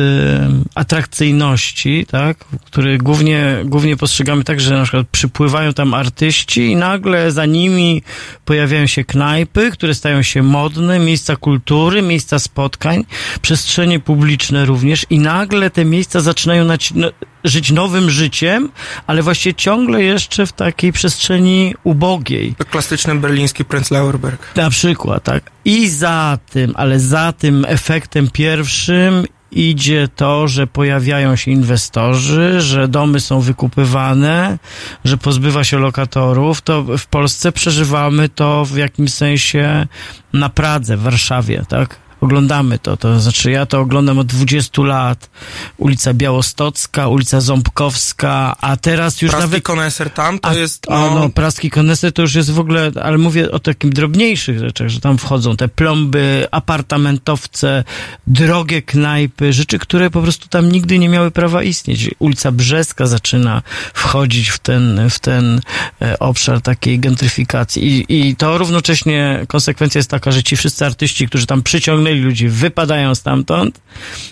atrakcyjności, 0.75 2.05
tak, 2.05 2.37
który 2.65 2.97
głównie, 2.97 3.57
głównie 3.65 3.97
postrzegamy 3.97 4.43
tak, 4.43 4.61
że 4.61 4.77
na 4.77 4.83
przykład 4.83 5.07
przypływają 5.11 5.73
tam 5.73 5.93
artyści 5.93 6.61
i 6.61 6.75
nagle 6.75 7.31
za 7.31 7.45
nimi 7.45 8.03
pojawiają 8.45 8.87
się 8.87 9.03
knajpy, 9.03 9.71
które 9.71 9.95
stają 9.95 10.21
się 10.21 10.43
modne, 10.43 10.99
miejsca 10.99 11.35
kultury, 11.35 12.01
miejsca 12.01 12.39
spotkań, 12.39 13.05
przestrzenie 13.41 13.99
publiczne 13.99 14.65
również 14.65 15.05
i 15.09 15.19
nagle 15.19 15.69
te 15.69 15.85
miejsca 15.85 16.19
zaczynają 16.19 16.67
naci- 16.67 16.95
no, 16.95 17.11
żyć 17.45 17.71
nowym 17.71 18.09
życiem, 18.09 18.69
ale 19.07 19.23
właśnie 19.23 19.53
ciągle 19.53 20.03
jeszcze 20.03 20.45
w 20.45 20.51
takiej 20.51 20.91
przestrzeni 20.91 21.75
ubogiej. 21.83 22.55
To 22.57 22.65
klasyczny 22.65 23.15
berliński 23.15 23.65
Prenzlauer 23.65 24.19
Berg. 24.19 24.55
Na 24.55 24.69
przykład, 24.69 25.23
tak. 25.23 25.51
I 25.65 25.89
za 25.89 26.37
tym, 26.49 26.73
ale 26.75 26.99
za 26.99 27.33
tym 27.33 27.65
efektem 27.67 28.29
pierwszym 28.29 29.25
idzie 29.51 30.07
to, 30.15 30.47
że 30.47 30.67
pojawiają 30.67 31.35
się 31.35 31.51
inwestorzy, 31.51 32.61
że 32.61 32.87
domy 32.87 33.19
są 33.19 33.41
wykupywane, 33.41 34.57
że 35.05 35.17
pozbywa 35.17 35.63
się 35.63 35.79
lokatorów, 35.79 36.61
to 36.61 36.83
w 36.97 37.05
Polsce 37.05 37.51
przeżywamy 37.51 38.29
to 38.29 38.65
w 38.65 38.77
jakimś 38.77 39.13
sensie 39.13 39.87
na 40.33 40.49
Pradze, 40.49 40.97
w 40.97 41.01
Warszawie, 41.01 41.65
tak? 41.69 42.04
Oglądamy 42.25 42.79
to, 42.79 42.97
to 42.97 43.19
znaczy 43.19 43.51
ja 43.51 43.65
to 43.65 43.79
oglądam 43.79 44.19
od 44.19 44.27
20 44.27 44.81
lat. 44.81 45.29
Ulica 45.77 46.13
Białostocka, 46.13 47.07
ulica 47.07 47.41
Ząbkowska, 47.41 48.55
a 48.61 48.77
teraz 48.77 49.21
już 49.21 49.31
Praski 49.31 49.49
nawet... 49.49 49.63
koneser 49.63 50.09
tam 50.09 50.39
to 50.39 50.49
A, 50.49 50.53
jest... 50.53 50.91
A, 50.91 50.99
no, 50.99 51.29
praski 51.29 51.69
koneser 51.69 52.13
to 52.13 52.21
już 52.21 52.35
jest 52.35 52.51
w 52.51 52.59
ogóle, 52.59 52.91
ale 53.03 53.17
mówię 53.17 53.51
o 53.51 53.59
takim 53.59 53.89
drobniejszych 53.93 54.59
rzeczach, 54.59 54.89
że 54.89 54.99
tam 54.99 55.17
wchodzą 55.17 55.57
te 55.57 55.67
plomby, 55.67 56.47
apartamentowce, 56.51 57.83
drogie 58.27 58.81
knajpy, 58.81 59.53
rzeczy, 59.53 59.79
które 59.79 60.09
po 60.09 60.21
prostu 60.21 60.47
tam 60.47 60.71
nigdy 60.71 60.99
nie 60.99 61.09
miały 61.09 61.31
prawa 61.31 61.63
istnieć. 61.63 62.09
Ulica 62.19 62.51
Brzeska 62.51 63.07
zaczyna 63.07 63.61
wchodzić 63.93 64.49
w 64.49 64.59
ten, 64.59 65.09
w 65.09 65.19
ten 65.19 65.61
e, 66.01 66.19
obszar 66.19 66.61
takiej 66.61 66.99
gentryfikacji 66.99 67.87
I, 67.87 68.29
i 68.29 68.35
to 68.35 68.57
równocześnie 68.57 69.45
konsekwencja 69.47 69.99
jest 69.99 70.09
taka, 70.09 70.31
że 70.31 70.43
ci 70.43 70.57
wszyscy 70.57 70.85
artyści, 70.85 71.27
którzy 71.27 71.45
tam 71.45 71.63
przyciągnęli 71.63 72.14
ludzi, 72.21 72.49
wypadają 72.49 73.15
stamtąd. 73.15 73.81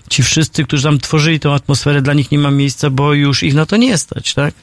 Ci 0.10 0.24
wszyscy, 0.24 0.64
którzy 0.64 0.84
tam 0.84 1.00
tworzyli 1.00 1.40
tą 1.40 1.54
atmosferę, 1.54 2.02
dla 2.02 2.14
nich 2.14 2.32
nie 2.32 2.40
ma 2.40 2.52
miejsca, 2.52 2.90
bo 2.90 3.14
już 3.14 3.44
ich 3.44 3.54
na 3.54 3.66
to 3.66 3.78
nie 3.78 3.98
stać, 3.98 4.34
tak? 4.34 4.54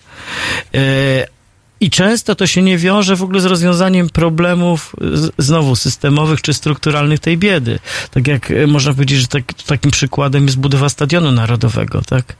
E, 0.74 1.40
i 1.80 1.90
często 1.90 2.34
to 2.34 2.46
się 2.46 2.62
nie 2.62 2.78
wiąże 2.78 3.16
w 3.16 3.22
ogóle 3.22 3.40
z 3.40 3.44
rozwiązaniem 3.44 4.08
problemów 4.08 4.96
znowu 5.38 5.76
systemowych 5.76 6.42
czy 6.42 6.54
strukturalnych 6.54 7.20
tej 7.20 7.38
biedy. 7.38 7.78
Tak 8.10 8.28
jak 8.28 8.50
e, 8.50 8.66
można 8.66 8.92
powiedzieć, 8.92 9.18
że 9.18 9.26
tak, 9.26 9.54
takim 9.54 9.90
przykładem 9.90 10.44
jest 10.46 10.58
budowa 10.58 10.88
Stadionu 10.88 11.32
Narodowego, 11.32 12.02
tak? 12.02 12.36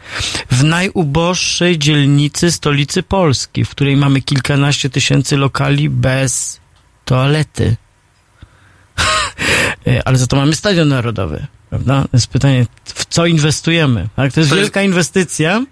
W 0.51 0.65
najuboższej 0.65 1.79
dzielnicy 1.79 2.53
stolicy 2.53 3.03
Polski, 3.03 3.65
w 3.65 3.71
której 3.71 3.97
mamy 3.97 4.23
kilkanaście 4.23 4.91
tysięcy 4.91 5.37
lokali 5.37 5.91
bez 5.91 6.61
toalety. 7.05 7.77
E, 9.87 10.09
Ale 10.09 10.19
za 10.19 10.27
to 10.27 10.37
mamy 10.37 10.55
Stadion 10.55 10.89
Narodowy, 10.89 11.47
prawda? 11.71 12.03
To 12.03 12.09
jest 12.13 12.27
pytanie, 12.27 12.67
w 12.85 13.05
co 13.07 13.27
inwestujemy? 13.27 14.09
Tak? 14.17 14.33
To 14.33 14.41
jest 14.41 14.55
wielka 14.55 14.83
inwestycja, 14.83 15.65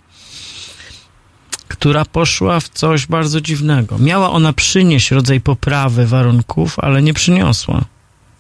która 1.69 2.05
poszła 2.05 2.61
w 2.61 2.69
coś 2.69 3.07
bardzo 3.07 3.41
dziwnego. 3.41 3.99
Miała 3.99 4.31
ona 4.31 4.53
przynieść 4.53 5.11
rodzaj 5.11 5.41
poprawy 5.41 6.07
warunków, 6.07 6.79
ale 6.79 7.03
nie 7.03 7.15
przyniosła. 7.15 7.85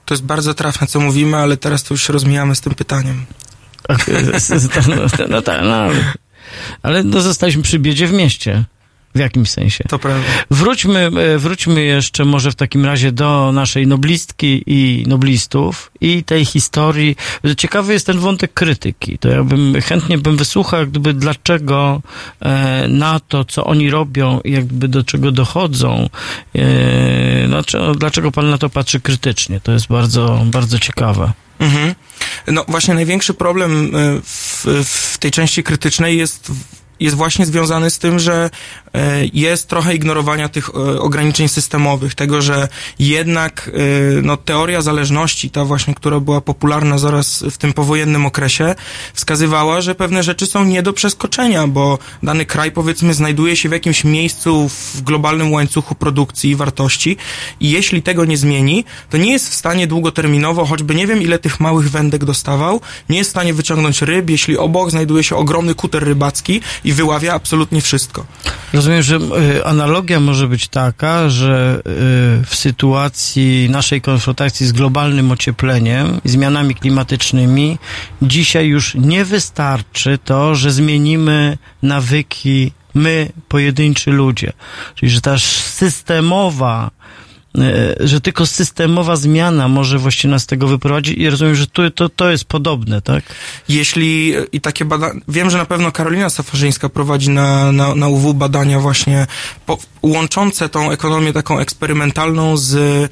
To 0.05 0.15
jest 0.15 0.25
bardzo 0.25 0.55
trafne, 0.55 0.87
co 0.87 1.01
mówimy, 1.01 1.37
ale 1.37 1.57
teraz 1.57 1.83
to 1.83 1.95
już 1.95 2.07
się 2.07 2.13
rozmijamy 2.13 2.57
z 2.57 2.61
tym 2.61 2.75
pytaniem. 2.75 3.27
No, 4.89 5.27
no, 5.29 5.43
tak, 5.43 5.61
no, 5.63 5.75
ale- 5.75 6.13
ale 6.83 7.05
no, 7.05 7.21
zostaliśmy 7.21 7.63
przy 7.63 7.79
biedzie 7.79 8.07
w 8.07 8.13
mieście. 8.13 8.65
W 9.19 9.21
jakimś 9.21 9.51
sensie. 9.51 9.85
To 9.89 9.99
prawda. 9.99 10.25
Wróćmy, 10.51 11.11
e, 11.35 11.39
wróćmy 11.39 11.85
jeszcze 11.85 12.25
może 12.25 12.51
w 12.51 12.55
takim 12.55 12.85
razie 12.85 13.13
do 13.13 13.53
naszej 13.53 13.87
noblistki 13.87 14.63
i 14.67 15.05
noblistów 15.07 15.91
i 16.01 16.25
tej 16.25 16.45
historii. 16.45 17.17
Ciekawy 17.57 17.93
jest 17.93 18.07
ten 18.07 18.19
wątek 18.19 18.55
krytyki. 18.55 19.19
To 19.19 19.29
ja 19.29 19.45
bym 19.45 19.81
chętnie 19.81 20.19
bym 20.19 20.37
wysłuchał, 20.37 20.87
gdyby 20.87 21.15
dlaczego 21.15 22.03
e, 22.41 22.89
na 22.89 23.21
to, 23.21 23.45
co 23.45 23.65
oni 23.65 23.91
robią 23.91 24.41
i 24.41 24.53
jakby 24.53 24.89
do 24.89 25.05
czego 25.05 25.33
dochodzą, 25.33 26.09
e, 26.55 27.49
dlaczego, 27.49 27.95
dlaczego 27.95 28.33
pan 28.33 28.51
na 28.51 28.59
to 28.59 28.71
patrzy 28.71 29.01
krytycznie. 29.01 29.61
To 29.61 29.73
jest 29.73 29.87
bardzo, 29.87 30.43
bardzo 30.45 30.79
ciekawe. 30.79 31.33
Mhm. 31.59 31.95
No 32.47 32.65
właśnie 32.69 32.95
największy 32.95 33.35
problem 33.35 33.93
w, 34.25 34.65
w 34.85 35.19
tej 35.19 35.31
części 35.31 35.63
krytycznej 35.63 36.19
jest 36.19 36.53
jest 37.01 37.17
właśnie 37.17 37.47
związany 37.47 37.91
z 37.91 37.99
tym, 37.99 38.19
że 38.19 38.51
jest 39.33 39.69
trochę 39.69 39.95
ignorowania 39.95 40.49
tych 40.49 40.69
e, 40.69 41.01
ograniczeń 41.01 41.49
systemowych, 41.49 42.15
tego, 42.15 42.43
że 42.43 42.69
jednak 42.99 43.71
e, 44.19 44.23
no, 44.23 44.37
teoria 44.37 44.83
zależności, 44.83 45.51
ta 45.51 45.65
właśnie, 45.65 45.95
która 45.95 46.21
była 46.21 46.41
popularna 46.41 46.99
zaraz 46.99 47.45
w 47.51 47.57
tym 47.57 47.73
powojennym 47.73 48.27
okresie, 48.27 48.75
wskazywała, 49.15 49.81
że 49.81 49.95
pewne 49.95 50.23
rzeczy 50.23 50.47
są 50.47 50.65
nie 50.65 50.83
do 50.83 50.93
przeskoczenia, 50.93 51.67
bo 51.67 51.99
dany 52.23 52.47
kraj, 52.47 52.73
powiedzmy, 52.73 53.15
znajduje 53.15 53.57
się 53.57 53.69
w 53.69 53.73
jakimś 53.73 54.05
miejscu 54.05 54.69
w 54.69 55.03
globalnym 55.03 55.53
łańcuchu 55.53 55.95
produkcji 55.95 56.51
i 56.51 56.57
wartości 56.57 57.17
i 57.61 57.71
jeśli 57.71 58.03
tego 58.03 58.25
nie 58.25 58.37
zmieni, 58.37 58.85
to 59.11 59.17
nie 59.17 59.33
jest 59.33 59.51
w 59.51 59.55
stanie 59.55 59.87
długoterminowo, 59.87 60.65
choćby 60.65 60.95
nie 60.95 61.07
wiem 61.07 61.23
ile 61.23 61.39
tych 61.39 61.61
małych 61.61 61.91
wędek 61.91 62.25
dostawał, 62.25 62.81
nie 63.09 63.19
jest 63.19 63.31
w 63.31 63.37
stanie 63.37 63.55
wyciągnąć 63.55 64.03
ryb, 64.03 64.31
jeśli 64.31 64.59
obok 64.59 64.91
znajduje 64.91 65.25
się 65.25 65.37
ogromny 65.37 65.75
kuter 65.75 66.05
rybacki 66.05 66.61
i 66.85 66.93
wyławia 66.93 67.35
absolutnie 67.35 67.81
wszystko. 67.81 68.27
Rozumiem, 68.79 69.03
że 69.03 69.17
y, 69.17 69.65
analogia 69.65 70.21
może 70.21 70.49
być 70.49 70.69
taka, 70.69 71.29
że 71.29 71.79
y, 71.79 71.83
w 72.47 72.55
sytuacji 72.55 73.69
naszej 73.71 74.01
konfrontacji 74.01 74.67
z 74.67 74.73
globalnym 74.73 75.31
ociepleniem 75.31 76.21
zmianami 76.25 76.75
klimatycznymi 76.75 77.79
dzisiaj 78.23 78.67
już 78.67 78.95
nie 78.95 79.25
wystarczy 79.25 80.19
to, 80.25 80.55
że 80.55 80.71
zmienimy 80.71 81.59
nawyki 81.83 82.73
my, 82.95 83.33
pojedynczy 83.49 84.11
ludzie. 84.11 84.53
Czyli, 84.95 85.11
że 85.11 85.21
ta 85.21 85.39
systemowa 85.39 86.91
że 88.01 88.21
tylko 88.21 88.47
systemowa 88.47 89.17
zmiana 89.17 89.69
może 89.69 89.99
właśnie 89.99 90.31
nas 90.31 90.43
z 90.43 90.47
tego 90.47 90.69
wyprowadzić 90.69 91.19
i 91.19 91.31
rozumiem, 91.31 91.55
że 91.55 91.67
to, 91.67 92.09
to 92.09 92.31
jest 92.31 92.45
podobne, 92.45 93.03
tak? 93.03 93.25
Jeśli 93.69 94.35
i 94.53 94.61
takie 94.61 94.85
badania, 94.85 95.21
wiem, 95.29 95.51
że 95.51 95.59
na 95.59 95.65
pewno 95.65 95.93
Karolina 95.93 96.31
Safarzyńska 96.31 96.89
prowadzi 96.89 97.31
na, 97.31 97.73
na, 97.73 97.95
na 97.95 98.09
UW 98.09 98.35
badania 98.35 98.81
właśnie 98.81 99.27
po, 99.67 99.79
łączące 100.03 100.69
tą 100.69 100.91
ekonomię 100.91 101.33
taką 101.33 101.59
eksperymentalną 101.59 102.57
z, 102.57 102.75
e, 102.75 103.09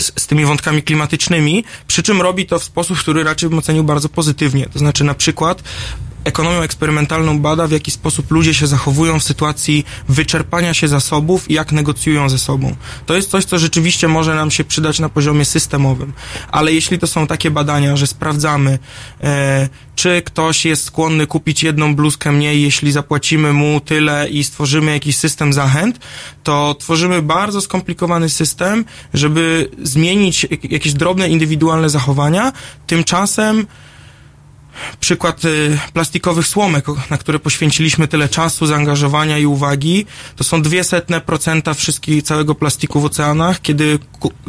z, 0.00 0.12
z 0.20 0.26
tymi 0.26 0.44
wątkami 0.44 0.82
klimatycznymi, 0.82 1.64
przy 1.86 2.02
czym 2.02 2.22
robi 2.22 2.46
to 2.46 2.58
w 2.58 2.64
sposób, 2.64 2.98
który 2.98 3.24
raczej 3.24 3.48
bym 3.48 3.58
ocenił 3.58 3.84
bardzo 3.84 4.08
pozytywnie. 4.08 4.66
To 4.72 4.78
znaczy 4.78 5.04
na 5.04 5.14
przykład 5.14 5.62
ekonomią 6.24 6.60
eksperymentalną 6.62 7.38
bada, 7.38 7.66
w 7.66 7.70
jaki 7.70 7.90
sposób 7.90 8.30
ludzie 8.30 8.54
się 8.54 8.66
zachowują 8.66 9.18
w 9.20 9.22
sytuacji 9.22 9.84
wyczerpania 10.08 10.74
się 10.74 10.88
zasobów 10.88 11.50
i 11.50 11.54
jak 11.54 11.72
negocjują 11.72 12.28
ze 12.28 12.38
sobą. 12.38 12.76
To 13.06 13.14
jest 13.16 13.30
coś, 13.30 13.44
co 13.44 13.58
rzeczywiście 13.58 14.08
może 14.08 14.34
nam 14.34 14.50
się 14.50 14.64
przydać 14.64 14.98
na 14.98 15.08
poziomie 15.08 15.44
systemowym. 15.44 16.12
Ale 16.50 16.72
jeśli 16.72 16.98
to 16.98 17.06
są 17.06 17.26
takie 17.26 17.50
badania, 17.50 17.96
że 17.96 18.06
sprawdzamy, 18.06 18.78
e, 19.22 19.68
czy 19.96 20.22
ktoś 20.22 20.64
jest 20.64 20.84
skłonny 20.84 21.26
kupić 21.26 21.62
jedną 21.62 21.94
bluzkę 21.96 22.32
mniej, 22.32 22.62
jeśli 22.62 22.92
zapłacimy 22.92 23.52
mu 23.52 23.80
tyle 23.80 24.28
i 24.28 24.44
stworzymy 24.44 24.92
jakiś 24.92 25.16
system 25.16 25.52
zachęt, 25.52 25.98
to 26.42 26.76
tworzymy 26.78 27.22
bardzo 27.22 27.60
skomplikowany 27.60 28.28
system, 28.28 28.84
żeby 29.14 29.70
zmienić 29.82 30.46
jak- 30.50 30.72
jakieś 30.72 30.92
drobne, 30.92 31.28
indywidualne 31.28 31.90
zachowania. 31.90 32.52
Tymczasem 32.86 33.66
przykład 35.00 35.44
y, 35.44 35.78
plastikowych 35.92 36.46
słomek, 36.46 36.84
na 37.10 37.18
które 37.18 37.38
poświęciliśmy 37.38 38.08
tyle 38.08 38.28
czasu, 38.28 38.66
zaangażowania 38.66 39.38
i 39.38 39.46
uwagi, 39.46 40.06
to 40.36 40.44
są 40.44 40.62
dwie 40.62 40.84
setne 40.84 41.20
procenta 41.20 41.74
wszystkich, 41.74 42.22
całego 42.22 42.54
plastiku 42.54 43.00
w 43.00 43.04
oceanach, 43.04 43.60
kiedy, 43.62 43.98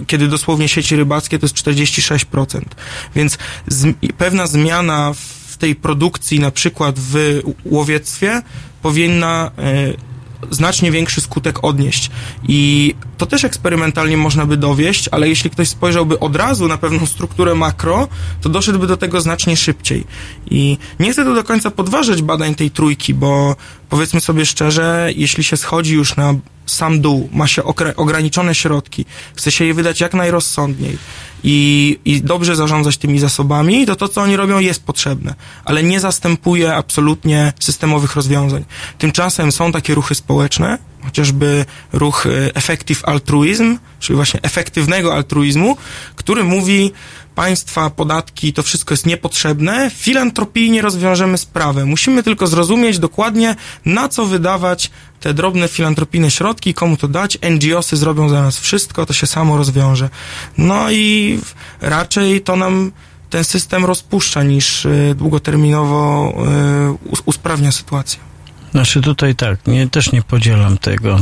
kiedy 0.07 0.27
dosłownie 0.27 0.67
sieci 0.67 0.95
rybackie 0.95 1.39
to 1.39 1.45
jest 1.45 1.55
46%. 1.55 2.61
Więc 3.15 3.37
z, 3.67 3.95
pewna 4.17 4.47
zmiana 4.47 5.13
w 5.47 5.57
tej 5.57 5.75
produkcji, 5.75 6.39
na 6.39 6.51
przykład 6.51 6.95
w 6.99 7.41
łowiectwie, 7.65 8.41
powinna 8.81 9.51
y, 9.59 10.14
znacznie 10.51 10.91
większy 10.91 11.21
skutek 11.21 11.63
odnieść. 11.63 12.11
I 12.47 12.93
to 13.17 13.25
też 13.25 13.43
eksperymentalnie 13.43 14.17
można 14.17 14.45
by 14.45 14.57
dowieść, 14.57 15.09
ale 15.11 15.29
jeśli 15.29 15.49
ktoś 15.49 15.67
spojrzałby 15.67 16.19
od 16.19 16.35
razu 16.35 16.67
na 16.67 16.77
pewną 16.77 17.05
strukturę 17.05 17.55
makro, 17.55 18.07
to 18.41 18.49
doszedłby 18.49 18.87
do 18.87 18.97
tego 18.97 19.21
znacznie 19.21 19.57
szybciej. 19.57 20.03
I 20.51 20.77
nie 20.99 21.11
chcę 21.11 21.25
tu 21.25 21.35
do 21.35 21.43
końca 21.43 21.71
podważać 21.71 22.21
badań 22.21 22.55
tej 22.55 22.71
trójki, 22.71 23.13
bo 23.13 23.55
powiedzmy 23.89 24.21
sobie 24.21 24.45
szczerze, 24.45 25.09
jeśli 25.15 25.43
się 25.43 25.57
schodzi 25.57 25.93
już 25.93 26.15
na 26.15 26.33
sam 26.65 27.01
dół, 27.01 27.29
ma 27.33 27.47
się 27.47 27.63
ograniczone 27.95 28.55
środki, 28.55 29.05
chce 29.35 29.51
się 29.51 29.65
je 29.65 29.73
wydać 29.73 30.01
jak 30.01 30.13
najrozsądniej 30.13 30.97
i, 31.47 31.99
i 32.05 32.21
dobrze 32.21 32.55
zarządzać 32.55 32.97
tymi 32.97 33.19
zasobami, 33.19 33.85
to 33.85 33.95
to, 33.95 34.07
co 34.07 34.21
oni 34.21 34.35
robią, 34.35 34.59
jest 34.59 34.83
potrzebne, 34.83 35.35
ale 35.65 35.83
nie 35.83 35.99
zastępuje 35.99 36.75
absolutnie 36.75 37.53
systemowych 37.59 38.15
rozwiązań. 38.15 38.65
Tymczasem 38.97 39.51
są 39.51 39.71
takie 39.71 39.95
ruchy 39.95 40.15
społeczne, 40.15 40.77
chociażby 41.03 41.65
ruch 41.93 42.25
e, 42.25 42.55
effective 42.55 43.05
altruizm, 43.05 43.77
czyli 43.99 44.15
właśnie 44.15 44.39
efektywnego 44.41 45.13
altruizmu, 45.13 45.77
który 46.15 46.43
mówi, 46.43 46.91
państwa, 47.35 47.89
podatki, 47.89 48.53
to 48.53 48.63
wszystko 48.63 48.93
jest 48.93 49.05
niepotrzebne, 49.05 49.91
filantropijnie 49.93 50.81
rozwiążemy 50.81 51.37
sprawę. 51.37 51.85
Musimy 51.85 52.23
tylko 52.23 52.47
zrozumieć 52.47 52.99
dokładnie, 52.99 53.55
na 53.85 54.09
co 54.09 54.25
wydawać 54.25 54.91
te 55.19 55.33
drobne 55.33 55.67
filantropijne 55.67 56.31
środki, 56.31 56.73
komu 56.73 56.97
to 56.97 57.07
dać. 57.07 57.37
NGOsy 57.51 57.97
zrobią 57.97 58.29
za 58.29 58.41
nas 58.41 58.59
wszystko, 58.59 59.05
to 59.05 59.13
się 59.13 59.27
samo 59.27 59.57
rozwiąże. 59.57 60.09
No 60.57 60.91
i 60.91 61.39
raczej 61.81 62.41
to 62.41 62.55
nam 62.55 62.91
ten 63.29 63.43
system 63.43 63.85
rozpuszcza 63.85 64.43
niż 64.43 64.85
y, 64.85 65.15
długoterminowo 65.17 66.33
y, 67.13 67.21
usprawnia 67.25 67.71
sytuację. 67.71 68.34
Znaczy 68.75 69.01
tutaj 69.01 69.35
tak, 69.35 69.67
nie, 69.67 69.89
też 69.89 70.11
nie 70.11 70.21
podzielam 70.21 70.77
tego, 70.77 71.19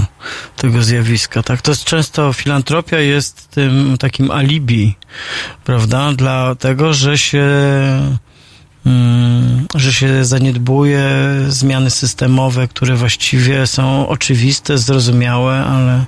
tego 0.56 0.84
zjawiska. 0.84 1.44
Tak, 1.44 1.62
to 1.62 1.72
jest 1.72 1.84
często 1.84 2.34
filantropia 2.34 3.00
jest 3.00 3.50
tym 3.52 3.98
takim 4.00 4.32
alibi, 4.32 4.96
prawda, 5.64 6.14
dla 6.14 6.56
tego, 6.56 6.94
że 6.94 7.18
się 7.18 7.46
mm, 8.86 9.68
że 9.76 9.94
się 9.94 10.26
zaniedbuje 10.26 11.10
zmiany 11.48 11.90
systemowe, 11.90 12.68
które 12.68 12.96
właściwie 12.96 13.68
są 13.68 14.08
oczywiste, 14.08 14.78
zrozumiałe, 14.78 15.66
ale 15.66 16.06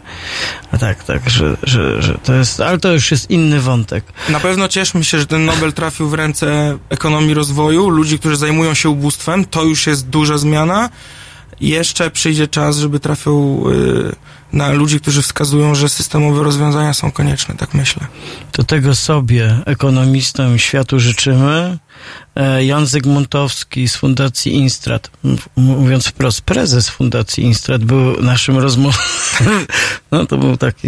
tak, 0.79 1.03
tak, 1.03 1.29
że, 1.29 1.57
że, 1.63 2.01
że 2.01 2.17
to 2.23 2.33
jest, 2.33 2.59
ale 2.59 2.77
to 2.77 2.93
już 2.93 3.11
jest 3.11 3.29
inny 3.29 3.61
wątek. 3.61 4.05
Na 4.29 4.39
pewno 4.39 4.67
cieszmy 4.67 5.03
się, 5.03 5.19
że 5.19 5.25
ten 5.25 5.45
Nobel 5.45 5.73
trafił 5.73 6.09
w 6.09 6.13
ręce 6.13 6.77
ekonomii 6.89 7.33
rozwoju, 7.33 7.89
ludzi, 7.89 8.19
którzy 8.19 8.37
zajmują 8.37 8.73
się 8.73 8.89
ubóstwem, 8.89 9.45
to 9.45 9.63
już 9.63 9.87
jest 9.87 10.09
duża 10.09 10.37
zmiana, 10.37 10.89
jeszcze 11.61 12.11
przyjdzie 12.11 12.47
czas, 12.47 12.77
żeby 12.77 12.99
trafił 12.99 13.65
y, 13.71 14.15
na 14.53 14.71
ludzi, 14.71 14.99
którzy 14.99 15.21
wskazują, 15.21 15.75
że 15.75 15.89
systemowe 15.89 16.43
rozwiązania 16.43 16.93
są 16.93 17.11
konieczne, 17.11 17.55
tak 17.55 17.73
myślę. 17.73 18.07
To 18.51 18.63
tego 18.63 18.95
sobie, 18.95 19.59
ekonomistom 19.65 20.57
światu 20.57 20.99
życzymy. 20.99 21.77
E, 22.35 22.65
Jan 22.65 22.85
Zygmuntowski 22.85 23.87
z 23.87 23.95
Fundacji 23.95 24.53
Instrat, 24.53 25.11
mówiąc 25.55 26.07
wprost, 26.07 26.41
prezes 26.41 26.89
Fundacji 26.89 27.43
Instrat 27.43 27.83
był 27.83 28.21
naszym 28.21 28.57
rozmówcą. 28.57 29.45
No 30.11 30.25
to 30.25 30.37
był 30.37 30.57
taki 30.57 30.87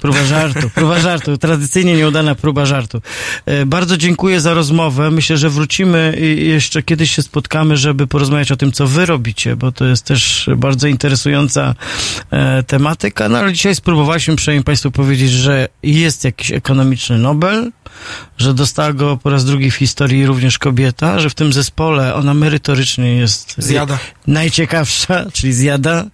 Próba 0.00 0.24
żartu, 0.24 0.70
próba 0.70 1.00
żartu. 1.00 1.38
Tradycyjnie 1.38 1.96
nieudana 1.96 2.34
próba 2.34 2.66
żartu. 2.66 3.02
E, 3.46 3.66
bardzo 3.66 3.96
dziękuję 3.96 4.40
za 4.40 4.54
rozmowę. 4.54 5.10
Myślę, 5.10 5.36
że 5.36 5.50
wrócimy 5.50 6.16
i 6.20 6.48
jeszcze 6.48 6.82
kiedyś 6.82 7.10
się 7.10 7.22
spotkamy, 7.22 7.76
żeby 7.76 8.06
porozmawiać 8.06 8.52
o 8.52 8.56
tym, 8.56 8.72
co 8.72 8.86
wy 8.86 9.06
robicie, 9.06 9.56
bo 9.56 9.72
to 9.72 9.84
jest 9.84 10.04
też 10.04 10.50
bardzo 10.56 10.88
interesująca 10.88 11.74
e, 12.30 12.62
tematyka. 12.62 13.28
No 13.28 13.38
ale 13.38 13.52
dzisiaj 13.52 13.74
spróbowaliśmy 13.74 14.36
przynajmniej 14.36 14.64
Państwu 14.64 14.90
powiedzieć, 14.90 15.30
że 15.30 15.68
jest 15.82 16.24
jakiś 16.24 16.52
ekonomiczny 16.52 17.18
Nobel, 17.18 17.72
że 18.38 18.54
dostała 18.54 18.92
go 18.92 19.16
po 19.16 19.30
raz 19.30 19.44
drugi 19.44 19.70
w 19.70 19.74
historii 19.74 20.26
również 20.26 20.58
kobieta, 20.58 21.20
że 21.20 21.30
w 21.30 21.34
tym 21.34 21.52
zespole 21.52 22.14
ona 22.14 22.34
merytorycznie 22.34 23.14
jest 23.16 23.54
zjada. 23.58 23.98
najciekawsza, 24.26 25.24
czyli 25.34 25.52
zjada. 25.52 26.04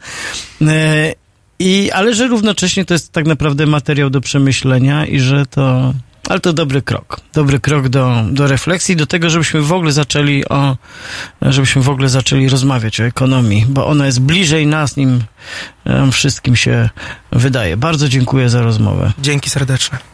I, 1.59 1.91
ale 1.91 2.15
że 2.15 2.29
równocześnie 2.29 2.85
to 2.85 2.95
jest 2.95 3.13
tak 3.13 3.27
naprawdę 3.27 3.67
materiał 3.67 4.11
do 4.11 4.21
przemyślenia 4.21 5.07
i 5.07 5.21
że 5.21 5.47
to, 5.47 5.95
ale 6.29 6.41
to 6.41 6.53
dobry 6.53 6.83
krok. 6.83 7.21
Dobry 7.35 7.61
krok 7.61 7.89
do, 7.89 8.25
do 8.31 8.47
refleksji, 8.47 8.97
do 8.97 9.07
tego, 9.07 9.31
żebyśmy 9.31 9.63
w 9.63 9.73
ogóle 9.73 9.93
zaczęli 9.93 10.45
o, 10.49 10.77
żebyśmy 11.43 11.83
w 11.83 11.89
ogóle 11.89 12.09
zaczęli 12.09 12.49
rozmawiać 12.49 13.01
o 13.01 13.05
ekonomii, 13.05 13.67
bo 13.69 13.87
ona 13.87 14.07
jest 14.07 14.21
bliżej 14.21 14.67
nas, 14.67 14.97
nim 14.97 15.25
wszystkim 16.13 16.57
się 16.57 16.91
wydaje. 17.33 17.77
Bardzo 17.77 18.09
dziękuję 18.09 18.49
za 18.49 18.63
rozmowę. 18.63 19.13
Dzięki 19.19 19.51
serdeczne. 19.51 20.14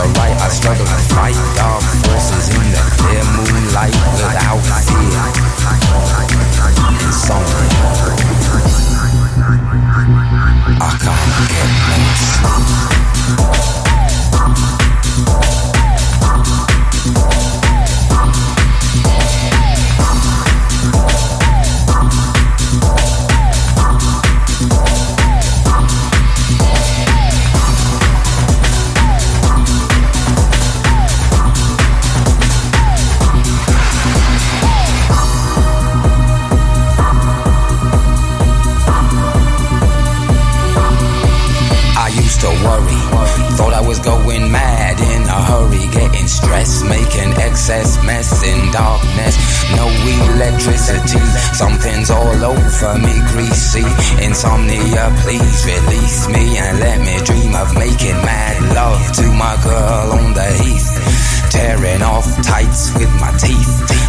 I 0.00 0.48
struggle 0.48 0.86
to 0.86 0.98
fight 1.12 1.34
dark 1.56 1.82
forces 2.06 2.48
in 2.54 2.70
the 2.70 2.78
clear 2.96 3.24
moonlight. 3.34 4.17
stress, 46.28 46.82
making 46.84 47.32
excess 47.40 47.96
mess 48.04 48.42
in 48.44 48.70
darkness. 48.70 49.34
No 49.74 49.88
electricity, 50.34 51.24
something's 51.56 52.10
all 52.10 52.44
over 52.44 52.98
me, 52.98 53.14
greasy. 53.32 53.84
Insomnia, 54.22 55.10
please 55.24 55.64
release 55.64 56.28
me 56.28 56.58
and 56.58 56.78
let 56.78 57.00
me 57.00 57.16
dream 57.24 57.54
of 57.56 57.74
making 57.74 58.18
mad 58.22 58.56
love 58.74 59.12
to 59.16 59.26
my 59.32 59.56
girl 59.64 60.12
on 60.12 60.34
the 60.34 60.48
heath. 60.62 61.50
Tearing 61.50 62.02
off 62.02 62.28
tights 62.42 62.92
with 62.94 63.12
my 63.20 63.32
teeth 63.38 64.07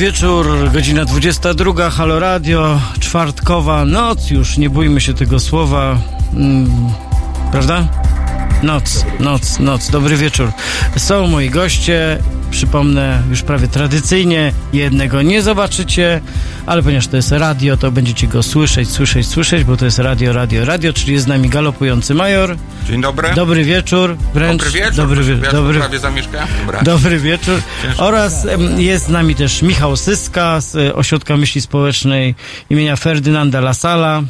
wieczór, 0.00 0.70
godzina 0.72 1.04
22, 1.04 1.90
Halo 1.90 2.20
Radio, 2.20 2.80
czwartkowa 3.00 3.84
noc, 3.84 4.30
już 4.30 4.58
nie 4.58 4.70
bójmy 4.70 5.00
się 5.00 5.14
tego 5.14 5.40
słowa, 5.40 5.98
mm, 6.34 6.70
prawda? 7.52 7.88
Noc, 8.62 9.04
noc, 9.18 9.58
noc, 9.58 9.90
dobry 9.90 10.16
wieczór. 10.16 10.52
Są 10.96 11.26
moi 11.26 11.50
goście, 11.50 12.18
przypomnę 12.50 13.22
już 13.30 13.42
prawie 13.42 13.68
tradycyjnie, 13.68 14.52
jednego 14.72 15.22
nie 15.22 15.42
zobaczycie, 15.42 16.20
ale 16.66 16.82
ponieważ 16.82 17.06
to 17.06 17.16
jest 17.16 17.32
radio, 17.32 17.76
to 17.76 17.90
będziecie 17.90 18.26
go 18.26 18.42
słyszeć, 18.42 18.90
słyszeć, 18.90 19.26
słyszeć, 19.26 19.64
bo 19.64 19.76
to 19.76 19.84
jest 19.84 19.98
radio, 19.98 20.32
radio, 20.32 20.64
radio, 20.64 20.92
czyli 20.92 21.12
jest 21.12 21.24
z 21.24 21.28
nami 21.28 21.48
galopujący 21.48 22.14
major. 22.14 22.56
Dzień 22.90 23.00
dobry. 23.02 23.34
Dobry 23.34 23.64
wieczór, 23.64 24.16
wręcz. 24.34 24.62
Dobry 24.62 24.70
wieczór. 24.80 24.94
Dobry, 24.96 25.24
wie- 25.24 25.38
ja 25.44 25.52
dobry, 25.52 25.78
prawie 25.78 25.98
zamieszkałem. 25.98 26.48
Dobry 26.82 27.18
wieczór. 27.18 27.62
Ciężko. 27.82 28.06
Oraz 28.06 28.46
jest 28.76 29.06
z 29.06 29.08
nami 29.08 29.34
też 29.34 29.62
Michał 29.62 29.96
Syska 29.96 30.60
z 30.60 30.76
e, 30.76 30.94
Ośrodka 30.94 31.36
Myśli 31.36 31.60
Społecznej 31.60 32.34
imienia 32.70 32.96
Ferdynanda 32.96 33.60
Lasala. 33.60 34.22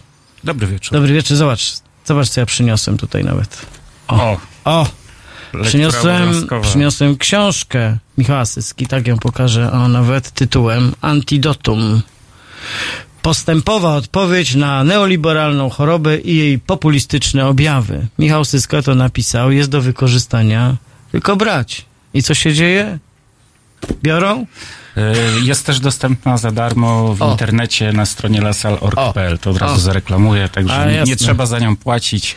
Dobry 0.44 0.66
wieczór. 0.66 0.92
Dobry 0.92 1.14
wieczór. 1.14 1.36
Zobacz, 1.36 1.72
zobacz 2.04 2.28
co 2.28 2.40
ja 2.40 2.46
przyniosłem 2.46 2.98
tutaj 2.98 3.24
nawet. 3.24 3.66
O, 4.08 4.36
O! 4.64 4.86
Przyniosłem, 5.62 6.46
przyniosłem 6.62 7.16
książkę 7.16 7.98
Michała 8.18 8.44
Syski, 8.44 8.86
tak 8.86 9.06
ją 9.06 9.18
pokażę, 9.18 9.72
o 9.72 9.88
nawet 9.88 10.30
tytułem 10.30 10.92
Antidotum. 11.00 12.02
Postępowa 13.22 13.94
odpowiedź 13.94 14.54
na 14.54 14.84
neoliberalną 14.84 15.70
chorobę 15.70 16.18
i 16.18 16.36
jej 16.36 16.58
populistyczne 16.58 17.46
objawy. 17.46 18.06
Michał 18.18 18.44
Syska 18.44 18.82
to 18.82 18.94
napisał, 18.94 19.52
jest 19.52 19.70
do 19.70 19.80
wykorzystania, 19.80 20.76
tylko 21.12 21.36
brać. 21.36 21.84
I 22.14 22.22
co 22.22 22.34
się 22.34 22.54
dzieje? 22.54 22.98
Biorą? 24.02 24.46
Y, 24.96 25.00
Jest 25.44 25.66
też 25.66 25.80
dostępna 25.80 26.36
za 26.38 26.50
darmo 26.52 27.14
w 27.14 27.22
O. 27.22 27.30
internecie 27.32 27.92
na 27.92 28.06
stronie 28.06 28.40
lasal.org.pl. 28.40 29.38
To 29.38 29.50
od 29.50 29.56
razu 29.58 29.74
O. 29.74 29.78
zareklamuję, 29.78 30.48
także 30.48 30.74
A, 31.00 31.04
nie, 31.04 31.16
trzeba 31.16 31.46
za 31.46 31.58
nią 31.58 31.76
płacić. 31.76 32.36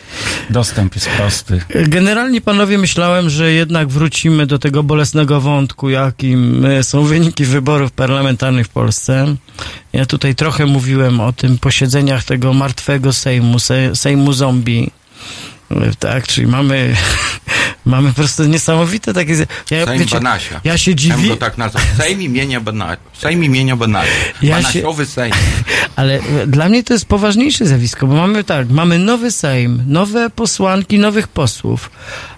Dostęp 0.50 0.94
jest 0.94 1.08
prosty. 1.08 1.60
Generalnie, 1.74 2.40
panowie, 2.40 2.78
myślałem, 2.78 3.30
że 3.30 3.52
jednak 3.52 3.88
wrócimy 3.88 4.46
do 4.46 4.58
tego 4.58 4.82
bolesnego 4.82 5.40
wątku, 5.40 5.90
jakim 5.90 6.64
e, 6.66 6.82
są 6.84 7.04
wyniki 7.04 7.44
wyborów 7.44 7.92
parlamentarnych 7.92 8.66
w 8.66 8.70
Polsce. 8.70 9.34
Ja 9.92 10.06
tutaj 10.06 10.34
trochę 10.34 10.66
mówiłem 10.66 11.20
o 11.20 11.32
tym 11.32 11.58
posiedzeniach 11.58 12.24
tego 12.24 12.52
martwego 12.52 13.12
Sejmu, 13.12 13.58
se, 13.58 13.96
Sejmu 13.96 14.32
zombie. 14.32 14.90
Tak, 15.98 16.26
czyli 16.26 16.46
mamy, 16.46 16.96
mamy 17.84 18.08
po 18.08 18.14
prostu 18.14 18.44
niesamowite 18.44 19.14
takie... 19.14 19.32
Ja, 19.70 19.84
Sejm 19.84 19.98
wiecie, 19.98 20.16
Banasia. 20.16 20.60
ja 20.64 20.78
się 20.78 20.90
Ja 20.90 20.96
dziwię, 20.96 21.28
go 21.28 21.36
tak 21.36 21.58
nazwał. 21.58 21.82
Sejm 21.96 22.22
imienia 22.22 22.60
Banasia. 22.60 22.96
Sejm 23.12 23.44
imienia 23.44 23.76
Banasia. 23.76 24.10
Ja 24.42 24.56
się- 24.56 24.62
Banasiowy 24.62 25.06
Sejm. 25.06 25.34
Ale 25.96 26.14
e, 26.42 26.46
dla 26.46 26.68
mnie 26.68 26.84
to 26.84 26.92
jest 26.92 27.06
poważniejsze 27.06 27.66
zjawisko, 27.66 28.06
bo 28.06 28.14
mamy 28.14 28.44
tak, 28.44 28.70
mamy 28.70 28.98
nowy 28.98 29.30
Sejm, 29.30 29.84
nowe 29.86 30.30
posłanki, 30.30 30.98
nowych 30.98 31.28
posłów, 31.28 31.90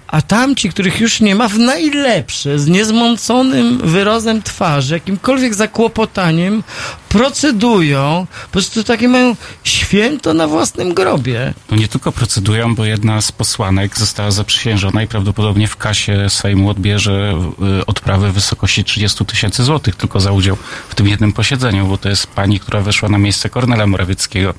a 0.08 0.22
tamci, 0.22 0.70
których 0.70 1.00
już 1.00 1.20
nie 1.20 1.34
ma, 1.34 1.48
w 1.48 1.58
najlepsze, 1.58 2.58
z 2.58 2.66
niezmąconym 2.66 3.78
wyrazem 3.78 4.42
twarzy, 4.42 4.94
jakimkolwiek 4.94 5.54
zakłopotaniem, 5.54 6.62
procedują, 7.08 8.26
po 8.46 8.52
prostu 8.52 8.84
takie 8.84 9.08
mają 9.08 9.36
święto 9.64 10.34
na 10.34 10.46
własnym 10.46 10.94
grobie. 10.94 11.54
No 11.70 11.76
nie 11.76 11.88
tylko 11.88 12.12
procedują, 12.12 12.74
bo 12.74 12.84
jedna 12.84 13.20
z 13.20 13.32
posłanek 13.32 13.98
została 13.98 14.30
zaprzysiężona 14.30 15.02
i 15.02 15.06
prawdopodobnie 15.06 15.68
w 15.68 15.76
kasie 15.76 16.30
Sejmu 16.30 16.70
odbierze 16.70 17.34
y, 17.80 17.86
odprawę 17.86 18.30
w 18.30 18.34
wysokości 18.34 18.84
30 18.84 19.24
tysięcy 19.24 19.64
złotych 19.64 19.96
tylko 19.96 20.20
za 20.20 20.32
udział 20.32 20.56
w 20.88 20.94
tym 20.94 21.08
jednym 21.08 21.32
posiedzeniu, 21.32 21.86
bo 21.86 21.98
to 21.98 22.08
jest 22.08 22.26
pani, 22.26 22.60
która 22.60 22.80
weszła 22.80 23.08
na 23.08 23.18
miejsce 23.18 23.50
Kornela 23.50 23.86
Morawieckiego. 23.86 24.54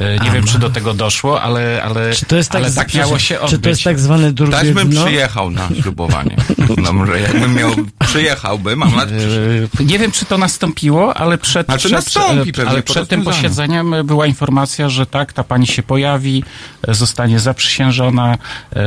Y, 0.00 0.18
Nie 0.22 0.30
A, 0.30 0.34
wiem, 0.34 0.44
czy 0.44 0.58
do 0.58 0.70
tego 0.70 0.94
doszło, 0.94 1.42
ale, 1.42 1.82
ale, 1.82 2.14
Czy 2.14 2.26
to 2.26 2.36
jest 2.36 2.50
tak, 2.50 2.62
ale 2.62 2.72
tak 2.72 2.94
miało 2.94 3.18
się 3.18 3.40
odbyć. 3.40 3.50
Czy 3.50 3.58
to 3.62 3.68
jest 3.68 3.84
tak 3.84 3.98
zwane 4.00 4.32
drugie 4.32 4.52
Też 4.52 4.72
bym 4.72 4.90
dno? 4.90 5.04
przyjechał 5.04 5.50
na 5.50 5.68
ślubowanie. 5.82 6.36
No 6.82 6.92
może 6.92 7.20
jakbym 7.20 7.54
miał, 7.54 7.70
przyjechałbym, 7.98 8.82
a 8.82 8.86
mat 8.86 9.10
Yy, 9.10 9.86
Nie 9.86 9.98
wiem, 9.98 10.12
czy 10.12 10.24
to 10.24 10.38
nastąpiło, 10.38 11.16
ale 11.16 11.38
przed, 11.38 11.66
Znaczy 11.66 11.88
przed, 11.88 11.92
nastąpi 11.92 12.52
pewnie 12.52 12.70
ale 12.70 12.82
przed 12.82 13.08
tym 13.08 13.22
posiedzeniem 13.22 13.94
była 14.04 14.26
informacja, 14.26 14.88
że 14.88 15.06
tak, 15.06 15.32
ta 15.32 15.44
pani 15.44 15.66
się 15.66 15.82
pojawi, 15.82 16.44
e, 16.88 16.94
zostanie 16.94 17.40
zaprzysiężona 17.40 18.38
e, 18.76 18.78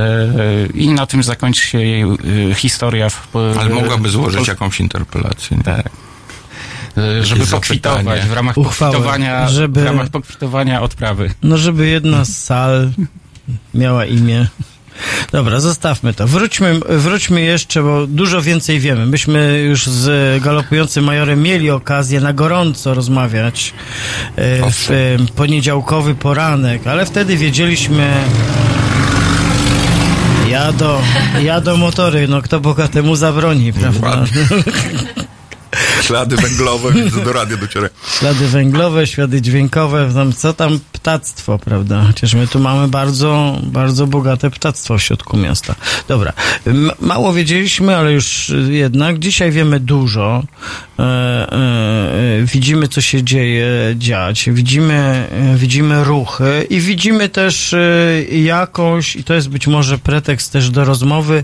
i 0.74 0.88
na 0.88 1.06
tym 1.06 1.24
zakończy 1.24 1.66
się 1.68 1.80
jej 1.80 2.02
e, 2.02 2.56
historia. 2.56 3.10
W, 3.10 3.28
Ale 3.36 3.72
e, 3.72 3.74
mogłaby 3.74 4.10
złożyć 4.10 4.48
jakąś 4.48 4.80
interpelację. 4.80 5.58
nie? 5.58 5.64
Tak. 5.64 5.90
Żeby 7.22 7.46
pokwitować 7.48 8.04
zapytanie. 8.06 8.22
w 8.30 8.34
ramach 8.34 8.58
Uchwałę, 8.58 8.92
pokwitowania, 8.92 9.48
żeby- 9.50 9.82
w 9.82 9.86
ramach 9.86 10.10
pokwitowania 10.10 10.82
odprawy. 10.82 11.34
No, 11.44 11.58
żeby 11.58 11.88
jedna 11.88 12.26
z 12.26 12.38
sal 12.38 12.92
miała 13.74 14.06
imię. 14.06 14.48
Dobra, 15.32 15.60
zostawmy 15.60 16.14
to. 16.14 16.28
Wróćmy, 16.28 16.80
wróćmy 16.90 17.42
jeszcze, 17.42 17.84
bo 17.84 18.08
dużo 18.08 18.42
więcej 18.42 18.80
wiemy. 18.80 19.06
Myśmy 19.06 19.60
już 19.70 19.86
z 19.88 20.44
galopującym 20.44 21.04
majorem 21.04 21.42
mieli 21.42 21.70
okazję 21.70 22.22
na 22.22 22.34
gorąco 22.34 22.94
rozmawiać 22.94 23.74
e, 24.36 24.72
w 24.72 25.18
poniedziałkowy 25.36 26.16
poranek, 26.16 26.88
ale 26.88 27.06
wtedy 27.06 27.38
wiedzieliśmy. 27.38 28.14
Jadą, 30.50 31.02
jadą 31.44 31.78
motory, 31.78 32.28
no 32.28 32.42
kto 32.42 32.60
Boga 32.60 32.88
temu 32.88 33.16
zabroni, 33.16 33.74
prawda? 33.74 34.24
Ślady 36.08 36.36
węglowe, 36.36 36.92
widzę, 36.92 37.24
do 37.24 37.34
radia 37.34 37.58
dociera. 37.58 37.90
Ślady 38.20 38.48
węglowe, 38.48 39.08
ślady 39.08 39.42
dźwiękowe, 39.42 40.12
tam, 40.14 40.34
co 40.34 40.54
tam 40.54 40.80
ptactwo, 40.92 41.60
prawda? 41.60 42.04
Chociaż 42.08 42.34
my 42.34 42.48
tu 42.48 42.60
mamy 42.60 42.88
bardzo, 42.88 43.58
bardzo 43.64 44.08
bogate 44.08 44.50
ptactwo 44.50 44.98
w 44.98 45.02
środku 45.02 45.38
miasta. 45.38 45.76
Dobra. 46.08 46.34
Mało 47.00 47.34
wiedzieliśmy, 47.34 47.96
ale 47.96 48.14
już 48.14 48.52
jednak 48.70 49.20
dzisiaj 49.20 49.52
wiemy 49.52 49.80
dużo. 49.80 50.44
E, 51.00 51.04
e, 51.04 51.56
e, 52.40 52.44
widzimy, 52.44 52.88
co 52.88 53.02
się 53.02 53.24
dzieje, 53.24 53.68
dziać. 53.98 54.50
Widzimy, 54.50 55.28
e, 55.32 55.56
widzimy 55.56 56.04
ruchy 56.04 56.68
i 56.70 56.80
widzimy 56.80 57.30
też 57.30 57.74
e, 57.74 58.24
jakąś, 58.32 59.16
i 59.16 59.24
to 59.24 59.34
jest 59.34 59.50
być 59.50 59.68
może 59.68 59.98
pretekst 59.98 60.54
też 60.54 60.70
do 60.70 60.86
rozmowy, 60.86 61.44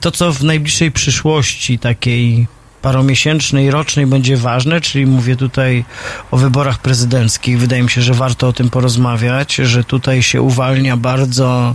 to, 0.00 0.10
co 0.10 0.32
w 0.32 0.42
najbliższej 0.42 0.92
przyszłości 0.92 1.78
takiej 1.78 2.46
paromiesięcznej, 2.82 3.70
rocznej 3.70 4.06
będzie 4.06 4.36
ważne, 4.36 4.80
czyli 4.80 5.06
mówię 5.06 5.36
tutaj 5.36 5.84
o 6.30 6.36
wyborach 6.36 6.78
prezydenckich. 6.78 7.58
Wydaje 7.58 7.82
mi 7.82 7.90
się, 7.90 8.02
że 8.02 8.14
warto 8.14 8.48
o 8.48 8.52
tym 8.52 8.70
porozmawiać, 8.70 9.54
że 9.54 9.84
tutaj 9.84 10.22
się 10.22 10.42
uwalnia 10.42 10.96
bardzo, 10.96 11.74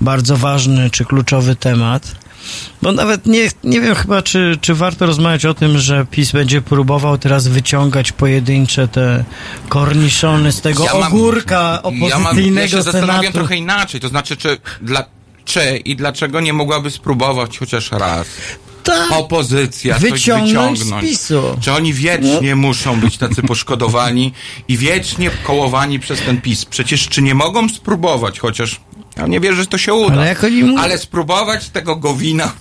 bardzo 0.00 0.36
ważny 0.36 0.90
czy 0.90 1.04
kluczowy 1.04 1.56
temat. 1.56 2.16
Bo 2.82 2.92
nawet 2.92 3.26
nie, 3.26 3.48
nie 3.64 3.80
wiem 3.80 3.94
chyba, 3.94 4.22
czy, 4.22 4.58
czy 4.60 4.74
warto 4.74 5.06
rozmawiać 5.06 5.44
o 5.46 5.54
tym, 5.54 5.78
że 5.78 6.06
PiS 6.10 6.32
będzie 6.32 6.62
próbował 6.62 7.18
teraz 7.18 7.48
wyciągać 7.48 8.12
pojedyncze 8.12 8.88
te 8.88 9.24
korniszony 9.68 10.52
z 10.52 10.60
tego 10.60 10.84
Ja 10.84 10.94
mam- 10.94 11.02
ogórka 11.12 11.80
Ja, 11.84 11.90
mam, 11.92 12.08
ja 12.08 12.16
opozycyjnego 12.18 12.68
się 12.68 12.82
zastanawiam 12.82 13.32
trochę 13.32 13.56
inaczej, 13.56 14.00
to 14.00 14.08
znaczy, 14.08 14.36
czy, 14.36 14.58
dla, 14.82 15.04
czy 15.44 15.76
i 15.76 15.96
dlaczego 15.96 16.40
nie 16.40 16.52
mogłaby 16.52 16.90
spróbować 16.90 17.58
chociaż 17.58 17.92
raz 17.92 18.26
opozycja 19.10 19.94
coś 19.94 20.02
Tak. 20.02 20.12
Wyciągnąć 20.12 20.78
z 20.78 20.82
wyciągnąć. 20.82 21.10
PiSu. 21.10 21.42
Czy 21.60 21.72
oni 21.72 21.94
wiecznie 21.94 22.56
muszą 22.56 23.00
być 23.00 23.18
tacy 23.18 23.42
poszkodowani 23.42 24.32
i 24.68 24.76
wiecznie 24.76 25.30
kołowani 25.30 26.00
przez 26.00 26.20
ten 26.20 26.40
PiS? 26.40 26.64
Przecież 26.64 27.08
czy 27.08 27.22
nie 27.22 27.34
mogą 27.34 27.68
spróbować 27.68 28.40
chociaż... 28.40 28.80
Ja 29.16 29.26
nie 29.26 29.40
wierzę, 29.40 29.56
że 29.56 29.66
to 29.66 29.78
się 29.78 29.94
uda. 29.94 30.14
Ale 30.14 30.26
Ale 30.78 30.98
spróbować 30.98 31.68
tego 31.68 31.96
gowina... 31.96 32.52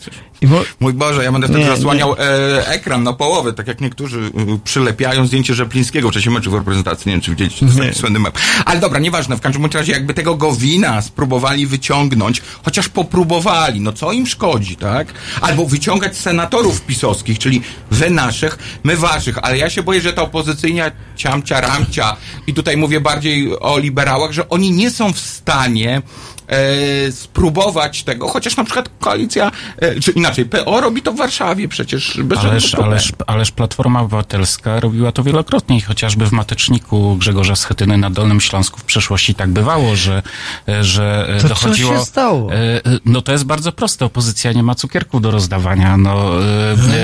Bo- 0.47 0.63
Mój 0.79 0.93
Boże, 0.93 1.23
ja 1.23 1.31
będę 1.31 1.47
wtedy 1.47 1.65
zasłaniał 1.65 2.15
e, 2.19 2.67
ekran 2.67 3.03
na 3.03 3.13
połowę, 3.13 3.53
tak 3.53 3.67
jak 3.67 3.81
niektórzy 3.81 4.19
e, 4.19 4.57
przylepiają 4.63 5.27
zdjęcie 5.27 5.53
Rzeplińskiego 5.53 6.09
w 6.09 6.11
czasie 6.13 6.31
meczu 6.31 6.51
w 6.51 6.53
reprezentacji. 6.53 7.09
Nie 7.09 7.13
wiem, 7.13 7.21
czy 7.21 7.31
widzieliście, 7.31 7.65
to 7.77 7.83
jest 7.83 7.99
słynny 7.99 8.19
mem. 8.19 8.31
Ale 8.65 8.79
dobra, 8.79 8.99
nieważne, 8.99 9.37
w 9.37 9.41
każdym 9.41 9.65
razie 9.65 9.91
jakby 9.91 10.13
tego 10.13 10.35
Gowina 10.35 11.01
spróbowali 11.01 11.67
wyciągnąć, 11.67 12.41
chociaż 12.63 12.89
popróbowali, 12.89 13.81
no 13.81 13.93
co 13.93 14.11
im 14.11 14.27
szkodzi, 14.27 14.75
tak? 14.75 15.07
Albo 15.41 15.65
wyciągać 15.65 16.17
senatorów 16.17 16.81
pisowskich, 16.81 17.39
czyli 17.39 17.61
wy 17.91 18.09
naszych, 18.09 18.57
my 18.83 18.95
waszych, 18.97 19.37
ale 19.41 19.57
ja 19.57 19.69
się 19.69 19.83
boję, 19.83 20.01
że 20.01 20.13
ta 20.13 20.21
opozycyjnia 20.21 20.91
ciamcia, 21.15 21.61
ramcia 21.61 22.15
i 22.47 22.53
tutaj 22.53 22.77
mówię 22.77 23.01
bardziej 23.01 23.59
o 23.59 23.77
liberałach, 23.79 24.31
że 24.31 24.49
oni 24.49 24.71
nie 24.71 24.91
są 24.91 25.13
w 25.13 25.19
stanie 25.19 26.01
e, 26.47 27.11
spróbować 27.11 28.03
tego, 28.03 28.27
chociaż 28.27 28.57
na 28.57 28.63
przykład 28.63 28.89
koalicja, 28.99 29.51
e, 29.77 29.99
czy 29.99 30.11
inaczej, 30.11 30.32
PO 30.49 30.81
robi 30.81 31.01
to 31.01 31.11
w 31.13 31.17
Warszawie 31.17 31.67
przecież 31.67 32.19
bez 32.23 32.39
Ależ, 32.39 32.75
ależ, 32.75 33.11
ależ 33.27 33.51
Platforma 33.51 34.01
Obywatelska 34.01 34.79
robiła 34.79 35.11
to 35.11 35.23
wielokrotnie 35.23 35.77
i 35.77 35.81
chociażby 35.81 36.25
w 36.25 36.31
Mateczniku 36.31 37.15
Grzegorza 37.15 37.55
Schetyny 37.55 37.97
na 37.97 38.09
Dolnym 38.09 38.41
Śląsku 38.41 38.79
w 38.79 38.83
przeszłości 38.83 39.35
tak 39.35 39.49
bywało, 39.49 39.95
że, 39.95 40.23
e, 40.67 40.83
że 40.83 41.25
e, 41.29 41.35
To 41.35 41.41
co 41.41 41.47
dochodziło... 41.47 41.93
się 41.97 42.05
stało? 42.05 42.53
E, 42.53 42.57
No 43.05 43.21
to 43.21 43.31
jest 43.31 43.43
bardzo 43.45 43.71
proste. 43.71 44.05
Opozycja 44.05 44.51
nie 44.51 44.63
ma 44.63 44.75
cukierków 44.75 45.21
do 45.21 45.31
rozdawania. 45.31 45.97
No, 45.97 46.29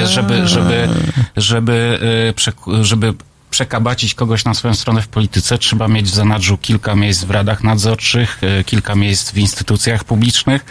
żeby, 0.06 0.48
żeby, 0.48 0.90
żeby, 1.38 2.00
przek- 2.36 2.84
żeby 2.84 3.14
przekabacić 3.50 4.14
kogoś 4.14 4.46
na 4.46 4.54
swoją 4.54 4.74
stronę 4.74 5.02
w 5.02 5.08
polityce, 5.08 5.58
trzeba 5.58 5.88
mieć 5.88 6.06
w 6.06 6.16
zanadrzu 6.16 6.58
kilka 6.58 6.96
miejsc 6.96 7.24
w 7.24 7.32
radach 7.32 7.64
nadzorczych, 7.64 8.40
e, 8.60 8.64
kilka 8.64 8.96
miejsc 8.96 9.32
w 9.32 9.38
instytucjach 9.38 10.04
publicznych. 10.04 10.66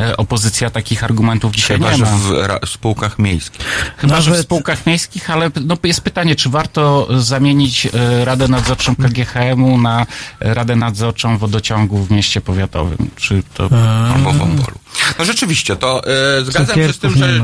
E, 0.00 0.16
Opozycja 0.16 0.70
takich 0.70 1.04
argumentów 1.04 1.54
dzisiaj 1.54 1.76
Chyba, 1.76 1.90
nie 1.90 1.96
że 1.96 2.04
ma. 2.04 2.10
w 2.10 2.30
ra- 2.30 2.58
spółkach 2.66 3.18
miejskich. 3.18 3.60
Chyba, 3.96 4.20
że 4.20 4.32
w 4.32 4.38
spółkach 4.38 4.86
miejskich, 4.86 5.30
ale 5.30 5.50
no, 5.64 5.76
jest 5.84 6.00
pytanie, 6.00 6.36
czy 6.36 6.48
warto 6.48 7.08
zamienić 7.22 7.86
e, 7.86 8.24
Radę 8.24 8.48
Nadzorczą 8.48 8.96
KGHM-u 8.96 9.78
na 9.78 10.06
Radę 10.40 10.76
Nadzorczą 10.76 11.38
Wodociągu 11.38 11.98
w 12.04 12.10
mieście 12.10 12.40
powiatowym? 12.40 13.10
Czy 13.16 13.42
to... 13.54 13.68
Albo 14.14 14.32
w 14.32 14.42
Ombolu. 14.42 14.78
No 15.18 15.24
rzeczywiście, 15.24 15.76
to 15.76 16.02
e, 16.06 16.44
zgadzam 16.44 16.76
się 16.76 16.92
z 16.92 16.98
tym, 16.98 17.10
że 17.16 17.40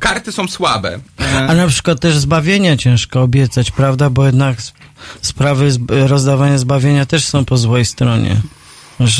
karty 0.00 0.32
są 0.32 0.48
słabe. 0.48 0.98
E, 1.20 1.46
A 1.48 1.54
na 1.54 1.66
przykład 1.66 2.00
też 2.00 2.16
zbawienia 2.18 2.76
ciężko 2.76 3.22
obiecać, 3.22 3.70
prawda? 3.70 4.10
Bo 4.10 4.26
jednak 4.26 4.58
sp- 4.68 4.78
sprawy 5.22 5.70
zb- 5.70 6.06
rozdawania 6.08 6.58
zbawienia 6.58 7.06
też 7.06 7.24
są 7.24 7.44
po 7.44 7.56
złej 7.56 7.84
stronie. 7.84 8.40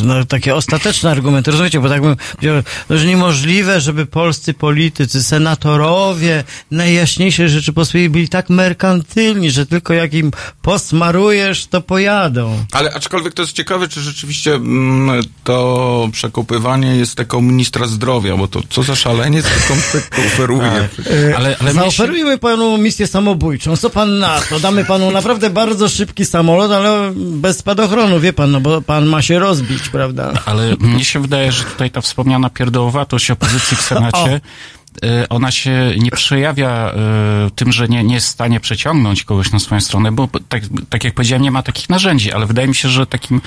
No, 0.05 0.25
takie 0.25 0.55
ostateczne 0.55 1.11
argumenty, 1.11 1.51
rozumiecie? 1.51 1.81
Bo 1.81 1.89
tak 1.89 2.03
bym 2.03 2.17
powiedział, 2.33 2.63
że 2.91 3.07
niemożliwe, 3.07 3.81
żeby 3.81 4.07
polscy 4.07 4.55
politycy, 4.55 5.23
senatorowie, 5.23 6.45
najjaśniejsze 6.71 7.49
Rzeczypospolitej 7.49 8.11
byli 8.11 8.29
tak 8.29 8.51
merkantylni, 8.51 9.51
że 9.51 9.67
tylko 9.67 9.95
jak 9.95 10.15
im 10.15 10.31
posmarujesz, 10.63 11.67
to 11.67 11.81
pojadą. 11.81 12.65
Ale 12.73 12.95
aczkolwiek 12.95 13.35
to 13.35 13.43
jest 13.43 13.53
ciekawe, 13.53 13.89
czy 13.89 14.01
rzeczywiście 14.01 14.55
mm, 14.55 15.23
to 15.45 16.09
przekopywanie 16.13 16.97
jest 16.97 17.15
tego 17.15 17.41
ministra 17.41 17.87
zdrowia, 17.87 18.37
bo 18.37 18.49
to 18.49 18.61
co 18.71 18.83
za 18.83 18.97
szalenie 18.97 19.43
taką 19.43 19.75
tak 19.93 20.19
oferuje. 20.27 20.89
E, 21.31 21.37
Ale, 21.37 21.57
ale 21.61 21.75
mnie 21.75 21.83
się, 21.83 21.97
Zaoferujmy 21.97 22.39
panu 22.39 22.79
misję 22.79 23.07
samobójczą. 23.07 23.77
Co 23.77 23.91
pan 23.91 24.19
na 24.19 24.41
to? 24.41 24.61
Damy 24.61 24.85
panu 24.85 25.11
naprawdę 25.11 25.51
bardzo 25.51 25.89
szybki 25.89 26.25
samolot, 26.25 26.73
ale 26.73 27.13
bez 27.17 27.59
spadochronu, 27.59 28.21
wie 28.21 28.33
pan, 28.33 28.51
no 28.51 28.61
bo 28.61 28.83
pan 28.83 29.07
ma 29.07 29.23
się 29.23 29.39
rozbić, 29.39 29.66
prawda? 29.93 30.33
ale 30.47 30.77
mnie 30.81 31.05
się 31.05 31.21
wydaje, 31.21 31.53
że 31.53 31.65
tutaj 31.65 31.91
ta 31.91 32.01
wspomniana 32.01 32.51
pierdołowatość 32.51 33.31
opozycji 33.31 33.77
w 33.77 33.81
Senacie 33.81 34.41
ona 35.29 35.51
się 35.51 35.95
nie 35.99 36.11
przejawia 36.11 36.71
e, 36.71 37.51
tym, 37.55 37.73
że 37.73 37.89
nie, 37.89 38.05
nie 38.05 38.15
jest 38.15 38.27
w 38.27 38.31
stanie 38.31 38.61
przeciągnąć 38.61 39.25
kogoś 39.25 39.53
na 39.53 39.59
swoją 39.59 39.81
stronę, 39.81 40.13
bo 40.13 40.29
tak, 40.49 40.63
tak 40.89 41.05
jak 41.05 41.15
powiedziałem, 41.15 41.43
nie 41.43 41.51
ma 41.51 41.63
takich 41.63 41.89
narzędzi, 41.89 42.33
ale 42.33 42.47
wydaje 42.47 42.69
mi 42.69 42.75
się, 42.75 42.89
że 42.89 43.07
takim 43.07 43.41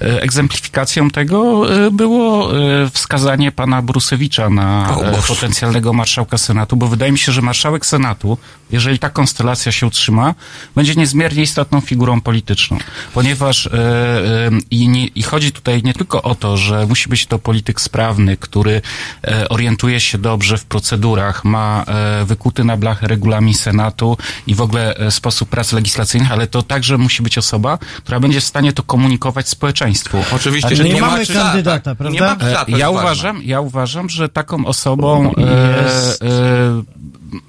e, 0.00 0.22
egzemplifikacją 0.22 1.10
tego 1.10 1.66
e, 1.86 1.90
było 1.90 2.58
e, 2.58 2.90
wskazanie 2.90 3.52
pana 3.52 3.82
Brusewicza 3.82 4.50
na 4.50 4.96
O 4.96 5.18
e, 5.18 5.22
potencjalnego 5.22 5.92
marszałka 5.92 6.38
Senatu, 6.38 6.76
bo 6.76 6.88
wydaje 6.88 7.12
mi 7.12 7.18
się, 7.18 7.32
że 7.32 7.42
marszałek 7.42 7.86
Senatu, 7.86 8.38
jeżeli 8.70 8.98
ta 8.98 9.10
konstelacja 9.10 9.72
się 9.72 9.86
utrzyma, 9.86 10.34
będzie 10.76 10.94
niezmiernie 10.94 11.42
istotną 11.42 11.80
figurą 11.80 12.20
polityczną, 12.20 12.78
ponieważ 13.14 13.66
e, 13.66 13.70
e, 13.72 14.50
i, 14.70 14.88
nie, 14.88 15.06
i 15.06 15.22
chodzi 15.22 15.52
tutaj 15.52 15.82
nie 15.82 15.94
tylko 15.94 16.22
o 16.22 16.34
to, 16.34 16.56
że 16.56 16.86
musi 16.86 17.08
być 17.08 17.26
to 17.26 17.38
polityk 17.38 17.80
sprawny, 17.80 18.36
który 18.36 18.82
e, 19.24 19.48
orientuje 19.48 20.00
się 20.00 20.18
dobrze 20.18 20.58
w 20.58 20.64
procedurach, 20.98 21.44
ma 21.44 21.84
e, 21.88 22.24
wykuty 22.24 22.64
na 22.64 22.76
blachę 22.76 23.06
regulamin 23.08 23.54
Senatu 23.54 24.16
i 24.46 24.54
w 24.54 24.60
ogóle 24.60 24.94
e, 24.96 25.10
sposób 25.10 25.48
prac 25.48 25.72
legislacyjnych, 25.72 26.32
ale 26.32 26.46
to 26.46 26.62
także 26.62 26.98
musi 26.98 27.22
być 27.22 27.38
osoba, 27.38 27.78
która 27.78 28.20
będzie 28.20 28.40
w 28.40 28.44
stanie 28.44 28.72
to 28.72 28.82
komunikować 28.82 29.48
społeczeństwu. 29.48 30.24
Oczywiście, 30.32 30.68
Znaczy, 30.68 30.76
że 30.76 30.84
nie 30.84 30.94
nie, 30.94 31.00
mamy 31.00 31.26
kandydata, 31.26 31.80
tak, 31.80 31.98
prawda? 31.98 32.14
Nie 32.14 32.20
ma 32.20 32.36
E, 32.46 32.50
jest 32.50 32.68
Ja 32.68 32.86
ważne. 32.86 33.00
uważam, 33.00 33.42
ja 33.44 33.60
uważam, 33.60 34.08
że 34.08 34.28
taką 34.28 34.66
osobą 34.66 35.32
e, 35.36 35.82
Jest. 35.84 36.22
e, 36.22 36.26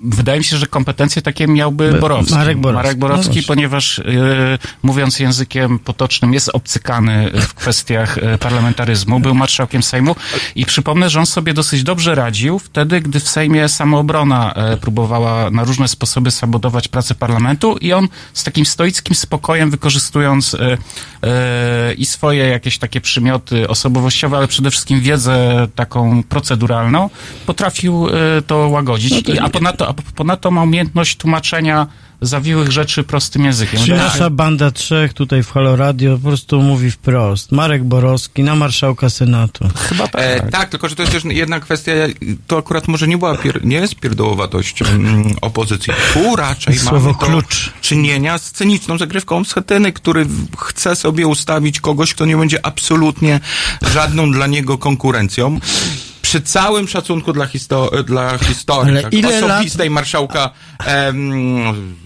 wydaje 0.04 0.40
mi 0.40 0.46
się, 0.46 0.58
że 0.58 0.68
kompetencje 0.68 1.22
takie 1.22 1.48
miałby 1.48 1.94
Borowski. 1.94 2.34
Marek 2.34 2.58
Borowski. 2.58 2.96
Borowski, 2.96 3.36
No 3.40 3.44
ponieważ 3.48 4.00
e, 4.00 4.04
mówiąc 4.84 5.20
językiem 5.20 5.80
potocznym 5.80 6.34
jest 6.34 6.50
obcykany 6.54 7.32
w 7.42 7.54
kwestiach 7.54 8.18
e, 8.18 8.38
parlamentaryzmu, 8.38 9.20
był 9.20 9.36
marszałkiem 9.36 9.84
Sejmu 9.84 10.16
i 10.56 10.66
przypomnę, 10.66 11.10
że 11.10 11.20
on 11.20 11.26
sobie 11.26 11.54
dosyć 11.54 11.84
dobrze 11.84 12.16
radził 12.16 12.60
wtedy, 12.60 13.02
gdy 13.02 13.20
w 13.20 13.30
Sejmie 13.36 13.70
samoobrona 13.70 14.53
e, 14.53 14.78
próbowała 14.78 15.49
na 15.49 15.64
różne 15.64 15.88
sposoby 15.88 16.32
sabotować 16.32 16.88
pracę 16.88 17.16
parlamentu 17.16 17.78
i 17.78 17.94
on 17.94 18.07
z 18.34 18.44
takim 18.44 18.66
stoickim 18.66 19.16
spokojem 19.16 19.72
wykorzystując 19.72 20.53
e, 20.53 20.78
e, 21.24 21.94
i 21.94 22.06
swoje 22.06 22.48
jakieś 22.48 22.78
takie 22.78 23.02
przymioty 23.02 23.68
osobowościowe, 23.68 24.38
ale 24.38 24.48
przede 24.48 24.72
wszystkim 24.72 25.02
wiedzę 25.02 25.68
taką 25.76 26.24
proceduralną, 26.24 27.10
potrafił 27.45 28.07
to 28.48 28.57
łagodzić. 28.57 29.30
I, 29.30 29.40
a 29.40 29.49
ponadto, 29.49 29.88
a 29.90 29.94
ponadto 30.16 30.52
ma 30.52 30.64
umiejętność 30.64 31.18
tłumaczenia 31.18 31.88
zawiłych 32.22 32.72
rzeczy 32.72 33.04
prostym 33.04 33.46
językiem. 33.46 33.80
Mi 33.80 33.88
się- 33.88 33.96
nasza 33.96 34.30
banda 34.30 34.72
trzech 34.72 35.14
tutaj 35.14 35.44
w 35.44 35.52
Halo 35.52 35.76
Radio 35.76 36.18
po 36.18 36.28
prostu 36.28 36.62
mówi 36.62 36.92
wprost. 36.92 37.52
Marek 37.52 37.84
Borowski 37.84 38.44
na 38.44 38.56
marszałka 38.56 39.10
Senatu. 39.10 39.70
Chyba 39.76 40.08
tak. 40.08 40.22
E, 40.22 40.52
tak, 40.52 40.70
tylko 40.70 40.90
że 40.90 40.96
to 40.96 41.02
jest 41.02 41.14
też 41.14 41.24
jedna 41.26 41.60
kwestia, 41.60 41.92
to 42.48 42.58
akurat 42.58 42.88
może 42.88 43.08
nie 43.08 43.18
była, 43.18 43.38
pier, 43.38 43.66
nie 43.66 43.78
jest 43.78 43.96
pierdółowatość 43.96 44.82
mm, 44.82 45.34
opozycji. 45.42 45.94
Tu 46.14 46.36
raczej 46.36 46.78
Słowo 46.80 47.00
mamy 47.00 47.14
do 47.14 47.20
klucz. 47.26 47.74
czynienia 47.82 48.38
z 48.38 48.52
cyniczną 48.52 48.98
zagrywką 48.98 49.44
Schetyny, 49.44 49.94
który 49.94 50.26
chce 50.58 50.96
sobie 50.96 51.28
ustawić 51.28 51.80
kogoś, 51.80 52.14
kto 52.14 52.26
nie 52.26 52.38
będzie 52.38 52.66
absolutnie 52.66 53.40
żadną 53.94 54.32
dla 54.32 54.48
niego 54.48 54.78
konkurencją. 54.78 55.60
Przy 56.26 56.42
całym 56.42 56.88
szacunku 56.88 57.34
dla, 57.34 57.46
histo- 57.46 58.04
dla 58.04 58.38
historii, 58.38 58.92
Ale 58.92 59.04
tak, 59.04 59.14
ile 59.14 59.42
lat- 59.42 59.52
osobistej 59.52 59.90
marszałka 59.90 60.50
em, 60.86 61.32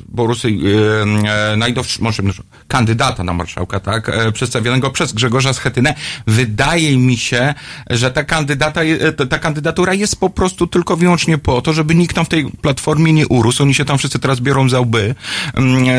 Borusy, 0.08 0.48
em, 0.48 1.26
e, 1.26 1.58
najdowszy, 1.58 2.04
może, 2.04 2.24
kandydata 2.68 3.24
na 3.24 3.34
marszałka, 3.34 3.80
tak, 3.80 4.10
e, 4.10 4.32
przedstawionego 4.32 4.90
przez 4.92 5.14
Grzegorza 5.14 5.54
Schetynę, 5.54 5.94
wydaje 6.28 6.98
mi 6.98 7.18
się, 7.18 7.54
że 7.90 8.12
ta, 8.12 8.24
kandydata, 8.24 8.84
je- 8.84 9.12
ta, 9.30 9.40
kandydatura 9.40 9.94
jest 9.94 10.20
po 10.20 10.30
prostu 10.30 10.68
tylko 10.68 10.98
wyłącznie 10.98 11.38
po 11.38 11.62
to, 11.62 11.74
żeby 11.74 11.96
nikt 11.96 12.16
tam 12.16 12.26
w 12.26 12.30
tej 12.30 12.46
platformie 12.62 13.14
nie 13.14 13.28
urósł. 13.28 13.64
Oni 13.64 13.74
się 13.74 13.86
tam 13.86 13.98
wszyscy 13.98 14.20
teraz 14.20 14.40
biorą 14.40 14.70
za 14.70 14.80
łby, 14.80 15.16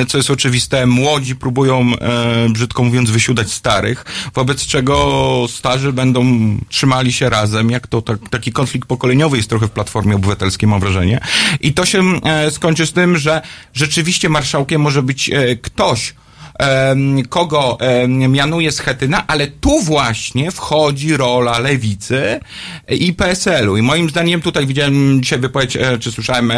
co 0.09 0.17
jest 0.19 0.31
oczywiste. 0.31 0.87
Młodzi 0.87 1.37
próbują, 1.37 1.81
e, 2.01 2.49
brzydko 2.49 2.83
mówiąc, 2.85 3.11
wysiudać 3.11 3.53
starych, 3.53 4.05
wobec 4.35 4.67
czego 4.67 4.97
starzy 5.49 5.93
będą 5.93 6.25
trzymali 6.69 7.13
się 7.13 7.31
razem, 7.31 7.71
jak 7.71 7.87
to 7.87 8.03
taki 8.16 8.53
konflikt 8.53 8.89
pokoleniowy 8.89 9.37
jest 9.37 9.49
trochę 9.49 9.66
w 9.66 9.70
Platformie 9.70 10.16
Obywatelskiej, 10.16 10.69
mam 10.69 10.81
wrażenie. 10.81 11.20
I 11.61 11.73
to 11.73 11.87
się 11.87 12.03
e, 12.24 12.51
skończy 12.51 12.87
z 12.87 12.93
tym, 12.93 13.16
że 13.19 13.43
rzeczywiście 13.74 14.28
marszałkiem 14.28 14.81
może 14.81 15.03
być 15.03 15.31
e, 15.31 15.57
ktoś, 15.57 16.15
kogo 17.28 17.78
mianuje 18.09 18.73
Schetyna, 18.73 19.27
ale 19.27 19.47
tu 19.47 19.82
właśnie 19.82 20.51
wchodzi 20.51 21.16
rola 21.16 21.59
lewicy 21.59 22.41
i 22.89 23.12
PSL-u. 23.12 23.77
I 23.77 23.82
moim 23.82 24.11
zdaniem 24.11 24.41
tutaj 24.41 24.66
widziałem 24.66 25.23
dzisiaj 25.23 25.39
wypowiedź, 25.39 25.77
e, 25.77 25.99
czy 25.99 26.12
słyszałem 26.12 26.53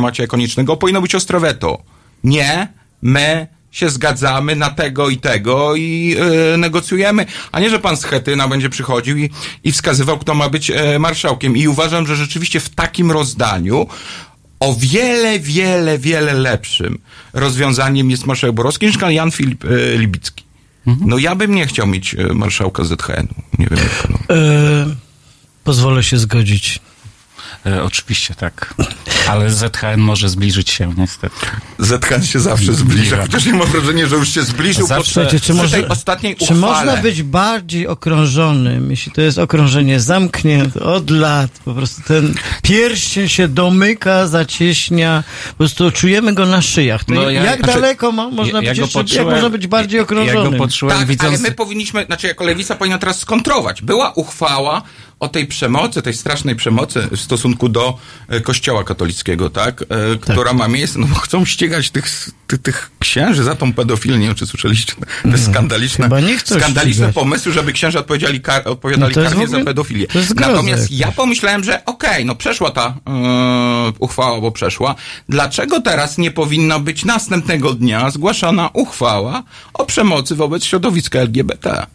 Macieja 0.00 0.26
Koniecznego, 0.26 0.76
powinno 0.76 1.02
być 1.02 1.14
ostre 1.14 1.40
weto. 1.40 1.82
Nie, 2.24 2.68
my 3.02 3.46
się 3.74 3.90
zgadzamy 3.90 4.56
na 4.56 4.70
tego 4.70 5.08
i 5.08 5.16
tego 5.16 5.76
i 5.76 6.16
e, 6.52 6.56
negocjujemy, 6.56 7.26
a 7.52 7.60
nie, 7.60 7.70
że 7.70 7.78
pan 7.78 7.96
Schetyna 7.96 8.48
będzie 8.48 8.70
przychodził 8.70 9.18
i, 9.18 9.30
i 9.64 9.72
wskazywał, 9.72 10.18
kto 10.18 10.34
ma 10.34 10.48
być 10.48 10.70
e, 10.70 10.98
marszałkiem. 10.98 11.56
I 11.56 11.68
uważam, 11.68 12.06
że 12.06 12.16
rzeczywiście 12.16 12.60
w 12.60 12.68
takim 12.68 13.12
rozdaniu 13.12 13.86
o 14.60 14.74
wiele, 14.78 15.38
wiele, 15.38 15.98
wiele 15.98 16.34
lepszym 16.34 16.98
rozwiązaniem 17.32 18.10
jest 18.10 18.26
marszałek 18.26 18.56
Borowski 18.56 18.86
niż 18.86 18.96
Jan 19.08 19.30
Filip 19.30 19.64
e, 19.64 19.98
Libicki. 19.98 20.44
No 20.86 21.18
ja 21.18 21.34
bym 21.34 21.54
nie 21.54 21.66
chciał 21.66 21.86
mieć 21.86 22.14
e, 22.14 22.34
marszałka 22.34 22.84
ZHN-u. 22.84 23.42
Nie 23.58 23.66
wiem 23.66 23.78
jak 23.78 24.08
no. 24.10 24.36
E, 24.36 24.96
pozwolę 25.64 26.02
się 26.02 26.18
zgodzić. 26.18 26.80
E, 27.66 27.82
oczywiście 27.82 28.34
tak. 28.34 28.74
Ale 29.28 29.50
ZHN 29.50 29.98
może 30.00 30.28
zbliżyć 30.28 30.70
się 30.70 30.94
niestety. 30.96 31.46
ZHN 31.78 32.22
się 32.24 32.40
zawsze 32.40 32.74
zbliża, 32.74 33.16
chociaż 33.22 33.46
ja 33.46 33.54
mam 33.54 33.68
wrażenie, 33.68 34.06
że 34.06 34.16
już 34.16 34.28
się 34.34 34.42
zbliżył 34.42 34.86
Zawsze- 34.86 35.24
po, 35.26 35.40
czy, 35.40 35.54
może, 35.54 35.76
tej 35.76 35.88
ostatniej 35.88 36.36
czy 36.36 36.44
uchwale. 36.44 36.60
można 36.60 36.96
być 36.96 37.22
bardziej 37.22 37.86
okrążonym, 37.86 38.90
jeśli 38.90 39.12
to 39.12 39.20
jest 39.20 39.38
okrążenie 39.38 40.00
zamknięte 40.00 40.80
od 40.80 41.10
lat, 41.10 41.50
po 41.64 41.74
prostu 41.74 42.02
ten 42.02 42.34
pierścień 42.62 43.28
się 43.28 43.48
domyka, 43.48 44.26
zacieśnia, 44.26 45.24
po 45.50 45.56
prostu 45.56 45.90
czujemy 45.90 46.32
go 46.32 46.46
na 46.46 46.62
szyjach. 46.62 47.08
No 47.08 47.30
ja- 47.30 47.42
jak 47.44 47.58
znaczy, 47.58 47.74
daleko 47.74 48.12
ma, 48.12 48.28
można 48.30 48.62
ja 48.62 48.70
być 48.70 48.78
jeszcze, 48.78 49.16
jak 49.16 49.26
można 49.26 49.50
być 49.50 49.66
bardziej 49.66 49.98
ja 49.98 50.04
go 50.04 50.04
okrążonym? 50.04 50.58
poczułem 50.58 50.98
Tak, 50.98 51.06
widząc... 51.08 51.28
ale 51.28 51.38
my 51.38 51.52
powinniśmy, 51.52 52.04
znaczy 52.04 52.26
jako 52.26 52.44
lewica 52.44 52.74
powinna 52.74 52.98
teraz 52.98 53.18
skontrować. 53.20 53.82
Była 53.82 54.12
uchwała 54.12 54.82
o 55.20 55.28
tej 55.28 55.46
przemocy, 55.46 56.02
tej 56.02 56.14
strasznej 56.14 56.56
przemocy 56.56 57.08
w 57.12 57.20
stosunku 57.20 57.68
do 57.68 57.98
e, 58.28 58.40
kościoła 58.40 58.84
katolickiego, 58.84 59.50
tak? 59.50 59.82
E, 59.82 59.86
która 60.18 60.52
ma 60.52 60.68
miejsce, 60.68 60.98
no 60.98 61.06
bo 61.06 61.14
chcą 61.14 61.44
ścigać 61.44 61.90
tych, 61.90 62.30
tych, 62.46 62.58
tych 62.62 62.90
księży 62.98 63.44
za 63.44 63.54
tą 63.54 63.72
pedofilię, 63.72 64.18
nie 64.18 64.26
wiem 64.26 64.34
czy 64.34 64.46
słyszeliście, 64.46 64.94
te 65.32 65.38
skandaliczne, 65.38 66.08
chcą 66.38 66.54
skandaliczne 66.54 66.92
ścigać. 66.92 67.14
pomysły, 67.14 67.52
żeby 67.52 67.72
księża 67.72 67.98
odpowiedzieli, 67.98 68.40
kar, 68.40 68.68
odpowiadali 68.68 69.10
No 69.10 69.14
to 69.14 69.20
jest 69.20 69.32
karnie 69.32 69.44
ogóle- 69.44 69.60
za 69.60 69.64
pedofilię. 69.64 70.06
Natomiast 70.36 70.90
ja 70.92 71.12
pomyślałem, 71.12 71.64
że 71.64 71.84
okej, 71.84 72.24
no 72.24 72.34
przeszła 72.34 72.70
ta 72.70 72.94
e, 73.06 73.92
uchwała, 73.98 74.40
bo 74.40 74.52
przeszła. 74.52 74.94
Dlaczego 75.28 75.80
teraz 75.80 76.18
nie 76.18 76.30
powinna 76.30 76.78
być 76.78 77.04
następnego 77.04 77.74
dnia 77.74 78.10
zgłaszana 78.10 78.70
uchwała 78.72 79.42
o 79.74 79.86
przemocy 79.86 80.34
wobec 80.34 80.64
środowiska 80.64 81.18
LGBT? 81.18 81.86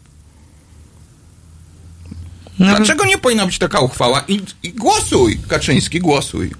No, 2.60 2.76
Dlaczego 2.76 3.04
nie 3.04 3.18
powinna 3.18 3.46
być 3.46 3.58
taka 3.58 3.80
uchwała? 3.80 4.24
I, 4.28 4.40
i 4.62 4.72
głosuj, 4.72 5.38
Kaczyński, 5.48 6.00
głosuj. 6.00 6.50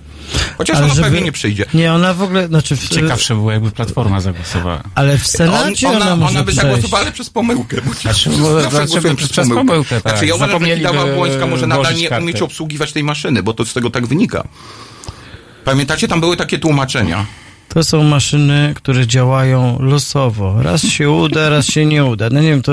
Chociaż 0.59 0.77
Ale 0.77 0.85
ona 0.85 0.95
żeby- 0.95 1.05
pewnie 1.07 1.21
nie 1.21 1.33
przyjdzie. 1.33 1.65
Nie, 1.75 1.93
ona 1.93 2.15
w 2.15 2.23
ogóle, 2.23 2.47
znaczy... 2.47 2.77
W, 2.77 2.89
Ciekawsze 2.89 3.35
było, 3.35 3.53
jakby 3.53 3.71
Platforma 3.71 4.21
zagłosowała. 4.21 4.83
Ale 4.95 5.19
w 5.19 5.27
Senacie 5.27 5.89
On, 5.89 5.97
ona, 5.97 6.07
ona, 6.07 6.17
może 6.17 6.31
ona 6.39 6.45
by 6.45 6.53
zagłosowała 6.53 7.03
ale 7.03 7.13
przez 7.13 7.31
pomyłkę. 7.31 7.77
Bo 7.87 7.93
Znaczy, 7.95 8.31
zawsze 8.31 8.31
bo- 8.31 8.87
głosują 8.87 9.01
dlaczego 9.01 9.29
przez 9.29 9.49
pomyłkę, 9.49 10.01
tak. 10.01 10.13
Znaczy, 10.13 10.27
ja 10.27 10.35
uważam, 10.35 10.67
że 10.67 10.77
Kidawa 10.77 11.05
wy- 11.07 11.15
Błońska 11.15 11.47
może 11.47 11.67
nadal 11.67 11.95
nie 11.95 12.09
kartę. 12.09 12.25
umieć 12.25 12.43
obsługiwać 12.43 12.93
tej 12.93 13.05
maszyny, 13.05 13.43
bo 13.43 13.53
to 13.55 13.65
z 13.65 13.73
tego 13.73 13.91
tak 13.91 14.07
wynika. 14.07 14.45
Pamiętacie, 15.65 16.09
tam 16.09 16.21
były 16.21 16.37
takie 16.37 16.59
tłumaczenia. 16.59 17.27
To 17.75 17.85
są 17.85 18.05
maszyny, 18.05 18.73
które 18.77 19.07
działają 19.07 19.79
losowo. 19.81 20.63
Raz 20.63 20.83
się 20.83 21.11
uda, 21.11 21.49
raz 21.49 21.67
się 21.67 21.87
nie 21.87 22.05
uda. 22.05 22.29
No 22.33 22.41
nie 22.41 22.51
wiem, 22.51 22.63
to 22.63 22.73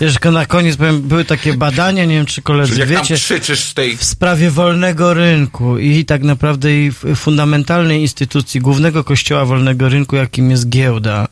jeszcze 0.00 0.30
na 0.30 0.46
koniec 0.46 0.76
powiem, 0.76 1.02
były 1.02 1.24
takie 1.24 1.54
badania, 1.54 2.04
nie 2.04 2.14
wiem 2.14 2.26
czy 2.26 2.42
koledzy 2.42 2.80
jak 2.80 2.88
wiecie, 2.88 3.14
krzyczysz 3.14 3.72
tej... 3.74 3.96
w 3.96 4.04
sprawie 4.04 4.50
wolnego 4.50 5.14
rynku 5.14 5.78
i 5.78 6.04
tak 6.04 6.22
naprawdę 6.22 6.84
i 6.84 6.90
w 6.90 7.16
fundamentalnej 7.16 8.00
instytucji 8.00 8.60
głównego 8.60 9.04
kościoła 9.04 9.44
wolnego 9.44 9.88
rynku, 9.88 10.16
jakim 10.16 10.50
jest 10.50 10.68
giełda. 10.68 11.28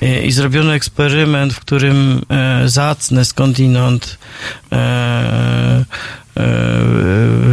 I, 0.00 0.26
i 0.26 0.32
zrobiono 0.32 0.74
eksperyment, 0.74 1.52
w 1.52 1.60
którym 1.60 2.22
e, 2.28 2.68
zacne 2.68 3.24
skądinąd 3.24 4.18
e, 4.72 4.76
e, 4.76 5.84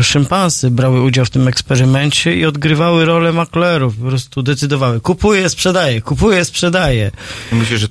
szympansy 0.01 0.71
brały 0.71 1.01
udział 1.01 1.25
w 1.25 1.29
tym 1.29 1.47
eksperymencie 1.47 2.35
i 2.35 2.45
odgrywały 2.45 3.05
rolę 3.05 3.33
maklerów. 3.33 3.95
Po 3.95 4.05
prostu 4.07 4.43
decydowały. 4.43 5.01
Kupuję, 5.01 5.49
sprzedaję, 5.49 6.01
kupuję, 6.01 6.45
sprzedaję. 6.45 7.11
Myślę, 7.51 7.77
że. 7.77 7.87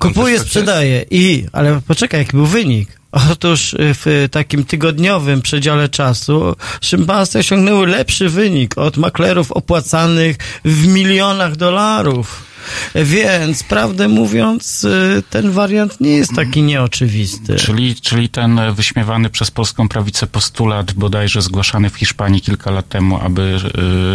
I, 1.10 1.46
ale 1.52 1.80
poczekaj, 1.86 2.20
jaki 2.20 2.36
był 2.36 2.46
wynik? 2.46 2.88
Otóż 3.32 3.72
y, 3.74 3.76
w 3.80 4.28
takim 4.30 4.64
tygodniowym 4.64 5.42
przedziale 5.42 5.88
czasu 5.88 6.56
szympansy 6.80 7.38
osiągnęły 7.38 7.86
lepszy 7.86 8.28
wynik 8.28 8.78
od 8.78 8.96
maklerów 8.96 9.52
opłacanych 9.52 10.36
w 10.64 10.86
milionach 10.86 11.56
dolarów. 11.56 12.53
Więc, 12.94 13.62
prawdę 13.62 14.08
mówiąc, 14.08 14.84
y, 14.84 15.22
ten 15.30 15.50
wariant 15.50 16.00
nie 16.00 16.10
jest 16.10 16.34
taki 16.36 16.62
nieoczywisty. 16.62 17.56
Czyli, 17.56 17.94
czyli 17.94 18.28
ten 18.28 18.60
wyśmiewany 18.74 19.30
przez 19.30 19.50
polską 19.50 19.88
prawicę 19.88 20.26
postulat, 20.26 20.92
bodajże 20.92 21.42
zgłaszany 21.42 21.90
w 21.90 21.96
Hiszpanii 21.96 22.40
kilka 22.40 22.70
lat 22.70 22.88
temu, 22.88 23.18
aby 23.22 23.58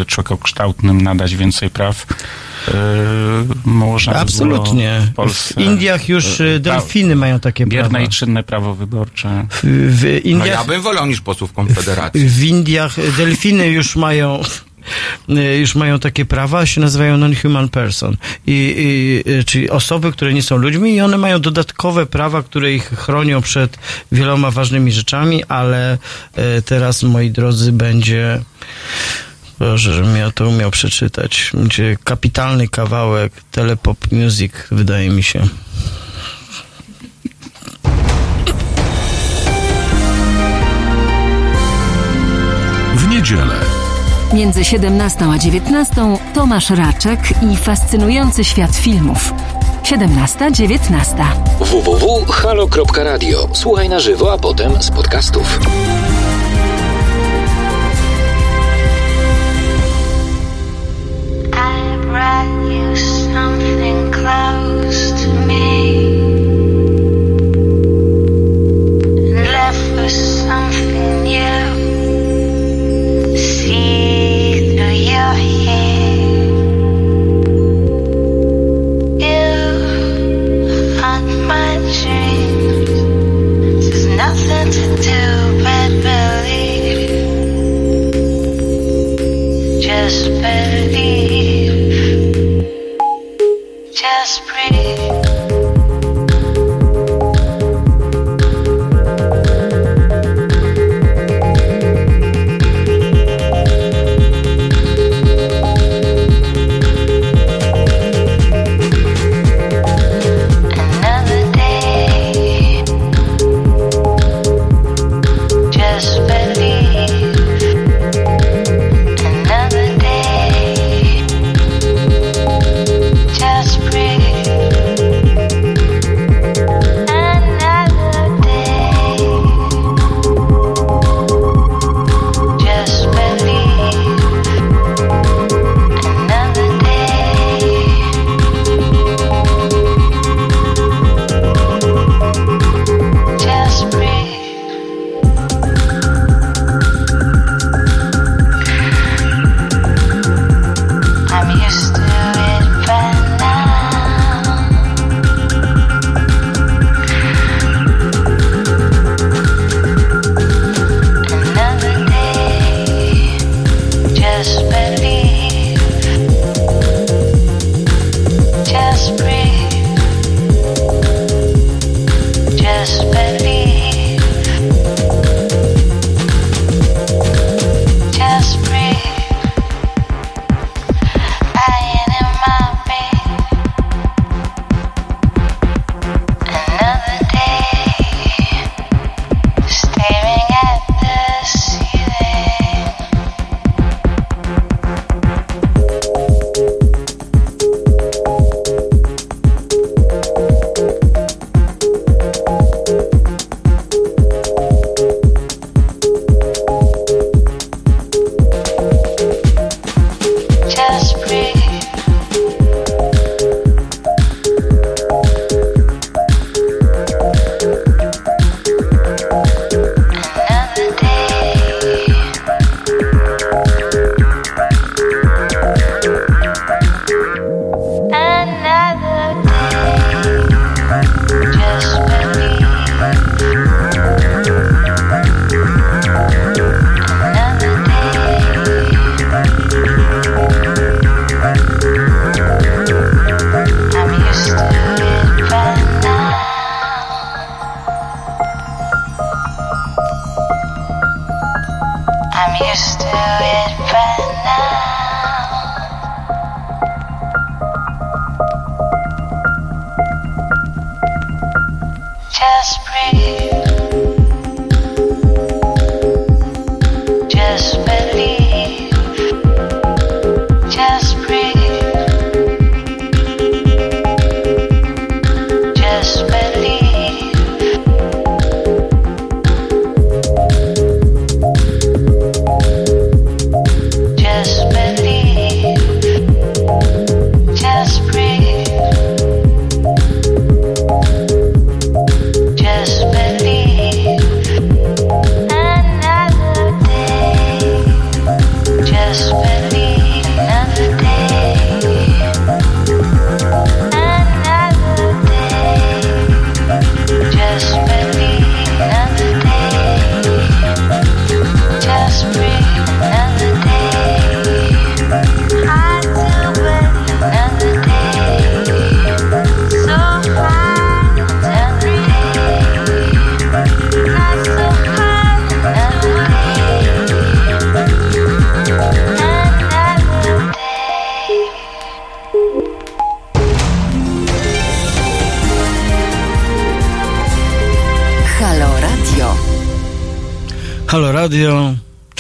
y, 0.02 0.06
człowiekokształtnym 0.06 1.02
nadać 1.02 1.36
więcej 1.36 1.70
praw, 1.70 2.06
y, 2.68 2.72
można 3.66 4.14
Absolutnie. 4.14 5.02
w 5.12 5.14
Polsce... 5.16 5.54
W 5.54 5.58
Indiach 5.64 6.10
już 6.10 6.40
y, 6.40 6.60
delfiny 6.60 7.16
mają 7.16 7.40
takie 7.40 7.66
Bierne 7.66 7.90
prawa. 7.90 8.06
i 8.06 8.10
czynne 8.10 8.44
prawo 8.44 8.76
wyborcze. 8.76 9.48
W, 9.50 9.60
w 9.64 10.04
No 10.04 10.10
ja 10.10 10.20
Indiach, 10.20 10.66
bym 10.68 10.82
wolał 10.82 11.06
niż 11.06 11.22
posłów 11.22 11.54
Konfederacji. 11.54 12.30
w 12.30 12.44
Indiach 12.44 12.96
delfiny 13.18 13.68
już 13.68 13.96
mają 13.96 14.42
już 15.60 15.76
mają 15.76 16.00
takie 16.00 16.26
prawa, 16.26 16.66
się 16.66 16.82
nazywają 16.82 17.18
non-human 17.18 17.70
person. 17.70 18.18
I, 18.48 18.76
i, 18.78 19.32
y, 19.32 19.44
czyli 19.44 19.70
osoby, 19.70 20.12
które 20.12 20.34
nie 20.34 20.44
są 20.44 20.58
ludźmi 20.58 20.94
i 20.94 21.02
one 21.02 21.18
mają 21.18 21.42
dodatkowe 21.42 22.06
prawa, 22.06 22.44
które 22.44 22.74
ich 22.74 22.84
chronią 22.84 23.42
przed 23.42 23.78
wieloma 24.12 24.52
ważnymi 24.52 24.92
rzeczami, 24.92 25.44
ale 25.44 25.98
y, 26.58 26.62
teraz, 26.62 27.04
moi 27.04 27.32
drodzy, 27.32 27.72
będzie 27.72 28.42
Boże, 29.60 29.94
żebym 29.94 30.18
ja 30.18 30.32
to 30.32 30.48
umiał 30.48 30.72
przeczytać. 30.72 31.52
Będzie 31.54 31.98
kapitalny 32.04 32.68
kawałek 32.68 33.34
telepop 33.52 34.12
music, 34.12 34.54
wydaje 34.72 35.10
mi 35.10 35.24
się. 35.24 35.48
W 42.96 43.08
niedzielę. 43.08 43.79
Między 44.34 44.64
17 44.64 45.26
a 45.26 45.38
19 45.38 46.18
Tomasz 46.34 46.70
Raczek 46.70 47.20
i 47.52 47.58
fascynujący 47.58 48.44
świat 48.44 48.76
filmów. 48.76 49.34
17-19. 49.84 51.26
www.halo.radio. 51.60 53.48
Słuchaj 53.54 53.90
na 53.90 54.00
żywo, 54.00 54.34
a 54.34 54.38
potem 54.38 54.82
z 54.82 54.92
podcastów. 54.92 55.60
two. 84.72 85.39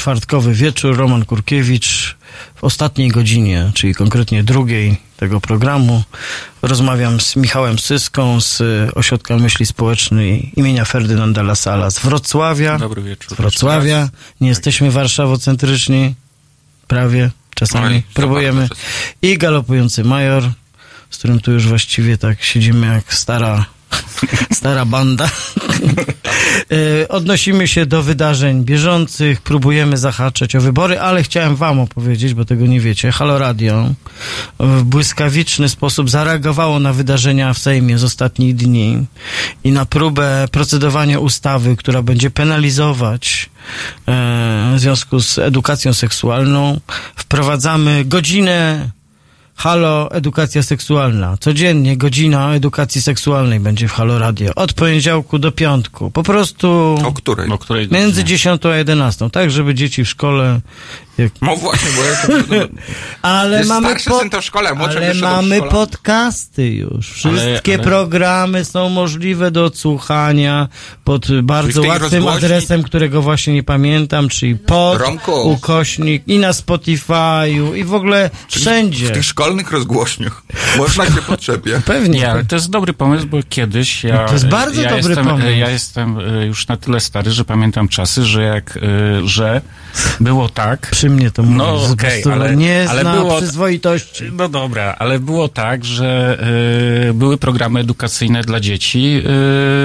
Czwartkowy 0.09 0.53
wieczór, 0.53 0.97
Roman 0.97 1.25
Kurkiewicz. 1.25 2.17
W 2.55 2.63
ostatniej 2.63 3.09
godzinie, 3.09 3.71
czyli 3.73 3.95
konkretnie 3.95 4.43
drugiej 4.43 4.97
tego 5.17 5.41
programu, 5.41 6.03
rozmawiam 6.61 7.19
z 7.19 7.35
Michałem 7.35 7.79
Syską 7.79 8.41
z 8.41 8.61
Ośrodka 8.95 9.37
Myśli 9.37 9.65
Społecznej 9.65 10.51
imienia 10.55 10.85
Ferdynanda 10.85 11.43
Lasala 11.43 11.91
z 11.91 11.99
Wrocławia. 11.99 12.77
Dobry 12.77 13.01
wieczór. 13.01 13.37
Z 13.37 13.37
Wrocławia. 13.37 14.09
Nie 14.41 14.49
jesteśmy 14.49 14.91
warszawocentryczni. 14.91 16.15
Prawie. 16.87 17.29
Czasami 17.55 17.95
Oj, 17.95 18.03
próbujemy. 18.13 18.69
I 19.21 19.37
galopujący 19.37 20.03
major, 20.03 20.51
z 21.09 21.17
którym 21.17 21.39
tu 21.39 21.51
już 21.51 21.67
właściwie 21.67 22.17
tak 22.17 22.43
siedzimy 22.43 22.87
jak 22.87 23.13
stara, 23.13 23.65
stara 24.59 24.85
banda. 24.85 25.29
E, 26.71 27.07
Odnosimy 27.07 27.67
się 27.67 27.85
do 27.85 28.03
wydarzeń 28.03 28.63
bieżących, 28.63 29.41
próbujemy 29.41 29.97
zahaczać 29.97 30.55
o 30.55 30.61
wybory, 30.61 30.99
ale 30.99 31.23
chciałem 31.23 31.55
wam 31.55 31.79
opowiedzieć, 31.79 32.33
bo 32.33 32.45
tego 32.45 32.65
nie 32.65 32.79
wiecie. 32.79 33.11
Halo 33.11 33.39
Radio 33.39 33.93
w 34.59 34.83
błyskawiczny 34.83 35.69
sposób 35.69 36.09
zareagowało 36.09 36.79
na 36.79 36.93
wydarzenia 36.93 37.53
w 37.53 37.57
Sejmie 37.57 37.97
z 37.97 38.03
ostatnich 38.03 38.55
dni 38.55 39.05
i 39.63 39.71
na 39.71 39.85
próbę 39.85 40.47
procedowania 40.51 41.19
ustawy, 41.19 41.75
która 41.75 42.01
będzie 42.01 42.31
penalizować 42.31 43.49
e, 44.07 44.73
w 44.75 44.79
związku 44.79 45.19
z 45.21 45.39
edukacją 45.39 45.93
seksualną. 45.93 46.79
Wprowadzamy 47.15 48.05
godzinę 48.05 48.89
Halo 49.63 50.11
Edukacja 50.11 50.63
Seksualna. 50.63 51.37
Codziennie 51.39 51.97
godzina 51.97 52.53
edukacji 52.55 53.01
seksualnej 53.01 53.59
będzie 53.59 53.87
w 53.87 53.91
Halo 53.91 54.19
Radio. 54.19 54.51
Od 54.55 54.73
poniedziałku 54.73 55.39
do 55.39 55.51
piątku. 55.51 56.11
Po 56.11 56.23
prostu... 56.23 56.97
O 57.05 57.13
której? 57.13 57.49
O 57.49 57.57
której 57.57 57.87
Między 57.91 58.23
10 58.23 58.65
a 58.65 58.75
11. 58.75 59.29
Tak, 59.29 59.51
żeby 59.51 59.75
dzieci 59.75 60.03
w 60.05 60.09
szkole... 60.09 60.59
Jak... 61.17 61.31
No 61.41 61.55
właśnie, 61.55 61.89
bo 61.95 62.03
ja 62.03 62.15
to, 62.15 62.67
Ale 63.21 63.57
Jest 63.57 63.69
mamy, 63.69 63.87
starszy 63.87 64.09
syn 64.21 64.29
to 64.29 64.41
w 64.41 64.45
szkole, 64.45 64.69
ale 64.69 65.13
mamy 65.13 65.55
szkole. 65.55 65.71
podcasty 65.71 66.67
już. 66.69 67.09
Wszystkie 67.11 67.73
ale- 67.73 67.83
programy 67.83 68.65
są 68.65 68.89
możliwe 68.89 69.51
do 69.51 69.65
odsłuchania 69.65 70.67
pod 71.03 71.41
bardzo 71.41 71.81
łatwym 71.81 72.23
rozgłośni- 72.23 72.35
adresem, 72.37 72.83
którego 72.83 73.21
właśnie 73.21 73.53
nie 73.53 73.63
pamiętam, 73.63 74.29
czyli 74.29 74.55
pod 74.55 74.99
Romku. 75.01 75.31
ukośnik 75.51 76.23
i 76.27 76.39
na 76.39 76.51
Spotify'u 76.51 77.75
i 77.77 77.83
w 77.83 77.93
ogóle 77.93 78.29
wszędzie. 78.49 79.05
W 79.05 79.11
tych 79.11 79.25
szkolnych 79.49 79.71
rozgłośniach. 79.71 80.41
Można 80.77 81.05
się 81.05 81.21
potrzebie. 81.21 81.81
Pewnie. 81.85 82.19
Nie, 82.19 82.31
ale 82.31 82.45
to 82.45 82.55
jest 82.55 82.69
dobry 82.69 82.93
pomysł, 82.93 83.27
bo 83.27 83.37
kiedyś 83.49 84.03
ja... 84.03 84.25
To 84.25 84.33
jest 84.33 84.47
bardzo 84.47 84.81
ja 84.81 84.89
dobry 84.89 85.07
jestem, 85.09 85.25
pomysł. 85.25 85.47
Ja 85.47 85.69
jestem 85.69 86.17
e, 86.19 86.45
już 86.45 86.67
na 86.67 86.77
tyle 86.77 86.99
stary, 86.99 87.31
że 87.31 87.45
pamiętam 87.45 87.87
czasy, 87.87 88.25
że 88.25 88.43
jak, 88.43 88.77
e, 88.77 89.27
że 89.27 89.61
było 90.19 90.49
tak... 90.49 90.87
Przy 90.91 91.09
mnie 91.09 91.31
to 91.31 91.43
mówisz, 91.43 91.57
No 91.57 91.83
okej, 91.83 91.95
prostu 92.23 92.31
ale, 92.31 92.55
nie 92.55 92.89
ale 92.89 93.01
zna 93.01 93.13
było... 93.13 93.37
przyzwoitości. 93.37 94.23
No 94.31 94.49
dobra, 94.49 94.95
ale 94.99 95.19
było 95.19 95.47
tak, 95.47 95.85
że 95.85 96.37
e, 97.09 97.13
były 97.13 97.37
programy 97.37 97.79
edukacyjne 97.79 98.41
dla 98.41 98.59
dzieci 98.59 99.21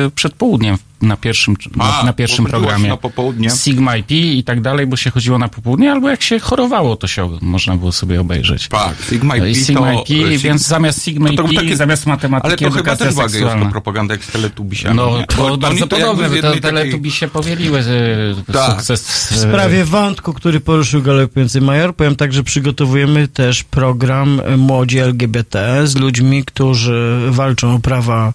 e, 0.06 0.10
przed 0.10 0.34
południem 0.34 0.78
na 1.02 1.16
pierwszym, 1.16 1.56
na, 1.76 1.98
A, 1.98 2.04
na 2.04 2.12
pierwszym 2.12 2.44
programie. 2.44 2.88
na 2.88 2.96
popołudnie. 2.96 3.50
Sigma 3.50 3.96
IP 3.96 4.10
i 4.10 4.44
tak 4.44 4.60
dalej, 4.60 4.86
bo 4.86 4.96
się 4.96 5.10
chodziło 5.10 5.38
na 5.38 5.48
popołudnie, 5.48 5.92
albo 5.92 6.10
jak 6.10 6.22
się 6.22 6.38
chorowało, 6.38 6.96
to 6.96 7.06
się 7.06 7.38
można 7.42 7.76
było 7.76 7.92
sobie 7.92 8.20
obejrzeć. 8.20 8.68
Tak, 8.68 8.94
Sigma 9.08 9.36
IP 9.36 9.53
i 9.60 9.64
Sigma 9.64 10.02
Pi, 10.06 10.22
e, 10.24 10.38
więc 10.38 10.66
zamiast 10.66 11.04
Sigma 11.04 11.28
i 11.28 11.36
to 11.36 11.48
Pi, 11.48 11.56
takie- 11.56 11.76
zamiast 11.76 12.06
matematyki 12.06 12.64
Ale 12.64 12.72
to 12.72 12.76
chyba 12.76 12.96
też 12.96 13.14
waga 13.14 13.38
jest 13.38 13.52
to 13.64 13.70
propaganda 13.70 14.14
jak 14.14 14.24
z 14.24 14.26
teletubisiami. 14.32 14.96
No, 14.96 15.18
to 15.26 15.56
bardzo 15.56 15.86
to 15.86 15.98
jakby 15.98 16.12
podobne, 16.14 16.28
z 16.28 16.30
bo 16.30 16.36
te 16.36 16.42
takiej- 16.42 16.60
teletubi 16.60 17.10
się 17.10 17.28
powieliły 17.28 17.78
e, 17.80 18.52
Tak. 18.52 18.70
sukces. 18.76 19.02
W 19.32 19.36
sprawie 19.36 19.84
wątku, 19.84 20.32
który 20.32 20.60
poruszył 20.60 21.02
galopujący 21.02 21.60
major, 21.60 21.94
powiem 21.96 22.16
tak, 22.16 22.32
że 22.32 22.42
przygotowujemy 22.42 23.28
też 23.28 23.62
program 23.64 24.40
e, 24.44 24.56
Młodzi 24.56 24.98
LGBT 24.98 25.86
z 25.86 25.96
ludźmi, 25.96 26.44
którzy 26.44 27.20
walczą 27.28 27.74
o 27.74 27.78
prawa 27.78 28.32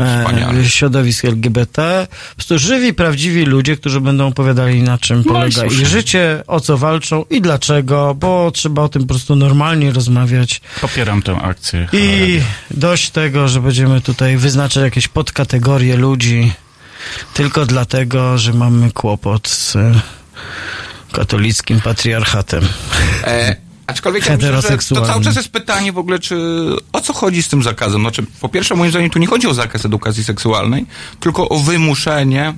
e, 0.00 0.64
środowisk 0.68 1.24
LGBT. 1.24 2.06
Po 2.30 2.34
prostu 2.36 2.58
żywi, 2.58 2.94
prawdziwi 2.94 3.44
ludzie, 3.44 3.76
którzy 3.76 4.00
będą 4.00 4.26
opowiadali 4.26 4.82
na 4.82 4.98
czym 4.98 5.22
No 5.26 5.32
polega 5.32 5.64
ich 5.64 5.86
życie, 5.86 6.42
o 6.46 6.60
co 6.60 6.78
walczą 6.78 7.24
i 7.30 7.40
dlaczego, 7.40 8.14
bo 8.14 8.50
trzeba 8.54 8.82
o 8.82 8.88
tym 8.88 9.02
po 9.02 9.08
prostu 9.08 9.36
normalnie 9.36 9.92
rozmawiać. 9.92 10.60
Popieram 10.80 11.22
tę 11.22 11.36
akcję. 11.36 11.88
I 11.92 12.40
dość 12.70 13.10
tego, 13.10 13.48
że 13.48 13.60
będziemy 13.60 14.00
tutaj 14.00 14.36
wyznaczać 14.36 14.82
jakieś 14.82 15.08
podkategorie 15.08 15.96
ludzi 15.96 16.52
tylko 17.34 17.66
dlatego, 17.66 18.38
że 18.38 18.52
mamy 18.52 18.90
kłopot 18.90 19.48
z 19.48 19.76
e, 19.76 20.00
katolickim 21.12 21.80
patriarchatem. 21.80 22.68
E, 23.24 23.56
aczkolwiek 23.86 24.26
ja 24.26 24.36
myślę, 24.36 24.62
że 24.62 24.78
to 24.94 25.06
cały 25.06 25.24
czas 25.24 25.36
jest 25.36 25.48
pytanie 25.48 25.92
w 25.92 25.98
ogóle, 25.98 26.18
czy 26.18 26.36
o 26.92 27.00
co 27.00 27.12
chodzi 27.12 27.42
z 27.42 27.48
tym 27.48 27.62
zakazem? 27.62 28.00
Znaczy, 28.00 28.24
po 28.40 28.48
pierwsze, 28.48 28.74
moim 28.74 28.90
zdaniem 28.90 29.10
tu 29.10 29.18
nie 29.18 29.26
chodzi 29.26 29.46
o 29.46 29.54
zakaz 29.54 29.84
edukacji 29.84 30.24
seksualnej, 30.24 30.86
tylko 31.20 31.48
o 31.48 31.58
wymuszenie 31.58 32.54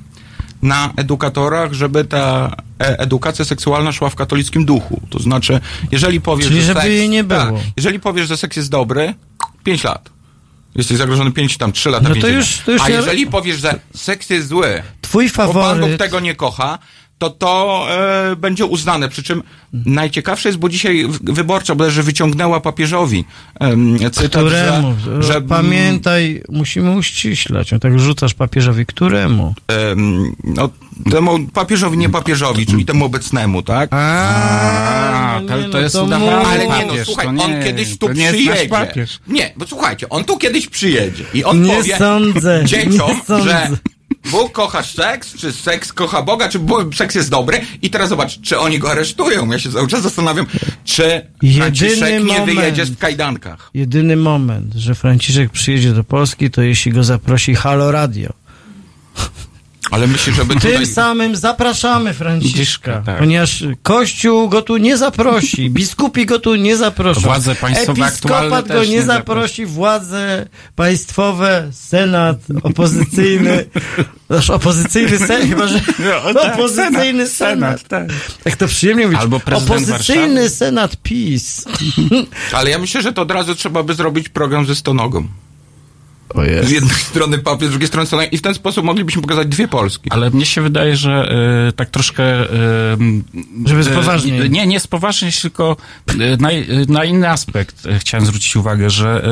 na 0.64 0.92
edukatorach, 0.96 1.72
żeby 1.72 2.04
ta 2.04 2.56
e, 2.80 2.98
edukacja 2.98 3.44
seksualna 3.44 3.92
szła 3.92 4.10
w 4.10 4.14
katolickim 4.14 4.64
duchu. 4.64 5.00
To 5.10 5.18
znaczy, 5.18 5.60
jeżeli 5.92 6.20
powiesz, 6.20 6.48
Czyli 6.48 6.60
że 6.60 6.66
żeby 6.66 6.80
seks, 6.80 6.92
jej 6.92 7.08
nie 7.08 7.24
było. 7.24 7.40
Tak, 7.40 7.54
jeżeli 7.76 8.00
powiesz, 8.00 8.28
że 8.28 8.36
seks 8.36 8.56
jest 8.56 8.70
dobry, 8.70 9.14
5 9.64 9.84
lat. 9.84 10.10
Jesteś 10.74 10.96
zagrożony 10.96 11.32
5 11.32 11.56
tam 11.58 11.72
3 11.72 11.90
lata 11.90 12.08
No 12.08 12.14
to 12.14 12.28
już- 12.28 12.58
to 12.66 12.72
już 12.72 12.82
A 12.82 12.88
jeżeli 12.88 13.26
powiesz, 13.26 13.60
że 13.60 13.80
seks 13.94 14.30
jest 14.30 14.48
zły, 14.48 14.82
Twój 15.00 15.28
bo 15.28 15.34
Pan 15.36 15.46
Bóg 15.46 15.54
faworyt... 15.62 15.98
tego 15.98 16.20
nie 16.20 16.34
kocha, 16.34 16.78
to 17.18 17.30
to 17.30 17.86
e, 18.32 18.36
będzie 18.36 18.64
uznane. 18.66 19.08
Przy 19.08 19.22
czym 19.22 19.42
najciekawsze 19.72 20.48
jest, 20.48 20.58
bo 20.58 20.68
dzisiaj 20.68 21.06
wyborcza 21.22 21.74
bodajże 21.74 22.02
wyciągnęła 22.02 22.60
papieżowi 22.60 23.24
em, 23.60 23.98
cytat, 23.98 24.30
Któremu? 24.44 24.94
że, 25.04 25.22
że 25.22 25.40
Pamiętaj, 25.40 26.42
musimy 26.48 26.90
uściślać. 26.90 27.72
No 27.72 27.78
tak 27.78 27.98
rzucasz 27.98 28.34
papieżowi. 28.34 28.86
Któremu? 28.86 29.54
em, 29.68 30.34
no, 30.44 30.68
temu 31.10 31.38
papieżowi, 31.52 31.98
nie 31.98 32.08
papieżowi, 32.08 32.66
czyli 32.66 32.84
temu 32.84 33.04
obecnemu, 33.04 33.62
tak? 33.62 33.88
A, 33.92 35.40
to, 35.48 35.68
to 35.72 35.80
jest 35.80 35.96
udawany 35.96 36.46
Ale 36.46 36.68
nie, 36.68 36.86
no 36.86 37.04
słuchaj, 37.04 37.26
to 37.26 37.32
nie, 37.32 37.44
on 37.44 37.62
kiedyś 37.64 37.98
tu 37.98 38.08
to 38.08 38.14
przyjedzie. 38.14 38.68
Nie, 39.28 39.52
bo 39.56 39.66
słuchajcie, 39.66 40.08
on 40.08 40.24
tu 40.24 40.38
kiedyś 40.38 40.66
przyjedzie 40.68 41.24
i 41.34 41.44
on 41.44 41.62
Nie 41.62 41.76
powie 41.76 41.96
sądzę, 41.96 42.62
dzieciom, 42.64 42.90
nie 42.90 43.24
sądzę. 43.26 43.42
że 43.50 43.68
Bóg 44.30 44.52
kocha 44.52 44.82
seks, 44.82 45.36
czy 45.36 45.52
seks 45.52 45.92
kocha 45.92 46.22
Boga, 46.22 46.48
czy 46.48 46.58
Bóg, 46.58 46.94
seks 46.94 47.14
jest 47.14 47.30
dobry 47.30 47.60
i 47.82 47.90
teraz 47.90 48.08
zobacz, 48.08 48.40
czy 48.40 48.58
oni 48.58 48.78
go 48.78 48.90
aresztują. 48.90 49.50
Ja 49.52 49.58
się 49.58 49.72
cały 49.72 49.88
czas 49.88 50.02
zastanawiam, 50.02 50.46
czy 50.84 51.26
Franciszek 51.56 52.00
Jedyny 52.00 52.24
nie 52.24 52.38
moment. 52.38 52.58
wyjedzie 52.58 52.84
w 52.84 52.98
kajdankach. 52.98 53.70
Jedyny 53.74 54.16
moment, 54.16 54.74
że 54.74 54.94
Franciszek 54.94 55.50
przyjedzie 55.50 55.92
do 55.92 56.04
Polski, 56.04 56.50
to 56.50 56.62
jeśli 56.62 56.92
go 56.92 57.04
zaprosi 57.04 57.54
Halo 57.54 57.92
Radio. 57.92 58.43
Ale 59.90 60.06
myślę, 60.06 60.32
żeby 60.32 60.54
tutaj... 60.54 60.72
Tym 60.72 60.86
samym 60.86 61.36
zapraszamy 61.36 62.14
Franciszka, 62.14 63.02
tak. 63.06 63.18
ponieważ 63.18 63.64
Kościół 63.82 64.48
go 64.48 64.62
tu 64.62 64.76
nie 64.76 64.96
zaprosi, 64.96 65.70
biskupi 65.80 66.26
go 66.26 66.38
tu 66.38 66.54
nie 66.54 66.76
zaproszą. 66.76 67.20
Władze 67.20 67.54
państwowe 67.54 68.06
Episkopat 68.06 68.68
go 68.68 68.84
nie 68.84 68.94
nie 68.94 69.02
zaprosi, 69.02 69.66
władze 69.66 70.46
państwowe, 70.76 71.68
senat 71.72 72.36
opozycyjny, 72.62 73.64
nasz 74.28 74.50
opozycyjny 74.50 75.18
senat, 75.18 75.48
chyba 75.50 75.66
że 75.66 75.80
No, 75.98 76.34
tak, 76.34 76.54
opozycyjny 76.54 77.26
senat, 77.26 77.80
senat. 77.80 78.10
Tak 78.44 78.56
to 78.56 78.66
przyjemnie 78.66 79.04
mówić. 79.04 79.20
Albo 79.20 79.36
Opozycyjny 79.36 80.26
Warszawy. 80.34 80.50
senat 80.50 80.96
PiS. 81.02 81.64
Ale 82.52 82.70
ja 82.70 82.78
myślę, 82.78 83.02
że 83.02 83.12
to 83.12 83.22
od 83.22 83.30
razu 83.30 83.54
trzeba 83.54 83.82
by 83.82 83.94
zrobić 83.94 84.28
program 84.28 84.66
ze 84.66 84.74
stonogą. 84.74 85.26
Z 86.62 86.70
jednej 86.70 86.94
strony 87.10 87.38
papież, 87.38 87.68
z 87.68 87.70
drugiej 87.70 87.88
strony 87.88 88.06
stonoga 88.06 88.28
i 88.28 88.38
w 88.38 88.42
ten 88.42 88.54
sposób 88.54 88.84
moglibyśmy 88.84 89.22
pokazać 89.22 89.48
dwie 89.48 89.68
Polski. 89.68 90.10
Ale 90.10 90.30
mnie 90.30 90.46
się 90.46 90.62
wydaje, 90.62 90.96
że 90.96 91.32
e, 91.68 91.72
tak 91.72 91.90
troszkę... 91.90 92.24
e, 92.24 92.46
Żeby 93.66 93.80
e, 93.80 93.84
spoważnieć. 93.84 94.50
Nie, 94.50 94.66
nie 94.66 94.80
spoważnieć, 94.80 95.40
tylko 95.40 95.76
na, 96.38 96.48
na 96.88 97.04
inny 97.04 97.30
aspekt 97.30 97.88
chciałem 97.98 98.26
zwrócić 98.26 98.56
uwagę, 98.56 98.90
że 98.90 99.22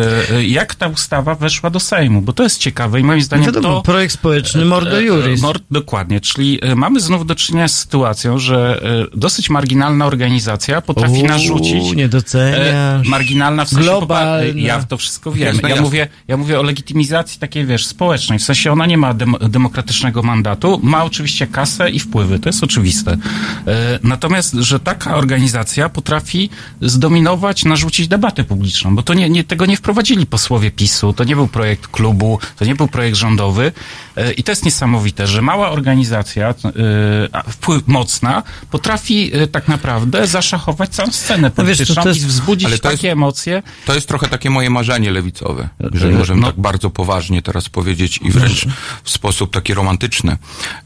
jak 0.46 0.74
ta 0.74 0.88
ustawa 0.88 1.34
weszła 1.34 1.70
do 1.70 1.80
Sejmu, 1.80 2.22
bo 2.22 2.32
to 2.32 2.42
jest 2.42 2.58
ciekawe 2.60 3.00
i 3.00 3.04
moim 3.04 3.22
zdaniem 3.22 3.46
Wiadomo, 3.46 3.68
to... 3.68 3.82
projekt 3.82 4.14
społeczny 4.14 4.64
Mordo 4.64 5.00
Juris. 5.00 5.40
Mor, 5.42 5.58
dokładnie, 5.70 6.20
czyli 6.20 6.60
mamy 6.76 7.00
znów 7.00 7.26
do 7.26 7.34
czynienia 7.34 7.68
z 7.68 7.78
sytuacją, 7.78 8.38
że 8.38 8.82
dosyć 9.14 9.50
marginalna 9.50 10.06
organizacja 10.06 10.80
potrafi 10.80 11.12
Uuu, 11.18 11.26
narzucić. 11.26 11.92
nie 11.96 12.08
doceniasz. 12.08 13.06
Marginalna 13.08 13.64
w 13.64 13.68
sensie. 13.68 13.84
Globalna. 13.84 14.42
popa- 14.44 14.56
Ja 14.58 14.78
w 14.78 14.86
to 14.88 14.96
wszystko 14.96 15.32
wiem. 15.32 15.58
Ja, 15.68 15.82
mówię, 15.82 16.08
ja 16.28 16.36
mówię 16.36 16.60
o 16.60 16.62
legitymizacji 16.62 16.91
takiej, 17.38 17.66
wiesz, 17.66 17.86
społecznej. 17.86 18.38
W 18.38 18.42
sensie 18.42 18.72
ona 18.72 18.86
nie 18.86 18.98
ma 18.98 19.14
dem 19.14 19.34
demokratycznego 19.48 20.22
mandatu, 20.22 20.80
ma 20.82 21.04
oczywiście 21.04 21.46
kasę 21.46 21.90
i 21.90 21.98
wpływy, 21.98 22.38
to 22.38 22.48
jest 22.48 22.64
oczywiste. 22.64 23.12
E, 23.12 23.98
natomiast, 24.02 24.54
że 24.54 24.80
taka 24.80 25.14
organizacja 25.16 25.88
potrafi 25.88 26.50
zdominować, 26.80 27.64
narzucić 27.64 28.08
debatę 28.08 28.44
publiczną, 28.44 28.96
bo 28.96 29.02
to 29.02 29.14
nie, 29.14 29.30
nie, 29.30 29.44
tego 29.44 29.66
nie 29.66 29.76
wprowadzili 29.76 30.26
posłowie 30.26 30.70
PiSu, 30.70 31.12
to 31.12 31.24
nie 31.24 31.36
był 31.36 31.48
projekt 31.48 31.86
klubu, 31.86 32.38
to 32.58 32.64
nie 32.64 32.74
był 32.74 32.88
projekt 32.88 33.16
rządowy 33.16 33.72
e, 34.16 34.32
i 34.32 34.42
to 34.42 34.52
jest 34.52 34.64
niesamowite, 34.64 35.26
że 35.26 35.42
mała 35.42 35.70
organizacja, 35.70 36.48
e, 36.48 37.52
wpływ 37.52 37.82
mocna, 37.88 38.42
potrafi 38.70 39.32
tak 39.52 39.68
naprawdę 39.68 40.26
zaszachować 40.26 40.90
całą 40.90 41.12
scenę 41.12 41.50
No 41.56 41.64
wiesz, 41.64 41.76
polityczną 41.78 42.02
to 42.02 42.08
jest- 42.08 42.22
i 42.22 42.26
wzbudzić 42.26 42.80
takie 42.80 42.92
jest- 42.92 43.04
emocje. 43.12 43.62
To 43.86 43.94
jest 43.94 44.08
trochę 44.08 44.28
takie 44.28 44.50
moje 44.50 44.70
marzenie 44.70 45.10
lewicowe, 45.10 45.68
jeżeli 45.92 46.14
możemy 46.14 46.40
no. 46.40 46.46
tak 46.46 46.60
bardzo 46.60 46.71
poważnie 46.90 47.42
teraz 47.42 47.68
powiedzieć 47.68 48.20
i 48.22 48.30
wręcz 48.30 48.66
w 49.04 49.10
sposób 49.10 49.52
taki 49.52 49.74
romantyczny. 49.74 50.36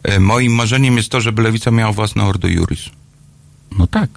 E, 0.03 0.21
Moim 0.21 0.53
marzeniem 0.53 0.97
jest 0.97 1.09
to, 1.09 1.21
żeby 1.21 1.43
lewica 1.43 1.71
miała 1.71 1.93
własne 1.93 2.25
Ordo 2.25 2.49
Juris. 2.49 2.81
No 3.79 3.87
tak. 3.87 4.11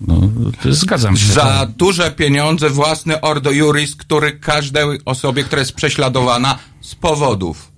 No, 0.00 0.20
zgadzam 0.64 1.16
się. 1.16 1.32
Za 1.32 1.42
tak. 1.42 1.70
duże 1.70 2.10
pieniądze 2.10 2.70
własny 2.70 3.20
Ordo 3.20 3.50
Juris, 3.50 3.96
który 3.96 4.32
każdej 4.32 4.84
osobie, 5.04 5.44
która 5.44 5.60
jest 5.60 5.72
prześladowana 5.72 6.58
z 6.80 6.94
powodów 6.94 7.70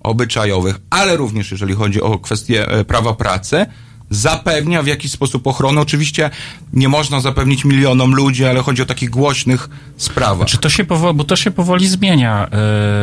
obyczajowych, 0.00 0.80
ale 0.90 1.16
również 1.16 1.50
jeżeli 1.50 1.74
chodzi 1.74 2.02
o 2.02 2.18
kwestie 2.18 2.68
e, 2.68 2.84
prawa 2.84 3.14
pracy, 3.14 3.66
zapewnia 4.14 4.82
w 4.82 4.86
jakiś 4.86 5.12
sposób 5.12 5.46
ochronę. 5.46 5.80
Oczywiście 5.80 6.30
nie 6.72 6.88
można 6.88 7.20
zapewnić 7.20 7.64
milionom 7.64 8.14
ludzi, 8.14 8.44
ale 8.44 8.60
chodzi 8.62 8.82
o 8.82 8.86
takich 8.86 9.10
głośnych 9.10 9.68
sprawach. 9.96 10.48
Czy 10.48 10.58
to 10.58 10.68
się 10.68 10.84
powoli, 10.84 11.14
bo 11.16 11.24
to 11.24 11.36
się 11.36 11.50
powoli 11.50 11.88
zmienia, 11.88 12.48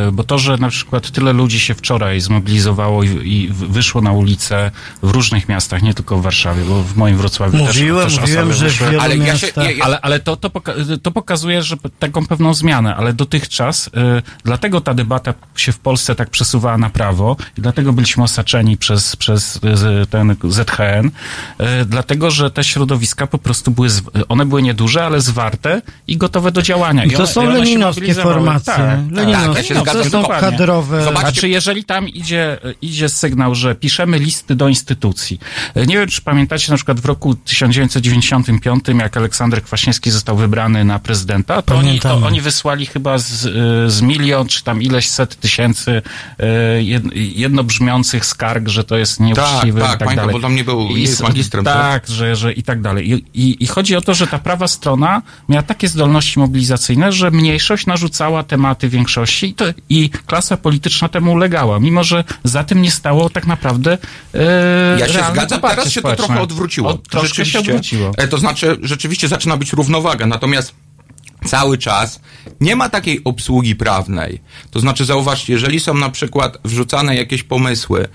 e, 0.08 0.12
bo 0.12 0.24
to, 0.24 0.38
że 0.38 0.58
na 0.58 0.70
przykład 0.70 1.12
tyle 1.12 1.34
ludzi 1.34 1.60
się 1.60 1.74
wczoraj 1.76 2.20
zmobilizowało 2.22 3.04
i, 3.04 3.08
i 3.08 3.50
wyszło 3.54 4.02
na 4.02 4.12
ulicę 4.12 4.72
w 5.04 5.10
różnych 5.12 5.50
miastach, 5.50 5.82
nie 5.82 5.94
tylko 5.94 6.18
w 6.18 6.22
Warszawie, 6.22 6.64
bo 6.64 6.84
w 6.84 6.96
moim 6.98 7.18
Wrocławiu 7.18 7.58
Mówiłem, 7.58 8.04
też, 8.04 8.14
też 8.14 8.22
mówiłem, 8.22 8.54
że 8.54 8.66
w 8.66 8.72
wyszły. 8.72 8.88
wielu 8.90 9.02
Ale 9.04 9.18
ja 9.18 9.26
się- 9.26 9.32
miastach... 9.48 9.64
ja- 9.66 9.72
ja- 9.72 9.84
Ale, 9.86 10.02
ale 10.02 10.20
to, 10.20 10.38
to, 10.38 10.50
poka- 10.50 10.74
to 11.04 11.12
pokazuje, 11.12 11.64
że 11.64 11.78
p- 11.78 11.90
taką 12.00 12.26
pewną 12.28 12.54
zmianę, 12.54 12.96
ale 12.96 13.14
dotychczas, 13.14 13.88
y, 13.88 13.92
dlatego 14.44 14.82
ta 14.82 14.94
debata 14.94 15.34
się 15.56 15.72
w 15.72 15.80
Polsce 15.80 16.16
tak 16.16 16.30
przesuwała 16.30 16.78
na 16.78 16.90
prawo 16.90 17.36
i 17.58 17.62
dlatego 17.62 17.94
byliśmy 17.94 18.24
osaczeni 18.24 18.78
przez, 18.78 19.16
przez 19.16 19.56
y, 20.04 20.08
ten 20.10 20.36
ZHN, 20.44 20.99
y, 21.08 21.86
dlatego, 21.86 22.32
że 22.32 22.52
te 22.52 22.64
środowiska 22.64 23.28
po 23.28 23.38
prostu 23.38 23.72
były, 23.72 23.90
one 24.30 24.46
były 24.46 24.62
nieduże, 24.62 25.06
ale 25.06 25.22
zwarte 25.22 25.82
i 26.08 26.18
gotowe 26.18 26.52
do 26.52 26.62
działania. 26.62 27.06
I 27.06 27.12
To 27.12 27.18
one, 27.18 27.28
są 27.28 27.44
i 27.44 27.48
one 27.48 27.60
leninowskie 27.60 28.14
formacje. 28.14 28.74
Tak, 28.74 29.00
Leninowskie. 29.12 29.64
Tak, 29.68 29.78
No, 29.78 29.82
zgadzam, 29.82 30.04
to 30.04 30.10
są 30.10 30.24
kadrowe... 30.28 31.06
Zobacz- 31.06 31.20
Znaczy, 31.20 31.50
jeżeli 31.50 31.84
tam 31.84 32.08
idzie, 32.10 32.58
idzie 32.82 33.10
sygnał, 33.10 33.56
że 33.56 33.76
piszemy 33.76 34.20
listy 34.20 34.56
do 34.56 34.68
instytucji. 34.68 35.40
Nie 35.76 35.98
wiem, 35.98 36.08
czy 36.08 36.22
pamiętacie, 36.22 36.72
na 36.72 36.76
przykład 36.76 37.00
w 37.00 37.06
roku 37.06 37.36
1995, 37.36 38.84
jak 39.00 39.18
Aleksander 39.18 39.64
Kwaśniewski 39.64 40.12
został 40.12 40.38
wybrany 40.38 40.86
na 40.86 41.00
prezydenta, 41.00 41.62
to, 41.62 41.76
oni, 41.76 42.00
to 42.00 42.16
oni 42.18 42.42
wysłali 42.42 42.86
chyba 42.86 43.18
z, 43.18 43.46
y, 43.46 43.92
z 43.92 44.02
milion, 44.02 44.48
czy 44.48 44.64
tam 44.64 44.82
ileś 44.82 45.10
set 45.10 45.36
tysięcy 45.40 46.02
jed- 46.80 47.10
jednobrzmiących 47.14 48.26
skarg, 48.26 48.68
że 48.68 48.84
to 48.84 48.98
jest 48.98 49.20
nieuczciwe 49.20 49.82
tak, 49.82 49.90
i 49.90 49.92
tak 49.92 50.00
pamiętam, 50.00 50.16
dalej. 50.16 50.34
bo 50.34 50.40
tam 50.42 50.56
nie 50.56 50.64
był- 50.64 50.89
nie 50.96 51.02
jest 51.02 51.24
magistrem, 51.24 51.66
tak? 51.66 51.76
Tak, 51.76 52.16
że, 52.16 52.36
że 52.36 52.54
i 52.54 52.64
tak 52.64 52.82
dalej. 52.82 53.12
I, 53.12 53.14
i, 53.34 53.64
I 53.64 53.68
chodzi 53.68 53.96
o 53.96 54.02
to, 54.02 54.14
że 54.14 54.28
ta 54.28 54.40
prawa 54.40 54.68
strona 54.68 55.22
miała 55.50 55.64
takie 55.64 55.88
zdolności 55.88 56.40
mobilizacyjne, 56.40 57.12
że 57.12 57.32
mniejszość 57.32 57.86
narzucała 57.86 58.44
tematy 58.44 58.90
większości 58.90 59.48
i, 59.50 59.54
to, 59.54 59.66
i 59.90 60.10
klasa 60.10 60.58
polityczna 60.58 61.10
temu 61.10 61.32
ulegała, 61.34 61.80
mimo 61.80 62.04
że 62.04 62.24
za 62.44 62.64
tym 62.64 62.82
nie 62.82 62.92
stało 62.92 63.30
tak 63.30 63.48
naprawdę 63.48 63.98
e, 64.34 64.98
Ja 65.00 65.08
się 65.08 65.24
zgadzam, 65.32 65.62
teraz 65.62 65.92
się 65.92 66.02
to 66.02 66.16
trochę 66.16 66.42
odwróciło. 66.42 66.90
Od, 66.90 67.10
troszkę 67.10 67.46
się 67.46 67.60
odwróciło. 67.60 68.12
E, 68.18 68.28
To 68.28 68.38
znaczy, 68.38 68.78
rzeczywiście 68.82 69.28
zaczyna 69.28 69.58
być 69.58 69.74
równowaga, 69.74 70.26
natomiast 70.26 70.74
cały 71.46 71.78
czas 71.78 72.20
nie 72.62 72.76
ma 72.76 72.90
takiej 72.90 73.24
obsługi 73.24 73.76
prawnej. 73.76 74.42
To 74.72 74.80
znaczy, 74.80 75.06
zauważcie, 75.06 75.54
jeżeli 75.54 75.80
są 75.80 75.94
na 75.94 76.10
przykład 76.10 76.58
wrzucane 76.66 77.16
jakieś 77.16 77.44
pomysły, 77.44 78.08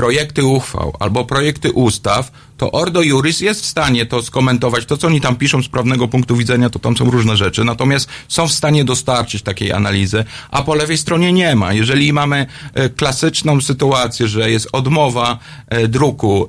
projekty 0.00 0.44
uchwał 0.44 0.96
albo 1.00 1.24
projekty 1.24 1.72
ustaw, 1.72 2.32
to 2.56 2.72
Ordo 2.72 3.02
Juris 3.02 3.40
jest 3.40 3.62
w 3.62 3.66
stanie 3.66 4.06
to 4.06 4.22
skomentować. 4.22 4.86
To, 4.86 4.96
co 4.96 5.06
oni 5.06 5.20
tam 5.20 5.36
piszą 5.36 5.62
z 5.62 5.68
prawnego 5.68 6.08
punktu 6.08 6.36
widzenia, 6.36 6.70
to 6.70 6.78
tam 6.78 6.96
są 6.96 7.10
różne 7.10 7.36
rzeczy. 7.36 7.64
Natomiast 7.64 8.08
są 8.28 8.48
w 8.48 8.52
stanie 8.52 8.84
dostarczyć 8.84 9.42
takiej 9.42 9.72
analizy, 9.72 10.24
a 10.50 10.62
po 10.62 10.74
lewej 10.74 10.98
stronie 10.98 11.32
nie 11.32 11.56
ma. 11.56 11.72
Jeżeli 11.72 12.12
mamy 12.12 12.46
e, 12.74 12.88
klasyczną 12.88 13.60
sytuację, 13.60 14.28
że 14.28 14.50
jest 14.50 14.68
odmowa 14.72 15.38
e, 15.68 15.88
druku 15.88 16.48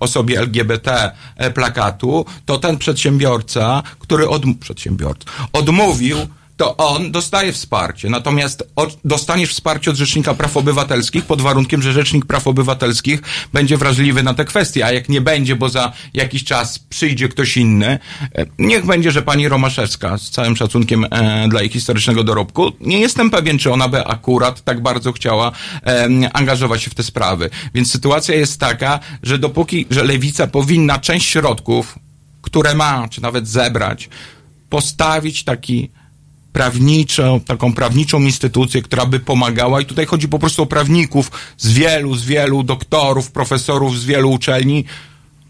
osobie 0.00 0.38
LGBT 0.38 1.10
e, 1.36 1.50
plakatu, 1.50 2.24
to 2.46 2.58
ten 2.58 2.78
przedsiębiorca, 2.78 3.82
który 3.98 4.28
od, 4.28 4.42
przedsiębiorca, 4.60 5.30
odmówił 5.52 6.16
to 6.56 6.76
on 6.76 7.12
dostaje 7.12 7.52
wsparcie. 7.52 8.10
Natomiast 8.10 8.70
od, 8.76 8.98
dostaniesz 9.04 9.50
wsparcie 9.50 9.90
od 9.90 9.96
Rzecznika 9.96 10.34
Praw 10.34 10.56
Obywatelskich 10.56 11.24
pod 11.24 11.42
warunkiem, 11.42 11.82
że 11.82 11.92
Rzecznik 11.92 12.26
Praw 12.26 12.46
Obywatelskich 12.46 13.22
będzie 13.52 13.76
wrażliwy 13.76 14.22
na 14.22 14.34
te 14.34 14.44
kwestie, 14.44 14.86
a 14.86 14.92
jak 14.92 15.08
nie 15.08 15.20
będzie, 15.20 15.56
bo 15.56 15.68
za 15.68 15.92
jakiś 16.14 16.44
czas 16.44 16.78
przyjdzie 16.78 17.28
ktoś 17.28 17.56
inny, 17.56 17.98
e, 18.34 18.46
niech 18.58 18.86
będzie, 18.86 19.10
że 19.10 19.22
pani 19.22 19.48
Romaszewska, 19.48 20.18
z 20.18 20.30
całym 20.30 20.56
szacunkiem 20.56 21.06
e, 21.10 21.48
dla 21.48 21.60
jej 21.60 21.70
historycznego 21.70 22.24
dorobku, 22.24 22.72
nie 22.80 23.00
jestem 23.00 23.30
pewien, 23.30 23.58
czy 23.58 23.72
ona 23.72 23.88
by 23.88 24.06
akurat 24.06 24.64
tak 24.64 24.80
bardzo 24.82 25.12
chciała 25.12 25.52
e, 25.86 26.08
angażować 26.32 26.82
się 26.82 26.90
w 26.90 26.94
te 26.94 27.02
sprawy. 27.02 27.50
Więc 27.74 27.90
sytuacja 27.90 28.34
jest 28.34 28.60
taka, 28.60 29.00
że 29.22 29.38
dopóki, 29.38 29.86
że 29.90 30.04
lewica 30.04 30.46
powinna 30.46 30.98
część 30.98 31.28
środków, 31.28 31.98
które 32.42 32.74
ma, 32.74 33.08
czy 33.08 33.22
nawet 33.22 33.48
zebrać, 33.48 34.08
postawić 34.68 35.44
taki 35.44 35.90
prawniczą, 36.56 37.40
taką 37.40 37.74
prawniczą 37.74 38.20
instytucję, 38.20 38.82
która 38.82 39.06
by 39.06 39.20
pomagała 39.20 39.80
i 39.80 39.84
tutaj 39.84 40.06
chodzi 40.06 40.28
po 40.28 40.38
prostu 40.38 40.62
o 40.62 40.66
prawników 40.66 41.30
z 41.58 41.72
wielu, 41.72 42.14
z 42.14 42.24
wielu 42.24 42.62
doktorów, 42.62 43.30
profesorów 43.30 43.98
z 43.98 44.04
wielu 44.04 44.30
uczelni 44.30 44.84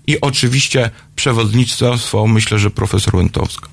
i 0.06 0.20
oczywiście 0.20 0.90
przewodnictwo, 1.16 2.26
myślę, 2.26 2.58
że 2.58 2.70
profesor 2.70 3.16
Łętowska. 3.16 3.68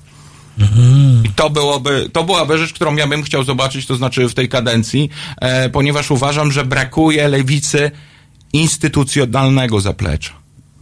I 1.24 1.28
to 1.36 1.50
byłoby, 1.50 2.10
to 2.12 2.24
byłaby 2.24 2.58
rzecz, 2.58 2.72
którą 2.72 2.96
ja 2.96 3.06
bym 3.06 3.22
chciał 3.22 3.44
zobaczyć, 3.44 3.86
to 3.86 3.96
znaczy 3.96 4.28
w 4.28 4.34
tej 4.34 4.48
kadencji, 4.48 5.10
e, 5.40 5.70
ponieważ 5.70 6.10
uważam, 6.10 6.52
że 6.52 6.64
brakuje 6.64 7.28
lewicy 7.28 7.90
instytucjonalnego 8.52 9.80
zaplecza. 9.80 10.32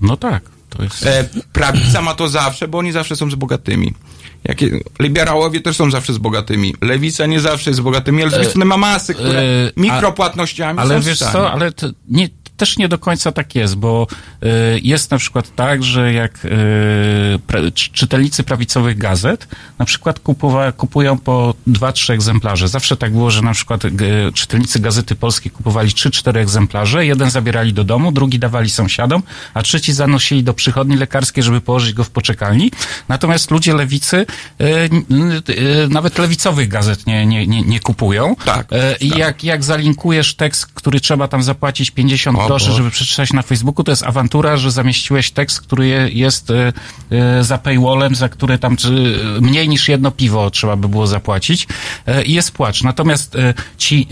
No 0.01 0.16
tak, 0.16 0.43
to 0.69 0.83
jest... 0.83 1.07
E, 1.07 1.24
prawica 1.53 2.03
ma 2.03 2.15
to 2.15 2.29
zawsze, 2.29 2.69
bo 2.69 2.79
oni 2.79 2.93
zawsze 2.93 3.16
są 3.16 3.31
z 3.31 3.35
bogatymi. 3.35 3.95
Jakie, 4.44 4.81
liberałowie 5.01 5.60
też 5.60 5.77
są 5.77 5.90
zawsze 5.90 6.12
z 6.12 6.19
bogatymi. 6.19 6.74
Lewica 6.81 7.27
nie 7.27 7.40
zawsze 7.40 7.70
jest 7.70 7.78
z 7.78 7.82
bogatymi, 7.82 8.23
ale 8.23 8.31
z 8.31 8.35
drugiej 8.35 8.51
strony 8.51 8.64
ma 8.64 8.77
masy, 8.77 9.14
które 9.14 9.40
E, 9.40 9.44
mikropłatnościami 9.77 10.78
Ale 10.78 11.02
są 11.02 11.09
wiesz 11.09 11.19
co, 11.19 11.52
ale 11.52 11.73
to 11.73 11.89
nie, 12.09 12.28
też 12.62 12.78
nie 12.78 12.89
do 12.89 12.98
końca 12.98 13.32
tak 13.32 13.55
jest, 13.55 13.76
bo 13.76 14.06
y, 14.43 14.80
jest 14.82 15.10
na 15.10 15.18
przykład 15.18 15.55
tak, 15.55 15.82
że 15.82 16.12
jak 16.12 16.44
y, 16.44 17.72
czytelnicy 17.72 18.43
prawicowych 18.43 18.98
gazet 18.98 19.48
na 19.78 19.84
przykład 19.84 20.20
kupowa, 20.20 20.72
kupują 20.72 21.18
po 21.18 21.55
dwa, 21.66 21.93
trzy 21.93 22.12
egzemplarze. 22.12 22.68
Zawsze 22.68 22.97
tak 22.97 23.12
było, 23.12 23.30
że 23.30 23.43
na 23.43 23.52
przykład 23.52 23.82
czytelnicy 24.34 24.80
Gazety 24.80 25.14
Polskiej 25.14 25.52
kupowali 25.52 25.93
trzy, 25.93 26.10
cztery 26.10 26.40
egzemplarze, 26.40 27.06
jeden 27.06 27.30
zabierali 27.30 27.72
do 27.72 27.84
domu, 27.84 28.12
drugi 28.12 28.39
dawali 28.39 28.70
sąsiadom, 28.70 29.22
a 29.55 29.62
trzeci 29.62 29.93
zanosili 29.93 30.44
do 30.44 30.55
przychodni 30.55 30.97
lekarskiej, 30.97 31.44
żeby 31.44 31.60
położyć 31.60 31.93
go 31.94 32.05
w 32.05 32.10
poczekalni. 32.10 32.70
Natomiast 33.09 33.51
ludzie 33.51 33.74
lewicy 33.74 34.26
y, 34.60 35.89
nawet 35.89 36.18
lewicowych 36.18 36.68
gazet 36.68 37.06
nie, 37.06 37.26
nie, 37.26 37.47
nie, 37.47 37.62
nie 37.62 37.80
kupują. 37.80 38.36
Tak. 38.44 38.68
I 39.01 39.09
jak, 39.09 39.44
jak 39.44 39.64
zalinkujesz 39.64 40.34
tekst, 40.34 40.66
który 40.66 41.01
trzeba 41.01 41.28
tam 41.28 41.43
zapłacić 41.43 41.90
50 41.90 42.39
O 42.39 42.52
Boże. 42.53 42.73
żeby 42.73 42.91
przeczytać 42.91 43.33
na 43.33 43.43
Facebooku, 43.43 43.85
to 43.85 43.93
jest 43.93 44.03
awantura, 44.03 44.57
że 44.57 44.70
zamieściłeś 44.70 45.31
tekst, 45.31 45.61
który 45.61 45.87
je, 45.87 46.09
jest 46.12 46.51
e, 46.51 46.73
e, 47.11 47.45
za 47.45 47.59
paywallem, 47.59 48.15
za 48.15 48.29
który 48.29 48.59
tam 48.59 48.77
mniej 49.41 49.69
niż 49.69 49.89
jedno 49.89 50.11
piwo 50.11 50.51
trzeba 50.51 50.77
by 50.77 50.89
było 50.89 51.07
zapłacić 51.07 51.66
e, 52.07 52.24
i 52.24 52.33
jest 52.33 52.51
płacz. 52.51 52.83
Natomiast 52.83 53.37
ci 53.79 54.09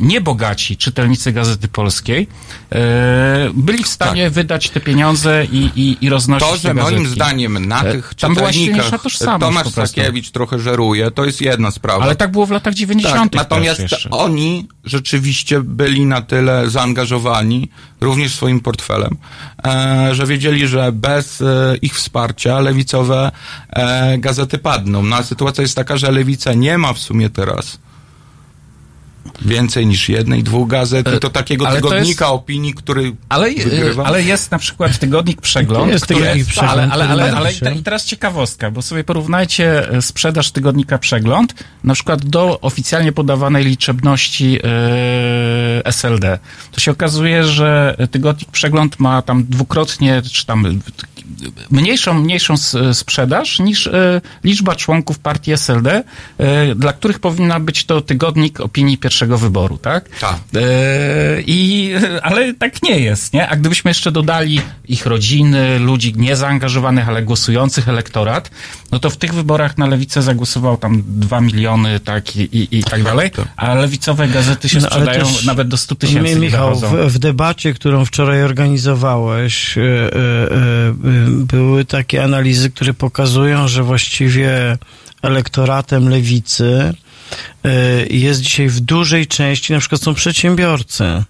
niebogaci 0.00 0.76
czytelnicy 0.76 1.32
Gazety 1.32 1.68
Polskiej 1.68 2.28
e, 2.72 3.50
byli 3.54 3.84
w 3.84 3.88
stanie 3.88 4.30
wydać 4.30 4.70
te 4.70 4.80
pieniądze 4.80 5.44
i, 5.52 5.70
i, 5.76 6.04
i 6.04 6.10
roznosić 6.10 6.48
Tak. 6.48 6.60
To, 6.60 6.68
że 6.68 6.74
moim 6.74 7.06
zdaniem 7.06 7.66
na 7.66 7.82
E, 7.82 7.92
tych 7.92 8.14
Tam 8.14 8.34
czytelnikach 8.34 9.02
tożsamość 9.02 9.40
Tomasz. 9.40 9.72
Sakiewicz 9.72 10.30
trochę 10.30 10.58
żeruje, 10.58 11.10
to 11.10 11.24
jest 11.24 11.40
jedna 11.40 11.70
sprawa. 11.70 12.04
Ale 12.04 12.16
tak 12.16 12.32
było 12.32 12.46
w 12.46 12.50
latach 12.50 12.74
90. 12.74 13.32
Tak, 13.32 13.42
natomiast 13.42 13.80
oni 14.10 14.68
rzeczywiście 14.84 15.60
byli 15.60 16.06
na 16.06 16.22
tyle 16.22 16.70
zaangażowani, 16.70 17.70
również 18.00 18.34
swoim 18.34 18.60
portfelem, 18.60 19.16
e, 19.66 20.14
że 20.14 20.26
wiedzieli, 20.26 20.66
że 20.66 20.92
bez 20.92 21.40
e, 21.40 21.76
ich 21.82 21.94
wsparcia 21.94 22.60
lewicowe 22.60 23.32
e, 23.70 24.18
gazety 24.18 24.58
padną. 24.58 25.02
No 25.02 25.16
a 25.16 25.22
sytuacja 25.22 25.62
jest 25.62 25.76
taka, 25.76 25.96
że 25.96 26.10
lewica 26.10 26.52
nie 26.52 26.78
ma 26.78 26.92
w 26.92 26.98
sumie 26.98 27.30
teraz 27.30 27.78
więcej 29.42 29.86
niż 29.86 30.08
jednej, 30.08 30.42
dwóch 30.42 30.68
gazet 30.68 31.08
i 31.16 31.20
to 31.20 31.30
takiego 31.30 31.64
E, 31.64 31.68
ale 31.68 31.80
to 31.80 31.88
tygodnika 31.88 32.24
jest- 32.24 32.34
opinii, 32.34 32.74
który 32.74 33.16
Ale, 33.28 33.50
wygrywa. 33.50 34.04
ale 34.04 34.22
jest 34.22 34.50
na 34.50 34.58
przykład 34.58 34.98
tygodnik 34.98 35.40
Przegląd, 35.40 35.92
Jest 35.92 36.04
który, 36.04 36.20
tygodnik 36.20 36.46
Przegląd, 36.46 36.92
ale, 36.92 37.08
ale, 37.08 37.24
ale, 37.24 37.36
ale 37.36 37.74
i 37.74 37.82
teraz 37.82 38.04
ciekawostka, 38.04 38.70
bo 38.70 38.82
sobie 38.82 39.04
porównajcie 39.04 39.90
e, 39.90 40.02
sprzedaż 40.02 40.50
tygodnika 40.50 40.98
Przegląd 40.98 41.54
na 41.84 41.94
przykład 41.94 42.24
do 42.26 42.60
oficjalnie 42.60 43.12
podawanej 43.12 43.64
liczebności 43.64 44.58
e, 44.64 45.86
SLD. 45.86 46.38
To 46.72 46.80
się 46.80 46.90
okazuje, 46.90 47.44
że 47.44 47.96
tygodnik 48.10 48.50
Przegląd 48.50 49.00
ma 49.00 49.22
tam 49.22 49.44
dwukrotnie, 49.48 50.22
czy 50.32 50.46
tam 50.46 50.66
e, 50.66 50.70
mniejszą, 51.70 52.14
mniejszą 52.14 52.54
sprzedaż 52.92 53.58
niż 53.60 53.86
e, 53.86 54.20
liczba 54.44 54.74
członków 54.76 55.18
partii 55.18 55.52
SLD, 55.52 56.02
e, 56.38 56.74
dla 56.74 56.92
których 56.92 57.18
powinna 57.18 57.60
być 57.60 57.84
to 57.84 58.00
tygodnik 58.00 58.60
opinii 58.60 58.98
pierwszego 59.16 59.38
wyboru, 59.38 59.78
tak? 59.78 60.08
Tak. 60.20 60.38
E, 60.56 60.60
I, 61.46 61.92
ale 62.22 62.54
tak 62.54 62.82
nie 62.82 63.00
jest, 63.00 63.32
nie? 63.32 63.48
A 63.48 63.56
gdybyśmy 63.56 63.90
jeszcze 63.90 64.12
dodali 64.12 64.60
ich 64.88 65.06
rodziny, 65.06 65.78
ludzi 65.78 66.12
niezaangażowanych, 66.16 67.08
ale 67.08 67.22
głosujących 67.22 67.88
elektorat, 67.88 68.50
no 68.92 68.98
to 68.98 69.10
w 69.10 69.16
tych 69.16 69.34
wyborach 69.34 69.78
na 69.78 69.86
lewicę 69.86 70.22
zagłosował 70.22 70.76
tam 70.76 71.02
dwa 71.06 71.40
miliony, 71.40 72.00
tak, 72.00 72.36
i, 72.36 72.40
i, 72.40 72.78
i 72.78 72.84
tak 72.84 73.02
dalej, 73.02 73.30
a 73.56 73.74
lewicowe 73.74 74.28
gazety 74.28 74.68
się 74.68 74.78
No, 74.78 74.86
sprzedają 74.86 75.24
nawet 75.46 75.68
do 75.68 75.76
100 75.76 75.94
Mi- 75.94 75.98
tysięcy. 75.98 76.36
Michał, 76.36 76.76
w, 76.76 77.12
w 77.12 77.18
debacie, 77.18 77.74
którą 77.74 78.04
wczoraj 78.04 78.42
organizowałeś, 78.42 79.78
e, 79.78 79.82
e, 79.82 80.16
były 81.28 81.84
takie 81.84 82.24
analizy, 82.24 82.70
które 82.70 82.94
pokazują, 82.94 83.68
że 83.68 83.82
właściwie 83.82 84.78
elektoratem 85.22 86.08
lewicy 86.08 86.94
jest 88.10 88.40
dzisiaj 88.40 88.68
w 88.68 88.80
dużej 88.80 89.26
części, 89.26 89.72
na 89.72 89.78
przykład 89.78 90.02
są 90.02 90.14
przedsiębiorcy. 90.14 91.22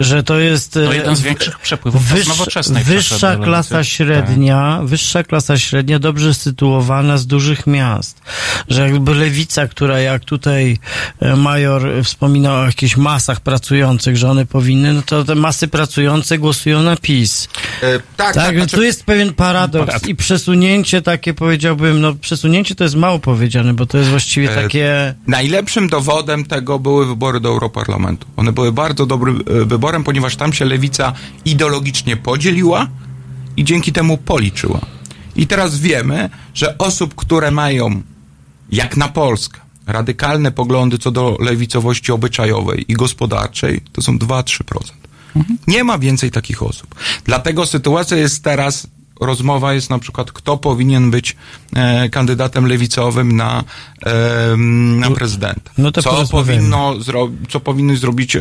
Że 0.00 0.22
to 0.22 0.38
jest. 0.38 0.72
To 0.72 0.92
jeden 0.92 1.16
z 1.16 1.20
większych 1.20 1.58
przepływów 1.58 2.02
z 2.08 2.28
nowoczesnej 2.28 2.84
przeszedł 2.84 3.12
Wyższa 3.12 3.36
klasa 3.36 3.84
średnia, 3.84 4.80
wyższa 4.84 5.22
klasa 5.22 5.58
średnia, 5.58 5.98
dobrze 5.98 6.34
sytuowana 6.34 7.18
z 7.18 7.26
dużych 7.26 7.66
miast. 7.66 8.20
Że 8.68 8.82
jakby 8.82 9.14
lewica, 9.14 9.68
która 9.68 10.00
jak 10.00 10.24
tutaj 10.24 10.78
e, 11.20 11.36
major 11.36 11.88
wspominał 12.04 12.56
o 12.62 12.66
jakichś 12.66 12.96
masach 12.96 13.40
pracujących, 13.40 14.16
że 14.16 14.30
one 14.30 14.46
powinny, 14.46 14.92
no 14.92 15.02
to 15.06 15.24
te 15.24 15.34
masy 15.34 15.68
pracujące 15.68 16.38
głosują 16.38 16.82
na 16.82 16.96
PiS. 16.96 17.48
E, 17.82 17.98
tak, 17.98 18.02
Tak, 18.16 18.34
tak, 18.34 18.54
więc 18.56 18.70
znaczy- 18.70 18.76
tu 18.76 18.82
jest 18.82 19.04
pewien 19.04 19.34
paradoks 19.34 19.86
Paradoks. 19.86 20.08
i 20.08 20.14
przesunięcie 20.14 21.02
takie 21.02 21.34
powiedziałbym, 21.34 22.00
no 22.00 22.14
przesunięcie 22.14 22.74
to 22.74 22.84
jest 22.84 22.96
mało 22.96 23.18
powiedziane, 23.18 23.74
bo 23.74 23.86
to 23.86 23.98
jest 23.98 24.10
właściwie 24.10 24.52
E, 24.52 24.62
takie... 24.62 25.14
Najlepszym 25.26 25.88
dowodem 25.88 26.44
tego 26.44 26.78
były 26.78 27.06
wybory 27.06 27.40
do 27.40 27.48
Europarlamentu. 27.48 28.26
One 28.36 28.52
były 28.52 28.72
bardzo 28.72 29.06
dobrym 29.06 29.42
e, 29.61 29.61
wyborem, 29.64 30.04
ponieważ 30.04 30.36
tam 30.36 30.52
się 30.52 30.64
lewica 30.64 31.12
ideologicznie 31.44 32.16
podzieliła 32.16 32.88
i 33.56 33.64
dzięki 33.64 33.92
temu 33.92 34.18
policzyła. 34.18 34.80
I 35.36 35.46
teraz 35.46 35.78
wiemy, 35.78 36.30
że 36.54 36.78
osób, 36.78 37.14
które 37.14 37.50
mają, 37.50 38.02
jak 38.70 38.96
na 38.96 39.08
Polskę, 39.08 39.60
radykalne 39.86 40.52
poglądy 40.52 40.98
co 40.98 41.10
do 41.10 41.36
lewicowości 41.40 42.12
obyczajowej 42.12 42.84
i 42.88 42.94
gospodarczej, 42.94 43.80
to 43.92 44.02
są 44.02 44.18
2-3%. 44.18 44.62
Nie 45.66 45.84
ma 45.84 45.98
więcej 45.98 46.30
takich 46.30 46.62
osób. 46.62 46.94
Dlatego 47.24 47.66
sytuacja 47.66 48.16
jest 48.16 48.44
teraz, 48.44 48.86
rozmowa 49.20 49.74
jest 49.74 49.90
na 49.90 49.98
przykład, 49.98 50.32
kto 50.32 50.56
powinien 50.56 51.10
być 51.10 51.36
e, 51.76 52.08
kandydatem 52.08 52.66
lewicowym 52.66 53.36
na, 53.36 53.64
e, 54.06 54.56
na 54.96 55.10
prezydenta. 55.10 55.70
no 55.78 55.92
to 55.92 56.02
co, 56.02 56.26
powinno 56.30 57.00
zro, 57.00 57.28
co 57.48 57.60
powinny 57.60 57.96
zrobić, 57.96 58.36
e, 58.36 58.40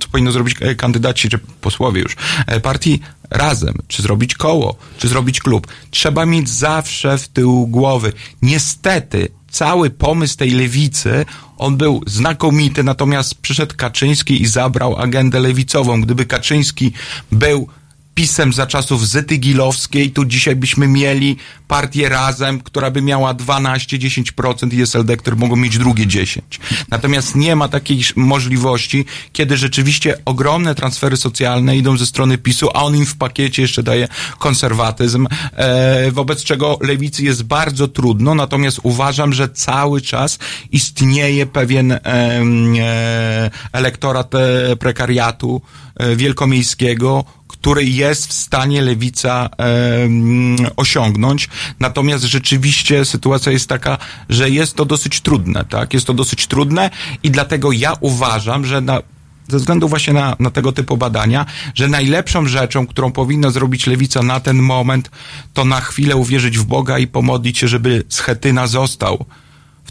co 0.00 0.08
powinno 0.08 0.32
zrobić 0.32 0.56
e, 0.60 0.74
kandydaci, 0.74 1.28
czy 1.28 1.38
posłowie 1.38 2.02
już, 2.02 2.16
e, 2.46 2.60
partii 2.60 3.00
razem, 3.30 3.74
czy 3.88 4.02
zrobić 4.02 4.34
koło, 4.34 4.76
czy 4.98 5.08
zrobić 5.08 5.40
klub. 5.40 5.66
Trzeba 5.90 6.26
mieć 6.26 6.48
zawsze 6.48 7.18
w 7.18 7.28
tyłu 7.28 7.66
głowy. 7.66 8.12
Niestety, 8.42 9.28
cały 9.50 9.90
pomysł 9.90 10.36
tej 10.36 10.50
lewicy, 10.50 11.26
on 11.56 11.76
był 11.76 12.02
znakomity, 12.06 12.84
natomiast 12.84 13.34
przyszedł 13.34 13.74
Kaczyński 13.76 14.42
i 14.42 14.46
zabrał 14.46 14.96
agendę 14.96 15.40
lewicową. 15.40 16.00
Gdyby 16.00 16.26
Kaczyński 16.26 16.92
był 17.32 17.68
pisem 18.14 18.52
za 18.52 18.66
czasów 18.66 19.08
Zyty 19.08 19.36
Gilowskiej, 19.36 20.10
tu 20.10 20.24
dzisiaj 20.24 20.56
byśmy 20.56 20.88
mieli 20.88 21.36
partię 21.68 22.08
Razem, 22.08 22.60
która 22.60 22.90
by 22.90 23.02
miała 23.02 23.34
12-10% 23.34 24.74
i 24.74 24.82
SLD, 24.82 25.16
które 25.16 25.36
mogą 25.36 25.56
mieć 25.56 25.78
drugie 25.78 26.06
10. 26.06 26.60
Natomiast 26.90 27.34
nie 27.34 27.56
ma 27.56 27.68
takiej 27.68 28.02
możliwości, 28.16 29.04
kiedy 29.32 29.56
rzeczywiście 29.56 30.18
ogromne 30.24 30.74
transfery 30.74 31.16
socjalne 31.16 31.76
idą 31.76 31.96
ze 31.96 32.06
strony 32.06 32.38
PiSu, 32.38 32.68
a 32.74 32.82
on 32.82 32.96
im 32.96 33.06
w 33.06 33.16
pakiecie 33.16 33.62
jeszcze 33.62 33.82
daje 33.82 34.08
konserwatyzm, 34.38 35.26
e, 35.52 36.10
wobec 36.12 36.44
czego 36.44 36.78
lewicy 36.80 37.24
jest 37.24 37.42
bardzo 37.42 37.88
trudno, 37.88 38.34
natomiast 38.34 38.80
uważam, 38.82 39.32
że 39.32 39.48
cały 39.48 40.00
czas 40.00 40.38
istnieje 40.72 41.46
pewien 41.46 41.92
em, 41.92 42.74
e, 42.80 43.50
elektorat 43.72 44.34
e, 44.34 44.76
prekariatu 44.76 45.62
e, 45.96 46.16
wielkomiejskiego, 46.16 47.24
który 47.64 47.84
jest 47.84 48.26
w 48.26 48.32
stanie 48.32 48.82
lewica 48.82 49.48
em, 49.56 50.56
osiągnąć. 50.76 51.48
Natomiast 51.80 52.24
rzeczywiście 52.24 53.04
sytuacja 53.04 53.52
jest 53.52 53.68
taka, 53.68 53.98
że 54.28 54.50
jest 54.50 54.74
to 54.74 54.84
dosyć 54.84 55.20
trudne, 55.20 55.64
tak? 55.64 55.94
Jest 55.94 56.06
to 56.06 56.14
dosyć 56.14 56.46
trudne 56.46 56.90
i 57.22 57.30
dlatego 57.30 57.72
ja 57.72 57.92
uważam, 58.00 58.66
że 58.66 58.80
na 58.80 59.02
ze 59.48 59.56
względu 59.58 59.88
właśnie 59.88 60.12
na, 60.12 60.36
na 60.38 60.50
tego 60.50 60.72
typu 60.72 60.96
badania, 60.96 61.46
że 61.74 61.88
najlepszą 61.88 62.46
rzeczą, 62.46 62.86
którą 62.86 63.12
powinna 63.12 63.50
zrobić 63.50 63.86
lewica 63.86 64.22
na 64.22 64.40
ten 64.40 64.56
moment, 64.56 65.10
to 65.54 65.64
na 65.64 65.80
chwilę 65.80 66.16
uwierzyć 66.16 66.58
w 66.58 66.64
Boga 66.64 66.98
i 66.98 67.06
pomodlić 67.06 67.58
się, 67.58 67.68
żeby 67.68 68.04
Schetyna 68.08 68.66
został 68.66 69.24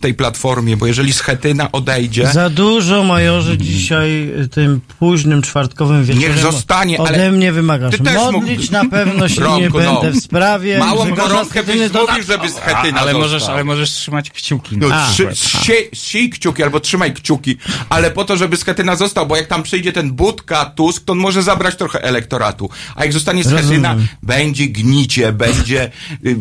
tej 0.04 0.14
platformie, 0.14 0.78
bo 0.78 0.88
jeżeli 0.88 1.14
Schetyna 1.14 1.72
odejdzie, 1.72 2.28
Za 2.28 2.50
dużo, 2.50 3.04
majorze, 3.04 3.58
dzisiaj 3.58 4.30
y, 4.42 4.48
tym 4.48 4.82
późnym 5.00 5.42
czwartkowym 5.42 6.06
wieczorem 6.06 6.30
Niech 6.30 6.40
zostanie, 6.40 6.98
ode 6.98 7.10
ale 7.10 7.32
mnie 7.32 7.52
wymagasz. 7.52 7.92
ty 7.92 8.04
też 8.04 8.16
Modlić 8.16 8.60
mógł- 8.60 8.72
na 8.72 8.90
pewno 8.90 9.30
się 9.30 9.42
nie 9.42 9.48
Romku, 9.48 9.80
no. 9.80 10.02
będę 10.02 10.20
w 10.20 10.24
sprawie. 10.24 10.78
Małą 10.78 11.06
Schetyny 11.50 11.84
byś 11.84 11.92
to 11.92 12.08
mówił, 12.08 12.24
żeby 12.24 12.50
Schetyna 12.50 13.00
ale 13.00 13.14
możesz, 13.14 13.44
ale 13.44 13.64
możesz 13.64 13.90
trzymać 13.92 14.30
kciuki. 14.32 14.78
No, 14.78 14.88
na 14.90 15.08
trzy, 15.12 16.30
kciuki 16.30 16.64
albo 16.64 16.80
trzymaj 16.80 17.14
kciuki, 17.14 17.58
ale 17.90 18.12
po 18.12 18.26
to, 18.26 18.38
żeby 18.38 18.58
Schetyna 18.58 18.96
został, 18.96 19.28
bo 19.28 19.36
jak 19.36 19.48
tam 19.48 19.64
przyjdzie 19.64 19.94
ten 19.94 20.12
Budka, 20.12 20.66
Tusk, 20.66 21.04
to 21.06 21.12
on 21.14 21.20
może 21.20 21.44
zabrać 21.44 21.76
trochę 21.76 22.04
elektoratu. 22.04 22.70
A 22.96 23.04
jak 23.04 23.14
zostanie 23.14 23.44
Schetyna, 23.44 23.90
Rozumiem. 23.90 24.08
będzie 24.24 24.68
gnicie, 24.68 25.32
będzie 25.34 25.92
y, 26.26 26.36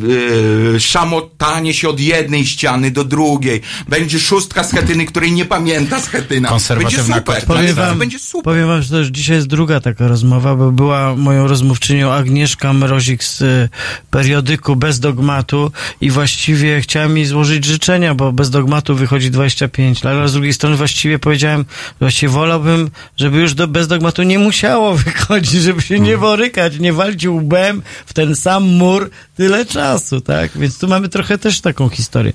y, 0.74 0.80
szamotanie 0.80 1.74
się 1.74 1.88
od 1.88 2.00
jednej 2.00 2.46
ściany 2.46 2.90
do 2.90 3.04
drugiej, 3.04 3.51
będzie 3.88 4.20
szóstka 4.20 4.64
Schetyny, 4.64 5.06
której 5.06 5.32
nie 5.32 5.44
pamięta 5.44 6.00
Schetyna. 6.00 6.48
Konserwatywna 6.48 7.14
będzie 7.14 7.20
super. 7.20 7.46
Powiem 7.46 7.74
wam, 7.74 7.98
będzie 7.98 8.18
super. 8.18 8.44
powiem 8.44 8.66
wam, 8.66 8.82
że 8.82 8.88
to 8.88 8.98
już 8.98 9.08
dzisiaj 9.08 9.36
jest 9.36 9.48
druga 9.48 9.80
taka 9.80 10.08
rozmowa, 10.08 10.54
bo 10.56 10.72
była 10.72 11.16
moją 11.16 11.46
rozmówczynią 11.48 12.12
Agnieszka 12.12 12.72
Mrozik 12.72 13.24
z 13.24 13.42
y, 13.42 13.68
periodyku 14.10 14.76
Bez 14.76 15.00
Dogmatu 15.00 15.72
i 16.00 16.10
właściwie 16.10 16.80
chciałem 16.80 17.16
jej 17.16 17.26
złożyć 17.26 17.64
życzenia, 17.64 18.14
bo 18.14 18.32
Bez 18.32 18.50
Dogmatu 18.50 18.94
wychodzi 18.94 19.30
25 19.30 20.04
lat, 20.04 20.14
ale 20.14 20.28
z 20.28 20.32
drugiej 20.32 20.52
strony 20.52 20.76
właściwie 20.76 21.18
powiedziałem, 21.18 21.64
właściwie 22.00 22.32
wolałbym, 22.32 22.90
żeby 23.16 23.40
już 23.40 23.54
do 23.54 23.68
Bez 23.68 23.88
Dogmatu 23.88 24.22
nie 24.22 24.38
musiało 24.38 24.94
wychodzić, 25.04 25.62
żeby 25.62 25.82
się 25.82 26.00
nie 26.00 26.18
borykać, 26.18 26.78
nie 26.78 26.92
walić 26.92 27.26
łbem 27.26 27.82
w 28.06 28.12
ten 28.12 28.36
sam 28.36 28.64
mur 28.64 29.10
tyle 29.42 29.66
czasu, 29.66 30.20
tak? 30.20 30.58
Więc 30.58 30.78
tu 30.78 30.88
mamy 30.88 31.08
trochę 31.08 31.38
też 31.38 31.60
taką 31.60 31.88
historię. 31.88 32.32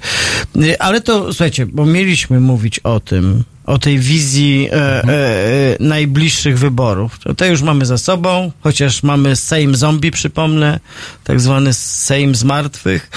Y, 0.56 0.80
Ale 0.80 1.02
to, 1.02 1.34
słuchajcie, 1.34 1.66
bo 1.66 1.86
mieliśmy 1.86 2.40
mówić 2.40 2.80
o 2.80 3.00
tym, 3.00 3.44
o 3.68 3.78
tej 3.78 4.00
wizji 4.00 4.70
e, 4.72 4.76
e, 4.76 5.08
e, 5.10 5.78
najbliższych 5.80 6.60
wyborów. 6.60 7.20
To 7.20 7.36
te 7.36 7.48
już 7.48 7.62
mamy 7.62 7.86
za 7.86 7.98
sobą, 7.98 8.52
chociaż 8.62 9.04
mamy 9.04 9.36
Sejm 9.36 9.76
zombie, 9.76 10.12
przypomnę, 10.12 10.80
tak 11.24 11.42
zwany 11.42 11.74
Sejm 11.74 12.36
z 12.36 12.44
martwych. 12.44 13.10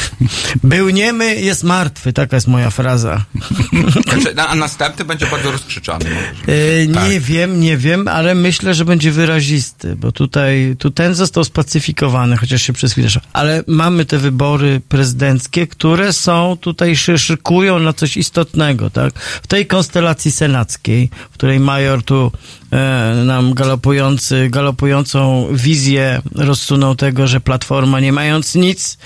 Był 0.64 0.90
niemy, 0.90 1.40
jest 1.40 1.64
martwy, 1.64 2.12
taka 2.12 2.36
jest 2.36 2.48
moja 2.48 2.70
fraza. 2.70 3.24
Znaczy, 4.04 4.40
a 4.48 4.54
następny 4.54 5.04
będzie 5.04 5.26
bardzo 5.26 5.50
rozkrzyczany. 5.50 6.04
E, 6.48 6.86
Nie 6.86 7.20
wiem, 7.20 7.60
nie 7.60 7.76
wiem, 7.76 8.08
ale 8.08 8.34
myślę, 8.34 8.74
że 8.74 8.84
będzie 8.84 9.12
wyrazisty, 9.12 9.96
bo 9.96 10.12
tutaj 10.12 10.76
tu 10.78 10.90
ten 10.90 11.14
został 11.14 11.44
spacyfikowany, 11.44 12.36
chociaż 12.36 12.62
się 12.62 12.72
przez 12.72 12.92
chwilę. 12.92 13.08
Ale 13.32 13.64
mamy 13.66 14.04
te 14.04 14.18
wybory 14.18 14.80
prezydenckie, 14.88 15.66
które 15.66 16.12
są 16.12 16.56
tutaj 16.60 16.96
się 16.96 17.18
szykują 17.18 17.78
na 17.78 17.92
coś 17.92 18.16
istotnego, 18.16 18.90
tak? 18.90 19.18
W 19.18 19.46
tej 19.46 19.66
konstelacji 19.84 20.32
senackiej, 20.32 21.10
w 21.30 21.34
której 21.34 21.60
major 21.60 22.02
tu 22.02 22.32
e, 22.72 23.22
nam 23.26 23.54
galopujący, 23.54 24.48
galopującą 24.50 25.48
wizję 25.52 26.22
rozsunął 26.34 26.94
tego, 26.94 27.26
że 27.26 27.40
Platforma 27.40 28.00
nie 28.00 28.12
mając 28.12 28.54
nic, 28.54 28.98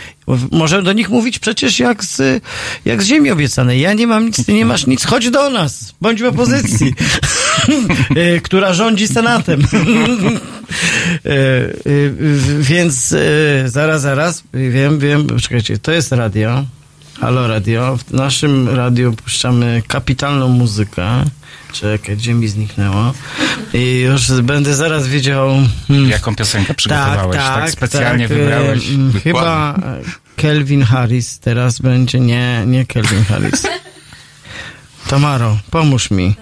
może 0.53 0.83
do 0.83 0.93
nich 0.93 1.09
mówić 1.11 1.39
przecież 1.39 1.79
jak 1.79 2.05
z, 2.05 2.43
jak 2.85 3.03
z 3.03 3.07
ziemi 3.07 3.31
obiecanej. 3.31 3.81
Ja 3.81 3.93
nie 3.93 4.07
mam 4.07 4.27
nic, 4.27 4.47
ty 4.47 4.53
nie 4.53 4.65
masz 4.65 4.87
nic, 4.87 5.05
chodź 5.05 5.31
do 5.31 5.51
nas, 5.51 5.95
bądź 6.01 6.23
w 6.23 6.27
opozycji, 6.27 6.95
e, 8.17 8.41
która 8.41 8.73
rządzi 8.73 9.09
Senatem. 9.09 9.63
E, 11.25 11.31
e, 11.31 11.71
Więc 12.61 13.15
zaraz, 13.67 14.03
zaraz, 14.03 14.43
wiem, 14.55 14.99
wiem, 14.99 15.27
czekajcie, 15.41 15.79
to 15.79 15.93
jest 15.93 16.13
radio. 16.13 16.65
Halo 17.21 17.49
Radio. 17.49 17.97
W 17.97 18.13
naszym 18.13 18.69
radiu 18.69 19.13
puszczamy 19.13 19.83
kapitalną 19.89 20.49
muzykę. 20.49 21.25
Czekaj, 21.73 22.17
gdzie 22.17 22.35
mi 22.35 22.49
zniknęło? 22.49 23.13
I 23.75 24.01
już 24.01 24.41
będę 24.43 24.75
zaraz 24.75 25.07
wiedział... 25.09 25.51
Hmm. 25.89 26.11
Jaką 26.11 26.37
piosenkę 26.37 26.75
przygotowałeś? 26.75 27.37
Tak, 27.37 27.71
specjalnie 27.71 28.29
tak, 28.29 28.37
wybrałeś? 28.39 28.89
mm, 28.89 29.07
Dokładnie. 29.07 29.21
Chyba 29.21 29.79
Kelvin 30.37 30.83
Harris 30.83 31.39
teraz 31.39 31.79
będzie. 31.81 32.21
Nie, 32.21 32.63
nie 32.67 32.87
Kelvin 32.87 33.25
Harris. 33.25 33.63
Tamaro, 35.11 35.59
pomóż 35.71 36.11
mi. 36.11 36.35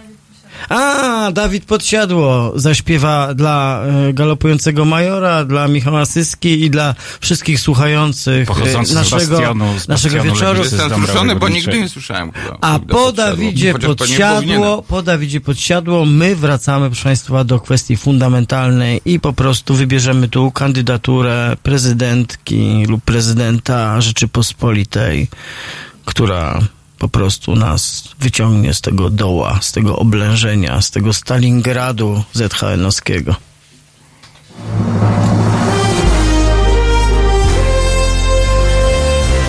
A, 0.69 1.31
Dawid 1.33 1.65
Podsiadło 1.65 2.53
zaśpiewa 2.55 3.35
dla 3.35 3.83
e, 3.85 4.13
galopującego 4.13 4.85
majora, 4.85 5.45
dla 5.45 5.69
Michała 5.69 6.05
Syski 6.07 6.65
i 6.65 6.71
dla 6.71 6.95
wszystkich 7.21 7.61
słuchających 7.61 8.43
e, 8.43 8.47
Pochodzący 8.47 8.93
z 8.93 8.95
naszego, 8.95 9.37
bastionu, 9.37 9.79
z 9.79 9.89
naszego 9.89 10.15
bastionu 10.17 10.35
wieczoru. 10.35 10.65
z 10.65 10.73
Jestem 10.73 11.03
wzruszony, 11.03 11.37
bo 11.37 11.49
nigdy 11.49 11.81
nie 11.81 11.89
słyszałem. 11.89 12.33
chyba, 12.33 12.59
A 12.61 12.79
po 12.79 12.85
Podsiadło. 12.87 13.13
Dawidzie 13.13 13.75
podsiadło, 13.75 14.83
po 14.83 15.03
Dawidzie 15.03 15.41
podsiadło, 15.41 16.05
my 16.05 16.37
wracamy, 16.37 16.87
proszę 16.87 17.05
Państwa, 17.05 17.45
do 17.45 17.61
kwestii 17.61 17.97
fundamentalnej 17.97 19.01
i 19.05 19.21
po 19.21 19.33
prostu 19.33 19.75
wybierzemy 19.75 20.29
tu 20.29 20.51
kandydaturę 20.51 21.57
prezydentki 21.63 22.85
lub 22.89 23.05
prezydenta 23.05 24.01
Rzeczypospolitej, 24.01 25.29
która 26.05 26.61
po 26.99 27.09
prostu 27.09 27.57
nas 27.57 28.09
wyciągnie 28.21 28.75
z 28.75 28.81
tego 28.81 29.11
doła, 29.11 29.59
z 29.61 29.73
tego 29.73 29.97
oblężenia, 29.97 30.81
z 30.83 30.91
tego 30.91 31.13
Stalingradu 31.13 32.23
ZHN-owskiego. 32.33 33.35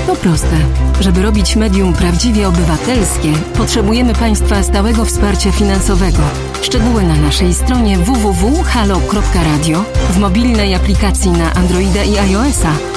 To 0.07 0.15
proste. 0.15 0.57
Żeby 0.99 1.21
robić 1.21 1.55
medium 1.55 1.93
prawdziwie 1.93 2.47
obywatelskie, 2.47 3.33
potrzebujemy 3.57 4.13
Państwa 4.13 4.63
stałego 4.63 5.05
wsparcia 5.05 5.51
finansowego. 5.51 6.23
Szczegóły 6.61 7.03
na 7.03 7.15
naszej 7.15 7.53
stronie 7.53 7.97
www.halo.radio, 7.97 9.85
w 10.09 10.17
mobilnej 10.17 10.75
aplikacji 10.75 11.31
na 11.31 11.53
Androida 11.53 12.03
i 12.03 12.17
iOS-a 12.17 12.96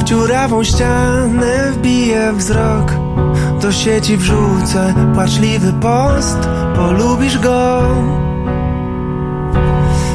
w 0.00 0.04
dziurawą 0.04 0.64
ścianę 0.64 1.72
wbiję 1.72 2.32
wzrok. 2.32 2.92
Do 3.62 3.72
sieci 3.72 4.16
wrzucę 4.16 4.94
płaczliwy 5.14 5.72
post. 5.72 6.38
Polubisz 6.76 7.38
go. 7.38 7.82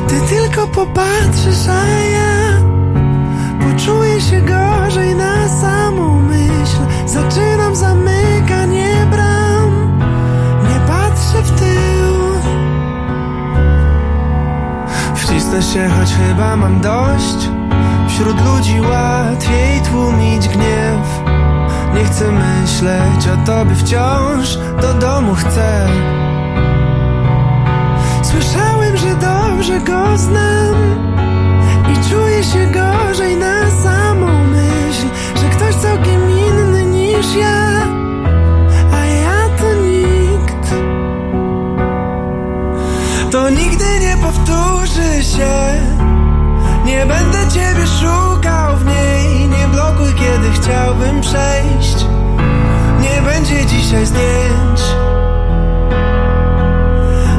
Ty 0.07 0.21
tylko 0.35 0.67
popatrzysz, 0.67 1.67
a 1.69 1.99
ja 1.99 2.35
Poczuję 3.59 4.21
się 4.21 4.41
gorzej 4.41 5.15
na 5.15 5.47
samą 5.47 6.21
myśl. 6.21 6.77
Zaczynam 7.05 7.75
zamykanie 7.75 9.07
bram. 9.11 9.99
Nie 10.69 10.79
patrzę 10.87 11.41
w 11.43 11.51
tył. 11.59 12.15
Wcisnę 15.15 15.61
się, 15.61 15.89
choć 15.89 16.13
chyba 16.13 16.55
mam 16.55 16.81
dość. 16.81 17.54
Wśród 18.15 18.45
ludzi 18.45 18.81
łatwiej 18.81 19.81
tłumić 19.81 20.47
gniew. 20.47 21.21
Nie 21.93 22.03
chcę 22.03 22.31
myśleć 22.31 23.27
o 23.27 23.45
tobie 23.45 23.75
wciąż 23.75 24.57
Do 24.81 24.93
domu 24.93 25.35
chcę. 25.35 25.87
Słyszałem, 28.23 28.97
że 28.97 29.15
dobrze 29.15 29.79
go 29.79 30.17
znam 30.17 30.75
I 31.93 32.09
czuję 32.09 32.43
się 32.43 32.67
gorzej 32.67 33.37
na 33.37 33.71
samą 33.71 34.43
myśl 34.43 35.07
Że 35.35 35.49
ktoś 35.49 35.75
całkiem 35.75 36.29
inny 36.29 36.85
niż 36.85 37.35
ja 37.35 37.87
A 38.93 39.05
ja 39.05 39.49
to 39.59 39.73
nikt. 39.73 40.73
To 43.31 43.49
nigdy 43.49 43.99
nie 43.99 44.17
powtórzy 44.17 45.23
się 45.23 45.94
Nie 46.85 47.05
będę 47.05 47.37
ciebie 47.53 47.87
szukał 47.87 48.77
w 48.77 48.85
niej. 48.85 49.47
Nie 49.47 49.67
blokuj, 49.67 50.13
kiedy 50.13 50.51
chciałbym 50.51 51.21
przejść. 51.21 52.05
Nie 53.01 53.21
będzie 53.21 53.65
dzisiaj 53.65 54.05
zdjęć. 54.05 54.81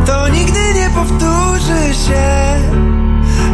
To 0.06 0.28
nigdy 0.28 0.74
nie 0.74 0.90
powtórzy 0.90 1.94
się. 1.94 2.56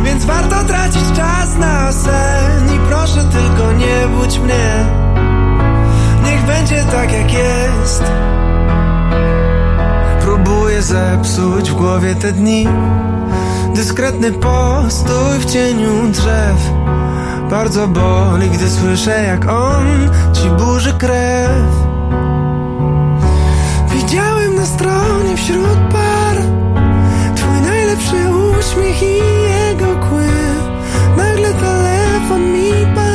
Więc 0.05 0.25
warto 0.25 0.65
tracić 0.65 1.05
czas 1.17 1.57
na 1.59 1.93
sen. 1.93 2.75
I 2.75 2.79
proszę 2.89 3.25
tylko 3.25 3.73
nie 3.73 4.09
budź 4.17 4.39
mnie. 4.39 4.87
Niech 6.25 6.43
będzie 6.47 6.85
tak 6.85 7.13
jak 7.13 7.33
jest 7.33 8.03
zepsuć 10.83 11.71
w 11.71 11.75
głowie 11.75 12.15
te 12.15 12.33
dni. 12.33 12.69
Dyskretny 13.75 14.33
postój 14.33 15.39
w 15.39 15.45
cieniu 15.45 16.09
drzew. 16.13 16.71
Bardzo 17.51 17.89
boli, 17.89 18.51
gdy 18.51 18.71
słyszę 18.71 19.25
jak 19.25 19.49
on 19.49 20.11
ci 20.33 20.51
burzy 20.51 20.93
krew. 20.93 21.73
Widziałem 23.91 24.55
na 24.55 24.67
stronie 24.67 25.37
wśród 25.37 25.79
par 25.93 26.37
Twój 27.37 27.61
najlepszy 27.61 28.17
uśmiech 28.59 29.03
i 29.03 29.17
jego 29.49 29.87
kły. 30.09 30.29
Nagle 31.17 31.55
telefon 31.55 32.53
mi 32.53 32.73
padł 32.95 33.12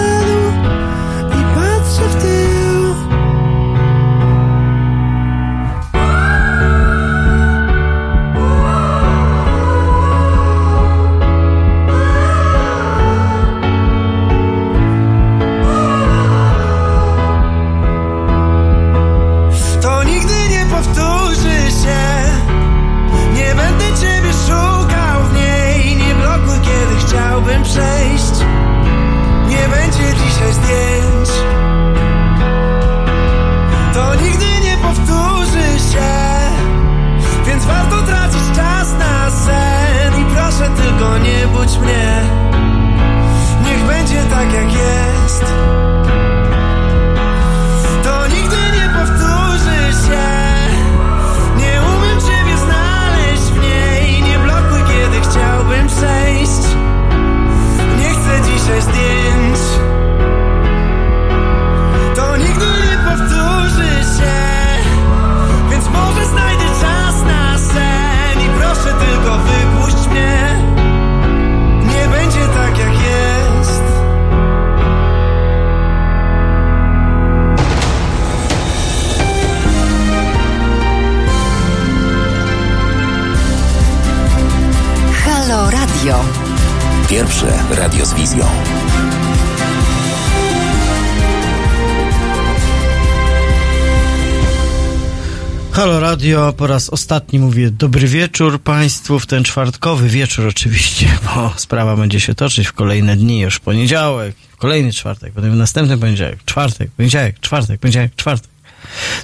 Radio, 96.38 96.54
po 96.54 96.68
raz 96.68 96.90
ostatni 96.90 97.40
mówię 97.40 97.72
dobry 97.72 98.08
wieczór 98.08 98.62
Państwu 98.62 99.20
w 99.20 99.26
ten 99.26 99.44
czwartkowy 99.44 100.10
wieczór 100.10 100.48
oczywiście, 100.48 101.08
bo 101.26 101.54
sprawa 101.56 101.96
będzie 101.96 102.20
się 102.20 102.36
toczyć 102.36 102.68
w 102.68 102.74
kolejne 102.74 103.16
dni, 103.16 103.40
już 103.40 103.60
poniedziałek, 103.60 104.36
kolejny 104.58 104.94
czwartek, 104.94 105.34
potem 105.34 105.58
następny 105.58 105.98
poniedziałek, 105.98 106.44
czwartek, 106.46 106.92
poniedziałek, 106.92 107.40
czwartek, 107.40 107.80
poniedziałek, 107.80 108.16
czwartek. 108.16 108.52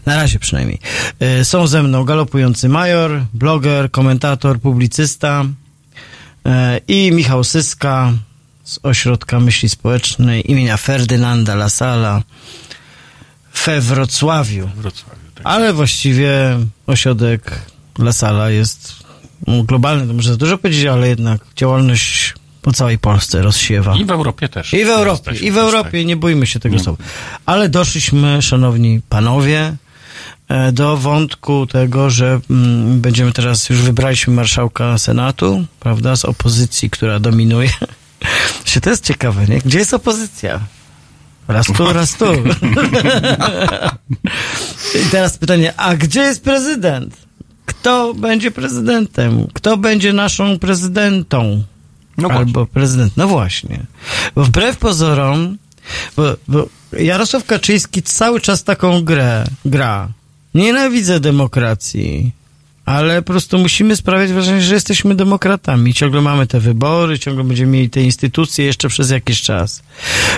Na 0.06 0.16
razie 0.16 0.40
przynajmniej. 0.40 0.80
E, 1.20 1.46
Są 1.46 1.68
ze 1.68 1.84
mną 1.84 2.04
galopujący 2.04 2.70
major, 2.70 3.26
bloger, 3.34 3.92
komentator, 3.92 4.60
publicysta 4.60 5.46
e, 6.46 6.80
i 6.88 7.12
Michał 7.12 7.44
Syska 7.44 8.14
z 8.64 8.80
Ośrodka 8.84 9.40
Myśli 9.40 9.70
Społecznej 9.70 10.52
imienia 10.52 10.78
Ferdynanda 10.78 11.56
Lasala 11.56 12.22
we 13.66 13.82
Wrocławiu. 13.82 14.70
Ale 15.44 15.74
właściwie 15.74 16.60
ośrodek 16.88 17.62
Lasala 18.00 18.50
jest 18.50 19.04
no, 19.48 19.64
globalny, 19.64 20.08
to 20.08 20.14
może 20.14 20.30
za 20.30 20.38
dużo 20.38 20.58
powiedzieć, 20.58 20.86
ale 20.86 21.08
jednak 21.08 21.42
działalność 21.56 22.34
po 22.62 22.72
całej 22.72 22.98
Polsce 22.98 23.42
rozsiewa. 23.42 23.96
I 23.96 24.06
w 24.06 24.12
Europie 24.12 24.50
też. 24.50 24.74
I 24.74 24.86
w 24.86 24.90
Europie, 24.90 25.32
i 25.32 25.52
w 25.52 25.58
Europie, 25.58 26.06
nie 26.06 26.16
bójmy 26.16 26.48
się 26.48 26.60
tego 26.60 26.80
słowa. 26.80 27.04
Ale 27.46 27.70
doszliśmy, 27.70 28.42
szanowni 28.42 29.02
panowie, 29.10 29.76
e, 30.48 30.72
do 30.72 30.98
wątku 30.98 31.68
tego, 31.68 32.10
że 32.10 32.40
mm, 32.50 33.02
będziemy 33.02 33.32
teraz, 33.32 33.70
już 33.70 33.82
wybraliśmy 33.82 34.34
marszałka 34.34 34.98
Senatu, 34.98 35.66
prawda, 35.80 36.16
z 36.16 36.26
opozycji, 36.26 36.90
która 36.90 37.20
dominuje. 37.20 37.70
To 38.82 38.90
jest 38.90 39.06
ciekawe, 39.06 39.46
nie? 39.48 39.60
Gdzie 39.60 39.80
jest 39.80 39.94
opozycja? 39.94 40.60
Raz 41.48 41.66
tu, 41.68 41.94
raz 41.94 42.14
tu. 42.14 42.26
I 45.02 45.10
teraz 45.12 45.38
pytanie, 45.38 45.74
a 45.78 45.96
gdzie 45.96 46.22
jest 46.22 46.44
prezydent? 46.44 47.18
Kto 47.66 48.14
będzie 48.14 48.52
prezydentem? 48.52 49.48
Kto 49.54 49.78
będzie 49.78 50.14
naszą 50.14 50.60
prezydentą? 50.60 51.64
No 52.18 52.30
Albo 52.30 52.66
prezydent. 52.66 53.18
No 53.18 53.28
właśnie. 53.28 53.86
Bo 54.36 54.44
wbrew 54.44 54.78
pozorom, 54.78 55.58
bo, 56.18 56.24
bo 56.48 56.68
Jarosław 57.00 57.46
Kaczyński 57.46 58.04
cały 58.04 58.42
czas 58.42 58.64
taką 58.64 59.04
grę 59.04 59.46
gra. 59.66 60.10
Nienawidzę 60.54 61.20
demokracji. 61.20 62.32
Ale 62.86 63.22
po 63.22 63.34
prostu 63.34 63.58
musimy 63.58 63.96
sprawiać 63.96 64.32
wrażenie, 64.34 64.62
że 64.62 64.74
jesteśmy 64.74 65.16
demokratami. 65.16 65.94
Ciągle 65.94 66.22
mamy 66.22 66.48
te 66.48 66.60
wybory, 66.60 67.20
ciągle 67.20 67.44
będziemy 67.44 67.72
mieli 67.72 67.90
te 67.90 68.02
instytucje 68.02 68.66
jeszcze 68.66 68.90
przez 68.90 69.10
jakiś 69.10 69.42
czas. 69.42 69.84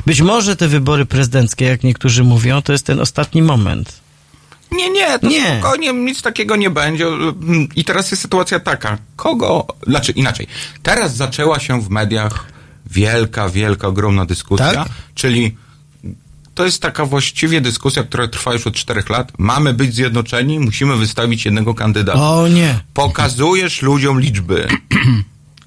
Być 0.05 0.21
może 0.21 0.55
te 0.55 0.67
wybory 0.67 1.05
prezydenckie, 1.05 1.65
jak 1.65 1.83
niektórzy 1.83 2.23
mówią, 2.23 2.61
to 2.61 2.71
jest 2.71 2.85
ten 2.85 2.99
ostatni 2.99 3.41
moment. 3.41 3.99
Nie, 4.71 4.89
nie, 4.89 5.19
to 5.19 5.27
Nie. 5.27 5.59
spokojnie, 5.59 5.93
nic 5.93 6.21
takiego 6.21 6.55
nie 6.55 6.69
będzie. 6.69 7.05
I 7.75 7.85
teraz 7.85 8.11
jest 8.11 8.21
sytuacja 8.23 8.59
taka, 8.59 8.97
kogo, 9.15 9.67
znaczy 9.87 10.11
inaczej, 10.11 10.47
teraz 10.83 11.15
zaczęła 11.15 11.59
się 11.59 11.81
w 11.81 11.89
mediach 11.89 12.45
wielka, 12.91 13.49
wielka, 13.49 13.87
ogromna 13.87 14.25
dyskusja, 14.25 14.73
Tak? 14.73 14.87
czyli 15.15 15.55
to 16.55 16.65
jest 16.65 16.81
taka 16.81 17.05
właściwie 17.05 17.61
dyskusja, 17.61 18.03
która 18.03 18.27
trwa 18.27 18.53
już 18.53 18.67
od 18.67 18.73
czterech 18.73 19.09
lat. 19.09 19.31
Mamy 19.37 19.73
być 19.73 19.95
zjednoczeni, 19.95 20.59
musimy 20.59 20.97
wystawić 20.97 21.45
jednego 21.45 21.73
kandydata. 21.73 22.31
O 22.31 22.47
nie. 22.47 22.79
Pokazujesz 22.93 23.81
ludziom 23.81 24.19
liczby. 24.21 24.67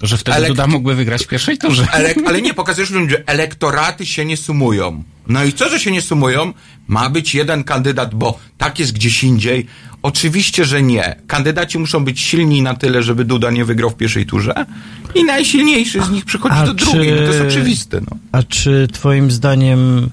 Że 0.03 0.17
wtedy 0.17 0.39
Elek- 0.39 0.49
Duda 0.49 0.67
mógłby 0.67 0.95
wygrać 0.95 1.25
w 1.25 1.29
pierwszej 1.29 1.59
turze. 1.59 1.87
Ale, 1.93 2.15
ale 2.27 2.43
nie, 2.43 2.55
pokazujesz 2.55 2.91
ludziom, 2.91 3.11
że 3.11 3.23
elektoraty 3.27 4.07
się 4.07 4.25
nie 4.25 4.37
sumują. 4.37 5.03
No 5.27 5.45
i 5.45 5.53
co, 5.53 5.69
że 5.69 5.81
się 5.81 5.91
nie 5.91 6.03
sumują? 6.03 6.53
Ma 6.89 7.11
być 7.11 7.35
jeden 7.35 7.65
kandydat, 7.65 8.15
bo 8.15 8.39
tak 8.59 8.79
jest 8.79 8.93
gdzieś 8.93 9.25
indziej. 9.25 9.67
Oczywiście, 10.03 10.65
że 10.65 10.83
nie. 10.83 11.17
Kandydaci 11.27 11.79
muszą 11.79 12.05
być 12.05 12.21
silni 12.21 12.63
na 12.63 12.75
tyle, 12.75 13.03
żeby 13.03 13.25
Duda 13.25 13.51
nie 13.51 13.65
wygrał 13.65 13.91
w 13.91 13.95
pierwszej 13.97 14.27
turze 14.27 14.67
i 15.15 15.25
najsilniejszy 15.25 16.03
z 16.03 16.11
nich 16.11 16.25
przychodzi 16.25 16.55
A 16.59 16.67
do 16.67 16.75
drugiej. 16.75 17.11
No 17.11 17.17
to 17.17 17.23
jest 17.23 17.41
oczywiste. 17.41 18.01
No. 18.01 18.17
A 18.33 18.43
czy 18.43 18.89
twoim 18.93 19.31
zdaniem 19.31 20.11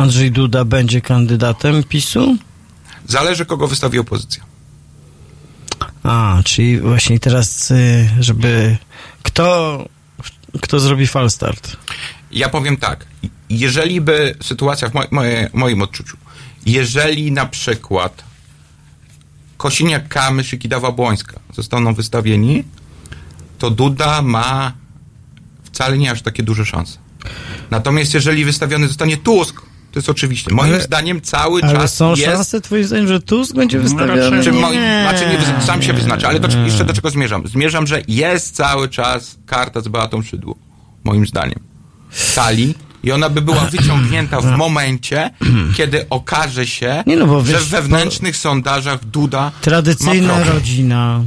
Andrzej 0.00 0.30
Duda 0.30 0.64
będzie 0.64 1.00
kandydatem 1.00 1.84
PiSu? 1.84 2.36
Zależy, 3.06 3.46
kogo 3.46 3.68
wystawi 3.68 3.98
opozycja. 3.98 4.44
A, 6.02 6.40
czyli 6.44 6.80
właśnie 6.80 7.20
teraz, 7.20 7.70
y, 7.70 8.08
żeby 8.20 8.76
kto, 9.22 9.84
kto 10.60 10.80
zrobi 10.80 11.06
falstart? 11.06 11.76
Ja 12.30 12.48
powiem 12.48 12.76
tak. 12.76 13.06
Jeżeli 13.50 14.00
by 14.00 14.34
sytuacja 14.42 14.88
w 14.88 14.94
moj, 14.94 15.06
moje, 15.10 15.50
moim 15.52 15.82
odczuciu, 15.82 16.16
jeżeli 16.66 17.32
na 17.32 17.46
przykład 17.46 18.24
Kosiniak, 19.56 20.08
Kamysz 20.08 20.52
i 20.52 20.58
Kidawa-Błońska 20.58 21.38
zostaną 21.54 21.94
wystawieni, 21.94 22.64
to 23.58 23.70
Duda 23.70 24.22
ma 24.22 24.72
wcale 25.64 25.98
nie 25.98 26.10
aż 26.10 26.22
takie 26.22 26.42
duże 26.42 26.66
szanse. 26.66 26.98
Natomiast 27.70 28.14
jeżeli 28.14 28.44
wystawiony 28.44 28.88
zostanie 28.88 29.16
Tusk, 29.16 29.69
to 29.92 29.98
jest 29.98 30.08
oczywiście. 30.08 30.54
Moim 30.54 30.74
Ale- 30.74 30.82
zdaniem 30.82 31.20
cały 31.20 31.62
Ale 31.62 31.72
czas 31.72 31.94
są 31.96 32.10
jest... 32.10 32.22
szanse 32.24 32.60
twoim 32.60 32.84
zdaniem, 32.84 33.08
że 33.08 33.20
Tusk 33.20 33.54
będzie 33.54 33.78
wystawiony? 33.78 34.44
Czy 34.44 34.52
Nie. 34.52 34.60
moim, 34.60 34.80
znaczy 34.80 35.24
nie, 35.26 35.62
sam 35.66 35.82
się 35.82 35.92
wyznacza, 35.92 36.28
ale 36.28 36.40
do, 36.40 36.58
jeszcze 36.64 36.84
do 36.84 36.92
czego 36.92 37.10
zmierzam? 37.10 37.46
Zmierzam, 37.48 37.86
że 37.86 38.02
jest 38.08 38.54
cały 38.56 38.88
czas 38.88 39.36
karta 39.46 39.80
z 39.80 39.88
Beatą 39.88 40.22
Szydło, 40.22 40.54
moim 41.04 41.26
zdaniem. 41.26 41.58
W 42.10 42.34
Talii 42.34 42.74
i 43.02 43.12
ona 43.12 43.28
by 43.28 43.40
była 43.42 43.60
wyciągnięta 43.64 44.40
w 44.40 44.56
momencie, 44.56 45.30
kiedy 45.76 46.06
okaże 46.10 46.66
się, 46.66 47.04
Nie 47.06 47.16
no, 47.16 47.26
bo 47.26 47.44
że 47.44 47.52
wiesz, 47.52 47.62
w 47.64 47.68
wewnętrznych 47.68 48.36
sondażach 48.36 49.04
Duda 49.04 49.52
Tradycyjna 49.60 50.44
rodzina, 50.44 51.22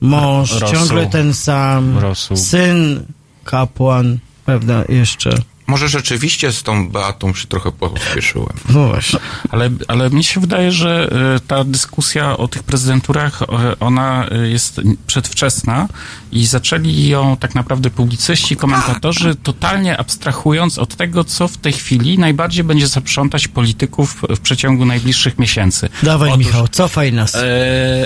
mąż, 0.00 0.52
Rosół. 0.52 0.78
ciągle 0.78 1.06
ten 1.06 1.34
sam, 1.34 1.98
Rosół. 1.98 2.36
syn, 2.36 3.04
kapłan, 3.44 4.18
prawda, 4.44 4.84
jeszcze. 4.88 5.30
Może 5.68 5.88
rzeczywiście 5.88 6.52
z 6.52 6.62
tą 6.62 6.88
Beatą 6.88 7.34
się 7.34 7.46
trochę 7.46 7.72
pospieszyłem. 7.72 8.56
No 8.68 8.88
właśnie. 8.88 9.18
Ale, 9.50 9.70
ale 9.88 10.10
mi 10.10 10.24
się 10.24 10.40
wydaje, 10.40 10.72
że 10.72 11.10
e, 11.36 11.40
ta 11.40 11.64
dyskusja 11.64 12.36
o 12.36 12.48
tych 12.48 12.62
prezydenturach, 12.62 13.42
e, 13.42 13.46
ona 13.80 14.28
e, 14.28 14.48
jest 14.48 14.80
przedwczesna 15.06 15.88
i 16.32 16.46
zaczęli 16.46 17.08
ją 17.08 17.36
tak 17.36 17.54
naprawdę 17.54 17.90
publicyści, 17.90 18.56
komentatorzy, 18.56 19.34
totalnie 19.34 19.96
abstrahując 19.96 20.78
od 20.78 20.96
tego, 20.96 21.24
co 21.24 21.48
w 21.48 21.56
tej 21.56 21.72
chwili 21.72 22.18
najbardziej 22.18 22.64
będzie 22.64 22.86
zaprzątać 22.86 23.48
polityków 23.48 24.22
w 24.28 24.40
przeciągu 24.40 24.84
najbliższych 24.84 25.38
miesięcy. 25.38 25.88
Dawaj 26.02 26.30
Otóż- 26.30 26.46
Michał, 26.46 26.68
cofaj 26.68 27.12
nas. 27.12 27.34
E, 27.34 27.40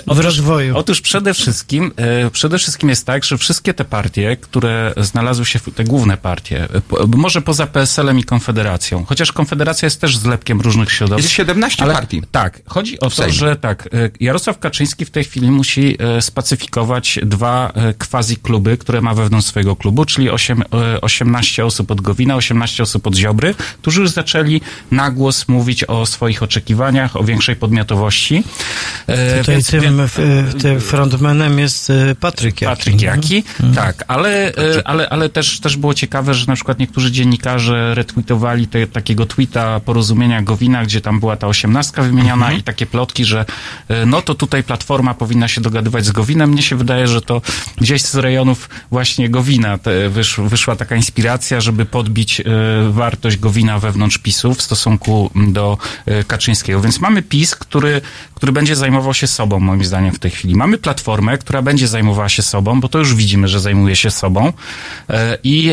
w 0.06 0.18
rozwoju. 0.18 0.76
Otóż 0.76 1.00
przede 1.00 1.34
wszystkim, 1.34 1.92
e, 1.96 2.30
przede 2.30 2.58
wszystkim 2.58 2.88
jest 2.88 3.06
tak, 3.06 3.24
że 3.24 3.38
wszystkie 3.38 3.74
te 3.74 3.84
partie, 3.84 4.36
które 4.36 4.94
znalazły 4.96 5.46
się, 5.46 5.58
w, 5.58 5.74
te 5.74 5.84
główne 5.84 6.16
partie, 6.16 6.64
e, 6.64 6.80
po, 6.80 7.06
może 7.06 7.42
poza 7.52 7.66
PSL-em 7.66 8.18
i 8.18 8.24
Konfederacją, 8.24 9.04
chociaż 9.04 9.32
Konfederacja 9.32 9.86
jest 9.86 10.00
też 10.00 10.16
zlepkiem 10.16 10.60
różnych 10.60 10.92
środowisk. 10.92 11.24
Jest 11.24 11.34
17 11.34 11.82
ale, 11.82 11.94
partii. 11.94 12.22
Tak, 12.32 12.60
chodzi 12.66 13.00
o 13.00 13.10
to, 13.10 13.30
że 13.30 13.56
tak, 13.56 13.88
e, 13.94 14.10
Jarosław 14.20 14.58
Kaczyński 14.58 15.04
w 15.04 15.10
tej 15.10 15.24
chwili 15.24 15.50
musi 15.50 15.96
e, 15.98 16.22
spacyfikować 16.22 17.18
dwa 17.22 17.72
e, 17.74 17.94
quasi 17.94 18.36
kluby, 18.36 18.76
które 18.76 19.00
ma 19.00 19.14
wewnątrz 19.14 19.46
swojego 19.46 19.76
klubu, 19.76 20.04
czyli 20.04 20.30
osiem, 20.30 20.62
e, 20.62 21.00
18 21.00 21.64
osób 21.64 21.90
od 21.90 22.00
Gowina, 22.00 22.36
18 22.36 22.82
osób 22.82 23.06
od 23.06 23.14
Ziobry, 23.16 23.54
którzy 23.82 24.00
już 24.00 24.10
zaczęli 24.10 24.60
na 24.90 25.10
głos 25.10 25.48
mówić 25.48 25.84
o 25.84 26.06
swoich 26.06 26.42
oczekiwaniach, 26.42 27.16
o 27.16 27.24
większej 27.24 27.56
podmiotowości. 27.56 28.44
Tutaj 29.38 29.54
więc- 29.54 29.70
tym, 29.70 30.08
w, 30.08 30.18
w, 30.50 30.62
tym 30.62 30.80
frontmanem 30.80 31.58
jest 31.58 31.92
Patryk 32.20 32.60
Jaki. 32.62 32.76
Patryk 32.76 33.02
Jaki, 33.02 33.36
Mhm. 33.60 33.74
tak, 33.74 34.04
ale, 34.08 34.52
ale, 34.84 35.08
ale 35.08 35.28
też, 35.28 35.60
też 35.60 35.76
było 35.76 35.94
ciekawe, 35.94 36.34
że 36.34 36.46
na 36.46 36.54
przykład 36.54 36.78
niektórzy 36.78 37.12
dziennikarze 37.12 37.41
retweetowali 37.94 38.66
te, 38.66 38.86
takiego 38.86 39.26
tweeta 39.26 39.80
porozumienia 39.80 40.42
Gowina, 40.42 40.84
gdzie 40.84 41.00
tam 41.00 41.20
była 41.20 41.36
ta 41.36 41.46
osiemnastka 41.46 42.02
wymieniona 42.02 42.46
Mhm. 42.46 42.60
i 42.60 42.62
takie 42.62 42.86
plotki, 42.86 43.24
że 43.24 43.44
e, 43.88 44.06
no 44.06 44.22
to 44.22 44.34
tutaj 44.34 44.62
Platforma 44.62 45.14
powinna 45.14 45.48
się 45.48 45.60
dogadywać 45.60 46.04
z 46.04 46.10
Gowinem. 46.10 46.50
Mnie 46.50 46.62
się 46.62 46.76
wydaje, 46.76 47.06
że 47.06 47.20
to 47.22 47.42
gdzieś 47.76 48.02
z 48.02 48.14
rejonów 48.14 48.68
właśnie 48.90 49.28
Gowina 49.30 49.78
wysz, 50.10 50.40
wyszła 50.44 50.76
taka 50.76 50.96
inspiracja, 50.96 51.60
żeby 51.60 51.84
podbić 51.84 52.40
e, 52.40 52.44
wartość 52.90 53.36
Gowina 53.36 53.78
wewnątrz 53.78 54.18
PiSu 54.18 54.54
w 54.54 54.62
stosunku 54.62 55.30
do 55.34 55.78
e, 56.06 56.24
Kaczyńskiego. 56.24 56.80
Więc 56.80 57.00
mamy 57.00 57.22
PiS, 57.22 57.54
który, 57.54 58.00
który 58.34 58.52
będzie 58.52 58.76
zajmował 58.76 59.14
się 59.14 59.26
sobą, 59.26 59.60
moim 59.60 59.84
zdaniem, 59.84 60.12
w 60.12 60.18
tej 60.18 60.30
chwili. 60.30 60.54
Mamy 60.54 60.78
Platformę, 60.78 61.38
która 61.38 61.62
będzie 61.62 61.88
zajmowała 61.88 62.28
się 62.28 62.42
sobą, 62.42 62.80
bo 62.80 62.88
to 62.88 62.98
już 62.98 63.14
widzimy, 63.14 63.48
że 63.48 63.60
zajmuje 63.60 63.96
się 63.96 64.10
sobą. 64.10 64.52
I, 65.44 65.72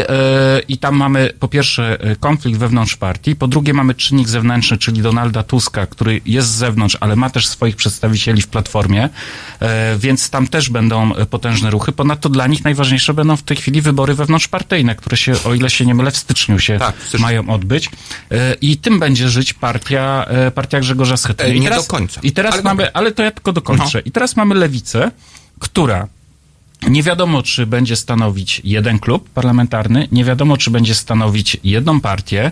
i 0.67 0.77
tam 0.77 0.95
mamy 0.95 1.29
po 1.39 1.47
pierwsze 1.47 1.58
e, 1.79 2.15
konflikt 2.19 2.59
wewnątrz 2.59 2.95
partii, 2.95 3.35
po 3.35 3.47
drugie 3.47 3.73
mamy 3.73 3.95
czynnik 3.95 4.29
zewnętrzny, 4.29 4.77
czyli 4.77 5.01
Donalda 5.01 5.43
Tuska, 5.43 5.85
który 5.85 6.21
jest 6.25 6.47
z 6.47 6.51
zewnątrz, 6.51 6.97
ale 6.99 7.15
ma 7.15 7.29
też 7.29 7.47
swoich 7.47 7.75
przedstawicieli 7.75 8.41
w 8.41 8.47
Platformie, 8.47 9.09
e, 9.59 9.97
więc 9.97 10.29
tam 10.29 10.47
też 10.47 10.69
będą 10.69 11.15
e, 11.15 11.25
potężne 11.25 11.69
ruchy. 11.69 11.91
Ponadto 11.91 12.29
dla 12.29 12.47
nich 12.47 12.63
najważniejsze 12.63 13.13
będą 13.13 13.35
w 13.35 13.43
tej 13.43 13.57
chwili 13.57 13.81
wybory 13.81 14.13
wewnątrzpartyjne, 14.13 14.95
które 14.95 15.17
się, 15.17 15.33
o 15.43 15.53
ile 15.53 15.69
się 15.69 15.85
nie 15.85 15.95
mylę, 15.95 16.11
w 16.11 16.17
styczniu 16.17 16.59
się 16.59 16.79
mają 17.19 17.49
odbyć. 17.49 17.89
E, 18.31 18.53
I 18.61 18.77
tym 18.77 18.99
będzie 18.99 19.29
żyć 19.29 19.53
partia, 19.53 20.25
partia 20.55 20.79
Grzegorza 20.79 21.17
Schetyny. 21.17 21.55
I 21.55 21.59
nie 21.59 21.69
teraz, 21.69 21.87
do 21.87 21.91
końca. 21.91 22.21
I 22.23 22.31
teraz 22.31 22.53
Ale 22.53 22.63
mamy, 22.63 22.93
ale 22.93 23.11
to 23.11 23.23
ja 23.23 23.31
tylko 23.31 23.53
dokończę. 23.53 23.97
No. 23.97 24.01
I 24.05 24.11
teraz 24.11 24.35
mamy 24.35 24.55
lewicę, 24.55 25.11
która 25.59 26.07
nie 26.87 27.03
wiadomo, 27.03 27.43
czy 27.43 27.65
będzie 27.65 27.95
stanowić 27.95 28.61
jeden 28.63 28.99
klub 28.99 29.29
parlamentarny, 29.29 30.07
nie 30.11 30.23
wiadomo, 30.23 30.57
czy 30.57 30.71
będzie 30.71 30.95
stanowić 30.95 31.57
jedną 31.63 32.01
partię. 32.01 32.51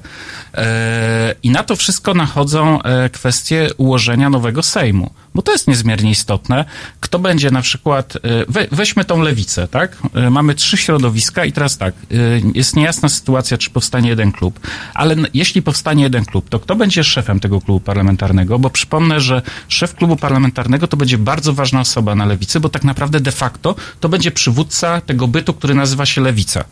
E, 0.53 1.35
I 1.43 1.49
na 1.49 1.63
to 1.63 1.75
wszystko 1.75 2.13
nachodzą 2.13 2.81
e, 2.81 3.09
kwestie 3.09 3.69
ułożenia 3.77 4.29
nowego 4.29 4.63
Sejmu, 4.63 5.09
bo 5.37 5.41
to 5.41 5.51
jest 5.51 5.67
niezmiernie 5.67 6.11
istotne. 6.11 6.65
Kto 6.99 7.19
będzie 7.19 7.51
na 7.51 7.61
przykład, 7.61 8.15
e, 8.15 8.19
we, 8.47 8.67
weźmy 8.71 9.05
tą 9.05 9.21
lewicę, 9.21 9.67
tak? 9.67 9.97
E, 10.13 10.29
mamy 10.29 10.55
trzy 10.55 10.77
środowiska 10.77 11.45
i 11.45 11.51
teraz 11.51 11.77
tak, 11.77 11.93
e, 11.93 12.15
jest 12.53 12.75
niejasna 12.75 13.09
sytuacja, 13.09 13.57
czy 13.57 13.69
powstanie 13.69 14.09
jeden 14.09 14.31
klub, 14.31 14.59
ale 14.93 15.15
jeśli 15.33 15.61
powstanie 15.61 16.03
jeden 16.03 16.25
klub, 16.25 16.49
to 16.49 16.59
kto 16.59 16.75
będzie 16.75 17.03
szefem 17.03 17.39
tego 17.39 17.61
klubu 17.61 17.79
parlamentarnego? 17.79 18.59
Bo 18.59 18.69
przypomnę, 18.69 19.21
że 19.21 19.41
szef 19.67 19.95
klubu 19.95 20.15
parlamentarnego 20.15 20.87
to 20.87 20.97
będzie 20.97 21.17
bardzo 21.17 21.53
ważna 21.53 21.79
osoba 21.79 22.15
na 22.15 22.25
lewicy, 22.25 22.59
bo 22.59 22.69
tak 22.69 22.83
naprawdę 22.83 23.19
de 23.19 23.31
facto 23.31 23.75
to 23.99 24.09
będzie 24.09 24.31
przywódca 24.31 25.01
tego 25.01 25.27
bytu, 25.27 25.53
który 25.53 25.75
nazywa 25.75 26.05
się 26.05 26.21
lewica. 26.21 26.63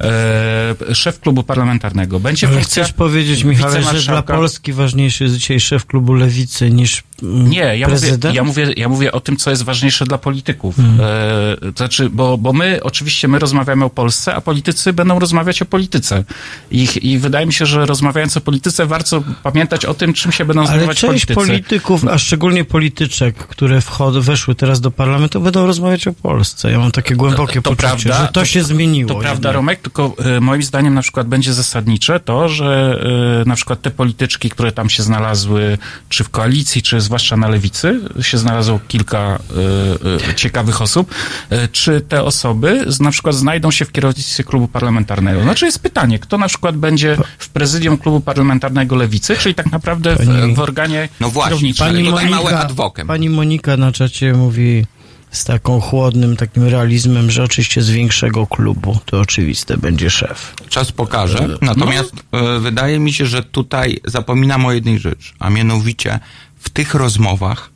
E, 0.00 0.94
szef 0.94 1.20
klubu 1.20 1.42
parlamentarnego. 1.42 2.20
Będzie 2.20 2.46
Ale 2.46 2.56
funkcja 2.56 2.84
chcesz 2.84 2.92
powiedzieć, 2.92 3.44
Michale, 3.44 3.82
że 3.82 4.12
dla. 4.12 4.22
Polski 4.22 4.72
ważniejszy 4.72 5.24
jest 5.24 5.36
dzisiaj 5.36 5.60
szef 5.60 5.86
klubu 5.86 6.12
Lewicy 6.12 6.70
niż 6.70 7.02
Nie, 7.22 7.78
ja 7.78 7.88
mówię, 7.88 8.18
ja, 8.32 8.44
mówię, 8.44 8.72
ja 8.76 8.88
mówię 8.88 9.12
o 9.12 9.20
tym, 9.20 9.36
co 9.36 9.50
jest 9.50 9.62
ważniejsze 9.62 10.04
dla 10.04 10.18
polityków. 10.18 10.78
Mhm. 10.78 11.00
E, 11.00 11.72
to 11.72 11.78
znaczy, 11.78 12.10
bo, 12.10 12.38
bo 12.38 12.52
my, 12.52 12.80
oczywiście 12.82 13.28
my 13.28 13.38
rozmawiamy 13.38 13.84
o 13.84 13.90
Polsce, 13.90 14.34
a 14.34 14.40
politycy 14.40 14.92
będą 14.92 15.18
rozmawiać 15.18 15.62
o 15.62 15.64
polityce. 15.64 16.24
I, 16.70 16.88
I 17.02 17.18
wydaje 17.18 17.46
mi 17.46 17.52
się, 17.52 17.66
że 17.66 17.86
rozmawiając 17.86 18.36
o 18.36 18.40
polityce, 18.40 18.86
warto 18.86 19.22
pamiętać 19.42 19.84
o 19.84 19.94
tym, 19.94 20.12
czym 20.12 20.32
się 20.32 20.44
będą 20.44 20.60
Ale 20.60 20.70
zajmować 20.70 21.00
część 21.00 21.26
politycy. 21.26 21.34
polityków, 21.34 22.08
a 22.08 22.18
szczególnie 22.18 22.64
polityczek, 22.64 23.36
które 23.36 23.80
wchod, 23.80 24.18
weszły 24.18 24.54
teraz 24.54 24.80
do 24.80 24.90
parlamentu, 24.90 25.40
będą 25.40 25.66
rozmawiać 25.66 26.06
o 26.06 26.12
Polsce. 26.12 26.70
Ja 26.70 26.78
mam 26.78 26.90
takie 26.90 27.16
głębokie 27.16 27.62
To 27.62 27.70
poczucie, 27.70 27.88
prawda, 27.88 28.22
że 28.22 28.28
to, 28.32 28.44
się 28.44 28.62
zmieniło. 28.62 29.08
To 29.08 29.20
prawda. 29.20 29.52
Romek, 29.52 29.80
tylko 29.80 30.14
e, 30.18 30.40
moim 30.40 30.62
zdaniem 30.62 30.94
na 30.94 31.02
przykład 31.02 31.28
będzie 31.28 31.52
zasadnicze 31.52 32.20
to, 32.20 32.48
że 32.48 33.00
e, 33.42 33.48
na 33.48 33.56
przykład 33.56 33.82
te 33.82 33.90
polityczki, 33.90 34.50
które 34.50 34.72
tam 34.72 34.90
się 34.90 35.02
znalazły, 35.02 35.78
czy 36.08 36.24
w 36.24 36.28
koalicji, 36.28 36.82
czy 36.82 37.00
zwłaszcza 37.10 37.36
na 37.36 37.48
lewicy, 37.48 38.00
się 38.22 38.38
znalazło 38.38 38.80
kilka 38.88 39.38
e, 40.26 40.30
e, 40.30 40.34
ciekawych 40.34 40.82
osób, 40.82 41.14
e, 41.50 41.68
czy 41.68 42.00
te 42.00 42.24
osoby 42.24 42.84
z, 42.86 43.00
na 43.00 43.10
przykład 43.10 43.34
znajdą 43.34 43.70
się 43.70 43.84
w 43.84 43.92
kierownictwie 43.92 44.44
klubu 44.44 44.68
parlamentarnego. 44.68 45.42
Znaczy 45.42 45.66
jest 45.66 45.78
pytanie, 45.82 46.18
kto 46.18 46.38
na 46.38 46.48
przykład 46.48 46.76
będzie 46.76 47.16
w 47.38 47.48
prezydium 47.48 47.98
klubu 47.98 48.20
parlamentarnego 48.20 48.96
lewicy, 48.96 49.36
czyli 49.36 49.54
tak 49.54 49.72
naprawdę 49.72 50.16
w, 50.16 50.26
Pani- 50.26 50.54
w 50.54 50.60
organie 50.60 51.08
No 51.20 51.30
właśnie. 51.30 51.74
Pani 51.74 52.04
Tutaj 52.04 52.30
małe 52.30 52.42
Monika, 52.44 52.60
adwokiem. 52.60 53.06
pani 53.06 53.30
Monika 53.30 53.76
na 53.76 53.92
czacie 53.92 54.32
mówi 54.32 54.86
z 55.30 55.44
taką 55.44 55.80
chłodnym 55.80 56.36
takim 56.36 56.64
realizmem, 56.64 57.30
że 57.30 57.42
oczywiście 57.44 57.82
z 57.82 57.90
większego 57.90 58.46
klubu 58.46 58.98
to 59.04 59.20
oczywiste 59.20 59.76
będzie 59.76 60.10
szef. 60.10 60.54
Czas 60.68 60.92
pokaże. 60.92 61.48
Natomiast 61.62 62.12
e, 62.32 62.58
wydaje 62.58 62.98
mi 62.98 63.12
się, 63.12 63.26
że 63.26 63.42
tutaj 63.42 64.00
zapominam 64.04 64.66
o 64.66 64.72
jednej 64.72 64.98
rzeczy, 64.98 65.32
a 65.38 65.50
mianowicie 65.50 66.18
w 66.60 66.70
tych 66.70 66.94
rozmowach 66.94 67.70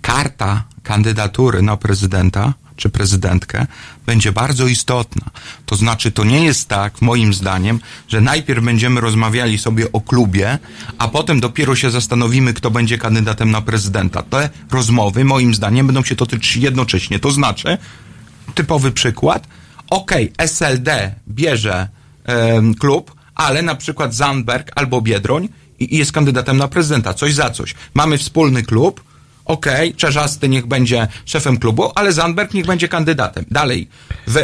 karta 0.00 0.64
kandydatury 0.82 1.62
na 1.62 1.76
prezydenta 1.76 2.52
czy 2.76 2.88
prezydentkę, 2.88 3.66
będzie 4.06 4.32
bardzo 4.32 4.66
istotna. 4.66 5.30
To 5.66 5.76
znaczy, 5.76 6.12
to 6.12 6.24
nie 6.24 6.44
jest 6.44 6.68
tak, 6.68 7.02
moim 7.02 7.34
zdaniem, 7.34 7.80
że 8.08 8.20
najpierw 8.20 8.64
będziemy 8.64 9.00
rozmawiali 9.00 9.58
sobie 9.58 9.92
o 9.92 10.00
klubie, 10.00 10.58
a 10.98 11.08
potem 11.08 11.40
dopiero 11.40 11.74
się 11.76 11.90
zastanowimy, 11.90 12.54
kto 12.54 12.70
będzie 12.70 12.98
kandydatem 12.98 13.50
na 13.50 13.60
prezydenta. 13.60 14.22
Te 14.22 14.50
rozmowy, 14.70 15.24
moim 15.24 15.54
zdaniem, 15.54 15.86
będą 15.86 16.04
się 16.04 16.14
dotyczyć 16.14 16.56
jednocześnie. 16.56 17.18
To 17.18 17.30
znaczy, 17.30 17.78
typowy 18.54 18.92
przykład, 18.92 19.46
okej, 19.90 20.32
SLD 20.38 21.14
bierze 21.28 21.88
em, 22.24 22.74
klub, 22.74 23.14
ale 23.34 23.62
na 23.62 23.74
przykład 23.74 24.14
Zandberg 24.14 24.72
albo 24.76 25.00
Biedroń 25.00 25.48
i, 25.84 25.96
jest 25.96 26.12
kandydatem 26.12 26.56
na 26.56 26.68
prezydenta, 26.68 27.14
coś 27.14 27.34
za 27.34 27.50
coś. 27.50 27.74
Mamy 27.94 28.18
wspólny 28.18 28.62
klub, 28.62 29.04
okej, 29.44 29.94
Czerzasty 29.94 30.48
niech 30.48 30.66
będzie 30.66 31.08
szefem 31.24 31.58
klubu, 31.58 31.92
ale 31.94 32.12
Zandberg 32.12 32.54
niech 32.54 32.66
będzie 32.66 32.88
kandydatem. 32.88 33.44
Dalej, 33.50 33.88
w 34.26 34.38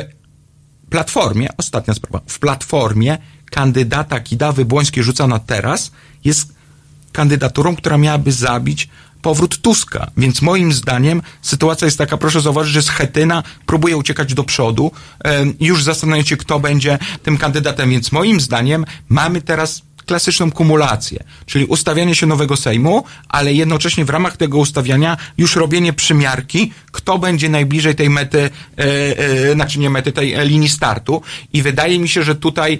Platformie, 0.90 1.48
ostatnia 1.56 1.94
sprawa, 1.94 2.20
w 2.26 2.38
Platformie 2.38 3.18
kandydata 3.50 4.20
Kidawy 4.20 4.64
Błońskiej 4.64 5.04
rzucana 5.04 5.38
teraz 5.38 5.90
jest 6.24 6.54
kandydaturą, 7.12 7.76
która 7.76 7.98
miałaby 7.98 8.32
zabić 8.32 8.88
powrót 9.22 9.60
Tuska. 9.60 10.10
Więc 10.16 10.42
moim 10.42 10.72
zdaniem 10.72 11.22
sytuacja 11.42 11.84
jest 11.84 11.98
taka, 11.98 12.16
proszę 12.16 12.40
zauważyć, 12.40 12.72
że 12.72 12.82
Schetyna 12.82 13.42
próbuje 13.66 13.96
uciekać 13.96 14.34
do 14.34 14.44
przodu. 14.44 14.92
Już 15.60 15.84
zastanawiają 15.84 16.24
się, 16.24 16.36
kto 16.36 16.60
będzie 16.60 16.98
tym 17.22 17.38
kandydatem. 17.38 17.90
Więc 17.90 18.12
moim 18.12 18.40
zdaniem 18.40 18.84
mamy 19.08 19.42
teraz 19.42 19.82
klasyczną 20.08 20.50
kumulację, 20.50 21.24
czyli 21.46 21.64
ustawianie 21.64 22.14
się 22.14 22.26
nowego 22.26 22.56
Sejmu, 22.56 23.04
ale 23.28 23.54
jednocześnie 23.54 24.04
w 24.04 24.10
ramach 24.10 24.36
tego 24.36 24.58
ustawiania 24.58 25.16
już 25.38 25.56
robienie 25.56 25.92
przymiarki, 25.92 26.72
kto 26.92 27.18
będzie 27.18 27.48
najbliżej 27.48 27.94
tej 27.94 28.10
mety, 28.10 28.40
e, 28.40 28.50
e, 28.78 29.54
znaczy 29.54 29.78
nie 29.78 29.90
mety, 29.90 30.12
tej 30.12 30.34
linii 30.44 30.68
startu. 30.68 31.22
I 31.52 31.62
wydaje 31.62 31.98
mi 31.98 32.08
się, 32.08 32.22
że 32.22 32.34
tutaj 32.34 32.78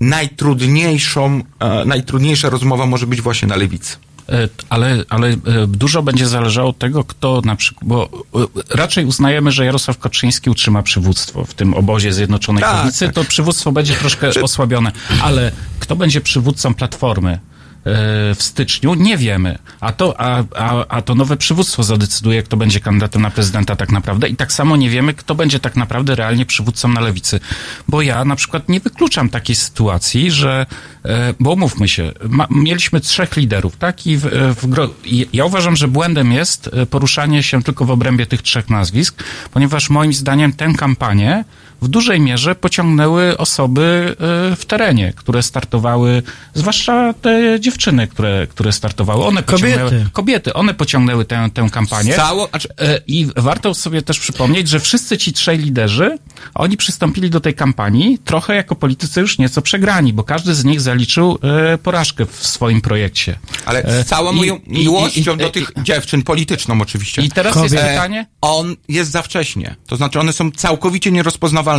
najtrudniejszą, 0.00 1.42
e, 1.60 1.84
najtrudniejsza 1.84 2.50
rozmowa 2.50 2.86
może 2.86 3.06
być 3.06 3.20
właśnie 3.20 3.48
na 3.48 3.56
lewicy. 3.56 3.96
E, 4.28 4.48
Ale, 4.68 5.04
ale 5.08 5.28
e, 5.28 5.36
dużo 5.68 6.02
będzie 6.02 6.26
zależało 6.26 6.68
od 6.68 6.78
tego, 6.78 7.04
kto 7.04 7.42
na 7.44 7.56
przykład, 7.56 7.88
bo 7.88 8.08
e, 8.34 8.46
raczej 8.70 9.04
uznajemy, 9.04 9.52
że 9.52 9.64
Jarosław 9.64 9.98
Kaczyński 9.98 10.50
utrzyma 10.50 10.82
przywództwo 10.82 11.44
w 11.44 11.54
tym 11.54 11.74
obozie 11.74 12.12
Zjednoczonej 12.12 12.62
Tak, 12.62 12.72
Prawicy, 12.72 13.06
tak. 13.06 13.14
to 13.14 13.24
przywództwo 13.24 13.72
będzie 13.72 13.94
troszkę 13.94 14.28
osłabione. 14.42 14.92
Ale 15.22 15.52
kto 15.78 15.96
będzie 15.96 16.20
przywódcą 16.20 16.74
Platformy? 16.74 17.38
E, 17.84 18.34
W 18.34 18.42
styczniu 18.42 18.94
nie 18.94 19.16
wiemy, 19.16 19.58
a 19.80 19.92
to, 19.92 20.20
a, 20.20 20.44
a, 20.56 20.86
a 20.88 21.02
to 21.02 21.14
nowe 21.14 21.36
przywództwo 21.36 21.82
zadecyduje, 21.82 22.42
kto 22.42 22.56
będzie 22.56 22.80
kandydatem 22.80 23.22
na 23.22 23.30
prezydenta 23.30 23.76
tak 23.76 23.92
naprawdę, 23.92 24.28
i 24.28 24.36
tak 24.36 24.52
samo 24.52 24.76
nie 24.76 24.90
wiemy, 24.90 25.14
kto 25.14 25.34
będzie 25.34 25.60
tak 25.60 25.76
naprawdę 25.76 26.14
realnie 26.14 26.46
przywódcą 26.46 26.88
na 26.88 27.00
lewicy. 27.00 27.40
Bo 27.88 28.02
ja 28.02 28.24
na 28.24 28.36
przykład 28.36 28.68
nie 28.68 28.80
wykluczam 28.80 29.28
takiej 29.28 29.56
sytuacji, 29.56 30.30
że, 30.30 30.66
e, 31.04 31.34
bo 31.40 31.52
umówmy 31.52 31.88
się, 31.88 32.12
ma, 32.28 32.46
mieliśmy 32.50 33.00
trzech 33.00 33.36
liderów, 33.36 33.76
tak? 33.76 34.06
I 34.06 34.16
w, 34.16 34.26
e, 34.26 34.54
w, 34.54 34.68
i 35.04 35.26
ja 35.32 35.44
uważam, 35.44 35.76
że 35.76 35.88
błędem 35.88 36.32
jest 36.32 36.70
poruszanie 36.90 37.42
się 37.42 37.62
tylko 37.62 37.84
w 37.84 37.90
obrębie 37.90 38.26
tych 38.26 38.42
trzech 38.42 38.70
nazwisk, 38.70 39.22
ponieważ 39.52 39.90
moim 39.90 40.12
zdaniem 40.12 40.52
tę 40.52 40.72
kampanię 40.78 41.44
w 41.82 41.88
dużej 41.88 42.20
mierze 42.20 42.54
pociągnęły 42.54 43.38
osoby 43.38 44.16
e, 44.52 44.56
w 44.56 44.64
terenie, 44.66 45.12
które 45.16 45.42
startowały, 45.42 46.22
zwłaszcza 46.54 47.14
te 47.22 47.60
dziewczyny, 47.60 48.08
które, 48.08 48.46
które 48.46 48.72
startowały. 48.72 49.24
One 49.26 49.42
Kobiety. 49.42 49.74
pociągnęły, 49.78 50.06
kobiety, 50.12 50.52
one 50.54 50.74
pociągnęły 50.74 51.24
tę, 51.24 51.48
tę 51.54 51.68
kampanię. 51.72 52.14
Cało, 52.16 52.48
E, 52.80 53.00
I 53.06 53.26
warto 53.36 53.74
sobie 53.74 54.02
też 54.02 54.18
przypomnieć, 54.20 54.68
że 54.68 54.80
wszyscy 54.80 55.18
ci 55.18 55.32
trzej 55.32 55.58
liderzy, 55.58 56.18
oni 56.54 56.76
przystąpili 56.76 57.30
do 57.30 57.40
tej 57.40 57.54
kampanii 57.54 58.18
trochę 58.18 58.54
jako 58.54 58.74
politycy 58.76 59.20
już 59.20 59.38
nieco 59.38 59.62
przegrani, 59.62 60.12
bo 60.12 60.24
każdy 60.24 60.54
z 60.54 60.64
nich 60.64 60.80
zaliczył 60.80 61.38
e, 61.74 61.78
porażkę 61.78 62.26
w 62.26 62.46
swoim 62.46 62.80
projekcie. 62.80 63.38
Ale 63.66 63.82
E, 63.84 64.04
z 64.04 64.06
całą 64.06 64.32
moją 64.32 64.56
i- 64.56 64.70
miłością 64.78 65.34
i- 65.34 65.36
do 65.38 65.48
i- 65.48 65.52
tych 65.52 65.72
dziewczyn, 65.82 66.22
polityczną 66.22 66.80
oczywiście. 66.80 67.22
I 67.22 67.30
teraz 67.30 67.56
jest 67.62 67.74
E, 67.74 67.88
pytanie? 67.90 68.26
On 68.40 68.76
jest 68.88 69.10
za 69.10 69.22
wcześnie. 69.22 69.76
To 69.86 69.96
znaczy 69.96 70.20
one 70.20 70.32
są 70.32 70.50
całkowicie 70.50 71.10
nierozpoznawalne. 71.12 71.69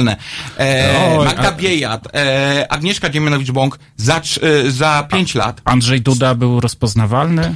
E, 0.60 0.94
Oj, 1.18 1.26
Magda 1.26 1.48
a- 1.50 1.52
Biejat, 1.52 2.08
e, 2.16 2.66
Agnieszka 2.70 3.10
Dziemianowicz-Bąk 3.10 3.80
za, 3.98 4.22
e, 4.42 4.72
za 4.72 5.08
pięć 5.12 5.36
lat. 5.36 5.62
Andrzej 5.66 6.02
Duda 6.02 6.36
był 6.36 6.60
rozpoznawalny. 6.60 7.56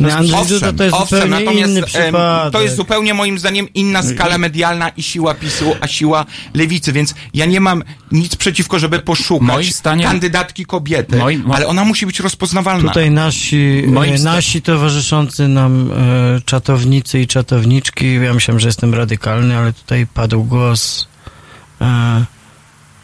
No, 0.00 0.12
Andrzej 0.12 0.46
Duda 0.48 0.72
to 0.72 0.84
jest 0.84 0.96
owszem, 0.96 1.18
zupełnie 1.20 1.44
natomiast 1.44 1.70
inny 1.72 1.82
przypadek. 1.82 2.52
to 2.52 2.62
jest 2.62 2.76
zupełnie 2.76 3.14
moim 3.14 3.38
zdaniem 3.38 3.68
inna 3.74 4.02
skala 4.02 4.38
medialna 4.38 4.88
i 4.88 5.02
siła 5.02 5.34
PiSu, 5.34 5.74
a 5.80 5.86
siła 5.86 6.26
lewicy, 6.54 6.92
więc 6.92 7.14
ja 7.34 7.46
nie 7.46 7.60
mam 7.60 7.82
nic 8.12 8.36
przeciwko, 8.36 8.78
żeby 8.78 8.98
poszukać 8.98 9.46
Moim 9.48 9.70
zdaniem- 9.72 10.08
kandydatki 10.08 10.64
kobiety, 10.66 11.16
Moim- 11.18 11.52
ale 11.54 11.66
ona 11.66 11.84
musi 11.84 12.06
być 12.06 12.20
rozpoznawalna. 12.20 12.88
Tutaj 12.88 13.10
nasi, 13.10 13.84
Moim 13.86 14.14
e, 14.14 14.18
nasi 14.18 14.62
towarzyszący 14.62 15.48
nam 15.48 15.90
e, 15.92 16.40
czatownicy 16.44 17.20
i 17.20 17.26
czatowniczki, 17.26 18.14
ja 18.14 18.34
myślałem, 18.34 18.60
że 18.60 18.68
jestem 18.68 18.94
radykalny, 18.94 19.56
ale 19.56 19.72
tutaj 19.72 20.06
padł 20.06 20.42
głos, 20.44 21.08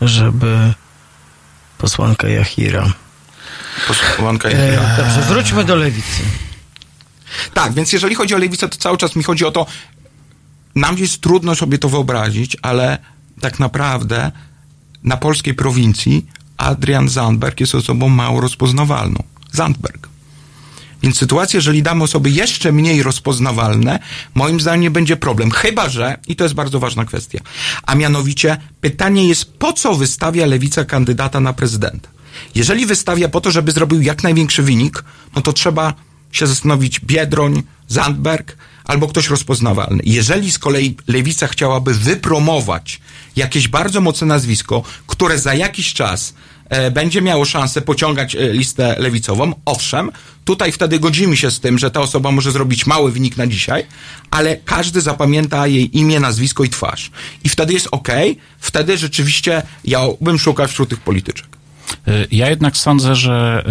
żeby 0.01 0.75
posłanka 1.79 2.29
Jachira. 2.29 2.93
Posłanka 3.89 4.49
E, 4.49 4.53
Jachira. 4.53 4.97
dobrze, 4.97 5.21
wróćmy 5.23 5.65
do 5.65 5.77
lewicy. 5.77 6.23
Tak, 7.55 7.73
więc 7.73 7.93
jeżeli 7.93 8.15
chodzi 8.15 8.35
o 8.35 8.39
lewicę, 8.39 8.69
to 8.69 8.77
cały 8.79 8.99
czas 8.99 9.17
mi 9.17 9.23
chodzi 9.23 9.45
o 9.45 9.51
to, 9.51 9.67
nam 10.75 10.99
jest 10.99 11.21
trudno 11.21 11.55
sobie 11.55 11.79
to 11.79 11.89
wyobrazić, 11.89 12.57
ale 12.63 12.99
tak 13.41 13.59
naprawdę 13.59 14.33
na 15.05 15.17
polskiej 15.17 15.55
prowincji 15.55 16.27
Adrian 16.57 17.09
Zandberg 17.09 17.61
jest 17.61 17.75
osobą 17.75 18.09
mało 18.09 18.41
rozpoznawalną. 18.41 19.23
Zandberg. 19.53 20.09
Więc 21.03 21.19
sytuacja, 21.19 21.59
jeżeli 21.59 21.83
damy 21.83 22.05
osoby 22.05 22.31
jeszcze 22.31 22.73
mniej 22.73 23.03
rozpoznawalne, 23.03 23.99
moim 24.35 24.61
zdaniem 24.61 24.81
nie 24.81 24.91
będzie 24.91 25.17
problem. 25.17 25.51
Chyba, 25.51 25.89
że, 25.89 26.19
i 26.29 26.37
to 26.37 26.45
jest 26.45 26.55
bardzo 26.55 26.81
ważna 26.81 27.05
kwestia, 27.05 27.39
a 27.83 27.95
mianowicie 27.95 28.57
pytanie 28.81 29.29
jest, 29.29 29.53
po 29.53 29.73
co 29.73 29.95
wystawia 29.95 30.47
lewica 30.47 30.85
kandydata 30.85 31.41
na 31.41 31.53
prezydenta? 31.53 32.09
Jeżeli 32.55 32.87
wystawia 32.87 33.29
po 33.29 33.41
to, 33.41 33.51
żeby 33.51 33.73
zrobił 33.73 34.03
jak 34.03 34.23
największy 34.23 34.63
wynik, 34.63 35.05
no 35.37 35.43
to 35.43 35.53
trzeba 35.53 35.95
się 36.33 36.47
zastanowić 36.47 37.01
Biedroń, 37.01 37.63
Zandberg 37.89 38.57
albo 38.85 39.09
ktoś 39.09 39.29
rozpoznawalny. 39.29 40.03
Jeżeli 40.07 40.53
z 40.53 40.59
kolei 40.59 40.97
lewica 41.07 41.47
chciałaby 41.47 41.95
wypromować 41.95 43.01
jakieś 43.37 43.69
bardzo 43.69 44.01
mocne 44.01 44.27
nazwisko, 44.27 44.83
które 45.07 45.39
za 45.39 45.55
jakiś 45.55 45.95
czas 45.95 46.35
będzie 46.91 47.23
miało 47.23 47.45
szansę 47.45 47.81
pociągać 47.81 48.37
e, 48.37 48.53
listę 48.53 48.97
lewicową, 48.99 49.55
owszem, 49.65 50.11
tutaj 50.45 50.73
wtedy 50.73 50.99
godzimy 50.99 51.37
się 51.37 51.51
z 51.51 51.61
tym, 51.61 51.79
że 51.79 51.91
ta 51.91 52.01
osoba 52.01 52.31
może 52.31 52.53
zrobić 52.53 52.87
mały 52.87 53.13
wynik 53.13 53.37
na 53.37 53.47
dzisiaj, 53.47 53.87
ale 54.31 54.57
każdy 54.57 55.01
zapamięta 55.01 55.67
jej 55.67 55.99
imię, 55.99 56.21
nazwisko 56.21 56.65
i 56.65 56.69
twarz. 56.69 57.11
I 57.45 57.49
wtedy 57.49 57.73
jest 57.73 57.89
ok, 57.91 58.09
wtedy 58.59 58.99
rzeczywiście 58.99 59.63
ja 59.85 60.01
bym 60.21 60.39
szukał 60.39 60.69
wśród 60.69 60.89
tych 60.89 61.01
polityczek. 61.01 61.47
Y, 62.09 62.27
Ja 62.31 62.51
jednak 62.51 62.77
sądzę, 62.77 63.15
że 63.15 63.65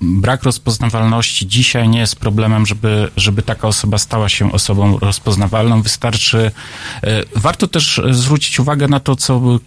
brak 0.00 0.42
rozpoznawalności 0.42 1.46
dzisiaj 1.46 1.88
nie 1.88 1.98
jest 1.98 2.16
problemem, 2.16 2.66
żeby, 2.66 3.10
żeby 3.16 3.42
taka 3.42 3.68
osoba 3.68 3.98
stała 3.98 4.28
się 4.28 4.52
osobą 4.52 4.98
rozpoznawalną. 4.98 5.82
Wystarczy. 5.82 6.50
Warto 7.36 7.66
też 7.66 8.00
zwrócić 8.10 8.60
uwagę 8.60 8.88
na 8.88 9.00
to, 9.00 9.16
co 9.16 9.60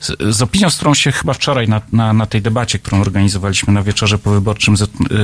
z, 0.00 0.36
z 0.36 0.42
opinią, 0.42 0.70
z 0.70 0.76
którą 0.76 0.94
się 0.94 1.12
chyba 1.12 1.32
wczoraj 1.32 1.68
na, 1.68 1.80
na, 1.92 2.12
na 2.12 2.26
tej 2.26 2.42
debacie, 2.42 2.78
którą 2.78 3.00
organizowaliśmy 3.00 3.72
na 3.72 3.82
wieczorze 3.82 4.18
powyborczym, 4.18 4.74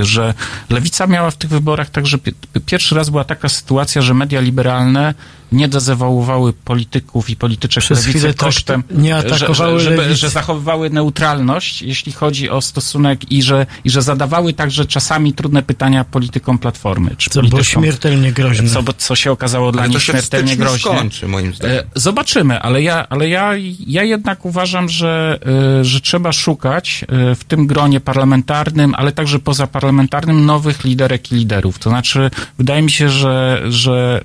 że 0.01 0.35
lewica 0.71 1.07
miała 1.07 1.31
w 1.31 1.37
tych 1.37 1.51
wyborach 1.51 1.91
także 1.91 2.19
pi- 2.19 2.33
pierwszy 2.67 2.95
raz 2.95 3.11
była 3.11 3.25
taka 3.25 3.49
sytuacja, 3.49 4.03
że 4.03 4.15
media 4.15 4.41
liberalne 4.41 5.15
nie 5.53 5.69
dezawałowały 5.69 6.53
polityków 6.53 7.31
i 7.31 7.37
polityczek 7.37 7.83
Przez 7.85 8.07
lewicy 8.07 8.27
tak 8.27 8.37
kosztem, 8.37 8.83
nie 8.91 9.17
atakowały 9.17 9.79
że, 9.79 9.85
że, 9.85 9.91
żeby, 9.91 9.97
lewicy. 10.03 10.21
że 10.21 10.31
zachowywały 10.31 10.91
neutralność, 10.91 11.83
jeśli 11.83 12.13
chodzi 12.13 12.51
o 12.51 12.61
stosunek 12.61 13.33
i 13.33 13.43
że, 13.43 13.67
i 13.85 13.91
że 13.91 14.03
zadawały 14.03 14.53
także 14.53 14.87
czasami 14.87 15.33
trudne 15.33 15.63
pytania 15.63 16.05
politykom 16.05 16.59
Platformy. 16.59 17.11
Czy 17.19 17.31
Co 17.31 17.43
było 17.43 17.63
śmiertelnie 17.63 18.33
groźne. 18.33 18.69
co, 18.69 18.83
co 18.99 19.17
się 19.17 19.33
okazało 19.33 19.73
dla 19.73 19.83
Ale 19.83 19.91
nich 19.91 20.03
śmiertelnie 20.03 20.57
groźne. 20.57 20.79
skończy, 20.79 21.29
moim 21.29 21.55
zdaniem. 21.55 21.77
E, 21.77 21.83
Zobaczymy, 21.95 22.61
ale 22.61 22.83
ja, 22.83 23.09
ale 23.09 23.29
ja, 23.29 23.51
ja 23.87 24.03
jednak 24.03 24.45
uważam, 24.45 24.66
że, 24.67 25.39
e, 25.81 25.85
że 25.85 26.01
trzeba 26.01 26.33
szukać 26.33 27.05
e, 27.09 27.35
w 27.35 27.45
tym 27.45 27.67
gronie 27.67 28.01
parlamentarnym, 28.01 28.95
ale 28.95 29.13
także 29.13 29.39
pozaparlamentarnym 29.39 30.47
nowych 30.47 30.85
liderek 30.85 31.33
i 31.33 31.35
liderów. 31.35 31.79
To 31.79 31.91
znaczy, 31.91 32.31
wydaje 32.59 32.83
mi 32.83 32.91
się, 32.91 33.09
że, 33.09 33.63
że 33.69 34.21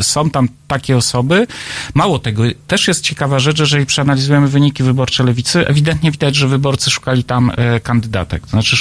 są 0.00 0.30
tam 0.30 0.48
takie 0.68 0.96
osoby. 0.96 1.46
Mało 1.94 2.18
tego, 2.18 2.42
też 2.66 2.88
jest 2.88 3.04
ciekawa 3.04 3.38
rzecz, 3.38 3.58
jeżeli 3.60 3.86
przeanalizujemy 3.86 4.48
wyniki 4.48 4.82
wyborcze 4.82 5.24
lewicy, 5.24 5.66
ewidentnie 5.68 6.10
widać, 6.10 6.36
że 6.36 6.44
że 6.44 6.48
wyborcy 6.48 6.90
szukali 6.90 7.24
tam 7.24 7.50
e, 7.56 7.80
kandydatek. 7.80 8.42
To 8.42 8.48
znaczy 8.50 8.76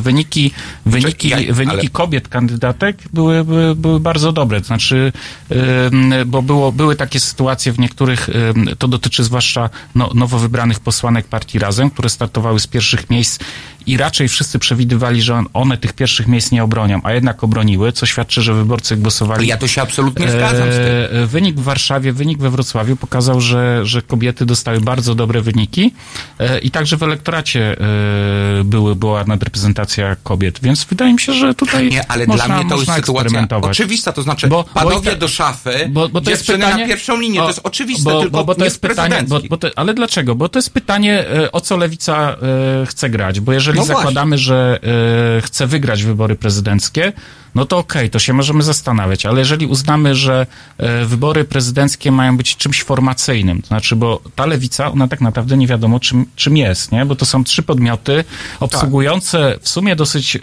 wyniki, 0.00 0.50
wyniki, 0.86 1.28
ja- 1.28 1.36
wyniki 1.50 1.78
ale- 1.80 1.88
kobiet 1.88 2.28
kandydatek 2.28 2.96
były, 3.12 3.44
były, 3.44 3.74
były 3.74 4.00
bardzo 4.00 4.32
dobre. 4.32 4.60
To 4.60 4.66
znaczy, 4.66 5.12
bo 6.26 6.42
było, 6.42 6.72
były 6.72 6.96
takie 6.96 7.20
sytuacje 7.20 7.72
w 7.72 7.78
niektórych, 7.78 8.28
to 8.78 8.88
dotyczy 8.88 9.24
zwłaszcza 9.24 9.70
no, 9.96 10.10
nowo 10.14 10.38
wybranych 10.38 10.80
posłanek 10.80 11.26
partii 11.26 11.58
Razem, 11.58 11.90
które 11.90 12.08
startowały 12.08 12.60
z 12.60 12.66
pierwszych 12.66 13.10
miejsc 13.10 13.38
i 13.86 13.96
raczej 13.96 14.28
wszyscy 14.28 14.58
przewidywali, 14.58 15.22
że 15.22 15.34
on- 15.34 15.46
one 15.52 15.76
tych 15.78 15.92
pierwszych 15.92 16.26
miejsc 16.26 16.52
nie 16.52 16.64
obronią, 16.64 17.00
a 17.04 17.12
jednak 17.12 17.44
obroniły, 17.44 17.92
co 17.92 18.06
świadczy, 18.06 18.42
że 18.42 18.54
wyborcy 18.54 18.96
głosowali. 18.96 19.46
Ja 19.48 19.56
to 19.56 19.68
się 19.68 19.82
absolutnie 19.82 20.30
zgadzam 20.30 20.68
z 20.72 20.76
tym. 20.76 21.22
E, 21.22 21.26
Wynik 21.26 21.56
w 21.56 21.62
Warszawie, 21.62 22.12
wynik 22.12 22.38
we 22.38 22.50
Wrocławiu 22.50 22.96
pokazał, 22.96 23.40
że, 23.40 23.80
że 23.86 24.02
kobiety 24.02 24.46
dostały 24.46 24.80
bardzo 24.80 25.14
dobre 25.14 25.40
wyniki 25.40 25.92
e, 26.38 26.58
i 26.58 26.70
także 26.70 26.96
w 26.96 27.02
elektoracie 27.02 27.76
e, 28.60 28.64
były, 28.64 28.96
była 28.96 29.24
nadreprezentacja 29.24 30.16
kobiet, 30.22 30.58
więc 30.62 30.84
wydaje 30.84 31.12
mi 31.12 31.20
się, 31.20 31.32
że 31.32 31.54
tutaj 31.54 31.88
Nie, 31.88 32.10
ale 32.10 32.26
można, 32.26 32.46
dla 32.46 32.56
mnie 32.56 32.70
to 32.70 32.76
jest 32.76 32.92
sytuacja 32.94 33.46
oczywista, 33.62 34.12
to 34.12 34.22
znaczy 34.22 34.48
Bo- 34.48 34.56
bo 34.62 34.80
panowie 34.80 35.10
tak- 35.10 35.18
do 35.18 35.28
szafy, 35.28 35.88
bo, 35.88 36.08
bo 36.08 36.20
to 36.20 36.30
jest 36.30 36.46
pytanie, 36.46 36.82
na 36.82 36.88
pierwszą 36.88 37.20
linię, 37.20 37.40
o, 37.40 37.42
to 37.42 37.48
jest 37.50 37.60
oczywiste, 37.64 38.10
bo, 38.10 38.20
tylko 38.20 38.38
bo, 38.38 38.44
bo 38.44 38.54
to 38.54 38.64
jest 38.64 38.80
pytanie, 38.80 39.24
bo, 39.28 39.40
bo 39.50 39.56
to, 39.56 39.68
ale 39.76 39.94
dlaczego? 39.94 40.34
Bo 40.34 40.48
to 40.48 40.58
jest 40.58 40.70
pytanie, 40.70 41.24
o 41.52 41.60
co 41.60 41.76
lewica 41.76 42.36
chce 42.86 43.10
grać, 43.10 43.40
bo 43.40 43.52
jeżeli 43.52 43.75
No 43.76 43.84
właśnie. 43.84 43.94
zakładamy, 43.96 44.38
że 44.38 44.78
e, 45.38 45.40
chce 45.42 45.66
wygrać 45.66 46.02
wybory 46.02 46.36
prezydenckie, 46.36 47.12
no 47.54 47.64
to 47.64 47.78
okej, 47.78 48.10
to 48.10 48.18
się 48.18 48.32
możemy 48.32 48.62
zastanawiać, 48.62 49.26
ale 49.26 49.38
jeżeli 49.38 49.66
uznamy, 49.66 50.14
że 50.14 50.46
e, 50.78 51.04
wybory 51.04 51.44
prezydenckie 51.44 52.12
mają 52.12 52.36
być 52.36 52.56
czymś 52.56 52.82
formacyjnym, 52.82 53.62
to 53.62 53.68
znaczy, 53.68 53.96
bo 53.96 54.20
ta 54.34 54.46
lewica, 54.46 54.92
ona 54.92 55.08
tak 55.08 55.20
naprawdę 55.20 55.56
nie 55.56 55.66
wiadomo 55.66 56.00
czym, 56.00 56.26
czym 56.36 56.56
jest, 56.56 56.92
nie? 56.92 57.06
Bo 57.06 57.16
to 57.16 57.26
są 57.26 57.44
trzy 57.44 57.62
podmioty 57.62 58.24
obsługujące 58.60 59.58
w 59.60 59.68
sumie 59.68 59.96
dosyć 59.96 60.36
e, 60.36 60.40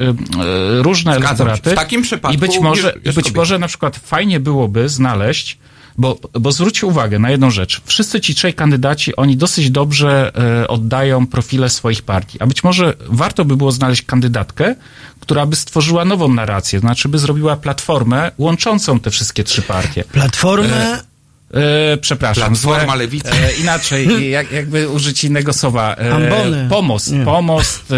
różne 0.82 1.16
elektoraty. 1.16 1.72
W 1.72 1.76
takim 1.76 2.02
przypadku 2.02 2.36
I 2.36 2.38
być 2.38 2.60
może, 2.60 2.94
i 3.06 3.14
być 3.14 3.32
może 3.32 3.60
na 3.60 3.68
przykład 3.68 3.98
fajnie 3.98 4.40
byłoby 4.40 4.90
znaleźć 4.90 5.58
bo, 5.98 6.20
bo 6.40 6.52
zwróćcie 6.52 6.88
uwagę 6.88 7.20
na 7.20 7.32
jedną 7.32 7.52
rzecz. 7.52 7.82
Wszyscy 7.86 8.22
ci 8.22 8.36
trzej 8.36 8.54
kandydaci, 8.54 9.16
oni 9.16 9.38
dosyć 9.38 9.72
dobrze 9.72 10.32
e, 10.62 10.68
oddają 10.68 11.28
profile 11.28 11.70
swoich 11.70 12.02
partii. 12.02 12.40
A 12.40 12.48
być 12.48 12.64
może 12.64 12.94
warto 13.10 13.46
by 13.46 13.58
było 13.58 13.72
znaleźć 13.72 14.02
kandydatkę, 14.02 14.76
która 15.20 15.46
by 15.46 15.56
stworzyła 15.56 16.06
nową 16.06 16.34
narrację, 16.34 16.80
znaczy 16.80 17.10
by 17.10 17.20
zrobiła 17.20 17.56
platformę 17.56 18.32
łączącą 18.38 19.00
te 19.00 19.12
wszystkie 19.12 19.44
trzy 19.44 19.62
partie. 19.62 20.04
Platformę... 20.04 21.13
E, 21.54 21.98
przepraszam. 21.98 22.48
Platforma 22.48 22.96
Lewicy. 22.96 23.32
E, 23.32 23.54
inaczej, 23.62 24.08
jak, 24.32 24.52
jakby 24.52 24.90
użyć 24.90 25.24
innego 25.24 25.54
słowa. 25.54 25.96
E, 25.96 26.14
Ambony. 26.14 26.68
Pomost. 26.70 27.12
Nie. 27.12 27.26
Pomost. 27.26 27.84
E, 27.92 27.96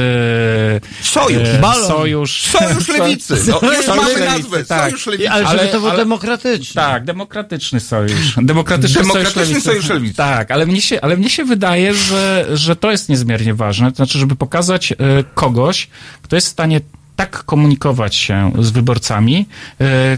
Sojusz. 1.01 1.49
E, 1.49 1.59
Balon. 1.59 1.87
Sojusz. 1.87 2.41
Sojusz 2.41 2.87
Lewicy. 2.87 3.33
No, 3.47 3.73
już 3.73 3.87
mamy 3.87 4.01
Lewicy, 4.01 4.25
nazwę. 4.25 4.65
tak. 4.65 4.89
Sojusz 4.89 5.05
Lewicy. 5.07 5.29
Ale, 5.31 5.47
żeby 5.47 5.59
Ale- 5.59 5.71
to 5.71 5.79
był 5.79 5.89
ale- 5.89 5.97
demokratyczny. 5.99 6.81
Tak, 6.81 7.03
demokratyczny 7.05 7.79
sojusz. 7.79 8.35
Demokratyczny, 8.41 9.01
Demokratyczny 9.01 9.33
sojusz, 9.33 9.49
lewicy. 9.49 9.61
sojusz 9.67 9.89
lewicy. 9.89 10.15
Tak, 10.15 10.51
ale 10.51 10.65
mnie 10.65 10.81
się, 10.81 11.01
ale 11.01 11.17
mnie 11.17 11.29
się 11.29 11.45
wydaje, 11.45 11.93
że, 11.93 12.45
że 12.53 12.75
to 12.75 12.91
jest 12.91 13.09
niezmiernie 13.09 13.53
ważne. 13.53 13.89
To 13.91 13.95
znaczy, 13.95 14.19
żeby 14.19 14.35
pokazać 14.35 14.91
e, 14.91 14.95
kogoś, 15.33 15.87
kto 16.21 16.35
jest 16.35 16.47
w 16.47 16.51
stanie 16.51 16.81
tak 17.15 17.43
komunikować 17.43 18.15
się 18.15 18.51
z 18.59 18.69
wyborcami, 18.69 19.45
e, 19.81 19.85
e, 19.85 20.17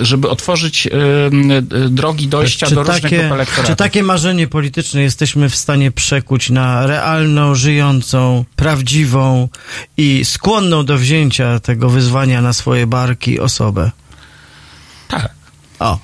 żeby 0.00 0.28
otworzyć 0.30 0.86
e, 0.86 0.90
drogi 1.88 2.28
dojścia 2.28 2.66
Czy 2.66 2.74
do 2.74 2.82
różnych 2.82 3.02
takie, 3.02 3.18
grup 3.18 3.32
elektoratów. 3.32 3.66
czy 3.66 3.76
takie 3.76 4.02
marzenie 4.02 4.46
polityczne 4.46 5.02
jesteśmy 5.02 5.48
w 5.48 5.56
stanie 5.56 5.90
przekuć 5.90 6.50
na 6.50 6.86
realną, 6.86 7.54
żyjącą, 7.54 8.44
prawdziwą 8.56 9.48
i 9.96 10.24
skłonną 10.24 10.84
do 10.84 10.98
wzięcia 10.98 11.60
tego 11.60 11.90
wyzwania 11.90 12.42
na 12.42 12.52
swoje 12.52 12.86
barki 12.86 13.40
osobę? 13.40 13.90
Tak. 15.08 15.28
O. 15.78 15.98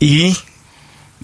I 0.00 0.34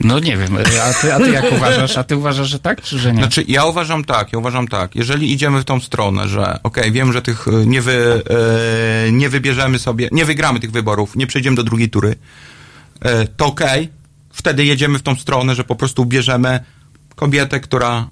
No 0.00 0.18
nie 0.18 0.36
wiem, 0.36 0.58
e, 0.58 0.84
a 0.84 0.94
ty, 0.94 1.14
a 1.14 1.18
ty 1.18 1.30
jak 1.30 1.52
uważasz? 1.52 1.98
A 1.98 2.04
ty 2.04 2.16
uważasz, 2.16 2.48
że 2.48 2.58
tak, 2.58 2.82
czy 2.82 2.98
że 2.98 3.12
nie? 3.12 3.18
Znaczy, 3.18 3.44
ja 3.48 3.64
uważam 3.64 4.04
tak, 4.04 4.32
ja 4.32 4.38
uważam 4.38 4.68
tak. 4.68 4.96
Jeżeli 4.96 5.32
idziemy 5.32 5.60
w 5.60 5.64
tą 5.64 5.80
stronę, 5.80 6.28
że 6.28 6.58
okej, 6.62 6.92
wiem, 6.92 7.12
że 7.12 7.22
tych 7.22 7.48
e, 7.48 7.66
nie, 7.66 7.82
wy, 7.82 8.22
e, 9.06 9.12
nie 9.12 9.28
wybierzemy 9.28 9.78
sobie, 9.78 10.08
nie 10.12 10.24
wygramy 10.24 10.60
tych 10.60 10.70
wyborów, 10.70 11.16
nie 11.16 11.26
przejdziemy 11.26 11.56
do 11.56 11.62
drugiej 11.62 11.90
tury, 11.90 12.16
e, 13.00 13.26
to 13.26 13.46
okej, 13.46 13.88
wtedy 14.32 14.64
jedziemy 14.64 14.98
w 14.98 15.02
tą 15.02 15.16
stronę, 15.16 15.54
że 15.54 15.64
po 15.64 15.76
prostu 15.76 16.04
bierzemy 16.06 16.60
kobietę, 17.14 17.60
która 17.60 18.08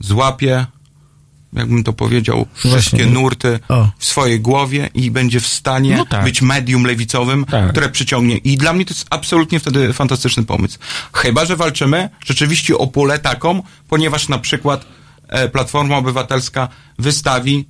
złapie, 0.00 0.66
jakbym 1.52 1.84
to 1.84 1.92
powiedział, 1.92 2.46
wszystkie 2.54 2.70
Właśnie. 2.96 3.06
nurty 3.06 3.58
O. 3.68 3.88
w 3.98 4.04
swojej 4.04 4.40
głowie 4.40 4.88
i 4.94 5.10
będzie 5.10 5.40
w 5.40 5.46
stanie 5.46 5.96
No 5.96 6.06
tak. 6.06 6.24
być 6.24 6.42
medium 6.42 6.84
lewicowym, 6.84 7.44
Tak. 7.44 7.70
które 7.70 7.88
przyciągnie. 7.88 8.36
I 8.36 8.56
dla 8.56 8.72
mnie 8.72 8.84
to 8.84 8.94
jest 8.94 9.06
absolutnie 9.10 9.60
wtedy 9.60 9.92
fantastyczny 9.92 10.44
pomysł. 10.44 10.78
Chyba, 11.12 11.44
że 11.44 11.56
walczymy 11.56 12.08
rzeczywiście 12.24 12.78
o 12.78 12.86
pulę 12.86 13.18
taką, 13.18 13.62
ponieważ 13.88 14.28
na 14.28 14.38
przykład 14.38 14.84
e, 15.28 15.48
Platforma 15.48 15.96
Obywatelska 15.96 16.68
wystawi 16.98 17.64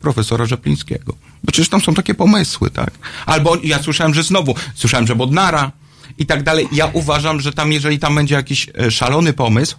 profesora 0.00 0.46
Rzeplińskiego. 0.46 1.12
Bo 1.44 1.52
przecież 1.52 1.68
tam 1.68 1.80
są 1.80 1.94
takie 1.94 2.14
pomysły, 2.14 2.70
tak? 2.70 2.90
Albo 3.26 3.56
ja 3.64 3.82
słyszałem, 3.82 4.14
że 4.14 4.22
znowu, 4.22 4.54
słyszałem, 4.74 5.06
że 5.06 5.16
Bodnara 5.16 5.72
i 6.18 6.26
tak 6.26 6.42
dalej. 6.42 6.68
Ja 6.72 6.86
uważam, 6.92 7.40
że 7.40 7.52
tam, 7.52 7.72
jeżeli 7.72 7.98
tam 7.98 8.14
będzie 8.14 8.34
jakiś 8.34 8.66
e, 8.78 8.90
szalony 8.90 9.32
pomysł, 9.32 9.76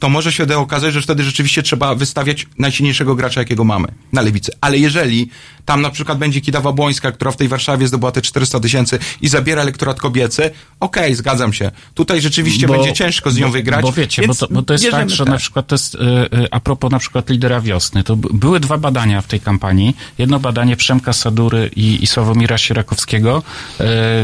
to 0.00 0.08
może 0.08 0.32
się 0.32 0.56
okazać, 0.56 0.94
że 0.94 1.02
wtedy 1.02 1.22
rzeczywiście 1.22 1.62
trzeba 1.62 1.94
wystawiać 1.94 2.46
najsilniejszego 2.58 3.14
gracza, 3.14 3.40
jakiego 3.40 3.64
mamy 3.64 3.88
na 4.12 4.22
lewicy. 4.22 4.52
Ale 4.60 4.78
jeżeli 4.78 5.30
tam 5.64 5.82
na 5.82 5.90
przykład 5.90 6.18
będzie 6.18 6.40
Kidawa 6.40 6.72
Błońska, 6.72 7.12
która 7.12 7.30
w 7.30 7.36
tej 7.36 7.48
Warszawie 7.48 7.88
zdobyła 7.88 8.12
te 8.12 8.22
400 8.22 8.60
tysięcy 8.60 8.98
i 9.22 9.28
zabiera 9.28 9.62
elektorat 9.62 10.00
kobiecy, 10.00 10.50
okej, 10.80 11.14
zgadzam 11.14 11.52
się. 11.52 11.70
Tutaj 11.94 12.20
rzeczywiście 12.20 12.66
Bo- 12.66 12.74
będzie 12.74 12.92
ciężko 12.92 13.30
z 13.30 13.36
nią 13.36 13.46
bo, 13.46 13.52
wygrać. 13.52 13.82
Bo 13.82 13.92
wiecie, 13.92 14.26
bo 14.26 14.34
to, 14.34 14.46
bo 14.50 14.62
to 14.62 14.74
jest 14.74 14.84
bierzemy 14.84 15.02
tak, 15.02 15.10
że 15.10 15.24
te. 15.24 15.30
na 15.30 15.36
przykład 15.36 15.66
to 15.66 15.74
jest, 15.74 15.94
e, 15.94 15.98
e, 15.98 16.54
a 16.54 16.60
propos 16.60 16.90
na 16.90 16.98
przykład 16.98 17.30
lidera 17.30 17.60
wiosny, 17.60 18.04
to 18.04 18.16
były 18.16 18.60
dwa 18.60 18.78
badania 18.78 19.20
w 19.20 19.26
tej 19.26 19.40
kampanii. 19.40 19.96
Jedno 20.18 20.40
badanie 20.40 20.76
Przemka 20.76 21.12
Sadury 21.12 21.70
i, 21.76 22.02
i 22.04 22.06
Sławomira 22.06 22.58
Sierakowskiego, 22.58 23.38
e, 23.38 23.42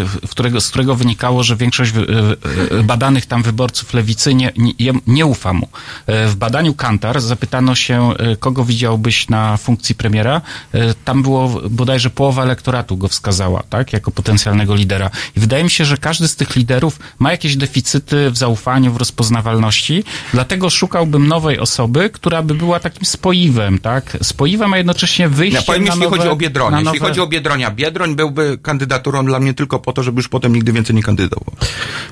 w 0.05 0.29
którego, 0.31 0.61
z 0.61 0.69
którego 0.69 0.95
wynikało, 0.95 1.43
że 1.43 1.57
większość 1.57 1.93
badanych 2.85 3.27
tam 3.27 3.43
wyborców 3.43 3.95
lewicy 3.95 4.35
nie, 4.35 4.53
nie, 4.57 4.93
nie 5.07 5.27
ufa 5.27 5.53
mu. 5.53 5.66
E, 6.07 6.29
W 6.29 6.37
badaniu 6.37 6.75
Kantar 6.75 7.21
zapytano 7.21 7.75
się, 7.75 8.15
e, 8.19 8.37
kogo 8.37 8.65
widziałbyś 8.65 9.29
na 9.29 9.57
funkcji 9.57 9.95
premiera. 9.95 10.41
E, 10.75 10.95
Tam 11.05 11.23
było 11.23 11.49
bodajże 11.71 12.11
połowa 12.11 12.43
elektoratu 12.43 12.97
go 12.97 13.09
wskazała, 13.09 13.63
tak, 13.71 13.93
jako 13.93 14.11
potencjalnego 14.11 14.75
lidera. 14.75 15.11
I 15.37 15.41
wydaje 15.41 15.65
mi 15.65 15.71
się, 15.71 15.85
że 15.85 15.97
każdy 15.97 16.29
z 16.29 16.37
tych 16.37 16.57
liderów 16.57 16.99
ma 17.19 17.31
jakieś 17.31 17.57
deficyty 17.57 18.31
w 18.31 18.37
zaufaniu, 18.39 18.93
w 18.93 18.97
rozpoznawalności, 18.97 20.05
dlatego 20.33 20.71
szukałbym 20.71 21.29
nowej 21.29 21.59
osoby, 21.59 22.11
która 22.11 22.43
by 22.43 22.55
była 22.55 22.81
takim 22.81 23.05
spoiwem, 23.07 23.79
tak, 23.79 24.17
spoiwem, 24.23 24.73
a 24.73 24.77
jednocześnie 24.77 25.29
wyjściem 25.29 25.61
Ja 25.63 25.67
powiem, 25.67 25.85
na 25.85 25.89
jeśli 25.89 26.03
nowe, 26.05 26.17
chodzi 26.17 26.29
o 26.29 26.37
Biedronia. 26.37 26.71
na 26.71 26.79
Jeśli 26.81 27.01
nowe- 27.01 27.09
chodzi 27.09 27.21
o 27.21 27.27
Biedronia, 27.27 27.71
Biedroń 27.71 28.17
byłby 28.17 28.59
kandydaturą 28.63 29.25
dla 29.27 29.41
mnie 29.41 29.55
tylko 29.55 29.79
po 29.79 29.93
to, 29.93 30.03
żeby 30.03 30.19
już 30.19 30.29
potem 30.29 30.55
nigdy 30.55 30.73
więcej 30.73 30.97
nie 30.97 31.03
kandydował. 31.03 31.55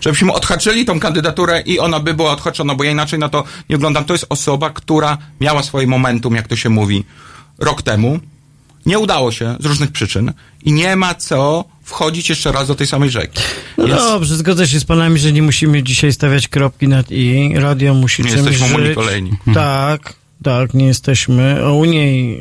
Żebyśmy 0.01 0.33
odhaczyli 0.33 0.85
tą 0.85 1.01
kandydaturę 1.01 1.61
i 1.61 1.79
ona 1.79 2.01
by 2.01 2.15
była 2.15 2.33
odhaczona, 2.33 2.75
bo 2.75 2.85
ja 2.85 2.91
inaczej 2.91 3.19
na 3.19 3.29
to 3.29 3.44
nie 3.69 3.77
oglądam. 3.77 4.05
To 4.05 4.15
jest 4.15 4.27
osoba, 4.29 4.71
która 4.71 5.19
miała 5.41 5.63
swoje 5.63 5.87
momentum, 5.87 6.35
jak 6.35 6.49
to 6.49 6.57
się 6.57 6.71
mówi, 6.71 7.05
rok 7.59 7.83
temu. 7.83 8.19
Nie 8.87 8.99
udało 8.99 9.33
się 9.33 9.57
z 9.61 9.67
różnych 9.67 9.93
przyczyn 9.93 10.33
i 10.65 10.73
nie 10.73 10.97
ma 10.97 11.15
co 11.15 11.65
wchodzić 11.83 12.29
jeszcze 12.29 12.53
raz 12.53 12.69
do 12.69 12.75
tej 12.75 12.87
samej 12.87 13.11
rzeki. 13.11 13.43
No 13.79 13.87
Więc 13.87 14.01
dobrze, 14.01 14.37
zgodzę 14.37 14.69
się 14.69 14.81
z 14.81 14.85
panami, 14.85 15.19
że 15.19 15.33
nie 15.33 15.43
musimy 15.43 15.83
dzisiaj 15.83 16.13
stawiać 16.13 16.49
kropki 16.49 16.89
nad 16.89 17.11
i. 17.11 17.53
Radio 17.55 17.95
musi 17.95 18.23
nie 18.23 18.31
czymś 18.31 18.51
jesteśmy 18.51 18.87
żyć. 18.87 18.95
kolejni. 18.95 19.33
Tak, 19.55 20.15
tak, 20.43 20.75
nie 20.75 20.87
jesteśmy. 20.87 21.65
O 21.65 21.75
Unii 21.75 22.39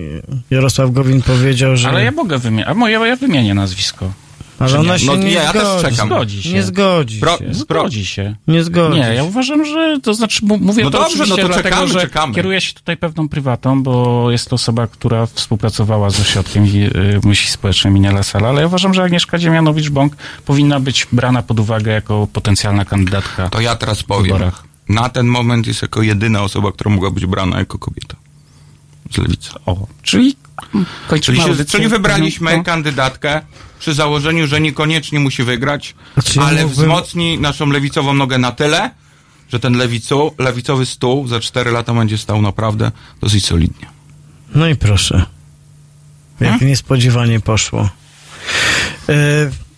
Jarosław 0.51 0.91
Gowin 0.91 1.21
powiedział, 1.21 1.77
że... 1.77 1.89
Ale 1.89 2.03
ja 2.03 2.11
mogę 2.11 2.37
wymienić, 2.37 2.67
a 2.67 2.73
moje, 2.73 2.99
ja 2.99 3.15
wymienię 3.15 3.53
nazwisko. 3.53 4.11
Ale 4.59 4.79
ona 4.79 4.93
nie? 4.93 4.99
się 4.99 5.05
No 5.05 5.15
nie 5.15 5.23
nie, 5.25 5.31
ja 5.31 5.53
też 5.53 5.61
zgodzi. 5.67 5.83
czekam. 5.95 6.07
Zgodzi 6.09 6.43
się. 6.43 6.53
Nie 6.53 6.63
zgodzi 6.63 7.19
Pro- 7.19 7.37
się. 7.37 7.53
Zgodzi 7.53 8.05
się. 8.05 8.35
Nie 8.47 8.63
zgodzi 8.63 8.99
Nie, 8.99 9.13
ja 9.15 9.23
uważam, 9.23 9.65
że 9.65 9.99
to 10.03 10.13
znaczy 10.13 10.45
mówię 10.45 10.83
No 10.83 10.89
to 10.91 10.97
dobrze, 10.99 11.07
oczywiście 11.23 11.41
no 11.41 11.47
to 11.47 11.53
dlatego, 11.53 11.69
czekamy, 11.69 11.87
że 11.93 12.01
czekamy. 12.01 12.33
kieruję 12.33 12.61
się 12.61 12.73
tutaj 12.73 12.97
pewną 12.97 13.29
prywatą, 13.29 13.83
bo 13.83 14.31
jest 14.31 14.49
to 14.49 14.55
osoba, 14.55 14.87
która 14.87 15.25
współpracowała 15.25 16.09
z 16.09 16.19
ośrodkiem 16.19 16.63
y, 16.65 17.19
myśli 17.23 17.49
społecznej 17.51 17.91
imienia 17.91 18.11
Lasala, 18.11 18.49
ale 18.49 18.61
ja 18.61 18.67
uważam, 18.67 18.93
że 18.93 19.03
Agnieszka 19.03 19.37
Dziemianowicz-Bąk 19.37 20.09
powinna 20.45 20.79
być 20.79 21.07
brana 21.11 21.41
pod 21.43 21.59
uwagę 21.59 21.91
jako 21.91 22.27
potencjalna 22.33 22.85
kandydatka 22.85 23.49
To 23.49 23.61
ja 23.61 23.75
teraz 23.75 24.03
powiem. 24.03 24.23
wyborach. 24.23 24.63
Na 24.89 25.09
ten 25.09 25.27
moment 25.27 25.67
jest 25.67 25.81
jako 25.81 26.01
jedyna 26.01 26.41
osoba, 26.41 26.71
która 26.71 26.91
mogła 26.91 27.11
być 27.11 27.25
brana 27.25 27.59
jako 27.59 27.77
kobieta. 27.79 28.15
Z 29.11 29.17
lewicy. 29.17 29.49
O, 29.65 29.87
czyli 30.01 30.35
Czyli, 31.21 31.41
się, 31.41 31.65
czyli 31.65 31.87
wybraliśmy 31.87 32.57
No. 32.57 32.63
kandydatkę 32.63 33.41
przy 33.79 33.93
założeniu, 33.93 34.47
że 34.47 34.61
niekoniecznie 34.61 35.19
musi 35.19 35.43
wygrać, 35.43 35.95
Znaczy, 36.13 36.39
ja 36.39 36.45
ale 36.45 36.67
wzmocni 36.67 37.39
naszą 37.39 37.65
lewicową 37.69 38.13
nogę 38.13 38.37
na 38.37 38.51
tyle, 38.51 38.91
że 39.51 39.59
ten 39.59 39.77
lewicu, 39.77 40.31
lewicowy 40.39 40.85
stół 40.85 41.27
za 41.27 41.39
cztery 41.39 41.71
lata 41.71 41.93
będzie 41.93 42.17
stał 42.17 42.41
naprawdę 42.41 42.91
dosyć 43.21 43.45
solidnie. 43.45 43.87
No 44.55 44.67
i 44.67 44.75
proszę. 44.75 45.25
Jak 46.39 46.61
niespodziewanie 46.61 47.39
poszło. 47.39 47.81
E, 47.81 47.89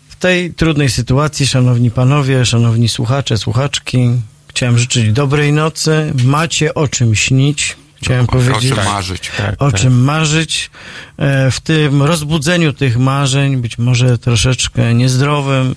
W 0.09 0.15
tej 0.19 0.53
trudnej 0.53 0.89
sytuacji, 0.89 1.47
szanowni 1.47 1.91
panowie, 1.91 2.45
szanowni 2.45 2.89
słuchacze, 2.89 3.37
słuchaczki, 3.37 4.09
chciałem 4.49 4.79
życzyć 4.79 5.11
dobrej 5.13 5.53
nocy. 5.53 6.13
Macie 6.23 6.73
o 6.73 6.87
czym 6.87 7.15
śnić. 7.15 7.75
Chciałem 8.05 8.25
O 8.25 8.27
powiedzieć. 8.27 8.73
czym 8.75 8.85
marzyć. 8.85 9.31
O 9.59 9.71
czym 9.71 10.03
marzyć. 10.03 10.69
E, 11.17 11.51
W 11.51 11.59
tym 11.59 12.03
rozbudzeniu 12.03 12.73
tych 12.73 12.97
marzeń, 12.97 13.57
być 13.57 13.77
może 13.77 14.17
troszeczkę 14.17 14.93
niezdrowym, 14.93 15.75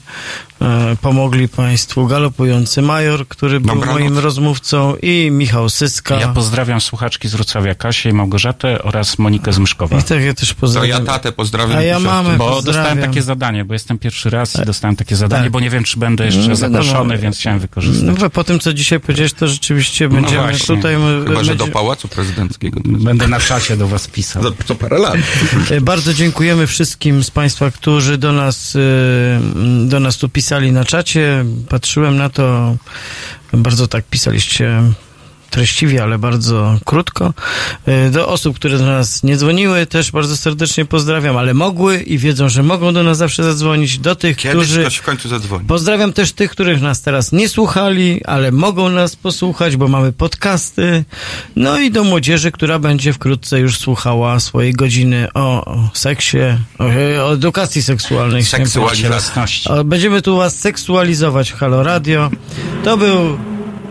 pomogli 1.00 1.48
Państwu 1.48 2.06
galopujący 2.06 2.82
major, 2.82 3.28
który 3.28 3.60
był 3.60 3.74
Dobranoc. 3.74 4.00
moim 4.00 4.18
rozmówcą 4.18 4.96
i 5.02 5.30
Michał 5.32 5.68
Syska. 5.68 6.20
Ja 6.20 6.28
pozdrawiam 6.28 6.80
słuchaczki 6.80 7.28
z 7.28 7.34
Wrocławia 7.34 7.74
Kasię 7.74 8.08
i 8.10 8.12
Małgorzatę 8.12 8.82
oraz 8.82 9.18
Monikę 9.18 9.52
z 9.52 9.58
Myszkowa. 9.58 9.98
I 9.98 10.02
tak 10.02 10.22
ja 10.22 10.34
też 10.34 10.54
pozdrawiam. 10.54 10.90
To 10.90 11.04
ja 11.06 11.12
tatę 11.12 11.32
pozdrawiam. 11.32 11.78
A 11.78 11.82
ja 11.82 11.98
mamę 11.98 12.36
Bo 12.36 12.50
pozdrawiam. 12.50 12.82
dostałem 12.84 13.08
takie 13.10 13.22
zadanie, 13.22 13.64
bo 13.64 13.72
jestem 13.74 13.98
pierwszy 13.98 14.30
raz 14.30 14.56
i 14.62 14.64
dostałem 14.64 14.96
takie 14.96 15.16
zadanie, 15.16 15.42
tak. 15.42 15.52
bo 15.52 15.60
nie 15.60 15.70
wiem, 15.70 15.84
czy 15.84 15.98
będę 15.98 16.24
jeszcze 16.26 16.48
No, 16.48 16.56
zaproszony, 16.56 16.92
wiadomo. 16.94 17.18
więc 17.18 17.36
chciałem 17.38 17.58
wykorzystać. 17.58 18.20
No, 18.20 18.30
po 18.30 18.44
tym, 18.44 18.60
co 18.60 18.72
dzisiaj 18.74 19.00
powiedziałeś, 19.00 19.32
to 19.32 19.48
rzeczywiście 19.48 20.08
No 20.08 20.14
będziemy 20.14 20.42
właśnie. 20.42 20.76
tutaj... 20.76 20.96
Chyba, 21.26 21.44
że 21.44 21.56
do 21.56 21.66
Pałacu 21.66 22.08
Prezydenckiego. 22.08 22.80
Będę 22.84 23.28
na 23.28 23.40
czacie 23.40 23.76
do 23.76 23.88
was 23.88 24.08
pisał. 24.08 24.42
Za, 24.42 24.50
co 24.66 24.74
parę 24.74 24.98
lat. 24.98 25.16
E, 25.70 25.80
Bardzo 25.80 26.14
dziękujemy 26.14 26.66
wszystkim 26.66 27.24
z 27.24 27.30
Państwa, 27.30 27.70
którzy 27.70 28.18
do 28.18 28.32
nas, 28.32 28.76
e, 28.76 29.40
do 29.88 30.00
nas 30.00 30.16
tu 30.16 30.28
pisali 30.28 30.47
na 30.72 30.84
czacie. 30.84 31.44
Patrzyłem 31.68 32.16
na 32.16 32.28
to, 32.28 32.76
bardzo 33.52 33.88
tak 33.88 34.04
pisaliście 34.04 34.82
treściwie, 35.50 36.02
ale 36.02 36.18
bardzo 36.18 36.78
krótko. 36.84 37.34
E, 37.86 38.10
Do 38.10 38.28
osób, 38.28 38.56
które 38.56 38.78
do 38.78 38.86
nas 38.86 39.22
nie 39.22 39.36
dzwoniły, 39.36 39.86
też 39.86 40.10
bardzo 40.12 40.36
serdecznie 40.36 40.84
pozdrawiam, 40.84 41.36
ale 41.36 41.54
mogły 41.54 41.98
i 42.02 42.18
wiedzą, 42.18 42.48
że 42.48 42.62
mogą 42.62 42.92
do 42.94 43.02
nas 43.02 43.18
zawsze 43.18 43.44
zadzwonić. 43.44 43.98
Do 43.98 44.14
tych, 44.14 44.36
Kiedyś 44.36 44.56
którzy... 44.56 44.80
ktoś 44.80 44.96
w 44.96 45.02
końcu 45.02 45.28
zadzwoni. 45.28 45.64
Pozdrawiam 45.66 46.12
też 46.12 46.32
tych, 46.32 46.50
których 46.50 46.80
nas 46.82 47.02
teraz 47.02 47.32
nie 47.32 47.48
słuchali, 47.48 48.24
ale 48.24 48.52
mogą 48.52 48.88
nas 48.88 49.16
posłuchać, 49.16 49.76
bo 49.76 49.88
mamy 49.88 50.12
podcasty. 50.12 51.04
No 51.56 51.80
i 51.80 51.90
do 51.90 52.04
młodzieży, 52.04 52.52
która 52.52 52.78
będzie 52.78 53.12
wkrótce 53.12 53.60
już 53.60 53.78
słuchała 53.78 54.40
swojej 54.40 54.72
godziny 54.72 55.28
o, 55.34 55.78
seksie, 55.94 56.38
o, 56.78 56.84
o 57.28 57.32
edukacji 57.34 57.82
seksualnej. 57.82 58.44
Seksualizacji. 58.44 59.62
Będziemy 59.84 60.22
tu 60.22 60.36
was 60.36 60.58
seksualizować 60.58 61.50
w 61.52 61.56
Halo 61.56 61.82
Radio. 61.82 62.30
To 62.84 62.96
był... 62.96 63.38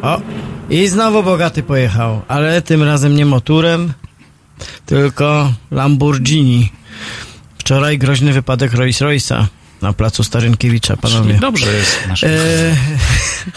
O, 0.01 0.21
i 0.69 0.88
znowu 0.88 1.23
bogaty 1.23 1.64
pojechał, 1.64 2.22
ale 2.27 2.61
tym 2.61 2.84
razem 2.84 3.15
nie 3.15 3.26
motorem, 3.26 3.94
tylko 4.85 5.53
Lamborghini. 5.72 6.72
Wczoraj 7.57 7.98
groźny 7.98 8.34
wypadek 8.34 8.73
Rolls 8.73 9.02
Royce'a 9.02 9.45
na 9.81 9.93
placu 9.93 10.23
Starynkiewicza, 10.23 10.97
panowie. 10.97 11.27
Czyli 11.27 11.39
dobrze 11.39 11.73
jest 11.73 12.07
nasz 12.07 12.23
E, 12.23 12.27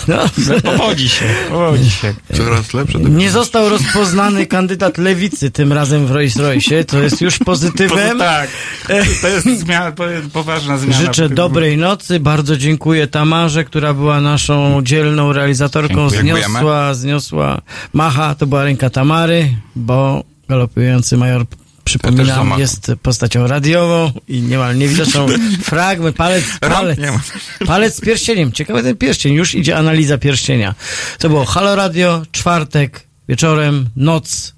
no, 0.09 0.17
Powodzi 0.65 1.09
się, 1.09 1.25
powodzi 1.49 1.91
się. 1.91 2.15
Coraz 2.37 2.75
lepsze. 2.75 2.99
nie 2.99 3.31
został 3.31 3.69
rozpoznany 3.69 4.47
kandydat 4.47 4.99
lewicy 4.99 5.51
tym 5.51 5.73
razem 5.73 6.07
w 6.07 6.11
Rolls 6.11 6.37
Royce, 6.37 6.85
to 6.85 6.99
jest 7.03 7.21
już 7.21 7.39
pozytywem. 7.39 8.19
Tak, 8.19 8.51
to 9.23 9.29
jest 9.29 9.47
zmiana, 9.47 9.93
to 9.93 10.11
jest 10.11 10.31
poważna 10.31 10.79
zmiana. 10.79 11.01
Życzę 11.01 11.29
dobrej 11.29 11.77
nocy, 11.79 12.21
bardzo 12.21 12.57
dziękuję 12.57 13.07
Tamarze, 13.07 13.65
która 13.65 13.95
była 13.95 14.21
naszą 14.21 14.81
dzielną 14.83 15.33
realizatorką, 15.33 16.11
zniosła, 16.11 16.95
zniosła 16.95 17.61
Macha, 17.93 18.35
to 18.35 18.47
była 18.47 18.65
ręka 18.65 18.91
Tamary, 18.91 19.55
bo 19.77 20.25
galopujący 20.49 21.17
major 21.17 21.47
Przypominam, 21.99 22.59
jest 22.59 22.93
postacią 23.03 23.47
radiową 23.47 24.13
i 24.29 24.43
niemal 24.43 24.79
niewidoczną 24.79 25.27
fragment, 25.63 26.17
palec, 26.17 26.45
palec, 26.61 26.99
nie 26.99 27.13
palec 27.67 27.97
z 27.97 28.01
pierścieniem. 28.01 28.53
Ciekawy 28.53 28.83
ten 28.83 28.97
pierścień, 28.97 29.35
już 29.35 29.55
idzie 29.55 29.77
analiza 29.77 30.19
pierścienia. 30.19 30.75
To 31.19 31.29
było 31.29 31.45
Halo 31.45 31.77
Radio, 31.77 32.23
czwartek, 32.33 33.07
wieczorem, 33.29 33.89
noc. 33.97 34.55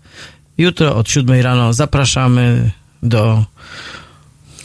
Jutro 0.58 0.96
od 0.96 1.10
siódmej 1.10 1.42
rano 1.42 1.72
zapraszamy 1.72 2.70
do 3.02 3.44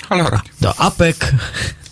Halo 0.09 0.29
Radio. 0.29 0.51
do 0.61 0.79
apek, 0.79 1.33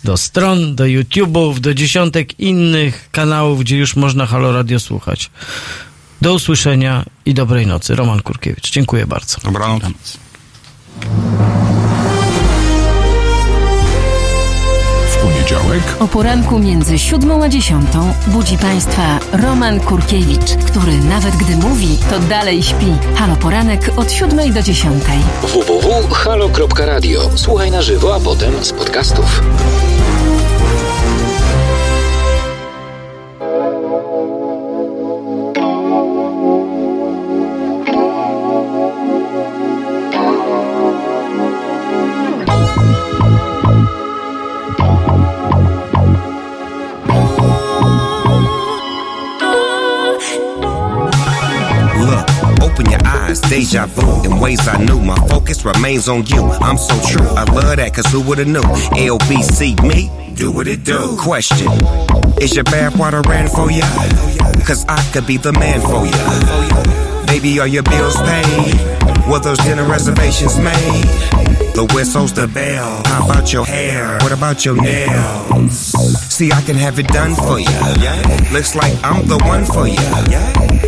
do 0.04 0.16
stron, 0.16 0.76
do 0.76 0.84
YouTube'ów, 0.84 1.58
do 1.58 1.74
dziesiątek 1.74 2.40
innych 2.40 3.08
kanałów, 3.12 3.60
gdzie 3.60 3.76
już 3.76 3.96
można 3.96 4.26
Halo 4.26 4.52
Radio 4.52 4.80
słuchać. 4.80 5.30
Do 6.20 6.34
usłyszenia 6.34 7.04
i 7.26 7.34
dobrej 7.34 7.66
nocy. 7.66 7.96
Roman 7.96 8.22
Kurkiewicz. 8.22 8.70
Dziękuję 8.70 9.06
bardzo. 9.06 9.36
Dobranoc. 9.44 10.18
W 15.10 15.16
poniedziałek 15.22 15.82
O 16.00 16.08
poranku 16.08 16.58
między 16.58 16.98
siódmą 16.98 17.44
a 17.44 17.48
dziesiątą 17.48 18.12
budzi 18.26 18.58
Państwa 18.58 19.18
Roman 19.32 19.80
Kurkiewicz, 19.80 20.56
który 20.66 20.98
nawet 20.98 21.36
gdy 21.36 21.56
mówi, 21.56 21.98
to 22.10 22.18
dalej 22.18 22.62
śpi. 22.62 22.92
Halo 23.14 23.36
Poranek 23.36 23.90
od 23.96 24.12
siódmej 24.12 24.52
do 24.52 24.62
dziesiątej. 24.62 25.18
www.halo.radio. 25.42 27.30
Słuchaj 27.34 27.70
na 27.70 27.82
żywo, 27.82 28.14
a 28.14 28.20
potem 28.20 28.64
z 28.64 28.72
podcastów. 28.72 29.42
Open 52.76 52.90
your 52.90 53.00
eyes, 53.06 53.40
deja 53.40 53.86
vu. 53.86 54.24
In 54.24 54.38
ways 54.38 54.66
I 54.68 54.76
knew, 54.84 55.00
my 55.00 55.16
focus 55.28 55.64
remains 55.64 56.08
on 56.08 56.26
you. 56.26 56.42
I'm 56.60 56.76
so 56.76 56.94
true. 57.08 57.26
I 57.28 57.44
love 57.44 57.76
that, 57.76 57.94
cause 57.94 58.06
who 58.06 58.20
would've 58.20 58.46
knew? 58.46 58.60
LBC, 58.60 59.80
me, 59.82 60.34
do 60.34 60.52
what 60.52 60.66
it 60.68 60.84
do. 60.84 61.16
Question 61.18 61.72
Is 62.40 62.54
your 62.54 62.64
bathwater 62.64 63.24
ran 63.26 63.48
for 63.48 63.70
ya? 63.70 63.86
Cause 64.66 64.84
I 64.88 65.02
could 65.12 65.26
be 65.26 65.38
the 65.38 65.52
man 65.52 65.80
for 65.80 66.04
ya. 66.04 67.26
Baby, 67.26 67.58
are 67.60 67.68
your 67.68 67.82
bills 67.82 68.16
paid? 68.16 69.30
Were 69.30 69.40
those 69.40 69.58
dinner 69.58 69.84
reservations 69.84 70.58
made? 70.58 71.65
The 71.76 71.84
whistle's 71.92 72.32
the 72.32 72.48
bell. 72.48 73.02
How 73.04 73.26
about 73.26 73.52
your 73.52 73.66
hair? 73.66 74.16
What 74.22 74.32
about 74.32 74.64
your 74.64 74.80
nails? 74.80 75.92
See, 76.32 76.50
I 76.50 76.62
can 76.62 76.74
have 76.74 76.98
it 76.98 77.06
done 77.08 77.34
for 77.34 77.60
you. 77.60 77.68
Looks 78.50 78.74
like 78.74 78.94
I'm 79.04 79.26
the 79.28 79.36
one 79.44 79.66
for 79.66 79.86
you. 79.86 80.00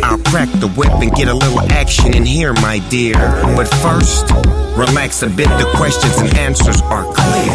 I'll 0.01 0.17
crack 0.17 0.49
the 0.59 0.67
whip 0.75 0.89
and 0.89 1.11
get 1.11 1.27
a 1.27 1.33
little 1.35 1.61
action 1.71 2.15
in 2.15 2.25
here, 2.25 2.53
my 2.53 2.79
dear. 2.89 3.13
But 3.55 3.67
first, 3.85 4.31
relax 4.75 5.21
a 5.21 5.29
bit. 5.29 5.47
The 5.61 5.71
questions 5.77 6.17
and 6.17 6.35
answers 6.35 6.81
are 6.81 7.05
clear. 7.13 7.53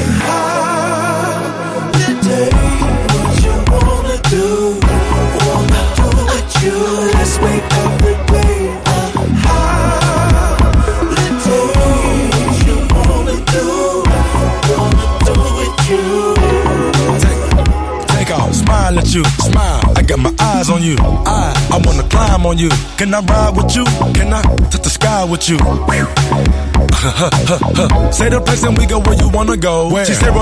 Let's 7.14 7.38
make 7.40 7.64
every 7.72 8.13
smile 18.84 18.98
at 18.98 19.14
you, 19.14 19.24
smile. 19.40 19.80
I 19.96 20.02
got 20.02 20.18
my 20.18 20.34
eyes 20.38 20.68
on 20.68 20.82
you. 20.82 20.96
I, 21.00 21.54
I 21.72 21.80
wanna 21.86 22.06
climb 22.08 22.44
on 22.46 22.58
you. 22.58 22.68
Can 22.98 23.14
I 23.14 23.20
ride 23.20 23.56
with 23.56 23.74
you? 23.74 23.84
Can 24.12 24.32
I 24.32 24.42
touch 24.70 24.82
the 24.82 24.90
sky 24.90 25.24
with 25.24 25.48
you? 25.48 25.56
Say 28.12 28.28
the 28.30 28.40
place 28.44 28.62
and 28.62 28.76
we 28.76 28.86
go 28.86 28.98
where 29.00 29.14
you 29.14 29.28
wanna 29.30 29.56
go. 29.56 29.88
She 30.04 30.12
said, 30.14 30.32